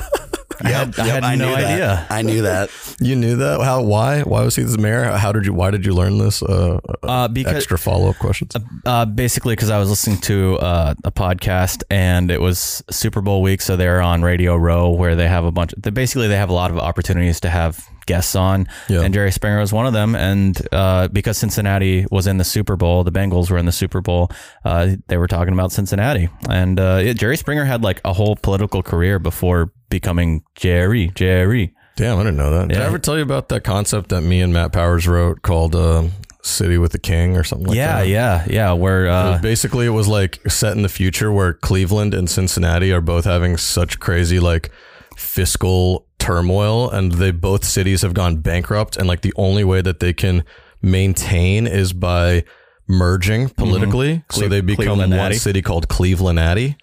I 0.62 0.70
had, 0.70 1.00
I 1.00 1.06
Yep, 1.08 1.24
had 1.24 1.38
no 1.40 1.46
knew 1.50 1.56
that. 1.56 1.72
idea. 1.74 2.08
I 2.10 2.22
knew 2.22 2.42
that. 2.44 2.70
You 3.00 3.16
knew 3.18 3.36
that? 3.38 3.60
How? 3.62 3.82
Why? 3.82 4.22
Why 4.22 4.44
was 4.44 4.56
he 4.56 4.64
the 4.64 4.78
mayor? 4.78 5.04
How 5.06 5.32
did 5.34 5.46
you? 5.46 5.54
Why 5.54 5.72
did 5.72 5.86
you 5.86 5.94
learn 5.94 6.18
this? 6.20 6.42
Uh, 6.44 6.80
Uh, 7.02 7.28
because 7.28 7.56
extra 7.56 7.78
follow 7.78 8.10
up 8.10 8.18
questions. 8.18 8.56
uh, 8.86 9.06
basically 9.06 9.54
because 9.56 9.70
I 9.70 9.78
was 9.80 9.90
listening 9.90 10.20
to 10.22 10.58
uh, 10.60 10.94
a 11.04 11.12
podcast 11.12 11.84
and 11.90 12.32
it 12.32 12.40
was 12.40 12.84
Super 12.92 13.20
Bowl 13.22 13.42
week, 13.42 13.62
so 13.62 13.76
they're 13.76 14.02
on 14.02 14.22
Radio 14.22 14.56
Row 14.56 14.90
where 14.92 15.16
they 15.16 15.28
have 15.28 15.44
a 15.44 15.52
bunch. 15.52 15.74
They 15.78 15.90
basically 15.90 16.28
they 16.28 16.38
have 16.38 16.50
a 16.50 16.54
lot 16.54 16.72
of 16.72 16.78
opportunities 16.78 17.40
to 17.42 17.50
have 17.50 17.84
guests 18.06 18.36
on, 18.36 18.68
Yeah. 18.90 19.02
and 19.02 19.14
Jerry 19.14 19.32
Springer 19.32 19.60
was 19.60 19.74
one 19.74 19.86
of 19.88 19.94
them. 19.94 20.14
And 20.16 20.56
uh, 20.72 21.08
because 21.08 21.38
Cincinnati 21.38 22.06
was 22.12 22.28
in 22.28 22.38
the 22.38 22.44
Super 22.44 22.76
Bowl, 22.76 23.04
the 23.04 23.12
Bengals 23.12 23.50
were 23.50 23.58
in 23.58 23.66
the 23.66 23.72
Super 23.72 24.02
Bowl. 24.02 24.30
Uh, 24.64 24.96
they 25.08 25.18
were 25.18 25.28
talking 25.28 25.54
about 25.54 25.72
Cincinnati, 25.72 26.30
and 26.50 26.80
uh, 26.80 27.02
yeah, 27.04 27.14
Jerry 27.14 27.38
Springer 27.38 27.66
had 27.66 27.82
like 27.84 28.00
a 28.06 28.14
whole 28.14 28.36
political 28.36 28.84
career 28.84 29.20
before 29.20 29.72
becoming 29.94 30.44
Jerry. 30.56 31.12
Jerry. 31.14 31.74
Damn, 31.96 32.18
I 32.18 32.24
didn't 32.24 32.38
know 32.38 32.50
that. 32.52 32.70
Did 32.70 32.78
I 32.78 32.82
Yeah. 32.82 32.88
ever 32.88 32.98
tell 32.98 33.16
you 33.18 33.22
about 33.24 33.50
that 33.50 33.64
concept 33.64 34.10
that 34.10 34.22
me 34.22 34.42
and 34.42 34.52
Matt 34.52 34.72
Powers 34.74 35.08
wrote 35.08 35.44
called 35.44 35.76
uh, 35.76 36.06
"City 36.42 36.80
with 36.80 36.92
the 36.94 36.98
King" 37.00 37.38
or 37.38 37.44
something 37.44 37.68
like 37.68 37.78
yeah, 37.78 38.00
that? 38.00 38.08
yeah, 38.08 38.44
yeah. 38.48 38.54
Yeah. 38.54 38.72
Where 38.74 39.06
It 39.06 39.10
was 39.10 39.38
uh, 39.38 39.42
basically, 39.44 39.86
it 39.86 39.90
was 39.92 40.08
like 40.08 40.40
set 40.50 40.76
in 40.76 40.82
the 40.82 40.90
future 40.90 41.32
where 41.32 41.54
Cleveland 41.54 42.16
and 42.16 42.28
Cincinnati 42.28 42.92
are 42.92 43.02
both 43.02 43.26
having 43.26 43.58
such 43.58 44.00
crazy 44.00 44.40
like 44.40 44.72
fiscal 45.16 46.08
turmoil, 46.18 46.90
and 46.90 47.12
they 47.12 47.30
both 47.32 47.64
cities 47.64 48.02
have 48.02 48.16
gone 48.16 48.38
bankrupt, 48.38 48.98
and 48.98 49.08
like 49.08 49.22
the 49.22 49.34
only 49.36 49.64
way 49.64 49.82
that 49.82 50.00
they 50.00 50.14
can 50.14 50.44
maintain 50.82 51.68
is 51.68 51.94
by 51.94 52.44
merging 52.88 53.50
politically. 53.50 54.24
So 54.32 54.42
Cle- 54.42 54.50
they 54.50 54.62
become 54.62 54.98
one 54.98 55.10
Clevelandati. 55.12 55.36
city 55.40 55.62
called 55.62 55.88
Clevelandati, 55.88 56.76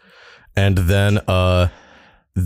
and 0.57 0.79
then 0.79 1.19
uh, 1.27 1.69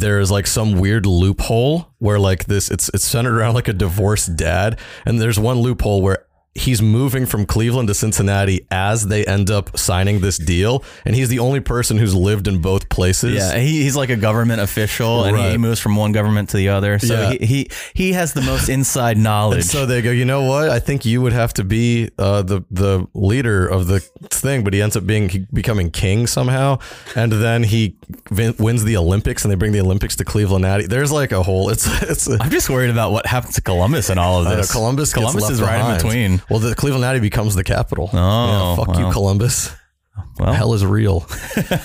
there's 0.00 0.30
like 0.30 0.46
some 0.46 0.78
weird 0.78 1.06
loophole 1.06 1.92
where 1.98 2.18
like 2.18 2.44
this 2.46 2.70
it's 2.70 2.88
it's 2.90 3.04
centered 3.04 3.36
around 3.36 3.54
like 3.54 3.68
a 3.68 3.72
divorced 3.72 4.36
dad 4.36 4.78
and 5.06 5.20
there's 5.20 5.38
one 5.38 5.58
loophole 5.58 6.02
where 6.02 6.26
he's 6.56 6.80
moving 6.80 7.26
from 7.26 7.44
Cleveland 7.46 7.88
to 7.88 7.94
Cincinnati 7.94 8.64
as 8.70 9.06
they 9.08 9.24
end 9.24 9.50
up 9.50 9.76
signing 9.76 10.20
this 10.20 10.38
deal 10.38 10.84
and 11.04 11.16
he's 11.16 11.28
the 11.28 11.40
only 11.40 11.58
person 11.58 11.98
who's 11.98 12.14
lived 12.14 12.46
in 12.46 12.60
both 12.62 12.88
places 12.88 13.34
Yeah, 13.34 13.58
he, 13.58 13.82
he's 13.82 13.96
like 13.96 14.08
a 14.10 14.16
government 14.16 14.60
official, 14.60 15.24
and 15.24 15.36
he, 15.36 15.42
Right. 15.42 15.50
he 15.52 15.58
moves 15.58 15.80
from 15.80 15.96
one 15.96 16.12
government 16.12 16.50
to 16.50 16.56
the 16.56 16.68
other. 16.68 16.98
So 17.00 17.14
Yeah. 17.14 17.30
he, 17.32 17.46
he 17.46 17.70
he 17.94 18.12
has 18.12 18.34
the 18.34 18.42
most 18.42 18.68
inside 18.68 19.18
knowledge. 19.18 19.58
And 19.62 19.66
so 19.66 19.84
they 19.86 20.00
go, 20.00 20.10
you 20.12 20.24
know 20.24 20.42
what? 20.44 20.68
I 20.68 20.78
think 20.78 21.04
you 21.04 21.20
would 21.22 21.32
have 21.32 21.52
to 21.54 21.64
be 21.64 22.10
uh, 22.18 22.42
the 22.42 22.62
the 22.70 23.06
leader 23.14 23.66
of 23.66 23.86
the 23.88 23.98
thing, 24.30 24.62
but 24.64 24.72
he 24.74 24.80
ends 24.80 24.96
up 24.96 25.04
being 25.06 25.48
becoming 25.52 25.90
king 25.90 26.26
somehow, 26.28 26.78
and 27.16 27.32
then 27.32 27.64
he 27.64 27.96
vin- 28.30 28.54
wins 28.58 28.84
the 28.84 28.96
Olympics, 28.96 29.44
and 29.44 29.50
they 29.50 29.56
bring 29.56 29.72
the 29.72 29.80
Olympics 29.80 30.14
to 30.16 30.24
Cleveland. 30.24 30.64
There's 30.88 31.10
like 31.12 31.32
a 31.32 31.42
whole. 31.42 31.68
It's 31.70 31.86
it's. 32.02 32.28
A, 32.28 32.38
I'm 32.40 32.50
just 32.50 32.70
worried 32.70 32.90
about 32.90 33.10
what 33.12 33.26
happens 33.26 33.54
to 33.56 33.60
Columbus 33.60 34.08
and 34.10 34.20
all 34.20 34.38
of 34.40 34.44
know, 34.44 34.56
this. 34.56 34.70
Columbus. 34.70 35.12
Columbus 35.12 35.50
is 35.50 35.60
right 35.60 35.78
behind. 35.78 36.00
in 36.02 36.06
between. 36.06 36.42
Well, 36.50 36.58
the 36.60 36.74
Clevelandati 36.74 37.20
becomes 37.20 37.54
the 37.54 37.64
capital. 37.64 38.10
Oh, 38.12 38.76
yeah, 38.76 38.84
fuck 38.84 38.98
you. 38.98 39.10
Columbus. 39.10 39.70
Well, 40.38 40.52
Hell 40.52 40.74
is 40.74 40.84
real. 40.84 41.26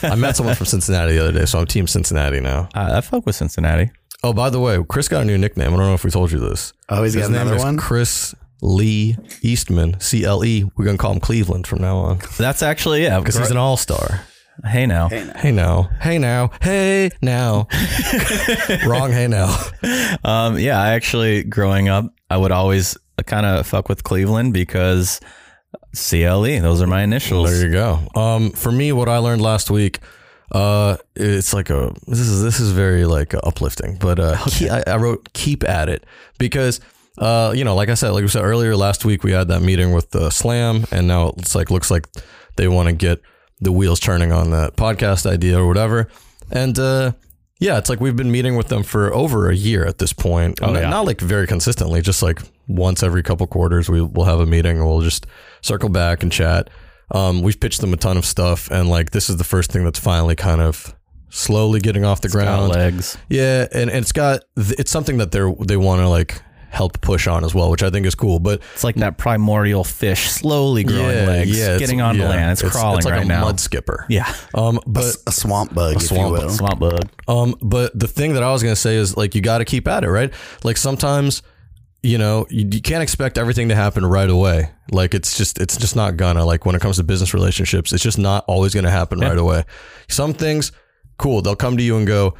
I 0.03 0.15
met 0.15 0.35
someone 0.35 0.55
from 0.55 0.65
Cincinnati 0.67 1.13
the 1.13 1.19
other 1.23 1.31
day, 1.31 1.45
so 1.45 1.59
I'm 1.59 1.65
Team 1.65 1.87
Cincinnati 1.87 2.39
now. 2.39 2.69
I, 2.73 2.97
I 2.97 3.01
fuck 3.01 3.25
with 3.25 3.35
Cincinnati. 3.35 3.91
Oh, 4.23 4.33
by 4.33 4.49
the 4.49 4.59
way, 4.59 4.77
Chris 4.87 5.07
got 5.07 5.21
a 5.21 5.25
new 5.25 5.37
nickname. 5.37 5.67
I 5.73 5.77
don't 5.77 5.85
know 5.87 5.93
if 5.93 6.03
we 6.03 6.11
told 6.11 6.31
you 6.31 6.39
this. 6.39 6.73
Oh, 6.89 7.03
he's 7.03 7.13
His 7.13 7.23
got 7.23 7.31
name 7.31 7.41
another 7.41 7.55
is 7.57 7.63
one? 7.63 7.77
Chris 7.77 8.35
Lee 8.61 9.15
Eastman, 9.41 9.99
C 9.99 10.25
L 10.25 10.43
E. 10.43 10.63
We're 10.75 10.85
gonna 10.85 10.97
call 10.97 11.13
him 11.13 11.19
Cleveland 11.21 11.65
from 11.67 11.79
now 11.81 11.97
on 11.97 12.19
That's 12.37 12.61
actually 12.61 13.03
yeah, 13.03 13.19
because 13.19 13.37
he's 13.37 13.49
an 13.51 13.57
all 13.57 13.77
star. 13.77 14.25
hey 14.65 14.85
now. 14.85 15.07
Hey 15.09 15.51
now, 15.53 15.89
hey 16.01 16.17
now, 16.17 16.51
hey 16.61 17.11
now. 17.21 17.67
Wrong. 18.85 19.11
Hey 19.11 19.27
now. 19.27 19.57
Um, 20.23 20.59
yeah, 20.59 20.79
I 20.81 20.91
actually 20.91 21.43
growing 21.43 21.87
up, 21.87 22.13
I 22.29 22.35
would 22.37 22.51
always 22.51 22.97
kind 23.25 23.45
of 23.45 23.65
fuck 23.67 23.89
with 23.89 24.03
Cleveland 24.03 24.53
because 24.53 25.19
CLE. 25.95 26.61
Those 26.61 26.81
are 26.81 26.87
my 26.87 27.03
initials. 27.03 27.49
There 27.49 27.67
you 27.67 27.71
go. 27.71 27.99
Um, 28.15 28.51
for 28.51 28.71
me, 28.71 28.91
what 28.91 29.09
I 29.09 29.17
learned 29.17 29.41
last 29.41 29.69
week, 29.69 29.99
uh, 30.51 30.97
it's 31.15 31.53
like 31.53 31.69
a 31.69 31.93
this 32.07 32.19
is 32.19 32.41
this 32.41 32.59
is 32.59 32.71
very 32.71 33.05
like 33.05 33.33
uplifting. 33.33 33.97
But 33.99 34.19
uh, 34.19 34.37
ke- 34.37 34.69
I, 34.69 34.83
I 34.87 34.97
wrote 34.97 35.33
keep 35.33 35.67
at 35.67 35.89
it 35.89 36.05
because 36.37 36.79
uh, 37.17 37.53
you 37.55 37.63
know, 37.63 37.75
like 37.75 37.89
I 37.89 37.93
said, 37.95 38.11
like 38.11 38.21
we 38.21 38.29
said 38.29 38.43
earlier 38.43 38.75
last 38.75 39.05
week, 39.05 39.23
we 39.23 39.31
had 39.31 39.49
that 39.49 39.61
meeting 39.61 39.91
with 39.91 40.11
the 40.11 40.29
Slam, 40.29 40.85
and 40.91 41.07
now 41.07 41.33
it's 41.37 41.53
like 41.53 41.69
looks 41.69 41.91
like 41.91 42.07
they 42.55 42.67
want 42.67 42.87
to 42.87 42.93
get 42.93 43.21
the 43.61 43.71
wheels 43.71 43.99
turning 43.99 44.31
on 44.31 44.51
that 44.51 44.75
podcast 44.75 45.25
idea 45.25 45.59
or 45.59 45.67
whatever. 45.67 46.07
And 46.49 46.79
uh, 46.79 47.11
yeah, 47.59 47.77
it's 47.77 47.89
like 47.89 47.99
we've 47.99 48.15
been 48.15 48.31
meeting 48.31 48.55
with 48.55 48.69
them 48.69 48.83
for 48.83 49.13
over 49.13 49.49
a 49.49 49.55
year 49.55 49.85
at 49.85 49.97
this 49.97 50.13
point. 50.13 50.59
Oh, 50.61 50.73
yeah. 50.73 50.89
not 50.89 51.05
like 51.05 51.19
very 51.19 51.45
consistently, 51.45 52.01
just 52.01 52.23
like 52.23 52.39
once 52.69 53.03
every 53.03 53.23
couple 53.23 53.45
quarters, 53.47 53.89
we 53.89 54.01
will 54.01 54.23
have 54.25 54.39
a 54.39 54.45
meeting 54.45 54.77
and 54.77 54.85
we'll 54.87 55.01
just 55.01 55.25
circle 55.61 55.89
back 55.89 56.23
and 56.23 56.31
chat. 56.31 56.69
Um, 57.11 57.41
we've 57.41 57.59
pitched 57.59 57.81
them 57.81 57.91
a 57.93 57.97
ton 57.97 58.15
of 58.17 58.25
stuff, 58.25 58.69
and 58.71 58.87
like 58.87 59.11
this 59.11 59.29
is 59.29 59.37
the 59.37 59.43
first 59.43 59.71
thing 59.71 59.83
that's 59.83 59.99
finally 59.99 60.35
kind 60.35 60.61
of 60.61 60.95
slowly 61.29 61.79
getting 61.79 62.05
off 62.05 62.21
the 62.21 62.27
Got 62.29 62.33
ground. 62.33 62.69
legs. 62.69 63.17
Yeah, 63.29 63.67
and, 63.71 63.89
and 63.89 63.99
it's 63.99 64.11
got 64.11 64.41
it's 64.55 64.91
something 64.91 65.17
that 65.17 65.31
they're 65.31 65.51
they 65.67 65.75
want 65.77 66.01
to 66.01 66.07
like 66.07 66.41
help 66.69 67.01
push 67.01 67.25
on 67.25 67.43
as 67.43 67.55
well, 67.55 67.71
which 67.71 67.81
I 67.81 67.89
think 67.89 68.05
is 68.05 68.13
cool. 68.13 68.37
But 68.39 68.61
It's 68.75 68.83
like 68.83 68.93
that 68.97 69.17
primordial 69.17 69.83
fish 69.83 70.29
slowly 70.29 70.83
growing 70.83 71.17
yeah, 71.17 71.25
legs, 71.25 71.57
yeah, 71.57 71.79
getting 71.79 71.99
onto 71.99 72.21
yeah, 72.21 72.29
land. 72.29 72.51
It's, 72.51 72.61
crawling 72.61 72.99
it's 72.99 73.05
like 73.05 73.15
right 73.15 73.23
a 73.25 73.27
now. 73.27 73.41
mud 73.41 73.59
skipper. 73.59 74.05
Yeah, 74.07 74.31
Um, 74.53 74.79
but 74.85 75.15
a 75.25 75.31
swamp 75.31 75.73
bug, 75.73 75.95
if 75.95 76.03
swamp 76.03 76.29
you 76.29 76.35
bug. 76.37 76.43
will. 76.45 76.49
swamp 76.51 76.79
bug. 76.79 77.09
Um, 77.27 77.55
but 77.59 77.97
the 77.97 78.07
thing 78.07 78.33
that 78.35 78.43
I 78.43 78.51
was 78.51 78.61
gonna 78.61 78.75
say 78.75 78.97
is 78.97 79.17
like 79.17 79.33
you 79.33 79.41
got 79.41 79.57
to 79.57 79.65
keep 79.65 79.87
at 79.87 80.03
it, 80.03 80.11
right? 80.11 80.31
Like 80.63 80.77
sometimes, 80.77 81.41
you 82.01 82.17
know, 82.17 82.45
you, 82.49 82.67
you 82.71 82.81
can't 82.81 83.03
expect 83.03 83.37
everything 83.37 83.69
to 83.69 83.75
happen 83.75 84.05
right 84.05 84.29
away. 84.29 84.71
Like 84.91 85.13
it's 85.13 85.37
just 85.37 85.59
it's 85.59 85.77
just 85.77 85.95
not 85.95 86.17
gonna. 86.17 86.45
Like 86.45 86.65
when 86.65 86.75
it 86.75 86.81
comes 86.81 86.97
to 86.97 87.03
business 87.03 87.33
relationships, 87.33 87.91
it's 87.91 88.03
just 88.03 88.17
not 88.17 88.45
always 88.47 88.73
gonna 88.73 88.91
happen 88.91 89.19
right 89.19 89.37
away. 89.37 89.63
Some 90.07 90.33
things, 90.33 90.71
cool, 91.17 91.41
they'll 91.41 91.55
come 91.55 91.77
to 91.77 91.83
you 91.83 91.97
and 91.97 92.07
go, 92.07 92.35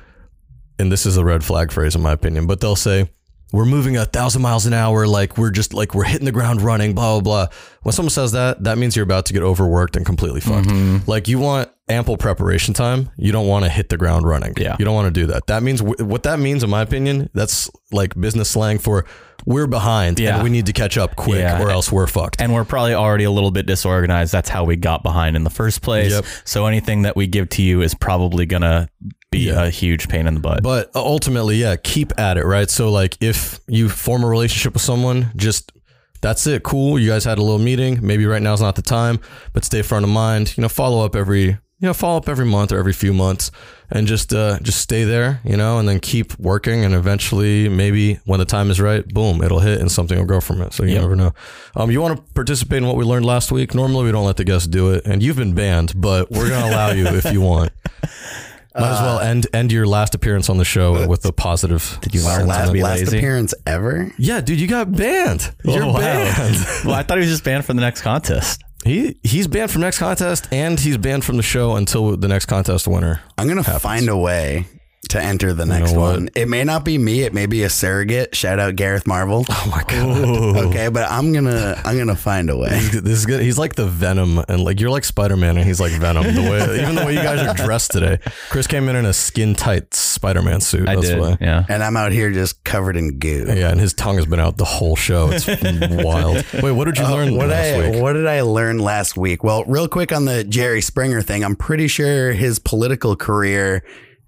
and 0.80 0.92
this 0.92 1.06
is 1.06 1.18
a 1.18 1.26
red 1.26 1.44
flag 1.44 1.72
phrase 1.72 1.96
in 1.96 2.02
my 2.02 2.14
opinion, 2.14 2.48
but 2.48 2.62
they'll 2.62 2.76
say. 2.76 3.10
We're 3.52 3.66
moving 3.66 3.98
a 3.98 4.06
thousand 4.06 4.44
miles 4.44 4.68
an 4.68 4.74
hour, 4.74 5.08
like 5.08 5.36
we're 5.36 5.50
just 5.50 5.74
like 5.74 5.96
we're 5.96 6.04
hitting 6.04 6.26
the 6.26 6.32
ground 6.32 6.62
running, 6.62 6.94
blah 6.94 7.20
blah 7.20 7.48
blah. 7.48 7.56
When 7.82 7.94
someone 7.94 8.12
says 8.12 8.34
that, 8.34 8.64
that 8.66 8.78
means 8.78 8.96
you're 8.96 9.02
about 9.02 9.26
to 9.26 9.34
get 9.34 9.42
overworked 9.42 9.96
and 9.96 10.06
completely 10.06 10.40
fucked. 10.40 10.68
Mm-hmm. 10.68 11.10
Like 11.10 11.28
you 11.28 11.40
want 11.40 11.72
ample 11.90 12.18
preparation 12.18 12.74
time. 12.74 13.10
You 13.18 13.32
don't 13.32 13.48
want 13.48 13.66
to 13.66 13.70
hit 13.72 13.90
the 13.90 13.98
ground 13.98 14.28
running. 14.28 14.54
Yeah. 14.58 14.76
You 14.80 14.86
don't 14.86 14.94
want 14.96 15.14
to 15.14 15.20
do 15.22 15.28
that. 15.28 15.48
That 15.48 15.64
means 15.64 15.82
what 15.82 16.24
that 16.24 16.40
means, 16.40 16.64
in 16.64 16.70
my 16.70 16.82
opinion, 16.82 17.30
that's 17.34 17.70
like 17.92 18.20
business 18.20 18.50
slang 18.50 18.78
for 18.80 19.06
we're 19.46 19.68
behind 19.68 20.20
Yeah. 20.20 20.36
and 20.36 20.44
we 20.44 20.50
need 20.50 20.66
to 20.66 20.74
catch 20.74 20.98
up 20.98 21.16
quick 21.16 21.40
Yeah. 21.40 21.62
or 21.62 21.70
else 21.72 21.92
we're 21.92 22.08
fucked. 22.08 22.42
And 22.42 22.54
we're 22.54 22.66
probably 22.66 22.94
already 22.94 23.24
a 23.24 23.32
little 23.32 23.52
bit 23.52 23.66
disorganized. 23.66 24.32
That's 24.34 24.50
how 24.50 24.66
we 24.66 24.76
got 24.76 25.02
behind 25.02 25.36
in 25.36 25.44
the 25.46 25.50
first 25.50 25.82
place. 25.82 26.12
Yep. 26.12 26.26
So 26.44 26.66
anything 26.66 27.04
that 27.04 27.16
we 27.16 27.26
give 27.26 27.50
to 27.52 27.62
you 27.62 27.82
is 27.82 27.94
probably 27.96 28.46
gonna 28.46 28.90
be 29.32 29.40
Yeah. 29.48 29.64
a 29.64 29.70
huge 29.70 30.10
pain 30.10 30.28
in 30.28 30.34
the 30.36 30.40
butt. 30.42 30.62
But 30.62 30.92
uh, 30.96 31.00
ultimately, 31.04 31.56
yeah, 31.58 31.76
keep 31.78 32.20
at 32.20 32.38
it, 32.38 32.46
right? 32.46 32.70
So 32.70 32.92
like 32.92 33.16
if 33.22 33.60
you 33.68 33.88
form 33.90 34.24
a 34.24 34.28
relationship 34.28 34.74
with 34.74 34.82
someone, 34.84 35.32
just 35.38 35.72
that's 36.22 36.46
it. 36.46 36.64
Cool. 36.64 37.00
You 37.00 37.08
guys 37.10 37.24
had 37.24 37.38
a 37.38 37.42
little 37.42 37.60
meeting. 37.60 38.00
Maybe 38.02 38.26
right 38.26 38.42
now 38.42 38.52
is 38.54 38.60
not 38.62 38.76
the 38.76 38.82
time, 38.82 39.20
but 39.54 39.64
stay 39.64 39.82
front 39.84 40.04
of 40.04 40.10
mind. 40.12 40.54
You 40.58 40.64
know, 40.64 40.68
follow 40.70 41.06
up 41.06 41.16
every 41.16 41.58
you 41.82 41.88
know, 41.88 41.94
follow 41.94 42.18
up 42.18 42.28
every 42.28 42.46
month 42.46 42.72
or 42.74 42.78
every 42.78 42.92
few 42.94 43.14
months 43.14 43.52
and 43.90 44.06
just 44.06 44.34
uh 44.34 44.60
just 44.62 44.80
stay 44.82 45.04
there, 45.06 45.40
you 45.46 45.56
know, 45.56 45.80
and 45.80 45.88
then 45.88 46.00
keep 46.00 46.38
working 46.40 46.84
and 46.84 46.94
eventually 46.94 47.70
maybe 47.70 48.16
when 48.26 48.40
the 48.40 48.46
time 48.46 48.70
is 48.70 48.80
right, 48.82 49.08
boom, 49.08 49.42
it'll 49.42 49.60
hit 49.60 49.80
and 49.80 49.90
something 49.92 50.18
will 50.18 50.26
grow 50.26 50.42
from 50.42 50.62
it. 50.62 50.74
So 50.74 50.84
you 50.84 50.94
Yep. 50.94 51.02
never 51.02 51.16
know. 51.16 51.34
Um 51.76 51.90
you 51.90 52.02
want 52.02 52.18
to 52.18 52.34
participate 52.34 52.80
in 52.80 52.88
what 52.88 52.98
we 52.98 53.06
learned 53.06 53.26
last 53.26 53.52
week? 53.52 53.74
Normally 53.74 54.06
we 54.06 54.12
don't 54.12 54.26
let 54.26 54.36
the 54.38 54.44
guests 54.44 54.68
do 54.68 54.92
it, 54.92 55.06
and 55.06 55.24
you've 55.24 55.38
been 55.38 55.54
banned, 55.56 55.94
but 55.96 56.30
we're 56.32 56.50
gonna 56.50 56.68
allow 56.68 56.92
you 56.92 57.08
if 57.08 57.32
you 57.32 57.42
want. 57.42 57.72
Might 58.76 58.92
as 58.92 59.02
well 59.02 59.20
end 59.20 59.48
end 59.54 59.72
your 59.72 59.88
last 59.88 60.16
appearance 60.16 60.48
on 60.50 60.58
the 60.58 60.64
show 60.66 61.08
with 61.08 61.26
a 61.26 61.34
positive. 61.34 61.98
Did 62.02 62.14
you 62.14 62.24
learn 62.24 62.46
Last, 62.48 62.74
last 62.74 63.08
appearance 63.08 63.54
ever? 63.66 64.12
Yeah, 64.18 64.42
dude, 64.42 64.60
you 64.62 64.68
got 64.68 64.92
banned. 64.92 65.54
You're 65.66 65.84
Oh, 65.84 65.94
wow. 65.94 66.00
banned. 66.00 66.56
well, 66.86 66.94
I 66.94 67.04
thought 67.04 67.18
he 67.18 67.22
was 67.22 67.30
just 67.30 67.44
banned 67.44 67.66
for 67.66 67.74
the 67.74 67.82
next 67.82 68.02
contest. 68.04 68.64
He 68.86 69.18
he's 69.24 69.48
banned 69.48 69.72
from 69.72 69.82
next 69.82 70.00
contest, 70.00 70.48
and 70.52 70.80
he's 70.80 70.98
banned 70.98 71.26
from 71.26 71.38
the 71.38 71.44
show 71.44 71.76
until 71.76 72.16
the 72.16 72.28
next 72.28 72.46
contest 72.46 72.88
winner. 72.88 73.22
I'm 73.38 73.48
gonna 73.48 73.64
find 73.64 74.08
a 74.10 74.18
way 74.18 74.66
to 75.10 75.22
enter 75.22 75.54
the 75.54 75.66
next 75.66 75.94
know 75.94 76.00
one. 76.00 76.30
It 76.36 76.48
may 76.48 76.64
not 76.64 76.86
be 76.86 76.98
me. 76.98 77.22
It 77.24 77.34
may 77.34 77.46
be 77.46 77.64
a 77.64 77.70
surrogate. 77.70 78.36
Shout 78.36 78.60
out 78.60 78.76
Gareth 78.76 79.08
Marvel. 79.08 79.46
Oh 79.62 79.68
my 79.70 79.84
god, 79.84 80.58
Okay, 80.68 80.88
but 80.88 81.10
I'm 81.12 81.34
gonna 81.34 81.80
I'm 81.84 81.98
gonna 81.98 82.16
find 82.16 82.50
a 82.50 82.56
way. 82.58 82.70
this 82.94 83.20
is 83.20 83.26
good. 83.26 83.42
He's 83.42 83.58
like 83.58 83.76
the 83.76 83.86
Venom, 83.86 84.42
and 84.48 84.64
like 84.64 84.80
you're 84.80 84.90
like 84.90 85.04
Spider 85.04 85.36
Man, 85.36 85.58
and 85.58 85.66
he's 85.66 85.80
like 85.82 85.92
Venom. 85.94 86.24
The 86.34 86.42
way 86.42 86.82
even 86.82 86.96
the 86.96 87.06
way 87.06 87.14
you 87.14 87.22
guys 87.22 87.46
are 87.46 87.54
dressed 87.54 87.92
today. 87.92 88.20
Chris 88.50 88.68
came 88.68 88.88
in 88.88 88.96
in 88.96 89.06
a 89.06 89.14
skin 89.14 89.56
tight 89.56 89.94
Spider 90.20 90.42
Man 90.42 90.60
suit. 90.60 90.88
I 90.90 90.96
That's 90.96 91.08
did. 91.08 91.20
why. 91.20 91.38
Yeah. 91.40 91.64
And 91.70 91.82
I'm 91.82 91.96
out 91.96 92.12
here 92.12 92.30
just 92.32 92.62
covered 92.66 92.98
in 92.98 93.20
goo. 93.20 93.46
Yeah, 93.48 93.72
and 93.72 93.80
his 93.80 93.94
tongue 93.94 94.18
has 94.18 94.26
been 94.26 94.40
out 94.42 94.58
the 94.58 94.66
whole 94.66 94.98
show. 94.98 95.30
It's 95.32 95.48
wild. 96.04 96.44
Wait, 96.62 96.72
what 96.74 96.86
did 96.86 96.98
you 96.98 97.06
Uh, 97.06 97.12
learn 97.12 97.36
what 97.36 97.48
last 97.48 97.74
I, 97.74 97.90
week? 97.92 98.02
What 98.02 98.14
did 98.14 98.28
I 98.28 98.42
learn 98.42 98.80
last 98.80 99.16
week? 99.16 99.44
Well, 99.46 99.64
real 99.64 99.88
quick 99.88 100.12
on 100.12 100.26
the 100.26 100.44
Jerry 100.44 100.82
Springer 100.82 101.22
thing, 101.22 101.46
I'm 101.46 101.56
pretty 101.56 101.88
sure 101.88 102.34
his 102.34 102.60
political 102.60 103.16
career 103.16 103.82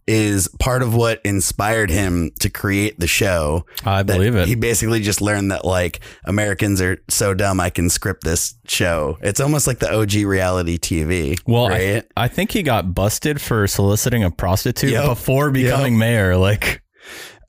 is 0.07 0.47
part 0.59 0.81
of 0.81 0.93
what 0.95 1.21
inspired 1.23 1.89
him 1.89 2.31
to 2.39 2.49
create 2.49 2.99
the 2.99 3.07
show. 3.07 3.65
I 3.85 4.03
believe 4.03 4.35
it. 4.35 4.47
He 4.47 4.55
basically 4.55 4.99
just 5.01 5.21
learned 5.21 5.51
that 5.51 5.63
like 5.63 5.99
Americans 6.25 6.81
are 6.81 6.97
so 7.07 7.33
dumb 7.33 7.59
I 7.59 7.69
can 7.69 7.89
script 7.89 8.23
this 8.23 8.55
show. 8.67 9.17
It's 9.21 9.39
almost 9.39 9.67
like 9.67 9.79
the 9.79 9.93
OG 9.93 10.25
reality 10.25 10.77
TV. 10.77 11.39
Well, 11.45 11.69
right? 11.69 12.03
I, 12.17 12.23
I 12.23 12.27
think 12.27 12.51
he 12.51 12.63
got 12.63 12.93
busted 12.95 13.39
for 13.39 13.67
soliciting 13.67 14.23
a 14.23 14.31
prostitute 14.31 14.91
Yep. 14.91 15.05
before 15.05 15.51
becoming 15.51 15.93
Yep. 15.93 15.99
mayor. 15.99 16.37
Like, 16.37 16.81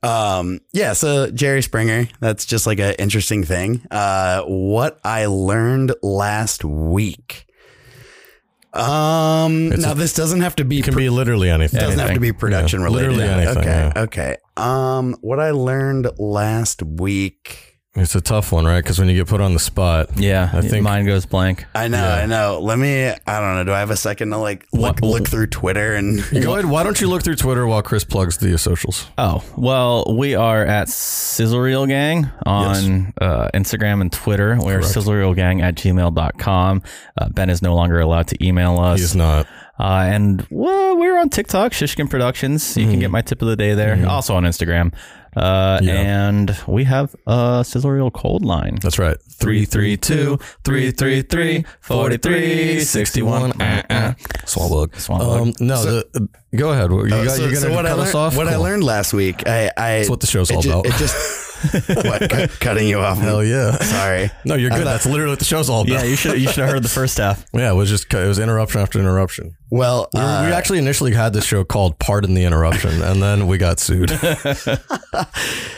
Um, 0.03 0.59
yeah, 0.73 0.91
so 0.93 1.31
Jerry 1.31 1.61
Springer, 1.61 2.07
that's 2.19 2.45
just 2.45 2.67
like 2.67 2.79
an 2.79 2.93
interesting 2.99 3.43
thing. 3.45 3.85
Uh, 3.89 4.41
what 4.43 4.99
I 5.03 5.27
learned 5.27 5.93
last 6.03 6.65
week. 6.65 7.45
Um, 8.73 9.71
It's 9.71 9.83
now 9.83 9.91
a- 9.91 9.95
this 9.95 10.13
doesn't 10.13 10.41
have 10.41 10.55
to 10.55 10.65
be 10.65 10.79
It 10.79 10.85
can 10.85 10.95
be 10.95 11.09
literally 11.09 11.49
anything. 11.49 11.79
doesn't 11.79 11.99
have 11.99 12.13
to 12.15 12.19
be 12.19 12.31
production 12.33 12.79
Yeah, 12.79 12.85
related. 12.85 13.11
literally 13.11 13.33
anything, 13.33 13.57
Okay. 13.59 13.91
yeah. 13.95 14.01
Okay. 14.03 14.35
Um, 14.57 15.15
what 15.21 15.39
I 15.39 15.51
learned 15.51 16.07
last 16.17 16.81
week. 16.81 17.72
It's 17.95 18.15
a 18.15 18.21
tough 18.21 18.51
one, 18.51 18.65
right? 18.65 18.81
Because 18.83 18.97
when 18.97 19.07
you 19.07 19.15
get 19.15 19.27
put 19.27 19.39
on 19.39 19.53
the 19.53 19.59
spot, 19.59 20.09
yeah, 20.17 20.49
I 20.51 20.61
think 20.61 20.81
mine 20.83 21.05
goes 21.05 21.27
blank. 21.27 21.65
I 21.75 21.87
know, 21.87 21.97
Yeah. 21.99 22.15
I 22.15 22.25
know. 22.25 22.59
Let 22.59 22.79
me. 22.79 23.05
I 23.09 23.39
don't 23.39 23.53
know. 23.55 23.63
Do 23.65 23.71
I 23.71 23.79
have 23.79 23.91
a 23.91 23.95
second 23.95 24.31
to 24.31 24.37
like 24.37 24.65
look, 24.73 24.99
What- 24.99 25.03
look 25.03 25.27
through 25.27 25.47
Twitter 25.47 25.93
and 25.93 26.17
Go 26.43 26.53
ahead. 26.53 26.65
Why 26.65 26.81
don't 26.81 26.99
you 26.99 27.07
look 27.07 27.21
through 27.23 27.35
Twitter 27.35 27.67
while 27.67 27.83
Chris 27.83 28.03
plugs 28.03 28.37
the 28.37 28.57
socials? 28.57 29.05
Oh, 29.19 29.43
well, 29.55 30.05
we 30.17 30.33
are 30.33 30.65
at 30.65 30.89
Sizzle 30.89 31.59
Reel 31.59 31.85
Gang 31.85 32.31
on 32.47 33.13
uh, 33.21 33.49
Instagram 33.53 34.01
and 34.01 34.11
Twitter. 34.11 34.57
We're 34.59 34.79
Correct. 34.79 34.87
sizzlereelgang 34.95 35.61
at 35.61 35.75
gmail.com. 35.75 36.81
Uh, 37.15 37.29
ben 37.29 37.51
is 37.51 37.61
no 37.61 37.75
longer 37.75 37.99
allowed 37.99 38.25
to 38.29 38.43
email 38.43 38.79
us. 38.79 39.01
He's 39.01 39.15
not. 39.15 39.45
Uh, 39.79 40.05
and 40.07 40.47
well, 40.49 40.97
we're 40.97 41.19
on 41.19 41.29
TikTok, 41.29 41.73
Shishkin 41.73 42.09
Productions. 42.09 42.75
You 42.75 42.87
can 42.89 42.99
get 42.99 43.11
my 43.11 43.21
tip 43.21 43.41
of 43.43 43.47
the 43.47 43.55
day 43.55 43.75
there. 43.75 44.03
Also 44.07 44.33
on 44.35 44.43
Instagram. 44.45 44.93
Uh, 45.35 45.79
Yeah. 45.81 45.93
And 46.29 46.55
we 46.67 46.83
have 46.85 47.15
a 47.27 47.63
Sizzle 47.65 47.91
Reel 47.91 48.11
cold 48.11 48.45
line. 48.45 48.77
That's 48.81 48.99
right. 48.99 49.17
332 49.39 50.37
333 50.63 51.65
4361. 51.81 53.61
Uh, 53.61 54.13
Swambug. 54.45 54.91
Swambug. 54.93 55.41
Um, 55.41 55.53
no, 55.59 55.75
So- 55.83 56.03
the, 56.13 56.29
go 56.55 56.71
ahead. 56.71 56.91
You 56.91 57.09
got, 57.09 57.27
Uh, 57.27 57.29
so, 57.29 57.41
you're 57.41 57.51
going 57.51 57.61
so 57.61 57.67
to 57.69 57.73
what 57.75 57.85
I 57.85 57.89
cut 57.89 57.97
learned, 57.97 58.09
us 58.09 58.15
off? 58.15 58.35
What 58.37 58.47
I 58.47 58.55
learned 58.57 58.83
last 58.83 59.13
week, 59.13 59.47
I, 59.47 59.71
I 59.77 59.97
That's 59.97 60.09
what 60.09 60.19
the 60.21 60.27
show's 60.27 60.49
it 60.51 60.55
all 60.55 60.61
ju- 60.61 60.69
about. 60.71 60.85
It 60.85 60.93
just 60.95 61.15
what 61.87 62.29
cut, 62.29 62.49
cutting 62.59 62.87
you 62.87 62.99
off. 62.99 63.17
Hell 63.19 63.43
yeah. 63.43 63.71
Sorry. 63.77 64.29
No, 64.45 64.55
you're 64.55 64.69
good. 64.69 64.85
That's 64.85 65.05
literally 65.05 65.31
what 65.31 65.39
the 65.39 65.45
show's 65.45 65.69
all 65.69 65.81
about. 65.81 65.91
yeah, 65.93 66.03
you 66.03 66.15
should 66.15 66.39
you 66.41 66.47
should 66.47 66.63
have 66.63 66.69
heard 66.73 66.83
the 66.83 66.89
first 66.89 67.17
half. 67.17 67.45
Yeah, 67.53 67.71
it 67.71 67.75
was 67.75 67.89
just 67.89 68.11
it 68.13 68.27
was 68.27 68.39
interruption 68.39 68.81
after 68.81 68.99
interruption. 68.99 69.55
Well, 69.69 70.09
We, 70.13 70.19
were- 70.19 70.25
uh, 70.25 70.45
we 70.47 70.51
actually 70.53 70.79
initially 70.79 71.13
had 71.13 71.33
this 71.33 71.45
show 71.45 71.63
called 71.63 71.97
"Pardon 71.99 72.33
the 72.33 72.43
Interruption," 72.45 73.01
and 73.01 73.21
then 73.21 73.47
we 73.47 73.57
got 73.57 73.79
sued. 73.79 74.11
uh, 75.13 75.25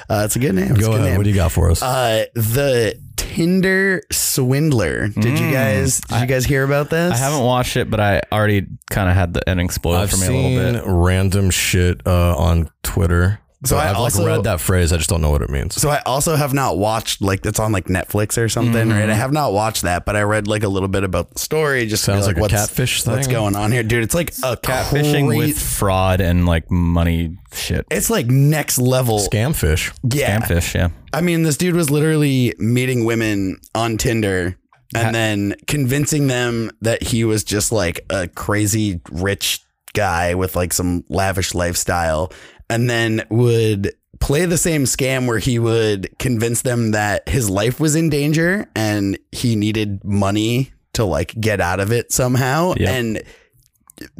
it's 0.09 0.35
a 0.35 0.39
good 0.39 0.55
name. 0.55 0.71
It's 0.71 0.79
a 0.79 0.81
Go 0.81 0.87
good 0.91 0.95
ahead. 0.95 1.03
name. 1.11 1.17
What 1.17 1.23
do 1.23 1.29
you 1.29 1.35
got 1.35 1.51
for 1.51 1.69
us? 1.71 1.81
Uh, 1.81 2.25
the 2.33 2.99
Tinder 3.17 4.01
swindler. 4.11 5.07
Did 5.09 5.39
you 5.39 5.51
guys? 5.51 6.01
Did 6.01 6.21
you 6.21 6.25
guys 6.27 6.45
hear 6.45 6.63
about 6.63 6.89
this? 6.89 7.11
Mm. 7.13 7.15
I 7.15 7.17
haven't 7.17 7.43
watched 7.43 7.77
it, 7.77 7.89
but 7.89 7.99
I 7.99 8.21
already 8.31 8.67
kind 8.89 9.09
of 9.09 9.15
had 9.15 9.33
the 9.33 9.47
ending 9.49 9.69
spoiled 9.69 9.97
I've 10.01 10.11
for 10.11 10.17
me 10.17 10.23
a 10.23 10.27
seen 10.27 10.55
little 10.57 10.73
bit. 10.73 10.83
random 10.87 11.49
shit 11.49 12.01
uh, 12.05 12.35
on 12.37 12.69
Twitter. 12.83 13.39
So 13.65 13.77
I 13.77 13.89
I've 13.89 13.95
also- 13.95 14.23
like 14.23 14.35
read 14.35 14.43
that 14.43 14.61
phrase. 14.61 14.93
I 14.93 14.97
just 14.97 15.09
don't 15.09 15.21
know 15.21 15.31
what 15.31 15.41
it 15.41 15.49
means. 15.49 15.75
So 15.75 15.89
I 15.89 16.01
also 16.05 16.35
have 16.35 16.53
not 16.53 16.77
watched 16.77 17.21
like 17.21 17.45
it's 17.45 17.59
on 17.59 17.71
like 17.71 17.85
Netflix 17.85 18.37
or 18.37 18.49
something, 18.49 18.89
right? 18.89 19.01
Mm-hmm. 19.01 19.11
I 19.11 19.15
have 19.15 19.31
not 19.31 19.53
watched 19.53 19.83
that, 19.83 20.05
but 20.05 20.15
I 20.15 20.21
read 20.21 20.47
like 20.47 20.63
a 20.63 20.67
little 20.67 20.87
bit 20.87 21.03
about 21.03 21.31
the 21.31 21.39
story. 21.39 21.85
Just 21.85 22.03
Sounds 22.03 22.27
like 22.27 22.37
a 22.37 22.41
what's, 22.41 22.53
catfish 22.53 23.05
What's 23.05 23.27
going 23.27 23.55
on 23.55 23.71
here, 23.71 23.83
dude? 23.83 24.03
It's 24.03 24.15
like 24.15 24.29
a 24.43 24.57
Catfishing 24.57 25.27
with 25.27 25.59
fraud 25.59 26.21
and 26.21 26.45
like 26.45 26.69
money 26.69 27.37
shit. 27.53 27.85
It's 27.91 28.09
like 28.09 28.27
next 28.27 28.77
level. 28.77 29.19
Scamfish. 29.19 29.93
Yeah, 30.03 30.39
Scamfish, 30.39 30.75
yeah. 30.75 30.89
I 31.13 31.21
mean, 31.21 31.43
this 31.43 31.57
dude 31.57 31.75
was 31.75 31.89
literally 31.89 32.53
meeting 32.57 33.05
women 33.05 33.59
on 33.73 33.97
Tinder 33.97 34.57
and 34.93 35.15
then 35.15 35.55
convincing 35.67 36.27
them 36.27 36.71
that 36.81 37.03
he 37.03 37.23
was 37.23 37.43
just 37.43 37.71
like 37.71 38.05
a 38.09 38.27
crazy 38.27 39.01
rich 39.11 39.61
guy 39.93 40.35
with 40.35 40.55
like 40.55 40.73
some 40.73 41.03
lavish 41.09 41.55
lifestyle, 41.55 42.31
and 42.69 42.89
then 42.89 43.25
would 43.29 43.93
play 44.19 44.45
the 44.45 44.57
same 44.57 44.85
scam 44.85 45.27
where 45.27 45.39
he 45.39 45.59
would 45.59 46.09
convince 46.19 46.61
them 46.61 46.91
that 46.91 47.27
his 47.29 47.49
life 47.49 47.79
was 47.79 47.95
in 47.95 48.09
danger 48.09 48.67
and 48.75 49.17
he 49.31 49.55
needed 49.55 50.03
money 50.03 50.71
to 50.93 51.03
like 51.03 51.39
get 51.39 51.61
out 51.61 51.79
of 51.79 51.91
it 51.91 52.11
somehow. 52.11 52.73
Yep. 52.77 52.89
And 52.89 53.23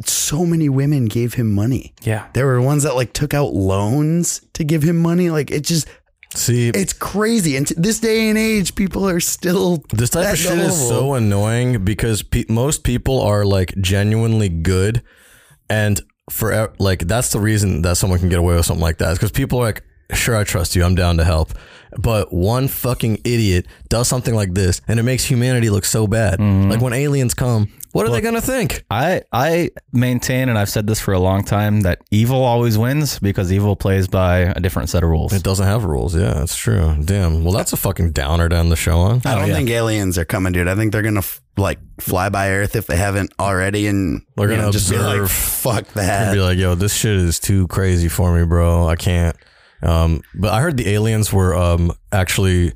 so 0.04 0.44
many 0.44 0.68
women 0.68 1.06
gave 1.06 1.34
him 1.34 1.54
money. 1.54 1.94
Yeah. 2.02 2.28
There 2.34 2.46
were 2.46 2.60
ones 2.60 2.82
that 2.84 2.94
like 2.94 3.12
took 3.12 3.34
out 3.34 3.54
loans 3.54 4.42
to 4.54 4.64
give 4.64 4.82
him 4.82 4.98
money. 4.98 5.30
Like 5.30 5.50
it 5.50 5.64
just 5.64 5.88
See, 6.34 6.68
it's 6.68 6.92
crazy. 6.92 7.56
And 7.56 7.66
this 7.78 7.98
day 7.98 8.28
and 8.28 8.36
age, 8.36 8.74
people 8.74 9.08
are 9.08 9.20
still 9.20 9.82
This 9.92 10.10
type 10.10 10.32
of 10.32 10.38
shit 10.38 10.58
is 10.58 10.76
so 10.76 11.14
annoying 11.14 11.82
because 11.84 12.22
pe- 12.22 12.44
most 12.48 12.84
people 12.84 13.22
are 13.22 13.44
like 13.44 13.74
genuinely 13.80 14.50
good, 14.50 15.02
and 15.70 15.98
for 16.30 16.72
like 16.78 17.06
that's 17.06 17.30
the 17.30 17.40
reason 17.40 17.82
that 17.82 17.96
someone 17.96 18.18
can 18.18 18.28
get 18.28 18.38
away 18.38 18.54
with 18.56 18.66
something 18.66 18.82
like 18.82 18.98
that 18.98 19.12
is 19.12 19.18
because 19.18 19.30
people 19.32 19.60
are 19.60 19.64
like, 19.64 19.82
sure, 20.12 20.36
I 20.36 20.44
trust 20.44 20.76
you, 20.76 20.84
I'm 20.84 20.94
down 20.94 21.16
to 21.18 21.24
help, 21.24 21.52
but 21.98 22.32
one 22.32 22.68
fucking 22.68 23.20
idiot 23.24 23.66
does 23.88 24.08
something 24.08 24.34
like 24.34 24.54
this, 24.54 24.80
and 24.88 25.00
it 25.00 25.02
makes 25.02 25.24
humanity 25.24 25.70
look 25.70 25.84
so 25.84 26.06
bad. 26.06 26.38
Mm-hmm. 26.38 26.70
Like 26.70 26.80
when 26.80 26.92
aliens 26.92 27.34
come, 27.34 27.68
what 27.96 28.06
are 28.06 28.10
they 28.10 28.20
gonna 28.20 28.42
think? 28.42 28.84
I 28.90 29.22
I 29.32 29.70
maintain, 29.90 30.50
and 30.50 30.58
I've 30.58 30.68
said 30.68 30.86
this 30.86 31.00
for 31.00 31.14
a 31.14 31.18
long 31.18 31.44
time, 31.44 31.80
that 31.80 32.02
evil 32.10 32.44
always 32.44 32.76
wins 32.76 33.18
because 33.18 33.50
evil 33.50 33.74
plays 33.74 34.06
by 34.06 34.40
a 34.40 34.60
different 34.60 34.90
set 34.90 35.02
of 35.02 35.08
rules. 35.08 35.32
It 35.32 35.42
doesn't 35.42 35.66
have 35.66 35.84
rules. 35.84 36.14
Yeah, 36.14 36.34
that's 36.34 36.54
true. 36.54 36.94
Damn. 37.02 37.42
Well, 37.42 37.54
that's 37.54 37.72
a 37.72 37.76
fucking 37.78 38.12
downer 38.12 38.50
to 38.50 38.56
end 38.56 38.70
the 38.70 38.76
show 38.76 38.98
on. 38.98 39.22
I 39.24 39.34
don't 39.34 39.44
oh, 39.44 39.46
yeah. 39.46 39.54
think 39.54 39.70
aliens 39.70 40.18
are 40.18 40.26
coming, 40.26 40.52
dude. 40.52 40.68
I 40.68 40.74
think 40.74 40.92
they're 40.92 41.00
gonna 41.00 41.20
f- 41.20 41.40
like 41.56 41.78
fly 41.98 42.28
by 42.28 42.50
Earth 42.50 42.76
if 42.76 42.86
they 42.86 42.96
haven't 42.96 43.32
already, 43.40 43.86
and 43.86 44.20
They're 44.36 44.48
gonna 44.48 44.62
know, 44.62 44.72
just 44.72 44.90
be 44.90 44.98
like, 44.98 45.20
observe. 45.20 45.30
"Fuck 45.30 45.88
I'd 45.88 45.94
that." 45.94 46.34
be 46.34 46.40
like, 46.40 46.58
yo, 46.58 46.74
this 46.74 46.94
shit 46.94 47.16
is 47.16 47.40
too 47.40 47.66
crazy 47.68 48.08
for 48.08 48.38
me, 48.38 48.44
bro. 48.44 48.86
I 48.86 48.96
can't. 48.96 49.34
Um, 49.82 50.22
but 50.34 50.52
I 50.52 50.60
heard 50.60 50.76
the 50.76 50.88
aliens 50.88 51.32
were 51.32 51.54
um, 51.54 51.92
actually 52.12 52.72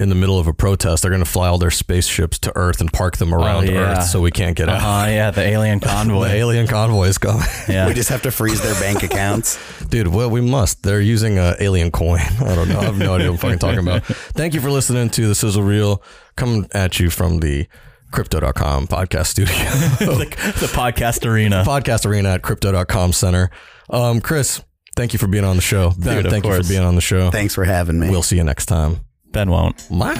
in 0.00 0.08
the 0.08 0.14
middle 0.14 0.38
of 0.38 0.46
a 0.46 0.54
protest. 0.54 1.02
They're 1.02 1.10
going 1.10 1.24
to 1.24 1.28
fly 1.30 1.48
all 1.48 1.58
their 1.58 1.72
spaceships 1.72 2.38
to 2.40 2.56
Earth 2.56 2.80
and 2.80 2.92
park 2.92 3.16
them 3.16 3.34
around 3.34 3.68
Oh, 3.68 3.72
yeah. 3.72 3.98
Earth 3.98 4.04
so 4.04 4.20
we 4.20 4.30
can't 4.30 4.56
get 4.56 4.68
out. 4.68 4.76
Uh, 4.80 5.10
yeah, 5.10 5.30
the 5.32 5.42
alien 5.42 5.80
convoy. 5.80 6.20
The 6.20 6.26
convoy. 6.26 6.36
alien 6.36 6.66
convoy 6.68 7.04
is 7.08 7.18
coming. 7.18 7.42
yeah. 7.68 7.86
We 7.88 7.94
just 7.94 8.08
have 8.10 8.22
to 8.22 8.30
freeze 8.30 8.62
their 8.62 8.74
bank 8.80 9.02
accounts. 9.02 9.58
Dude, 9.88 10.06
well, 10.06 10.30
we 10.30 10.40
must. 10.40 10.84
They're 10.84 11.00
using 11.00 11.38
a 11.38 11.56
alien 11.58 11.90
coin. 11.90 12.20
I 12.40 12.54
don't 12.54 12.68
know. 12.68 12.78
I 12.78 12.84
have 12.84 12.96
no 12.98 13.14
idea 13.14 13.26
what 13.32 13.34
I'm 13.34 13.36
fucking 13.38 13.58
talking 13.58 13.80
about. 13.80 14.04
Thank 14.04 14.54
you 14.54 14.60
for 14.60 14.70
listening 14.70 15.10
to 15.10 15.26
the 15.26 15.34
Sizzle 15.34 15.62
Reel 15.64 16.00
coming 16.36 16.68
at 16.72 17.00
you 17.00 17.10
from 17.10 17.40
the 17.40 17.66
crypto.com 18.12 18.86
podcast 18.86 19.26
studio. 19.26 19.54
the, 19.98 20.24
the 20.60 20.66
podcast 20.72 21.28
arena. 21.28 21.64
podcast 21.66 22.06
arena 22.06 22.30
at 22.30 22.42
crypto.com 22.42 23.12
center. 23.12 23.50
Um, 23.90 24.20
Chris, 24.20 24.62
thank 24.98 25.12
you 25.12 25.18
for 25.18 25.28
being 25.28 25.44
on 25.44 25.54
the 25.56 25.62
show. 25.62 25.92
Ben, 25.96 26.16
Dude, 26.16 26.26
of 26.26 26.32
thank 26.32 26.44
you 26.44 26.52
for 26.62 26.68
being 26.68 26.82
on 26.82 26.96
the 26.96 27.00
show. 27.00 27.30
Thanks 27.30 27.54
for 27.54 27.64
having 27.64 28.00
me. 28.00 28.10
We'll 28.10 28.22
see 28.22 28.36
you 28.36 28.44
next 28.44 28.66
time. 28.66 29.00
Ben 29.30 29.48
won't. 29.50 29.88
Bye. 29.88 30.14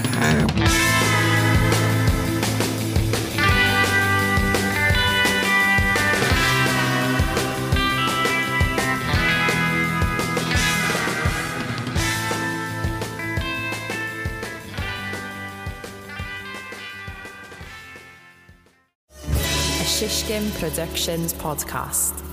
A 19.25 19.91
Shishkin 19.91 20.57
Productions 20.61 21.35
podcast. 21.35 22.28